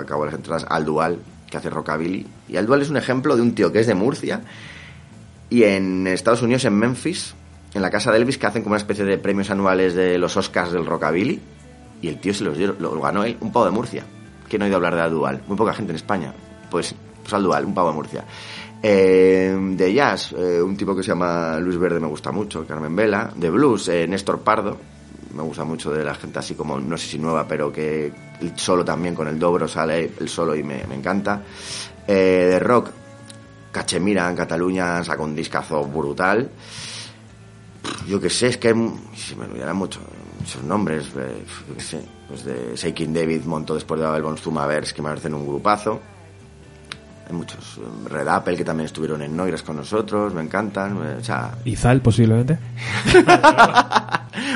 cabo 0.05 0.25
de 0.25 0.31
las 0.31 0.35
entradas 0.35 0.65
Al 0.67 0.83
Dual, 0.83 1.19
que 1.49 1.55
hace 1.55 1.69
rockabilly. 1.69 2.27
Y 2.49 2.57
Al 2.57 2.65
Dual 2.65 2.81
es 2.81 2.89
un 2.89 2.97
ejemplo 2.97 3.37
de 3.37 3.43
un 3.43 3.55
tío 3.55 3.71
que 3.71 3.79
es 3.79 3.87
de 3.87 3.95
Murcia 3.95 4.41
y 5.49 5.63
en 5.63 6.05
Estados 6.05 6.41
Unidos, 6.41 6.65
en 6.65 6.73
Memphis, 6.73 7.33
en 7.75 7.81
la 7.81 7.89
casa 7.89 8.11
de 8.11 8.17
Elvis, 8.17 8.37
que 8.37 8.45
hacen 8.45 8.63
como 8.63 8.73
una 8.73 8.79
especie 8.79 9.05
de 9.05 9.17
premios 9.17 9.49
anuales 9.51 9.95
de 9.95 10.17
los 10.17 10.35
Oscars 10.35 10.73
del 10.73 10.85
rockabilly. 10.85 11.39
Y 12.01 12.09
el 12.09 12.19
tío 12.19 12.33
se 12.33 12.43
los 12.43 12.57
dio, 12.57 12.75
lo 12.77 12.99
ganó 12.99 13.23
él, 13.23 13.37
un 13.39 13.53
pavo 13.53 13.63
de 13.63 13.71
Murcia. 13.71 14.03
¿Quién 14.49 14.63
ha 14.63 14.65
oído 14.65 14.75
hablar 14.75 14.95
de 14.95 15.01
Al 15.01 15.11
Dual? 15.11 15.41
Muy 15.47 15.55
poca 15.55 15.73
gente 15.73 15.93
en 15.93 15.95
España. 15.95 16.33
Pues, 16.69 16.93
pues 17.21 17.33
Al 17.33 17.43
Dual, 17.43 17.65
un 17.65 17.73
pavo 17.73 17.89
de 17.89 17.95
Murcia. 17.95 18.25
Eh, 18.81 19.57
de 19.59 19.93
jazz, 19.93 20.33
eh, 20.33 20.61
un 20.61 20.77
tipo 20.77 20.95
que 20.95 21.01
se 21.01 21.09
llama 21.09 21.59
Luis 21.59 21.77
Verde 21.77 21.99
me 21.99 22.07
gusta 22.07 22.31
mucho, 22.31 22.65
Carmen 22.65 22.95
Vela. 22.95 23.31
De 23.35 23.49
blues, 23.49 23.89
eh, 23.89 24.07
Néstor 24.07 24.39
Pardo. 24.41 24.77
Me 25.33 25.43
gusta 25.43 25.63
mucho 25.63 25.91
de 25.91 26.03
la 26.03 26.15
gente 26.15 26.39
así 26.39 26.55
como, 26.55 26.79
no 26.79 26.97
sé 26.97 27.07
si 27.07 27.19
nueva, 27.19 27.47
pero 27.47 27.71
que 27.71 28.11
solo 28.55 28.85
también 28.85 29.13
con 29.13 29.27
el 29.27 29.37
dobro 29.37 29.67
sale 29.67 30.11
el 30.19 30.29
solo 30.29 30.55
y 30.55 30.63
me, 30.63 30.81
encanta. 30.83 31.43
Eh, 32.07 32.47
de 32.49 32.59
rock, 32.59 32.89
Cachemira 33.71 34.29
en 34.29 34.35
Cataluña 34.35 35.03
sacó 35.03 35.23
un 35.23 35.35
discazo 35.35 35.83
brutal. 35.83 36.49
Yo 38.07 38.19
que 38.19 38.29
sé, 38.29 38.47
es 38.47 38.57
que 38.57 38.69
se 39.15 39.35
me 39.35 39.45
olvidarán 39.45 39.75
mucho, 39.75 39.99
muchos 40.39 40.63
nombres. 40.63 41.07
pues 42.27 42.43
de 42.43 42.75
Shaking 42.75 43.13
David 43.13 43.43
montó 43.45 43.75
después 43.75 43.99
de 43.99 44.07
Abel 44.07 44.23
von 44.23 44.37
Stumavers, 44.37 44.93
que 44.93 45.01
me 45.01 45.09
parecen 45.09 45.33
un 45.33 45.47
grupazo. 45.47 45.99
Hay 47.29 47.35
muchos. 47.35 47.77
eh, 47.77 48.09
Red 48.09 48.27
Apple, 48.27 48.55
que 48.55 48.63
también 48.63 48.85
estuvieron 48.85 49.21
en 49.21 49.35
Noires 49.35 49.61
con 49.63 49.75
nosotros, 49.75 50.33
me 50.33 50.41
encantan. 50.41 50.97
eh, 50.97 51.15
o 51.19 51.23
sea, 51.23 51.51
Izal, 51.65 52.01
posiblemente. 52.01 52.57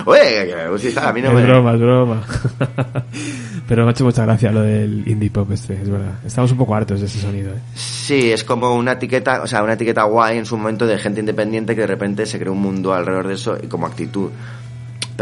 oye, 0.05 0.47
que 0.47 0.55
me 0.55 0.69
gusta 0.69 0.87
Izal, 0.87 1.07
a 1.07 1.13
mí 1.13 1.21
no 1.21 1.29
es 1.29 1.35
me. 1.35 1.43
broma, 1.43 1.73
es 1.73 1.79
broma. 1.79 2.21
Pero 3.67 3.83
me 3.83 3.89
ha 3.89 3.91
hecho 3.91 4.03
mucha 4.03 4.23
gracia 4.25 4.51
lo 4.51 4.61
del 4.61 5.07
indie 5.07 5.29
pop 5.29 5.49
este, 5.51 5.73
es 5.75 5.89
verdad. 5.89 6.15
Estamos 6.25 6.51
un 6.51 6.57
poco 6.57 6.75
hartos 6.75 6.99
de 6.99 7.05
ese 7.05 7.19
sonido, 7.21 7.51
¿eh? 7.53 7.59
Sí, 7.73 8.31
es 8.31 8.43
como 8.43 8.75
una 8.75 8.93
etiqueta, 8.93 9.41
o 9.43 9.47
sea, 9.47 9.63
una 9.63 9.73
etiqueta 9.73 10.03
guay 10.03 10.37
en 10.37 10.45
su 10.45 10.57
momento 10.57 10.85
de 10.85 10.97
gente 10.97 11.19
independiente 11.21 11.73
que 11.75 11.81
de 11.81 11.87
repente 11.87 12.25
se 12.25 12.37
crea 12.39 12.51
un 12.51 12.61
mundo 12.61 12.93
alrededor 12.93 13.27
de 13.27 13.35
eso 13.35 13.57
y 13.61 13.67
como 13.67 13.87
actitud. 13.87 14.29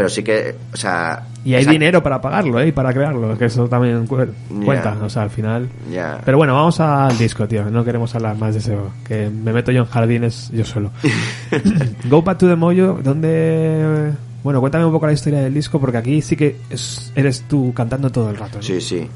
Pero 0.00 0.08
sí 0.08 0.22
que, 0.22 0.54
o 0.72 0.76
sea... 0.76 1.26
Y 1.44 1.54
hay 1.54 1.64
dinero 1.64 2.02
para 2.02 2.20
pagarlo, 2.20 2.60
¿eh? 2.60 2.68
Y 2.68 2.72
para 2.72 2.92
crearlo, 2.92 3.36
que 3.38 3.46
eso 3.46 3.66
también 3.68 4.06
cu- 4.06 4.26
cuenta, 4.64 4.96
o 5.02 5.08
sea, 5.08 5.22
al 5.22 5.30
final... 5.30 5.68
Ya. 5.90 6.20
Pero 6.24 6.36
bueno, 6.38 6.54
vamos 6.54 6.80
al 6.80 7.16
disco, 7.16 7.46
tío. 7.48 7.64
No 7.70 7.84
queremos 7.84 8.14
hablar 8.14 8.36
más 8.36 8.52
de 8.54 8.60
eso. 8.60 8.90
Que 9.06 9.28
me 9.30 9.52
meto 9.52 9.72
yo 9.72 9.80
en 9.80 9.86
jardines 9.88 10.50
yo 10.52 10.64
solo. 10.64 10.90
Go 12.08 12.22
Back 12.22 12.38
to 12.38 12.48
the 12.48 12.56
Mojo, 12.56 12.98
¿dónde...? 13.02 14.12
Bueno, 14.42 14.60
cuéntame 14.60 14.86
un 14.86 14.92
poco 14.92 15.06
la 15.06 15.12
historia 15.12 15.40
del 15.40 15.52
disco, 15.52 15.78
porque 15.78 15.98
aquí 15.98 16.22
sí 16.22 16.34
que 16.36 16.56
es- 16.70 17.12
eres 17.14 17.42
tú 17.42 17.72
cantando 17.74 18.10
todo 18.10 18.30
el 18.30 18.36
rato, 18.36 18.56
¿no? 18.56 18.62
Sí, 18.62 18.80
sí. 18.80 19.06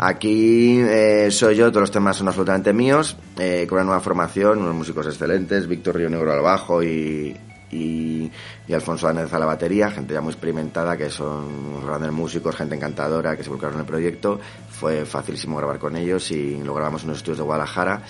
Aquí 0.00 0.78
eh, 0.80 1.28
soy 1.32 1.56
yo, 1.56 1.68
todos 1.70 1.80
los 1.82 1.90
temas 1.90 2.16
son 2.16 2.28
absolutamente 2.28 2.72
míos, 2.72 3.16
eh, 3.38 3.66
con 3.68 3.78
una 3.78 3.84
nueva 3.86 4.00
formación, 4.00 4.58
unos 4.60 4.74
músicos 4.76 5.06
excelentes, 5.06 5.66
Víctor 5.66 5.96
Río 5.96 6.08
Negro 6.08 6.32
al 6.32 6.40
bajo 6.40 6.82
y, 6.84 7.36
y, 7.70 8.30
Alfonso 8.72 9.06
Danez 9.06 9.32
a 9.32 9.38
la 9.38 9.46
batería, 9.46 9.90
gente 9.90 10.14
ya 10.14 10.20
muy 10.20 10.32
experimentada, 10.32 10.96
que 10.96 11.10
son 11.10 11.84
grandes 11.84 12.12
músicos, 12.12 12.56
gente 12.56 12.74
encantadora, 12.74 13.36
que 13.36 13.44
se 13.44 13.50
volcaron 13.50 13.74
en 13.74 13.80
el 13.80 13.86
proyecto. 13.86 14.40
Fue 14.70 15.04
facilísimo 15.04 15.56
grabar 15.56 15.78
con 15.78 15.96
ellos 15.96 16.30
y 16.30 16.62
lo 16.62 16.74
grabamos 16.74 17.02
en 17.02 17.08
los 17.08 17.18
estudios 17.18 17.38
de 17.38 17.44
Guadalajara. 17.44 18.02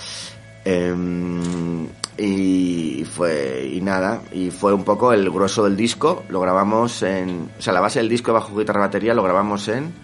Em, 0.64 1.88
y 2.18 3.04
fue 3.04 3.70
y 3.72 3.80
nada 3.80 4.22
y 4.32 4.50
fue 4.50 4.74
un 4.74 4.84
poco 4.84 5.12
el 5.12 5.30
grueso 5.30 5.64
del 5.64 5.76
disco 5.76 6.24
lo 6.28 6.40
grabamos 6.40 7.02
en 7.04 7.48
o 7.56 7.62
sea 7.62 7.72
la 7.72 7.80
base 7.80 8.00
del 8.00 8.08
disco 8.08 8.32
bajo 8.32 8.58
guitarra 8.58 8.80
batería 8.80 9.14
lo 9.14 9.22
grabamos 9.22 9.68
en 9.68 9.94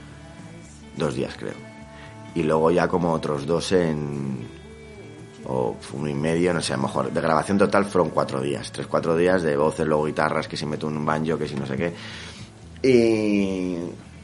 dos 0.97 1.17
días 1.17 1.35
creo 1.37 1.55
y 2.37 2.45
luego 2.45 2.71
ya 2.71 2.87
como 2.87 3.13
otros 3.13 3.47
dos 3.47 3.73
en 3.73 4.47
o 5.47 5.77
uno 5.93 6.09
y 6.09 6.15
medio 6.15 6.53
no 6.55 6.61
sé 6.61 6.73
a 6.73 6.77
lo 6.77 6.85
mejor 6.85 7.13
de 7.13 7.21
grabación 7.21 7.59
total 7.59 7.85
fueron 7.85 8.11
cuatro 8.11 8.41
días 8.41 8.71
tres 8.73 8.87
cuatro 8.87 9.17
días 9.17 9.43
de 9.43 9.57
voces 9.57 9.87
luego 9.87 10.07
guitarras 10.07 10.49
que 10.49 10.57
si 10.57 10.67
meto 10.67 10.87
un 10.87 11.05
banjo 11.05 11.39
que 11.39 11.49
si 11.49 11.55
no 11.55 11.67
sé 11.67 11.77
qué 11.77 11.93
y, 12.83 13.79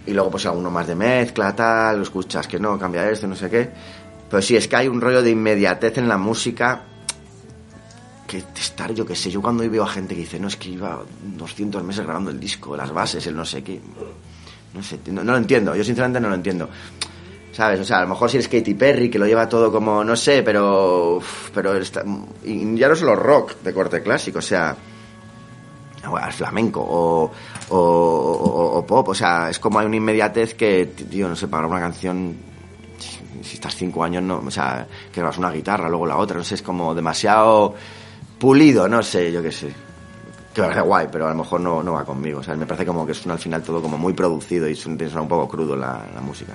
y 0.06 0.12
luego 0.12 0.30
pues 0.30 0.46
alguno 0.46 0.70
más 0.70 0.86
de 0.86 0.94
mezcla 0.94 1.54
tal 1.54 1.96
lo 1.96 2.02
escuchas 2.02 2.46
que 2.46 2.58
no 2.58 2.78
cambia 2.78 3.08
esto 3.10 3.26
no 3.26 3.36
sé 3.36 3.50
qué 3.50 3.70
pero 4.28 4.40
sí 4.40 4.56
es 4.56 4.68
que 4.68 4.76
hay 4.76 4.88
un 4.88 5.00
rollo 5.00 5.22
de 5.22 5.30
inmediatez 5.30 5.98
en 5.98 6.08
la 6.08 6.16
música 6.16 6.84
que 8.30 8.38
estar, 8.60 8.94
yo 8.94 9.04
qué 9.04 9.16
sé, 9.16 9.28
yo 9.28 9.42
cuando 9.42 9.68
veo 9.68 9.82
a 9.82 9.88
gente 9.88 10.14
que 10.14 10.20
dice, 10.20 10.38
no, 10.38 10.46
es 10.46 10.56
que 10.56 10.68
iba 10.68 11.02
200 11.36 11.82
meses 11.82 12.04
grabando 12.04 12.30
el 12.30 12.38
disco, 12.38 12.76
las 12.76 12.92
bases, 12.92 13.26
el 13.26 13.34
no 13.34 13.44
sé 13.44 13.64
qué. 13.64 13.80
No 14.72 14.82
sé, 14.84 15.00
no, 15.06 15.24
no 15.24 15.32
lo 15.32 15.38
entiendo, 15.38 15.74
yo 15.74 15.82
sinceramente 15.82 16.20
no 16.20 16.28
lo 16.28 16.36
entiendo. 16.36 16.68
¿Sabes? 17.52 17.80
O 17.80 17.84
sea, 17.84 17.98
a 17.98 18.02
lo 18.02 18.08
mejor 18.08 18.30
si 18.30 18.38
es 18.38 18.48
Katy 18.48 18.74
Perry, 18.74 19.10
que 19.10 19.18
lo 19.18 19.26
lleva 19.26 19.48
todo 19.48 19.70
como, 19.72 20.04
no 20.04 20.14
sé, 20.16 20.42
pero. 20.42 21.20
Pero 21.52 21.76
está- 21.76 22.04
y 22.44 22.76
ya 22.76 22.88
no 22.88 22.94
solo 22.96 23.16
rock 23.16 23.56
de 23.62 23.74
corte 23.74 24.02
clásico, 24.02 24.38
o 24.38 24.42
sea. 24.42 24.76
al 26.02 26.32
flamenco 26.32 26.80
o, 26.80 27.30
o, 27.70 27.78
o- 28.78 28.86
pop, 28.86 29.08
o 29.08 29.14
sea, 29.14 29.50
es 29.50 29.58
como 29.58 29.78
hay 29.78 29.86
una 29.86 29.96
inmediatez 29.96 30.54
que, 30.54 30.86
tío, 30.86 31.28
no 31.28 31.36
sé, 31.36 31.46
para 31.48 31.66
una 31.66 31.78
canción, 31.80 32.36
si 33.42 33.54
estás 33.54 33.74
cinco 33.76 34.02
años, 34.02 34.22
no, 34.22 34.38
o 34.38 34.50
sea, 34.50 34.86
que 35.12 35.20
grabas 35.20 35.36
una 35.38 35.50
guitarra, 35.50 35.88
luego 35.90 36.06
la 36.06 36.16
otra, 36.16 36.38
no 36.38 36.44
sé, 36.44 36.54
es 36.54 36.62
como 36.62 36.94
demasiado 36.94 37.74
pulido, 38.38 38.88
no 38.88 39.02
sé, 39.02 39.30
yo 39.30 39.42
qué 39.42 39.52
sé. 39.52 39.72
Que 40.54 40.62
parece 40.62 40.80
guay, 40.80 41.06
pero 41.12 41.26
a 41.26 41.30
lo 41.30 41.36
mejor 41.36 41.60
no, 41.60 41.82
no 41.82 41.92
va 41.92 42.04
conmigo, 42.04 42.40
o 42.40 42.42
sea, 42.42 42.56
me 42.56 42.64
parece 42.66 42.86
como 42.86 43.06
que 43.06 43.12
suena 43.14 43.34
al 43.34 43.38
final 43.40 43.62
todo 43.62 43.80
como 43.82 43.98
muy 43.98 44.14
producido 44.14 44.66
y 44.68 44.74
suena, 44.74 45.04
suena 45.06 45.22
un 45.22 45.28
poco 45.28 45.46
crudo 45.48 45.76
la, 45.76 46.06
la 46.14 46.20
música. 46.22 46.54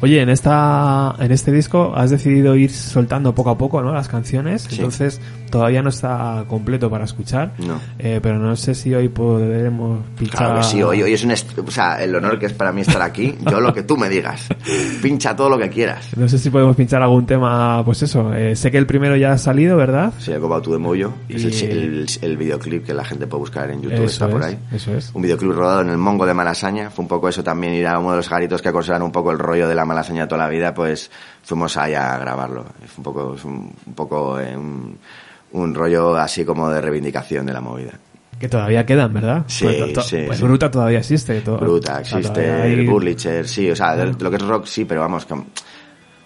Oye, 0.00 0.22
en 0.22 0.28
esta 0.28 1.14
en 1.18 1.32
este 1.32 1.50
disco 1.50 1.92
has 1.96 2.10
decidido 2.10 2.54
ir 2.54 2.70
soltando 2.70 3.34
poco 3.34 3.50
a 3.50 3.58
poco, 3.58 3.82
¿no? 3.82 3.92
Las 3.92 4.08
canciones, 4.08 4.62
Sí. 4.62 4.76
entonces 4.76 5.20
todavía 5.50 5.82
no 5.82 5.88
está 5.90 6.44
completo 6.48 6.88
para 6.90 7.04
escuchar. 7.04 7.52
No. 7.58 7.80
Eh, 7.98 8.20
pero 8.22 8.38
no 8.38 8.54
sé 8.56 8.74
si 8.74 8.94
hoy 8.94 9.08
podremos 9.08 10.00
pinchar. 10.18 10.38
Claro 10.38 10.56
que 10.56 10.62
sí, 10.64 10.82
hoy, 10.82 11.02
hoy 11.02 11.12
es 11.12 11.24
un... 11.24 11.32
O 11.32 11.70
sea, 11.70 12.02
el 12.02 12.14
honor 12.14 12.38
que 12.38 12.46
es 12.46 12.52
para 12.52 12.72
mí 12.72 12.80
estar 12.82 13.02
aquí, 13.02 13.36
yo 13.50 13.60
lo 13.60 13.72
que 13.74 13.82
tú 13.82 13.96
me 13.96 14.08
digas. 14.08 14.46
Pincha 15.02 15.34
todo 15.36 15.48
lo 15.50 15.58
que 15.58 15.68
quieras. 15.68 16.16
No 16.16 16.28
sé 16.28 16.38
si 16.38 16.50
podemos 16.50 16.76
pinchar 16.76 17.02
algún 17.02 17.26
tema, 17.26 17.84
pues 17.84 18.02
eso. 18.02 18.32
eh, 18.34 18.54
sé 18.56 18.70
que 18.70 18.78
el 18.78 18.86
primero 18.86 19.16
ya 19.16 19.32
ha 19.32 19.38
salido, 19.38 19.76
¿verdad? 19.76 20.12
Se 20.18 20.32
llama 20.32 20.46
About 20.46 20.64
to 20.64 20.70
the 20.72 20.78
Moyo. 20.78 21.12
Es 21.28 21.44
Y- 21.44 21.64
el, 21.66 21.78
el, 21.78 22.06
el 22.22 22.36
videoclip 22.36 22.84
que 22.86 22.94
la 22.94 23.04
gente 23.04 23.26
puede 23.26 23.40
buscar 23.40 23.70
en 23.70 23.82
YouTube, 23.82 24.04
Eso 24.04 24.24
está 24.24 24.28
por 24.28 24.40
es, 24.42 24.46
ahí. 24.48 24.58
eso 24.72 24.94
es. 24.94 25.10
Un 25.14 25.22
videoclip 25.22 25.52
rodado 25.52 25.82
en 25.82 25.90
el 25.90 25.98
Mongo 25.98 26.26
de 26.26 26.34
Malasaña. 26.34 26.90
Fue 26.90 27.02
un 27.02 27.08
poco 27.08 27.28
eso 27.28 27.42
también, 27.42 27.74
ir 27.74 27.86
a 27.86 27.98
uno 27.98 28.10
de 28.12 28.16
los 28.18 28.28
garitos 28.30 28.62
que 28.62 28.68
aconsejan 28.68 29.02
un 29.02 29.12
poco 29.12 29.30
el 29.32 29.38
rollo 29.38 29.68
de 29.68 29.74
la 29.74 29.84
Malasaña 29.84 30.26
toda 30.28 30.44
la 30.44 30.48
vida, 30.48 30.74
pues 30.74 31.10
fuimos 31.42 31.76
ahí 31.76 31.94
a 31.94 32.16
grabarlo. 32.18 32.64
Fue 32.86 32.98
un 32.98 33.02
poco, 33.04 33.34
es 33.34 33.44
un, 33.44 33.72
un 33.86 33.94
poco 33.94 34.38
eh, 34.40 34.56
un, 34.56 34.98
un 35.52 35.74
rollo 35.74 36.16
así 36.16 36.44
como 36.44 36.70
de 36.70 36.80
reivindicación 36.80 37.46
de 37.46 37.52
la 37.52 37.60
movida. 37.60 37.92
Que 38.38 38.48
todavía 38.48 38.86
quedan, 38.86 39.12
¿verdad? 39.12 39.44
Sí, 39.48 39.64
Pues, 39.64 39.92
to- 39.92 40.02
sí, 40.02 40.22
pues 40.26 40.38
sí. 40.38 40.44
Bruta 40.44 40.70
todavía 40.70 40.98
existe. 41.00 41.40
to- 41.40 41.56
Bruta, 41.58 42.04
sea, 42.04 42.18
existe, 42.18 42.50
hay- 42.52 42.72
el 42.74 42.86
Burlicher, 42.88 43.48
sí, 43.48 43.68
o 43.70 43.74
sea, 43.76 43.96
de 43.96 44.14
lo 44.22 44.30
que 44.30 44.36
es 44.36 44.42
rock 44.42 44.66
sí, 44.66 44.84
pero 44.84 45.00
vamos, 45.00 45.26
que, 45.26 45.34
o 45.34 45.44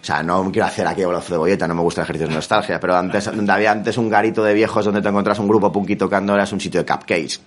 sea, 0.02 0.22
no 0.22 0.50
quiero 0.52 0.66
hacer 0.66 0.86
aquí 0.86 1.04
Olaf 1.04 1.30
de 1.30 1.36
Bolleta, 1.38 1.66
no 1.66 1.74
me 1.74 1.80
gusta 1.80 2.02
el 2.02 2.04
ejercicio 2.04 2.28
de 2.28 2.34
nostalgia, 2.34 2.78
pero 2.78 2.96
antes, 2.96 3.24
donde 3.34 3.50
había 3.52 3.72
antes 3.72 3.96
un 3.96 4.10
garito 4.10 4.44
de 4.44 4.52
viejos 4.52 4.84
donde 4.84 5.00
te 5.00 5.08
encontrás 5.08 5.38
un 5.38 5.48
grupo 5.48 5.72
punky 5.72 5.96
tocando, 5.96 6.34
era 6.34 6.44
un 6.52 6.60
sitio 6.60 6.80
de 6.82 6.86
cupcakes, 6.92 7.40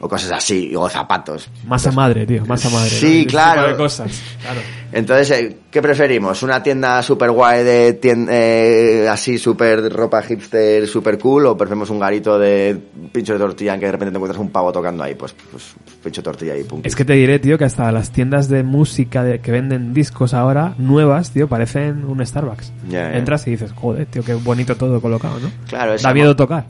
o 0.00 0.08
cosas 0.08 0.32
así, 0.32 0.74
o 0.76 0.88
zapatos. 0.88 1.48
Masa 1.66 1.90
madre, 1.90 2.26
tío, 2.26 2.44
masa 2.46 2.68
madre. 2.70 2.90
Sí, 2.90 3.22
¿no? 3.24 3.30
Claro. 3.30 3.68
de 3.68 3.76
cosas, 3.76 4.10
claro. 4.42 4.60
Entonces, 4.92 5.30
eh, 5.32 5.56
¿qué 5.70 5.82
preferimos? 5.82 6.42
¿Una 6.42 6.62
tienda 6.62 7.02
super 7.02 7.30
guay 7.30 7.64
de 7.64 8.00
tien- 8.00 8.28
eh, 8.30 9.06
así 9.10 9.36
super 9.36 9.92
ropa 9.92 10.22
hipster, 10.22 10.86
super 10.86 11.18
cool? 11.18 11.46
¿O 11.46 11.56
preferimos 11.56 11.90
un 11.90 11.98
garito 11.98 12.38
de 12.38 12.78
pincho 13.12 13.32
de 13.34 13.38
tortilla 13.38 13.74
en 13.74 13.80
que 13.80 13.86
de 13.86 13.92
repente 13.92 14.12
te 14.12 14.16
encuentras 14.16 14.40
un 14.40 14.50
pavo 14.50 14.72
tocando 14.72 15.02
ahí? 15.02 15.14
Pues, 15.14 15.34
pues 15.50 15.74
pincho 16.02 16.20
de 16.20 16.24
tortilla 16.24 16.56
y 16.56 16.62
punky. 16.64 16.88
Es 16.88 16.94
que 16.94 17.04
te 17.04 17.14
diré, 17.14 17.38
tío, 17.40 17.58
que 17.58 17.64
hasta 17.64 17.90
las 17.92 18.10
tiendas 18.10 18.48
de 18.48 18.62
música 18.62 19.24
de, 19.24 19.40
que 19.40 19.50
venden 19.50 19.92
discos 19.92 20.32
ahora, 20.34 20.74
nuevas, 20.78 21.30
tío, 21.32 21.48
parecen 21.48 22.04
un 22.04 22.24
Starbucks. 22.24 22.72
Entras 22.90 23.46
y 23.48 23.50
dices, 23.50 23.72
joder, 23.72 24.06
tío, 24.06 24.22
qué 24.24 24.34
bonito 24.34 24.76
todo 24.76 25.00
colocado, 25.00 25.40
¿no? 25.40 25.50
Claro, 25.68 25.94
es 25.94 26.02
Da 26.02 26.14
miedo 26.14 26.36
tocar. 26.36 26.66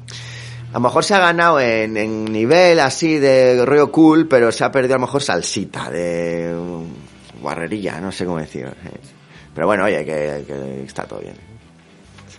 A 0.77 0.79
lo 0.79 0.83
mejor 0.83 1.05
se 1.05 1.15
ha 1.15 1.21
ganado 1.21 1.59
en, 1.59 1.97
en 1.97 2.27
nivel 2.27 2.81
así 2.81 3.19
de 3.19 3.65
rollo 3.65 3.91
cool, 3.91 4.29
pero 4.29 4.53
se 4.53 4.63
ha 4.63 4.71
perdido 4.71 4.97
a 4.97 4.99
lo 4.99 5.07
mejor 5.07 5.23
salsita, 5.23 5.89
de 5.89 6.55
guarrería, 7.41 7.99
no 7.99 8.13
sé 8.13 8.27
cómo 8.27 8.37
decir. 8.37 8.69
Pero 9.55 9.67
bueno, 9.67 9.85
oye, 9.85 10.05
que, 10.05 10.45
que 10.47 10.85
está 10.85 11.05
todo 11.05 11.21
bien. 11.21 11.33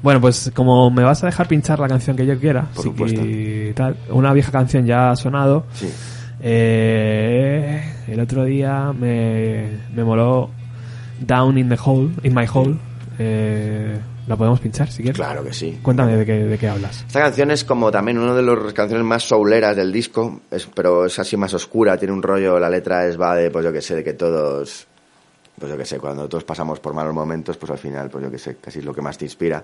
Bueno, 0.04 0.22
pues 0.22 0.52
como 0.54 0.92
me 0.92 1.02
vas 1.02 1.24
a 1.24 1.26
dejar 1.26 1.48
pinchar 1.48 1.80
la 1.80 1.88
canción 1.88 2.16
que 2.16 2.28
yo 2.28 2.40
quiera, 2.40 2.68
Por 2.76 3.10
sí 3.10 3.16
que 3.16 3.74
tal, 3.76 3.98
una 4.10 4.32
vieja 4.34 4.52
canción 4.52 4.86
ya 4.86 5.10
ha 5.10 5.16
sonado. 5.16 5.66
Sí. 5.74 5.92
Eh, 6.40 7.92
el 8.08 8.20
otro 8.20 8.46
día 8.46 8.94
me, 8.94 9.68
me 9.96 10.04
moló 10.04 10.52
Down 11.20 11.58
in 11.58 11.70
the 11.70 11.78
Hole, 11.84 12.12
in 12.22 12.36
my 12.36 12.46
hole. 12.54 12.78
Eh, 13.18 14.00
la 14.28 14.36
podemos 14.36 14.60
pinchar 14.60 14.90
si 14.92 15.02
quieres. 15.02 15.18
Claro 15.18 15.44
que 15.44 15.54
sí. 15.54 15.80
Cuéntame 15.82 16.18
de 16.18 16.26
qué, 16.26 16.34
de 16.34 16.58
qué 16.58 16.68
hablas. 16.68 17.04
Esta 17.08 17.22
canción 17.22 17.50
es 17.50 17.64
como 17.64 17.90
también 17.90 18.18
una 18.18 18.36
de 18.36 18.44
las 18.44 18.74
canciones 18.74 19.06
más 19.06 19.24
souleras 19.24 19.76
del 19.76 19.92
disco, 19.92 20.42
es, 20.52 20.68
pero 20.68 21.06
es 21.06 21.18
así 21.18 21.38
más 21.38 21.54
oscura, 21.54 21.98
tiene 21.98 22.14
un 22.14 22.22
rollo, 22.22 22.60
la 22.60 22.70
letra 22.70 23.08
es 23.08 23.20
va 23.20 23.36
de, 23.36 23.50
pues 23.50 23.64
yo 23.64 23.72
que 23.72 23.82
sé, 23.82 23.96
de 23.96 24.04
que 24.04 24.14
todos, 24.14 24.86
pues 25.58 25.72
yo 25.72 25.78
que 25.78 25.86
sé, 25.86 25.98
cuando 25.98 26.28
todos 26.28 26.44
pasamos 26.44 26.80
por 26.80 26.94
malos 26.94 27.14
momentos, 27.14 27.58
pues 27.58 27.72
al 27.72 27.78
final, 27.78 28.10
pues 28.10 28.26
yo 28.26 28.30
que 28.30 28.38
sé, 28.38 28.58
casi 28.58 28.80
es 28.80 28.86
lo 28.86 28.94
que 28.94 29.02
más 29.02 29.18
te 29.18 29.26
inspira. 29.26 29.64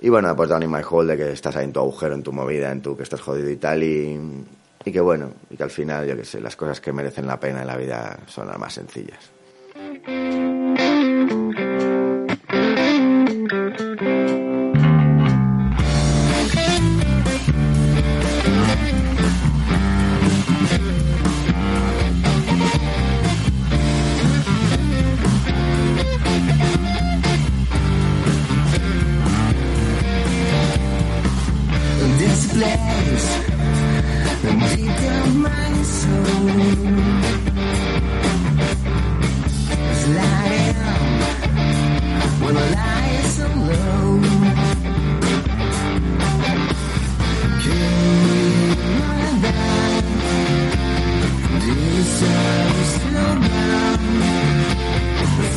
Y 0.00 0.08
bueno, 0.08 0.34
pues 0.36 0.48
Down 0.48 0.62
in 0.62 0.70
My 0.70 0.82
Hole, 0.88 1.16
de 1.16 1.24
que 1.24 1.32
estás 1.32 1.56
ahí 1.56 1.64
en 1.64 1.72
tu 1.72 1.80
agujero, 1.80 2.14
en 2.14 2.22
tu 2.22 2.32
movida, 2.32 2.70
en 2.70 2.82
tu 2.82 2.96
que 2.96 3.02
estás 3.02 3.20
jodido 3.20 3.50
y 3.50 3.56
tal, 3.56 3.82
y, 3.82 4.18
y 4.84 4.92
que 4.92 5.00
bueno, 5.00 5.32
y 5.50 5.56
que 5.56 5.64
al 5.64 5.70
final, 5.70 6.06
yo 6.06 6.16
que 6.16 6.24
sé, 6.24 6.40
las 6.40 6.54
cosas 6.54 6.80
que 6.80 6.92
merecen 6.92 7.26
la 7.26 7.40
pena 7.40 7.62
en 7.62 7.66
la 7.66 7.76
vida 7.76 8.18
son 8.26 8.46
las 8.46 8.58
más 8.58 8.74
sencillas. 8.74 9.32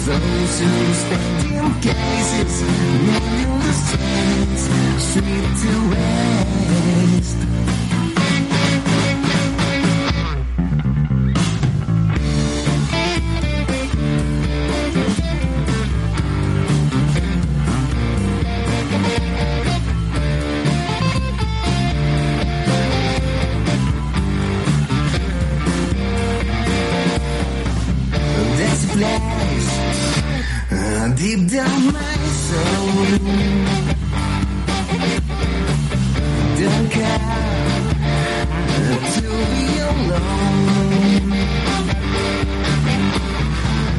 Those 0.10 0.60
who 0.60 0.94
stand 0.96 1.46
in 1.54 1.82
cases, 1.82 2.64
million 3.06 3.62
strange, 3.74 4.60
sweet 4.98 5.48
to 5.62 5.74
end. 5.98 6.69
And 31.52 31.62
I 31.62 31.64
myself 31.92 32.94
don't 36.60 36.90
care 36.92 37.18
to 39.16 39.22
be 39.22 39.80
alone. 39.80 41.26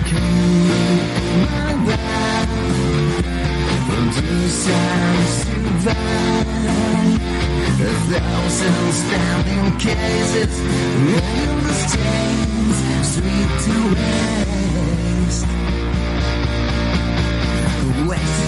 Keep 0.06 0.60
my 1.42 1.70
back 1.86 2.48
from 3.86 4.04
two 4.14 4.42
sides 4.48 5.36
to 5.46 5.58
that. 5.86 6.46
A 7.80 7.92
thousand 8.12 8.92
standing 8.92 9.70
cases, 9.80 10.54
the 11.64 11.74
stains 11.88 12.78
sweet 13.12 13.50
to 13.64 13.74
wear. 13.94 14.69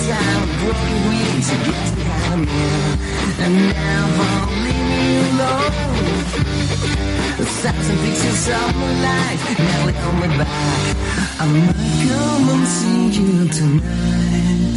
Time, 0.02 0.48
broken 0.58 1.08
wings 1.08 1.48
against 1.52 1.94
behind 1.94 2.46
me, 2.46 2.64
and 3.44 3.54
never 3.70 4.32
leave 4.64 4.86
me 4.90 5.06
alone. 5.30 5.72
A 7.38 7.44
thousand 7.44 7.98
pieces 7.98 8.48
of 8.48 8.76
my 8.76 8.92
life, 9.00 9.42
never 9.58 9.92
coming 9.92 10.34
back. 10.38 10.48
I 11.38 11.46
might 11.46 11.76
come 12.08 12.48
and 12.50 12.66
see 12.66 13.02
you 13.20 13.48
tonight. 13.48 14.71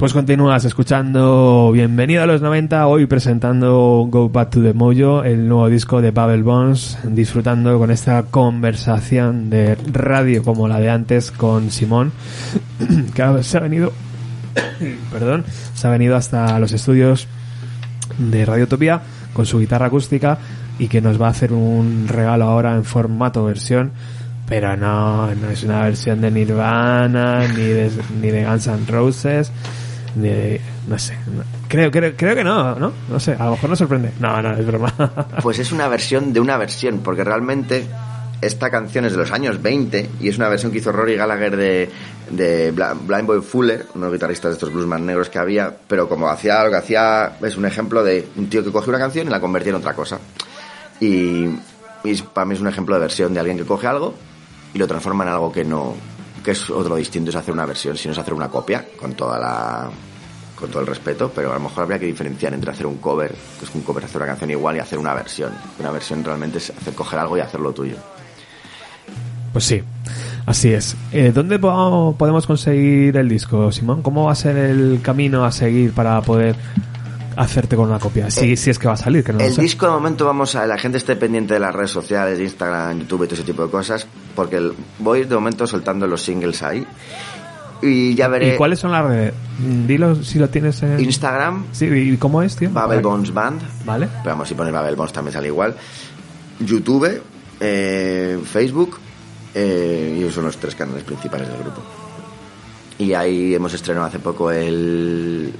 Pues 0.00 0.14
continúas 0.14 0.64
escuchando 0.64 1.72
Bienvenido 1.74 2.22
a 2.22 2.26
los 2.26 2.40
90, 2.40 2.86
hoy 2.86 3.04
presentando 3.04 4.06
Go 4.08 4.30
Back 4.30 4.48
to 4.48 4.62
the 4.62 4.72
Mojo, 4.72 5.24
el 5.24 5.46
nuevo 5.46 5.68
disco 5.68 6.00
de 6.00 6.10
Babel 6.10 6.42
Bones, 6.42 6.96
disfrutando 7.04 7.78
con 7.78 7.90
esta 7.90 8.22
conversación 8.22 9.50
de 9.50 9.74
radio 9.74 10.42
como 10.42 10.68
la 10.68 10.80
de 10.80 10.88
antes 10.88 11.30
con 11.30 11.70
Simón, 11.70 12.12
que 13.14 13.42
se 13.42 13.58
ha 13.58 13.60
venido, 13.60 13.92
perdón, 15.12 15.44
se 15.74 15.86
ha 15.86 15.90
venido 15.90 16.16
hasta 16.16 16.58
los 16.58 16.72
estudios 16.72 17.28
de 18.16 18.46
Radiotopía 18.46 19.02
con 19.34 19.44
su 19.44 19.58
guitarra 19.58 19.88
acústica 19.88 20.38
y 20.78 20.88
que 20.88 21.02
nos 21.02 21.20
va 21.20 21.26
a 21.26 21.30
hacer 21.32 21.52
un 21.52 22.08
regalo 22.08 22.46
ahora 22.46 22.74
en 22.74 22.84
formato 22.84 23.44
versión 23.44 23.92
pero 24.50 24.76
no, 24.76 25.32
no 25.32 25.48
es 25.48 25.62
una 25.62 25.82
versión 25.82 26.20
de 26.20 26.30
Nirvana, 26.32 27.46
ni 27.46 27.62
de, 27.62 27.90
ni 28.20 28.30
de 28.30 28.44
Guns 28.44 28.66
N' 28.66 28.84
Roses, 28.88 29.52
no 30.14 30.98
sé, 30.98 31.16
creo, 31.68 31.90
creo, 31.90 32.16
que 32.16 32.44
no, 32.44 32.74
¿no? 32.74 32.92
No 33.08 33.20
sé, 33.20 33.34
a 33.38 33.44
lo 33.44 33.52
mejor 33.52 33.70
nos 33.70 33.78
sorprende. 33.78 34.12
No, 34.18 34.40
no, 34.42 34.52
es 34.52 34.66
broma. 34.66 34.92
Pues 35.42 35.58
es 35.58 35.72
una 35.72 35.88
versión 35.88 36.32
de 36.32 36.40
una 36.40 36.56
versión, 36.56 37.00
porque 37.00 37.24
realmente 37.24 37.86
esta 38.40 38.70
canción 38.70 39.04
es 39.04 39.12
de 39.12 39.18
los 39.18 39.30
años 39.32 39.60
20 39.60 40.10
y 40.20 40.28
es 40.28 40.38
una 40.38 40.48
versión 40.48 40.72
que 40.72 40.78
hizo 40.78 40.92
Rory 40.92 41.16
Gallagher 41.16 41.56
de, 41.56 41.90
de 42.30 42.70
Blind 42.72 43.26
Boy 43.26 43.42
Fuller, 43.42 43.86
unos 43.94 44.12
guitarristas 44.12 44.52
de 44.52 44.54
estos 44.54 44.72
blues 44.72 44.86
más 44.86 45.00
negros 45.00 45.28
que 45.28 45.38
había, 45.38 45.74
pero 45.86 46.08
como 46.08 46.28
hacía 46.28 46.64
lo 46.64 46.70
que 46.70 46.76
hacía 46.76 47.36
es 47.42 47.56
un 47.56 47.66
ejemplo 47.66 48.02
de 48.02 48.26
un 48.36 48.48
tío 48.48 48.64
que 48.64 48.72
coge 48.72 48.88
una 48.88 48.98
canción 48.98 49.26
y 49.26 49.30
la 49.30 49.40
convertía 49.40 49.70
en 49.70 49.76
otra 49.76 49.94
cosa. 49.94 50.18
Y, 51.00 51.46
y 52.04 52.22
para 52.32 52.44
mí 52.46 52.54
es 52.54 52.60
un 52.60 52.68
ejemplo 52.68 52.94
de 52.94 53.00
versión 53.02 53.34
de 53.34 53.40
alguien 53.40 53.58
que 53.58 53.64
coge 53.64 53.86
algo 53.86 54.14
y 54.72 54.78
lo 54.78 54.86
transforma 54.86 55.24
en 55.24 55.30
algo 55.30 55.52
que 55.52 55.64
no 55.64 55.94
que 56.44 56.52
es 56.52 56.70
otro 56.70 56.96
distinto 56.96 57.30
es 57.30 57.36
hacer 57.36 57.52
una 57.52 57.66
versión, 57.66 57.96
si 57.96 58.08
no 58.08 58.12
es 58.12 58.18
hacer 58.18 58.34
una 58.34 58.48
copia 58.48 58.84
con 58.98 59.12
toda 59.14 59.38
la 59.38 59.90
con 60.56 60.68
todo 60.70 60.80
el 60.82 60.86
respeto, 60.88 61.32
pero 61.34 61.50
a 61.50 61.54
lo 61.54 61.60
mejor 61.60 61.84
habría 61.84 61.98
que 61.98 62.04
diferenciar 62.04 62.52
entre 62.52 62.70
hacer 62.70 62.86
un 62.86 62.98
cover, 62.98 63.34
que 63.58 63.64
es 63.64 63.74
un 63.74 63.80
cover 63.80 64.04
hacer 64.04 64.18
una 64.18 64.26
canción 64.26 64.50
igual 64.50 64.76
y 64.76 64.78
hacer 64.80 64.98
una 64.98 65.14
versión. 65.14 65.52
Una 65.78 65.90
versión 65.90 66.22
realmente 66.22 66.58
es 66.58 66.68
hacer 66.68 66.92
coger 66.94 67.18
algo 67.18 67.38
y 67.38 67.40
hacerlo 67.40 67.72
tuyo. 67.72 67.96
Pues 69.52 69.64
sí, 69.64 69.82
así 70.46 70.72
es. 70.72 70.96
Eh, 71.12 71.32
¿Dónde 71.34 71.58
po- 71.58 72.14
podemos 72.18 72.46
conseguir 72.46 73.16
el 73.16 73.28
disco, 73.28 73.72
Simón? 73.72 74.02
¿Cómo 74.02 74.26
va 74.26 74.32
a 74.32 74.34
ser 74.36 74.56
el 74.58 75.00
camino 75.02 75.44
a 75.46 75.50
seguir 75.50 75.92
para 75.92 76.20
poder 76.20 76.54
hacerte 77.36 77.76
con 77.76 77.88
una 77.88 77.98
copia? 77.98 78.30
Si, 78.30 78.56
si 78.56 78.70
es 78.70 78.78
que 78.78 78.86
va 78.88 78.94
a 78.94 78.96
salir, 78.96 79.22
que 79.24 79.32
no 79.32 79.38
lo 79.38 79.44
El 79.44 79.52
sé. 79.52 79.62
disco 79.62 79.86
de 79.86 79.92
momento 79.92 80.24
vamos 80.26 80.54
a 80.56 80.66
la 80.66 80.78
gente 80.78 80.98
esté 80.98 81.16
pendiente 81.16 81.54
de 81.54 81.60
las 81.60 81.74
redes 81.74 81.90
sociales, 81.90 82.38
de 82.38 82.44
Instagram, 82.44 82.98
YouTube 83.00 83.24
y 83.24 83.26
todo 83.26 83.34
ese 83.34 83.44
tipo 83.44 83.64
de 83.64 83.70
cosas, 83.70 84.06
porque 84.34 84.56
el- 84.56 84.72
voy 84.98 85.24
de 85.24 85.34
momento 85.34 85.66
soltando 85.66 86.06
los 86.06 86.22
singles 86.22 86.62
ahí 86.62 86.86
y 87.82 88.14
ya 88.14 88.28
veré 88.28 88.54
¿Y 88.54 88.56
cuáles 88.58 88.78
son 88.78 88.92
las 88.92 89.04
redes? 89.06 89.32
Mm, 89.58 89.86
Dilo 89.86 90.14
si 90.16 90.38
lo 90.38 90.48
tienes 90.50 90.82
en... 90.82 91.00
Instagram, 91.00 91.64
Sí, 91.72 91.86
¿y 91.86 92.16
cómo 92.18 92.42
es, 92.42 92.54
tío? 92.56 92.70
Babel 92.70 93.00
Bones 93.00 93.32
Band, 93.32 93.62
Vale. 93.86 94.06
pero 94.22 94.34
vamos 94.34 94.48
si 94.48 94.54
pones 94.54 94.72
Babel 94.72 94.96
Bones 94.96 95.12
también 95.12 95.32
sale 95.32 95.46
igual, 95.48 95.74
YouTube, 96.60 97.22
eh, 97.58 98.38
Facebook 98.44 98.98
eh, 99.54 100.16
y 100.18 100.22
esos 100.22 100.34
son 100.34 100.44
los 100.44 100.56
tres 100.58 100.74
canales 100.74 101.02
principales 101.04 101.48
del 101.48 101.58
grupo. 101.58 101.82
Y 103.00 103.14
ahí 103.14 103.54
hemos 103.54 103.72
estrenado 103.72 104.04
hace 104.04 104.18
poco 104.18 104.50
el, 104.50 105.54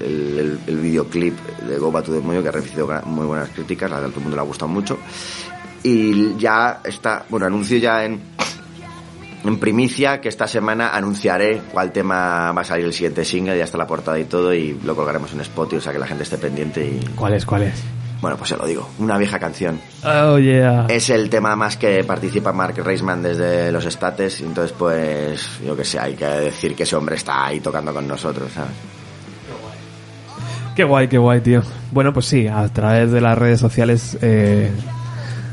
el, 0.67 0.77
videoclip 0.77 1.35
de 1.67 1.79
Go 1.79 1.91
Back 1.91 2.05
to 2.05 2.21
Moyo, 2.21 2.43
que 2.43 2.49
ha 2.49 2.51
recibido 2.51 2.87
muy 3.05 3.25
buenas 3.25 3.49
críticas, 3.49 3.91
a 3.91 3.95
todo 3.95 4.05
el 4.05 4.21
mundo 4.21 4.35
le 4.35 4.41
ha 4.41 4.45
gustado 4.45 4.69
mucho. 4.69 4.99
Y 5.81 6.37
ya 6.37 6.81
está, 6.83 7.25
bueno, 7.29 7.47
anuncio 7.47 7.79
ya 7.79 8.05
en, 8.05 8.21
en 9.43 9.59
primicia 9.59 10.21
que 10.21 10.29
esta 10.29 10.47
semana 10.47 10.89
anunciaré 10.89 11.63
cuál 11.71 11.91
tema 11.91 12.51
va 12.51 12.61
a 12.61 12.63
salir 12.63 12.85
el 12.85 12.93
siguiente 12.93 13.25
single, 13.25 13.57
ya 13.57 13.63
está 13.63 13.79
la 13.79 13.87
portada 13.87 14.19
y 14.19 14.25
todo, 14.25 14.53
y 14.53 14.79
lo 14.83 14.95
colgaremos 14.95 15.33
en 15.33 15.41
Spotify, 15.41 15.77
o 15.77 15.81
sea 15.81 15.93
que 15.93 15.99
la 15.99 16.05
gente 16.05 16.21
esté 16.21 16.37
pendiente 16.37 16.85
y... 16.85 17.03
¿Cuál 17.15 17.33
es, 17.33 17.43
cuál 17.43 17.63
es? 17.63 17.83
Bueno, 18.21 18.37
pues 18.37 18.49
se 18.49 18.57
lo 18.57 18.65
digo, 18.67 18.87
una 18.99 19.17
vieja 19.17 19.39
canción. 19.39 19.81
Oh, 20.03 20.37
yeah. 20.37 20.85
Es 20.87 21.09
el 21.09 21.29
tema 21.29 21.55
más 21.55 21.75
que 21.75 22.03
participa 22.03 22.53
Mark 22.53 22.75
Reisman 22.77 23.23
desde 23.23 23.71
los 23.71 23.83
estates, 23.85 24.39
y 24.41 24.43
entonces 24.43 24.75
pues 24.77 25.59
yo 25.65 25.75
que 25.75 25.83
sé, 25.83 25.99
hay 25.99 26.13
que 26.13 26.25
decir 26.25 26.75
que 26.75 26.83
ese 26.83 26.95
hombre 26.95 27.15
está 27.15 27.47
ahí 27.47 27.59
tocando 27.59 27.91
con 27.93 28.07
nosotros, 28.07 28.51
¿sabes? 28.53 28.71
Qué 30.75 30.83
guay, 30.83 31.07
qué 31.07 31.17
guay, 31.17 31.41
tío. 31.41 31.63
Bueno, 31.91 32.13
pues 32.13 32.27
sí, 32.27 32.47
a 32.47 32.67
través 32.69 33.11
de 33.11 33.21
las 33.21 33.37
redes 33.37 33.59
sociales 33.59 34.17
eh, 34.21 34.71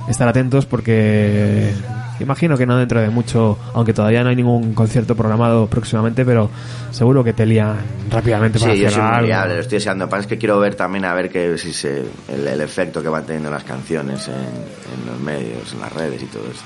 estar 0.08 0.28
atentos 0.28 0.64
porque 0.66 1.72
imagino 2.20 2.56
que 2.56 2.66
no 2.66 2.76
dentro 2.76 3.00
de 3.00 3.08
mucho, 3.10 3.58
aunque 3.74 3.92
todavía 3.92 4.22
no 4.22 4.30
hay 4.30 4.36
ningún 4.36 4.74
concierto 4.74 5.14
programado 5.14 5.66
próximamente, 5.66 6.24
pero 6.24 6.50
seguro 6.90 7.22
que 7.24 7.32
te 7.32 7.46
lían 7.46 7.76
rápidamente 8.10 8.58
para 8.58 8.72
Sí, 8.74 8.80
yo 8.80 8.86
hacer 8.88 8.98
soy 9.00 9.06
muy 9.08 9.14
algo. 9.16 9.26
liable, 9.26 9.54
lo 9.54 9.60
estoy 9.60 9.76
deseando. 9.78 10.08
Pasa 10.08 10.20
es 10.22 10.26
que 10.26 10.38
quiero 10.38 10.58
ver 10.58 10.74
también 10.74 11.04
a 11.04 11.14
ver 11.14 11.30
que, 11.30 11.56
si 11.58 11.72
se, 11.72 12.04
el, 12.28 12.46
el 12.46 12.60
efecto 12.60 13.02
que 13.02 13.08
van 13.08 13.24
teniendo 13.24 13.50
las 13.50 13.64
canciones 13.64 14.28
en, 14.28 14.34
en 14.34 15.06
los 15.10 15.20
medios, 15.20 15.72
en 15.72 15.80
las 15.80 15.92
redes 15.92 16.22
y 16.22 16.26
todo 16.26 16.44
eso. 16.50 16.62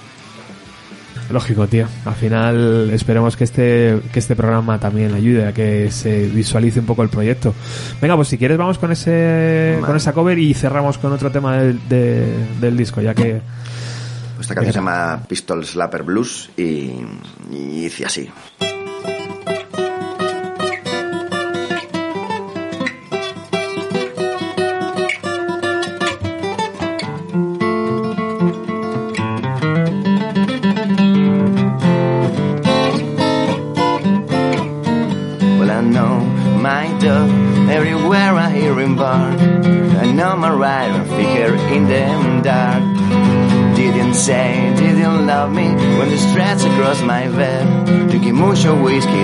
Lógico, 1.30 1.66
tío. 1.66 1.86
Al 2.04 2.14
final 2.14 2.90
esperemos 2.92 3.36
que 3.36 3.44
este 3.44 4.00
que 4.12 4.18
este 4.18 4.34
programa 4.36 4.78
también 4.78 5.14
ayude 5.14 5.46
a 5.46 5.52
que 5.52 5.90
se 5.90 6.26
visualice 6.26 6.80
un 6.80 6.86
poco 6.86 7.02
el 7.02 7.08
proyecto. 7.08 7.54
Venga, 8.02 8.16
pues 8.16 8.28
si 8.28 8.36
quieres 8.38 8.58
vamos 8.58 8.78
con 8.78 8.92
ese 8.92 9.78
con 9.84 9.96
esa 9.96 10.12
cover 10.12 10.38
y 10.38 10.52
cerramos 10.52 10.98
con 10.98 11.12
otro 11.12 11.30
tema 11.30 11.56
del, 11.58 11.80
de- 11.88 12.34
del 12.60 12.76
disco, 12.76 13.00
ya 13.00 13.14
que 13.14 13.40
Esta 14.42 14.56
canción 14.56 14.72
se 14.72 14.78
llama 14.80 15.22
Pistol 15.28 15.64
Slapper 15.64 16.02
Blues 16.02 16.50
y, 16.56 16.90
y 17.50 17.82
dice 17.82 18.04
así. 18.04 18.28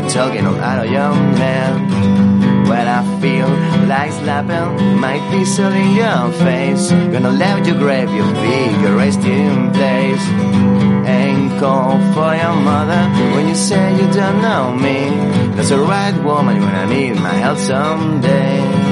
Talking 0.08 0.46
a 0.46 0.50
lot 0.50 0.84
of 0.84 0.90
young 0.90 1.34
men. 1.34 2.66
When 2.68 2.86
I 2.88 3.20
feel 3.20 3.48
like 3.86 4.10
slapping 4.12 5.00
my 5.00 5.18
pistol 5.30 5.72
in 5.72 5.96
your 5.96 6.32
face, 6.32 6.90
gonna 6.90 7.30
let 7.30 7.66
you 7.66 7.74
grab 7.74 8.08
your 8.08 8.30
big 8.34 8.74
resting 8.96 9.70
place. 9.72 10.24
Ain't 11.06 11.58
call 11.60 11.98
for 12.14 12.34
your 12.34 12.56
mother 12.70 13.02
when 13.34 13.48
you 13.48 13.54
say 13.54 13.92
you 14.00 14.10
don't 14.12 14.40
know 14.40 14.72
me. 14.72 14.98
That's 15.54 15.70
the 15.70 15.78
right 15.78 16.16
woman 16.22 16.60
when 16.60 16.74
I 16.74 16.86
need 16.86 17.14
my 17.16 17.34
help 17.44 17.58
someday. 17.58 18.87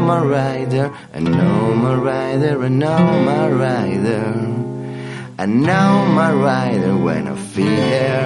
My 0.00 0.20
rider, 0.24 0.92
I 1.14 1.20
know 1.20 1.74
my 1.74 1.94
rider, 1.94 2.62
I 2.62 2.68
know 2.68 3.22
my 3.24 3.48
rider. 3.48 4.56
I 5.38 5.46
know 5.46 6.04
my 6.06 6.32
rider 6.32 6.96
when 6.96 7.26
I 7.26 7.34
fear. 7.34 8.20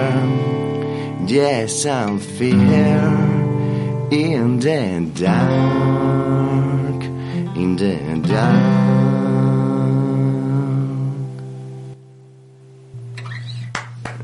Yes, 1.27 1.85
I'm 1.85 2.19
fear 2.19 2.99
in 4.11 4.59
the 4.59 5.11
dark, 5.15 7.03
in 7.55 7.75
the 7.77 8.27
dark. 8.27 8.94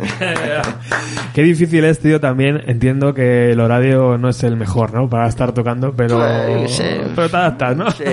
Qué 1.34 1.44
difícil 1.44 1.84
es, 1.86 2.00
tío, 2.00 2.20
también 2.20 2.62
entiendo 2.68 3.14
que 3.14 3.52
el 3.52 3.60
horario 3.60 4.18
no 4.18 4.30
es 4.30 4.44
el 4.44 4.56
mejor, 4.58 4.94
¿no? 4.94 5.10
Para 5.10 5.28
estar 5.28 5.52
tocando, 5.54 5.94
pero, 5.94 6.18
Pues, 6.18 6.72
sí. 6.76 6.84
pero 7.16 7.30
te 7.30 7.38
adaptas, 7.38 7.78
¿no? 7.78 7.90
Sí. 7.92 8.04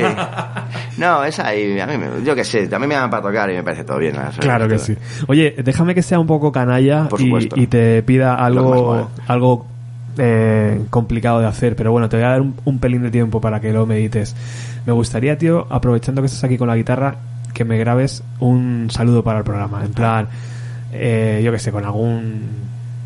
No, 0.98 1.24
es 1.24 1.38
ahí, 1.38 1.78
a 1.80 1.86
mí 1.86 1.96
me, 1.96 2.24
yo 2.24 2.34
que 2.34 2.44
sé, 2.44 2.66
también 2.68 2.88
me 2.90 2.94
llaman 2.96 3.10
para 3.10 3.22
tocar 3.22 3.50
y 3.50 3.54
me 3.54 3.62
parece 3.62 3.84
todo 3.84 3.98
bien. 3.98 4.14
¿no? 4.16 4.22
Claro 4.38 4.68
que 4.68 4.78
sí. 4.78 4.96
Oye, 5.26 5.54
déjame 5.62 5.94
que 5.94 6.02
sea 6.02 6.18
un 6.18 6.26
poco 6.26 6.50
canalla 6.52 7.08
Por 7.08 7.20
y, 7.20 7.66
te 7.66 8.02
pida 8.02 8.34
algo, 8.34 8.74
mola. 8.74 9.08
algo 9.26 9.66
eh, 10.18 10.80
complicado 10.90 11.40
de 11.40 11.46
hacer, 11.46 11.76
pero 11.76 11.92
bueno, 11.92 12.08
te 12.08 12.16
voy 12.16 12.26
a 12.26 12.30
dar 12.30 12.40
un, 12.40 12.54
un 12.64 12.78
pelín 12.78 13.02
de 13.02 13.10
tiempo 13.10 13.40
para 13.40 13.60
que 13.60 13.72
lo 13.72 13.86
medites. 13.86 14.34
Me 14.86 14.92
gustaría, 14.92 15.38
tío, 15.38 15.66
aprovechando 15.70 16.22
que 16.22 16.26
estás 16.26 16.44
aquí 16.44 16.56
con 16.58 16.66
la 16.68 16.76
guitarra, 16.76 17.16
que 17.54 17.64
me 17.64 17.78
grabes 17.78 18.22
un 18.40 18.88
saludo 18.90 19.22
para 19.22 19.38
el 19.38 19.44
programa. 19.44 19.84
En 19.84 19.92
plan, 19.92 20.28
eh, 20.92 21.40
yo 21.44 21.52
que 21.52 21.58
sé, 21.58 21.70
con 21.72 21.84
algún 21.84 22.42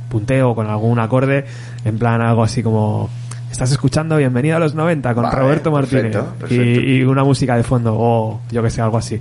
punteo, 0.08 0.54
con 0.54 0.66
algún 0.68 0.98
acorde, 0.98 1.44
en 1.84 1.98
plan 1.98 2.20
algo 2.20 2.42
así 2.42 2.62
como... 2.62 3.08
Estás 3.50 3.70
escuchando 3.70 4.16
Bienvenido 4.16 4.56
a 4.56 4.58
los 4.58 4.74
90 4.74 5.12
con 5.14 5.24
Vale, 5.24 5.36
Roberto 5.38 5.70
Martínez 5.70 6.04
perfecto, 6.16 6.34
Y, 6.38 6.40
perfecto. 6.40 6.80
y 6.90 7.02
una 7.04 7.22
música 7.22 7.54
de 7.56 7.62
fondo 7.62 7.94
o 7.98 8.40
yo 8.50 8.62
que 8.62 8.70
sé, 8.70 8.80
algo 8.80 8.96
así. 8.96 9.20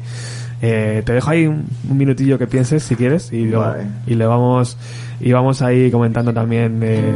Eh, 0.62 1.02
te 1.06 1.12
dejo 1.14 1.30
ahí 1.32 1.48
un, 1.48 1.66
un 1.90 1.98
minutillo 1.98 2.38
que 2.40 2.48
pienses 2.48 2.82
si 2.84 2.96
quieres 2.96 3.34
y, 3.34 3.46
lo- 3.46 3.60
Vale. 3.60 3.84
y 4.08 4.16
le 4.16 4.26
vamos 4.26 4.78
y 5.20 5.32
vamos 5.34 5.62
ahí 5.62 5.92
comentando 5.92 6.34
también 6.34 6.80
eh, 6.82 7.14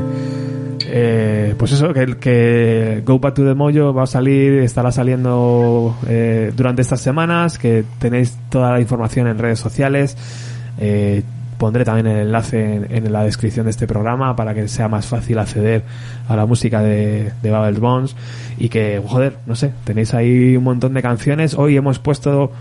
eh, 0.87 1.55
pues 1.57 1.71
eso 1.71 1.93
que, 1.93 2.17
que 2.17 3.01
Go 3.05 3.19
Back 3.19 3.35
to 3.35 3.45
the 3.45 3.53
Mojo 3.53 3.93
va 3.93 4.03
a 4.03 4.07
salir 4.07 4.53
estará 4.59 4.91
saliendo 4.91 5.95
eh, 6.07 6.51
durante 6.55 6.81
estas 6.81 7.01
semanas 7.01 7.57
que 7.57 7.83
tenéis 7.99 8.37
toda 8.49 8.71
la 8.73 8.81
información 8.81 9.27
en 9.27 9.37
redes 9.37 9.59
sociales 9.59 10.17
eh, 10.79 11.23
pondré 11.57 11.85
también 11.85 12.07
el 12.07 12.27
enlace 12.27 12.85
en, 12.89 13.11
la 13.11 13.23
descripción 13.23 13.65
de 13.65 13.71
este 13.71 13.87
programa 13.87 14.35
para 14.35 14.53
que 14.53 14.67
sea 14.67 14.87
más 14.87 15.05
fácil 15.07 15.39
acceder 15.39 15.83
a 16.27 16.35
la 16.35 16.45
música 16.45 16.81
de, 16.81 17.31
de 17.41 17.51
Babel 17.51 17.75
Bones. 17.75 18.15
Y 18.57 18.69
que 18.69 19.01
joder 19.05 19.37
no 19.45 19.55
sé 19.55 19.71
tenéis 19.83 20.13
ahí 20.13 20.57
un 20.57 20.63
montón 20.63 20.93
de 20.93 21.01
canciones. 21.01 21.53
Hoy 21.53 21.77
hemos 21.77 21.99
puesto 21.99 22.51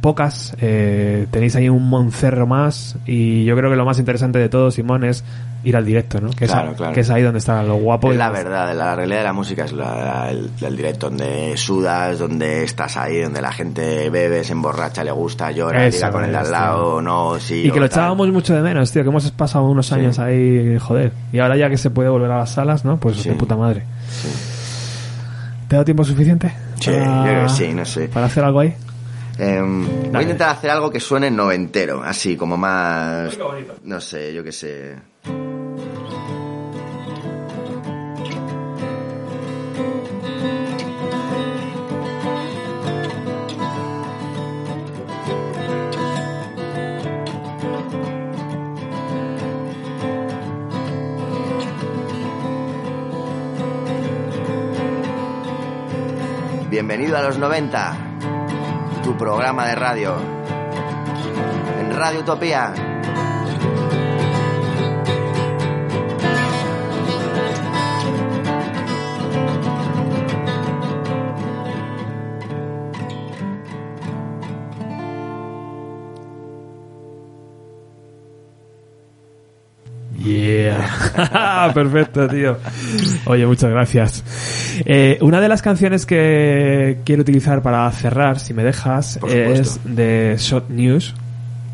pocas, 0.00 0.56
eh, 0.60 1.26
tenéis 1.30 1.56
ahí 1.56 1.68
un 1.68 1.88
moncerro 1.88 2.46
más 2.46 2.96
y 3.06 3.44
yo 3.44 3.56
creo 3.56 3.70
que 3.70 3.76
lo 3.76 3.84
más 3.84 3.98
interesante 3.98 4.38
de 4.38 4.48
todo, 4.48 4.70
Simón, 4.70 5.04
es 5.04 5.24
ir 5.64 5.76
al 5.76 5.84
directo, 5.84 6.20
¿no? 6.20 6.30
Que, 6.30 6.44
es, 6.44 6.50
Claro, 6.52 6.70
a- 6.70 6.74
claro. 6.74 6.92
que 6.94 7.00
es 7.00 7.10
ahí 7.10 7.22
donde 7.22 7.38
está 7.38 7.62
lo 7.64 7.74
guapo. 7.76 8.12
Es 8.12 8.18
la 8.18 8.30
verdad, 8.30 8.72
la 8.76 8.94
realidad 8.94 9.18
de 9.18 9.24
la 9.24 9.32
música 9.32 9.64
es 9.64 9.72
la- 9.72 10.30
el, 10.30 10.48
el 10.60 10.76
directo 10.76 11.08
donde 11.08 11.56
sudas, 11.56 12.18
donde 12.20 12.62
estás 12.62 12.96
ahí, 12.96 13.20
donde 13.20 13.42
la 13.42 13.50
gente 13.52 14.08
bebe, 14.10 14.44
se 14.44 14.52
emborracha, 14.52 15.02
le 15.02 15.10
gusta, 15.10 15.50
llora, 15.50 15.86
diga 15.88 16.10
con 16.12 16.24
el 16.24 16.30
de 16.30 16.38
es, 16.38 16.44
al 16.44 16.52
lado, 16.52 17.02
no, 17.02 17.40
sí. 17.40 17.62
Y 17.66 17.70
que 17.72 17.80
lo 17.80 17.88
tal. 17.88 17.98
echábamos 18.00 18.28
mucho 18.28 18.54
de 18.54 18.62
menos, 18.62 18.92
tío, 18.92 19.02
que 19.02 19.08
hemos 19.08 19.28
pasado 19.32 19.64
unos 19.66 19.90
años 19.92 20.18
ahí, 20.20 20.78
joder. 20.78 21.12
Y 21.32 21.40
ahora 21.40 21.56
ya 21.56 21.68
que 21.68 21.78
se 21.78 21.90
puede 21.90 22.08
volver 22.10 22.30
a 22.30 22.38
las 22.38 22.50
salas, 22.50 22.84
¿no? 22.84 22.98
Pues 22.98 23.16
Sí. 23.16 23.28
de 23.30 23.34
puta 23.34 23.56
madre. 23.56 23.82
¿Te 25.68 25.74
da 25.76 25.84
tiempo 25.84 26.04
suficiente? 26.04 26.52
Sí, 26.78 26.92
yo 26.92 27.22
creo 27.24 27.42
que 27.44 27.48
sí, 27.48 27.72
no 27.74 27.84
sé. 27.84 28.06
¿Para 28.08 28.26
hacer 28.26 28.44
algo 28.44 28.60
ahí? 28.60 28.72
Em, 29.38 30.10
voy 30.10 30.20
a 30.20 30.22
intentar 30.22 30.50
hacer 30.50 30.70
algo 30.70 30.90
que 30.90 31.00
suene 31.00 31.30
noventero, 31.30 32.02
así 32.02 32.36
como 32.36 32.56
más... 32.56 33.38
No 33.82 34.00
sé, 34.00 34.32
yo 34.32 34.42
qué 34.42 34.52
sé. 34.52 34.96
Bienvenido 56.70 57.16
a 57.16 57.22
los 57.22 57.38
90, 57.38 58.05
tu 59.06 59.16
programa 59.16 59.68
de 59.68 59.76
radio. 59.76 60.16
En 61.78 61.96
Radio 61.96 62.20
Utopía. 62.22 62.85
Perfecto, 81.74 82.28
tío. 82.28 82.56
Oye, 83.26 83.46
muchas 83.46 83.70
gracias. 83.70 84.24
Eh, 84.84 85.18
una 85.20 85.40
de 85.40 85.48
las 85.48 85.62
canciones 85.62 86.06
que 86.06 86.98
quiero 87.04 87.22
utilizar 87.22 87.62
para 87.62 87.90
cerrar, 87.92 88.38
si 88.38 88.54
me 88.54 88.62
dejas, 88.64 89.18
es 89.28 89.80
de 89.84 90.36
Shot 90.38 90.68
News. 90.70 91.14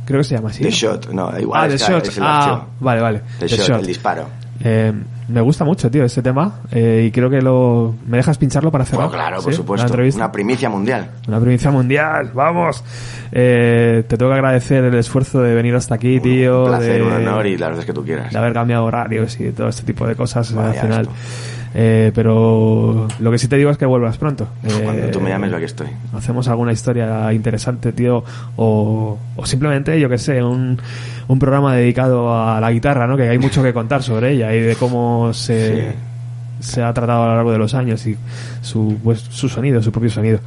Creo 0.05 0.21
que 0.21 0.25
se 0.25 0.35
llama 0.35 0.51
así. 0.51 0.63
The 0.65 0.71
Shot, 0.71 1.11
no, 1.11 1.33
igual 1.39 1.65
Ah, 1.65 1.69
The 1.69 1.79
Shot. 1.79 2.09
Ah, 2.21 2.67
vale, 2.81 3.01
vale. 3.01 3.21
The, 3.39 3.47
The 3.47 3.57
shot, 3.57 3.69
Shot. 3.69 3.81
el 3.81 3.87
disparo. 3.87 4.27
Eh, 4.65 4.93
me 5.29 5.41
gusta 5.41 5.65
mucho, 5.65 5.91
tío, 5.91 6.05
ese 6.05 6.23
tema. 6.23 6.61
eh, 6.71 7.05
y 7.09 7.11
creo 7.11 7.29
que 7.31 7.41
lo. 7.43 7.95
¿Me 8.07 8.17
dejas 8.19 8.39
pincharlo 8.39 8.71
para 8.71 8.85
cerrar? 8.85 9.09
Bueno, 9.09 9.23
claro, 9.23 9.43
por 9.43 9.55
supuesto. 9.55 9.93
Una 10.17 10.31
primicia 10.31 10.69
mundial. 10.69 11.11
Una 11.27 11.41
primicia 11.41 11.71
mundial, 11.71 12.31
vamos. 12.35 12.85
Eh, 13.33 14.05
te 14.07 14.17
tengo 14.17 14.31
que 14.31 14.37
agradecer 14.37 14.85
el 14.85 14.95
esfuerzo 14.95 15.41
de 15.41 15.55
venir 15.55 15.75
hasta 15.75 15.95
aquí, 15.95 16.21
tío. 16.21 16.65
un 16.65 16.69
placer, 16.69 16.97
de, 16.97 17.03
un 17.03 17.13
honor 17.13 17.47
y 17.47 17.57
las 17.57 17.71
veces 17.71 17.87
que 17.87 17.93
tú 17.93 18.05
quieras. 18.05 18.33
de 18.33 18.39
haber 18.39 18.53
cambiado 18.53 18.85
horarios 18.85 19.39
y 19.41 19.51
todo 19.53 19.69
este 19.69 19.85
tipo 19.85 20.07
de 20.07 20.15
cosas 20.15 20.53
Vaya 20.55 20.69
al 20.71 20.87
final. 20.87 21.03
esto. 21.03 21.15
Eh, 21.75 22.13
pero 22.15 23.09
lo 23.19 23.31
que 23.31 23.39
sí 23.39 23.49
te 23.49 23.57
digo 23.57 23.71
es 23.71 23.79
que 23.79 23.87
vuelvas 23.87 24.19
pronto. 24.19 24.47
Cuando 24.85 25.05
Eh, 25.07 25.11
tú 25.13 25.21
me 25.21 25.31
llames, 25.31 25.51
yo 25.51 25.57
aquí 25.57 25.65
estoy. 25.65 25.87
hacemos 26.15 26.47
alguna 26.49 26.73
historia 26.73 27.33
interesante, 27.33 27.93
tío, 27.93 28.23
o, 28.57 29.19
o 29.37 29.47
simplemente, 29.47 29.99
yo 29.99 30.09
que 30.09 30.19
sé, 30.19 30.43
un, 30.43 30.79
un 31.29 31.39
programa 31.39 31.75
dedicado 31.75 32.35
a 32.35 32.61
la 32.61 32.71
guitarra, 32.71 33.07
¿no? 33.07 33.17
Que 33.17 33.29
hay 33.29 33.39
mucho 33.39 33.63
que 33.63 33.73
contar 33.73 34.03
sobre 34.03 34.33
ella 34.33 34.55
y 34.55 34.61
de 34.61 34.77
cómo 34.77 35.33
se, 35.33 35.93
Sí. 36.61 36.69
se 36.75 36.83
ha 36.83 36.93
tratado 36.93 37.23
a 37.23 37.27
lo 37.29 37.35
largo 37.37 37.53
de 37.53 37.59
los 37.59 37.73
años 37.75 38.07
y 38.07 38.17
su, 38.61 38.99
pues, 39.03 39.21
su 39.21 39.49
sonido, 39.49 39.83
su 39.83 39.91
propio 39.93 40.11
sonido. 40.11 40.41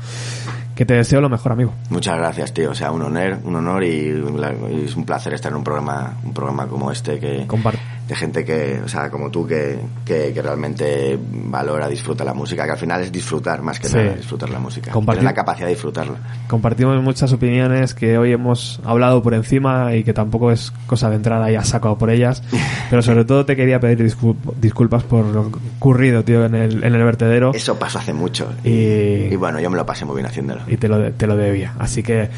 que 0.76 0.86
te 0.86 0.94
deseo 0.94 1.22
lo 1.22 1.30
mejor, 1.30 1.54
amigo. 1.54 1.72
Muchas 1.90 2.18
gracias, 2.18 2.54
tío. 2.54 2.72
O 2.72 2.76
sea, 2.76 2.92
un 2.92 3.02
honor, 3.02 3.38
un 3.46 3.56
honor 3.56 3.82
y, 3.86 4.10
y 4.12 4.84
es 4.86 4.96
un 4.98 5.06
placer 5.06 5.34
estar 5.34 5.50
en 5.54 5.58
un 5.60 5.64
programa, 5.64 6.16
un 6.24 6.34
programa 6.34 6.68
como 6.68 6.92
este 6.92 7.18
que 7.18 7.48
Comparte. 7.48 7.80
De 8.08 8.16
gente 8.16 8.46
que, 8.46 8.80
o 8.86 8.88
sea, 8.88 9.10
como 9.10 9.32
tú 9.32 9.48
que, 9.48 9.80
que, 10.06 10.32
que 10.32 10.42
realmente 10.42 11.18
valora, 11.20 11.88
disfruta 11.88 12.24
la 12.24 12.34
música, 12.36 12.64
que 12.66 12.72
al 12.72 12.78
final 12.78 13.02
es 13.02 13.12
disfrutar 13.12 13.62
más 13.64 13.80
que 13.80 13.88
Sí. 13.88 13.98
nada, 13.98 14.14
disfrutar 14.14 14.50
la 14.50 14.60
música. 14.60 14.92
Tener 14.92 15.24
la 15.24 15.34
capacidad 15.34 15.66
de 15.68 15.74
disfrutarla. 15.74 16.18
Compartimos 16.48 17.02
muchas 17.02 17.34
opiniones 17.34 17.94
que 17.96 18.18
hoy 18.18 18.32
hemos 18.32 18.80
hablado 18.86 19.24
por 19.24 19.34
encima 19.34 19.96
y 19.96 20.04
que 20.04 20.14
tampoco 20.14 20.52
es 20.52 20.72
cosa 20.86 21.10
de 21.10 21.16
entrar 21.16 21.42
ahí 21.42 21.56
a 21.56 21.64
saco 21.64 21.98
por 21.98 22.10
ellas. 22.12 22.44
Pero 22.92 23.02
sobre 23.02 23.26
todo 23.26 23.46
te 23.46 23.56
quería 23.56 23.80
pedir 23.80 24.00
discul- 24.08 24.36
disculpas 24.62 25.04
por 25.04 25.26
lo 25.26 25.52
ocurrido, 25.78 26.24
tío, 26.24 26.46
en 26.46 26.54
el, 26.56 26.84
en 26.84 26.94
el 26.94 27.04
vertedero. 27.04 27.54
Eso 27.56 27.80
pasó 27.80 27.98
hace 28.00 28.14
mucho. 28.14 28.52
Y- 28.64 29.34
y 29.34 29.36
bueno, 29.36 29.60
yo 29.60 29.70
me 29.72 29.78
lo 29.78 29.86
pasé 29.86 30.06
muy 30.06 30.16
bien 30.18 30.28
haciéndolo. 30.28 30.62
y 30.68 30.78
te 30.78 30.88
lo, 30.88 31.12
te 31.14 31.26
lo 31.26 31.36
debía. 31.36 31.74
Así 31.80 32.04
que, 32.04 32.30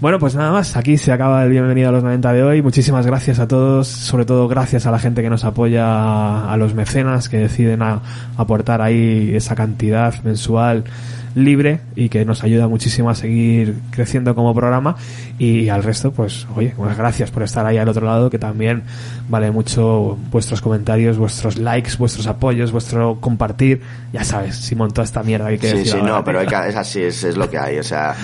bueno, 0.00 0.18
pues 0.18 0.34
nada 0.34 0.50
más. 0.52 0.76
Aquí 0.76 0.98
se 0.98 1.12
acaba 1.12 1.42
el 1.44 1.50
Bienvenido 1.50 1.88
a 1.88 1.92
los 1.92 2.02
90 2.02 2.32
de 2.32 2.42
hoy. 2.42 2.62
Muchísimas 2.62 3.06
gracias 3.06 3.38
a 3.38 3.48
todos. 3.48 3.88
Sobre 3.88 4.24
todo 4.26 4.48
gracias 4.48 4.86
a 4.86 4.90
la 4.90 4.98
gente 4.98 5.22
que 5.22 5.30
nos 5.30 5.44
apoya, 5.44 6.50
a 6.52 6.56
los 6.56 6.74
mecenas 6.74 7.28
que 7.28 7.38
deciden 7.38 7.82
a- 7.82 8.00
aportar 8.36 8.82
ahí 8.82 9.32
esa 9.34 9.54
cantidad 9.54 10.14
mensual 10.22 10.84
libre 11.36 11.80
y 11.96 12.10
que 12.10 12.24
nos 12.24 12.44
ayuda 12.44 12.68
muchísimo 12.68 13.10
a 13.10 13.14
seguir 13.16 13.76
creciendo 13.90 14.36
como 14.36 14.54
programa 14.54 14.94
y 15.36 15.68
al 15.68 15.82
resto 15.82 16.12
pues 16.12 16.46
oye 16.54 16.72
pues 16.76 16.96
gracias 16.96 17.32
por 17.32 17.42
estar 17.42 17.66
ahí 17.66 17.76
al 17.76 17.88
otro 17.88 18.06
lado 18.06 18.30
que 18.30 18.38
también 18.38 18.84
vale 19.28 19.50
mucho 19.50 20.16
vuestros 20.30 20.60
comentarios 20.60 21.18
vuestros 21.18 21.58
likes 21.58 21.96
vuestros 21.98 22.28
apoyos 22.28 22.70
vuestro 22.70 23.16
compartir 23.20 23.80
ya 24.12 24.22
sabes 24.22 24.54
Simón 24.54 24.92
toda 24.92 25.06
esta 25.06 25.24
mierda 25.24 25.46
que 25.46 25.52
hay 25.54 25.58
que 25.58 25.70
Sí, 25.72 25.76
decir 25.78 25.92
sí, 25.94 26.02
no, 26.04 26.22
pero 26.22 26.38
tío. 26.46 26.56
hay 26.56 26.62
que- 26.66 26.68
es 26.70 26.76
así, 26.76 27.02
es, 27.02 27.24
es 27.24 27.36
lo 27.36 27.50
que 27.50 27.58
hay. 27.58 27.78
O 27.78 27.82
sea, 27.82 28.14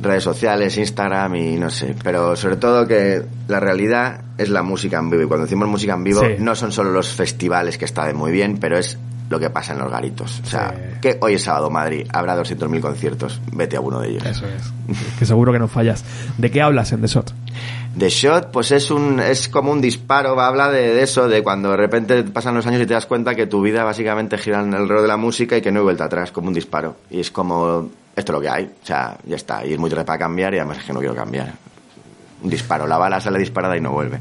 redes 0.00 0.22
sociales, 0.24 0.76
Instagram 0.76 1.34
y 1.36 1.56
no 1.56 1.70
sé. 1.70 1.94
Pero 2.02 2.36
sobre 2.36 2.56
todo 2.56 2.86
que 2.86 3.22
la 3.48 3.60
realidad 3.60 4.20
es 4.38 4.48
la 4.50 4.62
música 4.62 4.98
en 4.98 5.10
vivo. 5.10 5.22
Y 5.22 5.26
cuando 5.26 5.46
decimos 5.46 5.68
música 5.68 5.94
en 5.94 6.04
vivo, 6.04 6.20
Sí. 6.20 6.34
no 6.38 6.54
son 6.54 6.72
solo 6.72 6.90
los 6.92 7.08
festivales 7.08 7.78
que 7.78 7.84
está 7.84 8.06
de 8.06 8.14
muy 8.14 8.32
bien, 8.32 8.58
pero 8.58 8.76
es 8.78 8.98
lo 9.28 9.40
que 9.40 9.50
pasa 9.50 9.72
en 9.72 9.80
los 9.80 9.90
garitos. 9.90 10.40
O 10.44 10.46
sea, 10.46 10.72
Sí. 10.72 11.00
que 11.00 11.18
hoy 11.20 11.34
es 11.34 11.42
sábado 11.42 11.68
Madrid, 11.70 12.06
habrá 12.12 12.36
200.000 12.36 12.80
conciertos. 12.80 13.40
Vete 13.52 13.76
a 13.76 13.80
uno 13.80 14.00
de 14.00 14.10
ellos. 14.10 14.24
Eso 14.24 14.44
es. 14.46 14.72
Que 15.18 15.26
seguro 15.26 15.52
que 15.52 15.58
no 15.58 15.66
fallas. 15.68 16.04
¿De 16.38 16.50
qué 16.50 16.62
hablas 16.62 16.92
en 16.92 17.00
The 17.00 17.08
Shot? 17.08 17.32
The 17.98 18.08
Shot, 18.10 18.50
pues 18.52 18.70
es 18.72 18.90
un, 18.90 19.18
es 19.18 19.48
como 19.48 19.72
un 19.72 19.80
disparo, 19.80 20.38
habla 20.38 20.70
de, 20.70 20.92
de 20.94 21.02
eso, 21.02 21.28
de 21.28 21.42
cuando 21.42 21.70
de 21.70 21.78
repente 21.78 22.22
pasan 22.24 22.54
los 22.54 22.66
años 22.66 22.82
y 22.82 22.86
te 22.86 22.92
das 22.92 23.06
cuenta 23.06 23.34
que 23.34 23.46
tu 23.46 23.62
vida 23.62 23.82
básicamente 23.84 24.36
gira 24.36 24.60
alrededor 24.60 25.00
de 25.00 25.08
la 25.08 25.16
música 25.16 25.56
y 25.56 25.62
que 25.62 25.72
no 25.72 25.80
hay 25.80 25.84
vuelta 25.84 26.04
atrás, 26.04 26.30
como 26.30 26.48
un 26.48 26.54
disparo. 26.54 26.96
Y 27.10 27.20
es 27.20 27.30
como, 27.30 27.88
esto 28.16 28.32
es 28.32 28.36
lo 28.36 28.40
que 28.40 28.48
hay, 28.48 28.64
o 28.64 28.86
sea, 28.86 29.16
ya 29.26 29.36
está, 29.36 29.64
y 29.64 29.74
es 29.74 29.78
muy 29.78 29.90
tarde 29.90 30.04
para 30.04 30.18
cambiar 30.18 30.54
y 30.54 30.56
además 30.56 30.78
es 30.78 30.84
que 30.84 30.92
no 30.92 31.00
quiero 31.00 31.14
cambiar. 31.14 31.52
Un 32.42 32.50
disparo, 32.50 32.86
la 32.86 32.96
bala 32.96 33.20
sale 33.20 33.38
disparada 33.38 33.76
y 33.76 33.80
no 33.80 33.92
vuelve. 33.92 34.18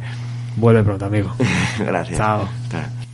Vuelve 0.57 0.83
pronto, 0.83 1.05
amigo. 1.05 1.33
Gracias. 1.79 2.17
Chao. 2.17 2.47
Chao. 2.69 3.04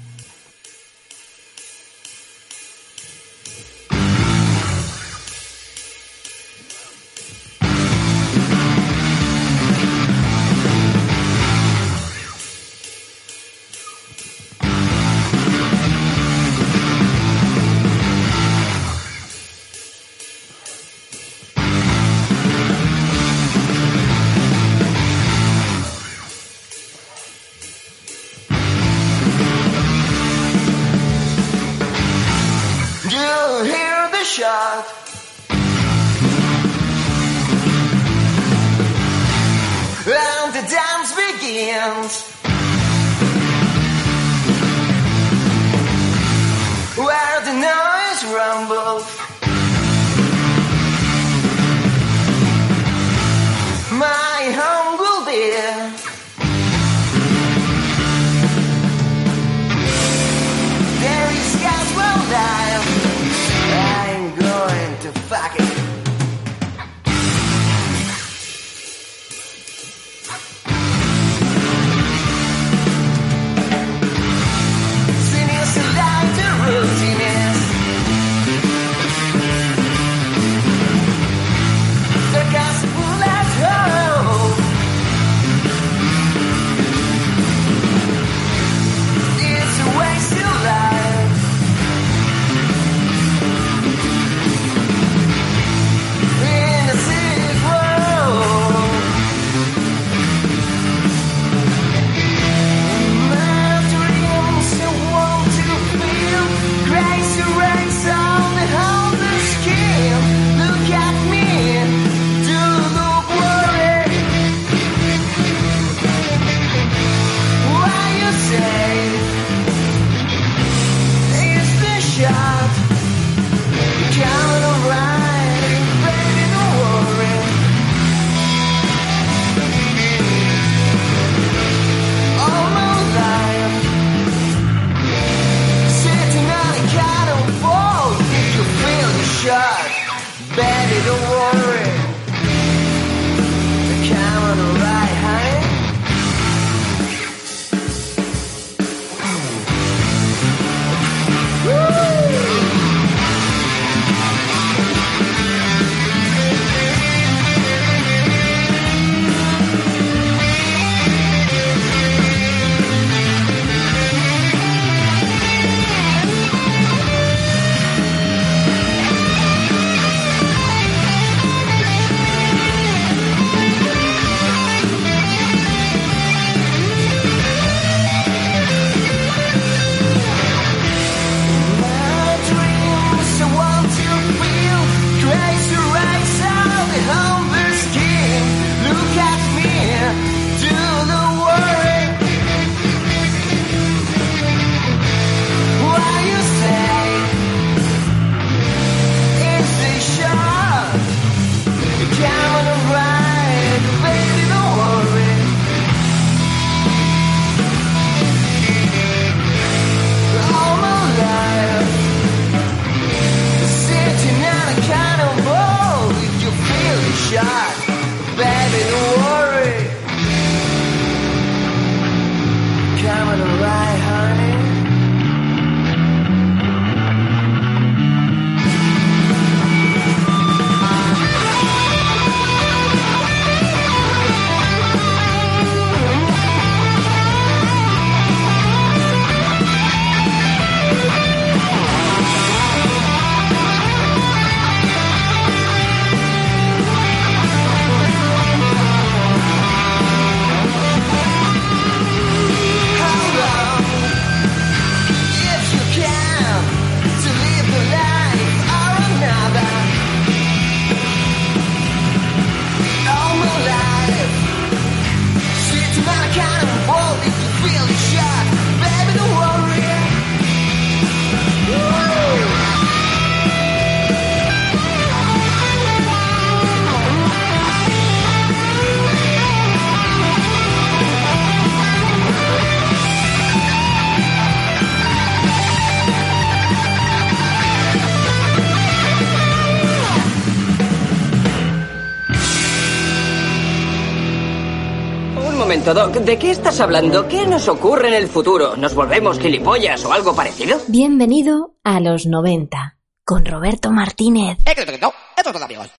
Momento, 295.93 296.19
Doc. 296.19 296.26
¿De 296.26 296.38
qué 296.38 296.51
estás 296.51 296.80
hablando? 296.80 297.27
¿Qué 297.27 297.45
nos 297.45 297.68
ocurre 297.68 298.09
en 298.09 298.13
el 298.15 298.27
futuro? 298.27 298.76
¿Nos 298.77 298.95
volvemos 298.95 299.39
gilipollas 299.39 300.03
o 300.05 300.13
algo 300.13 300.35
parecido? 300.35 300.80
Bienvenido 300.88 301.76
a 301.84 301.99
los 301.99 302.26
90 302.26 302.97
con 303.23 303.45
Roberto 303.45 303.91
Martínez. 303.91 304.57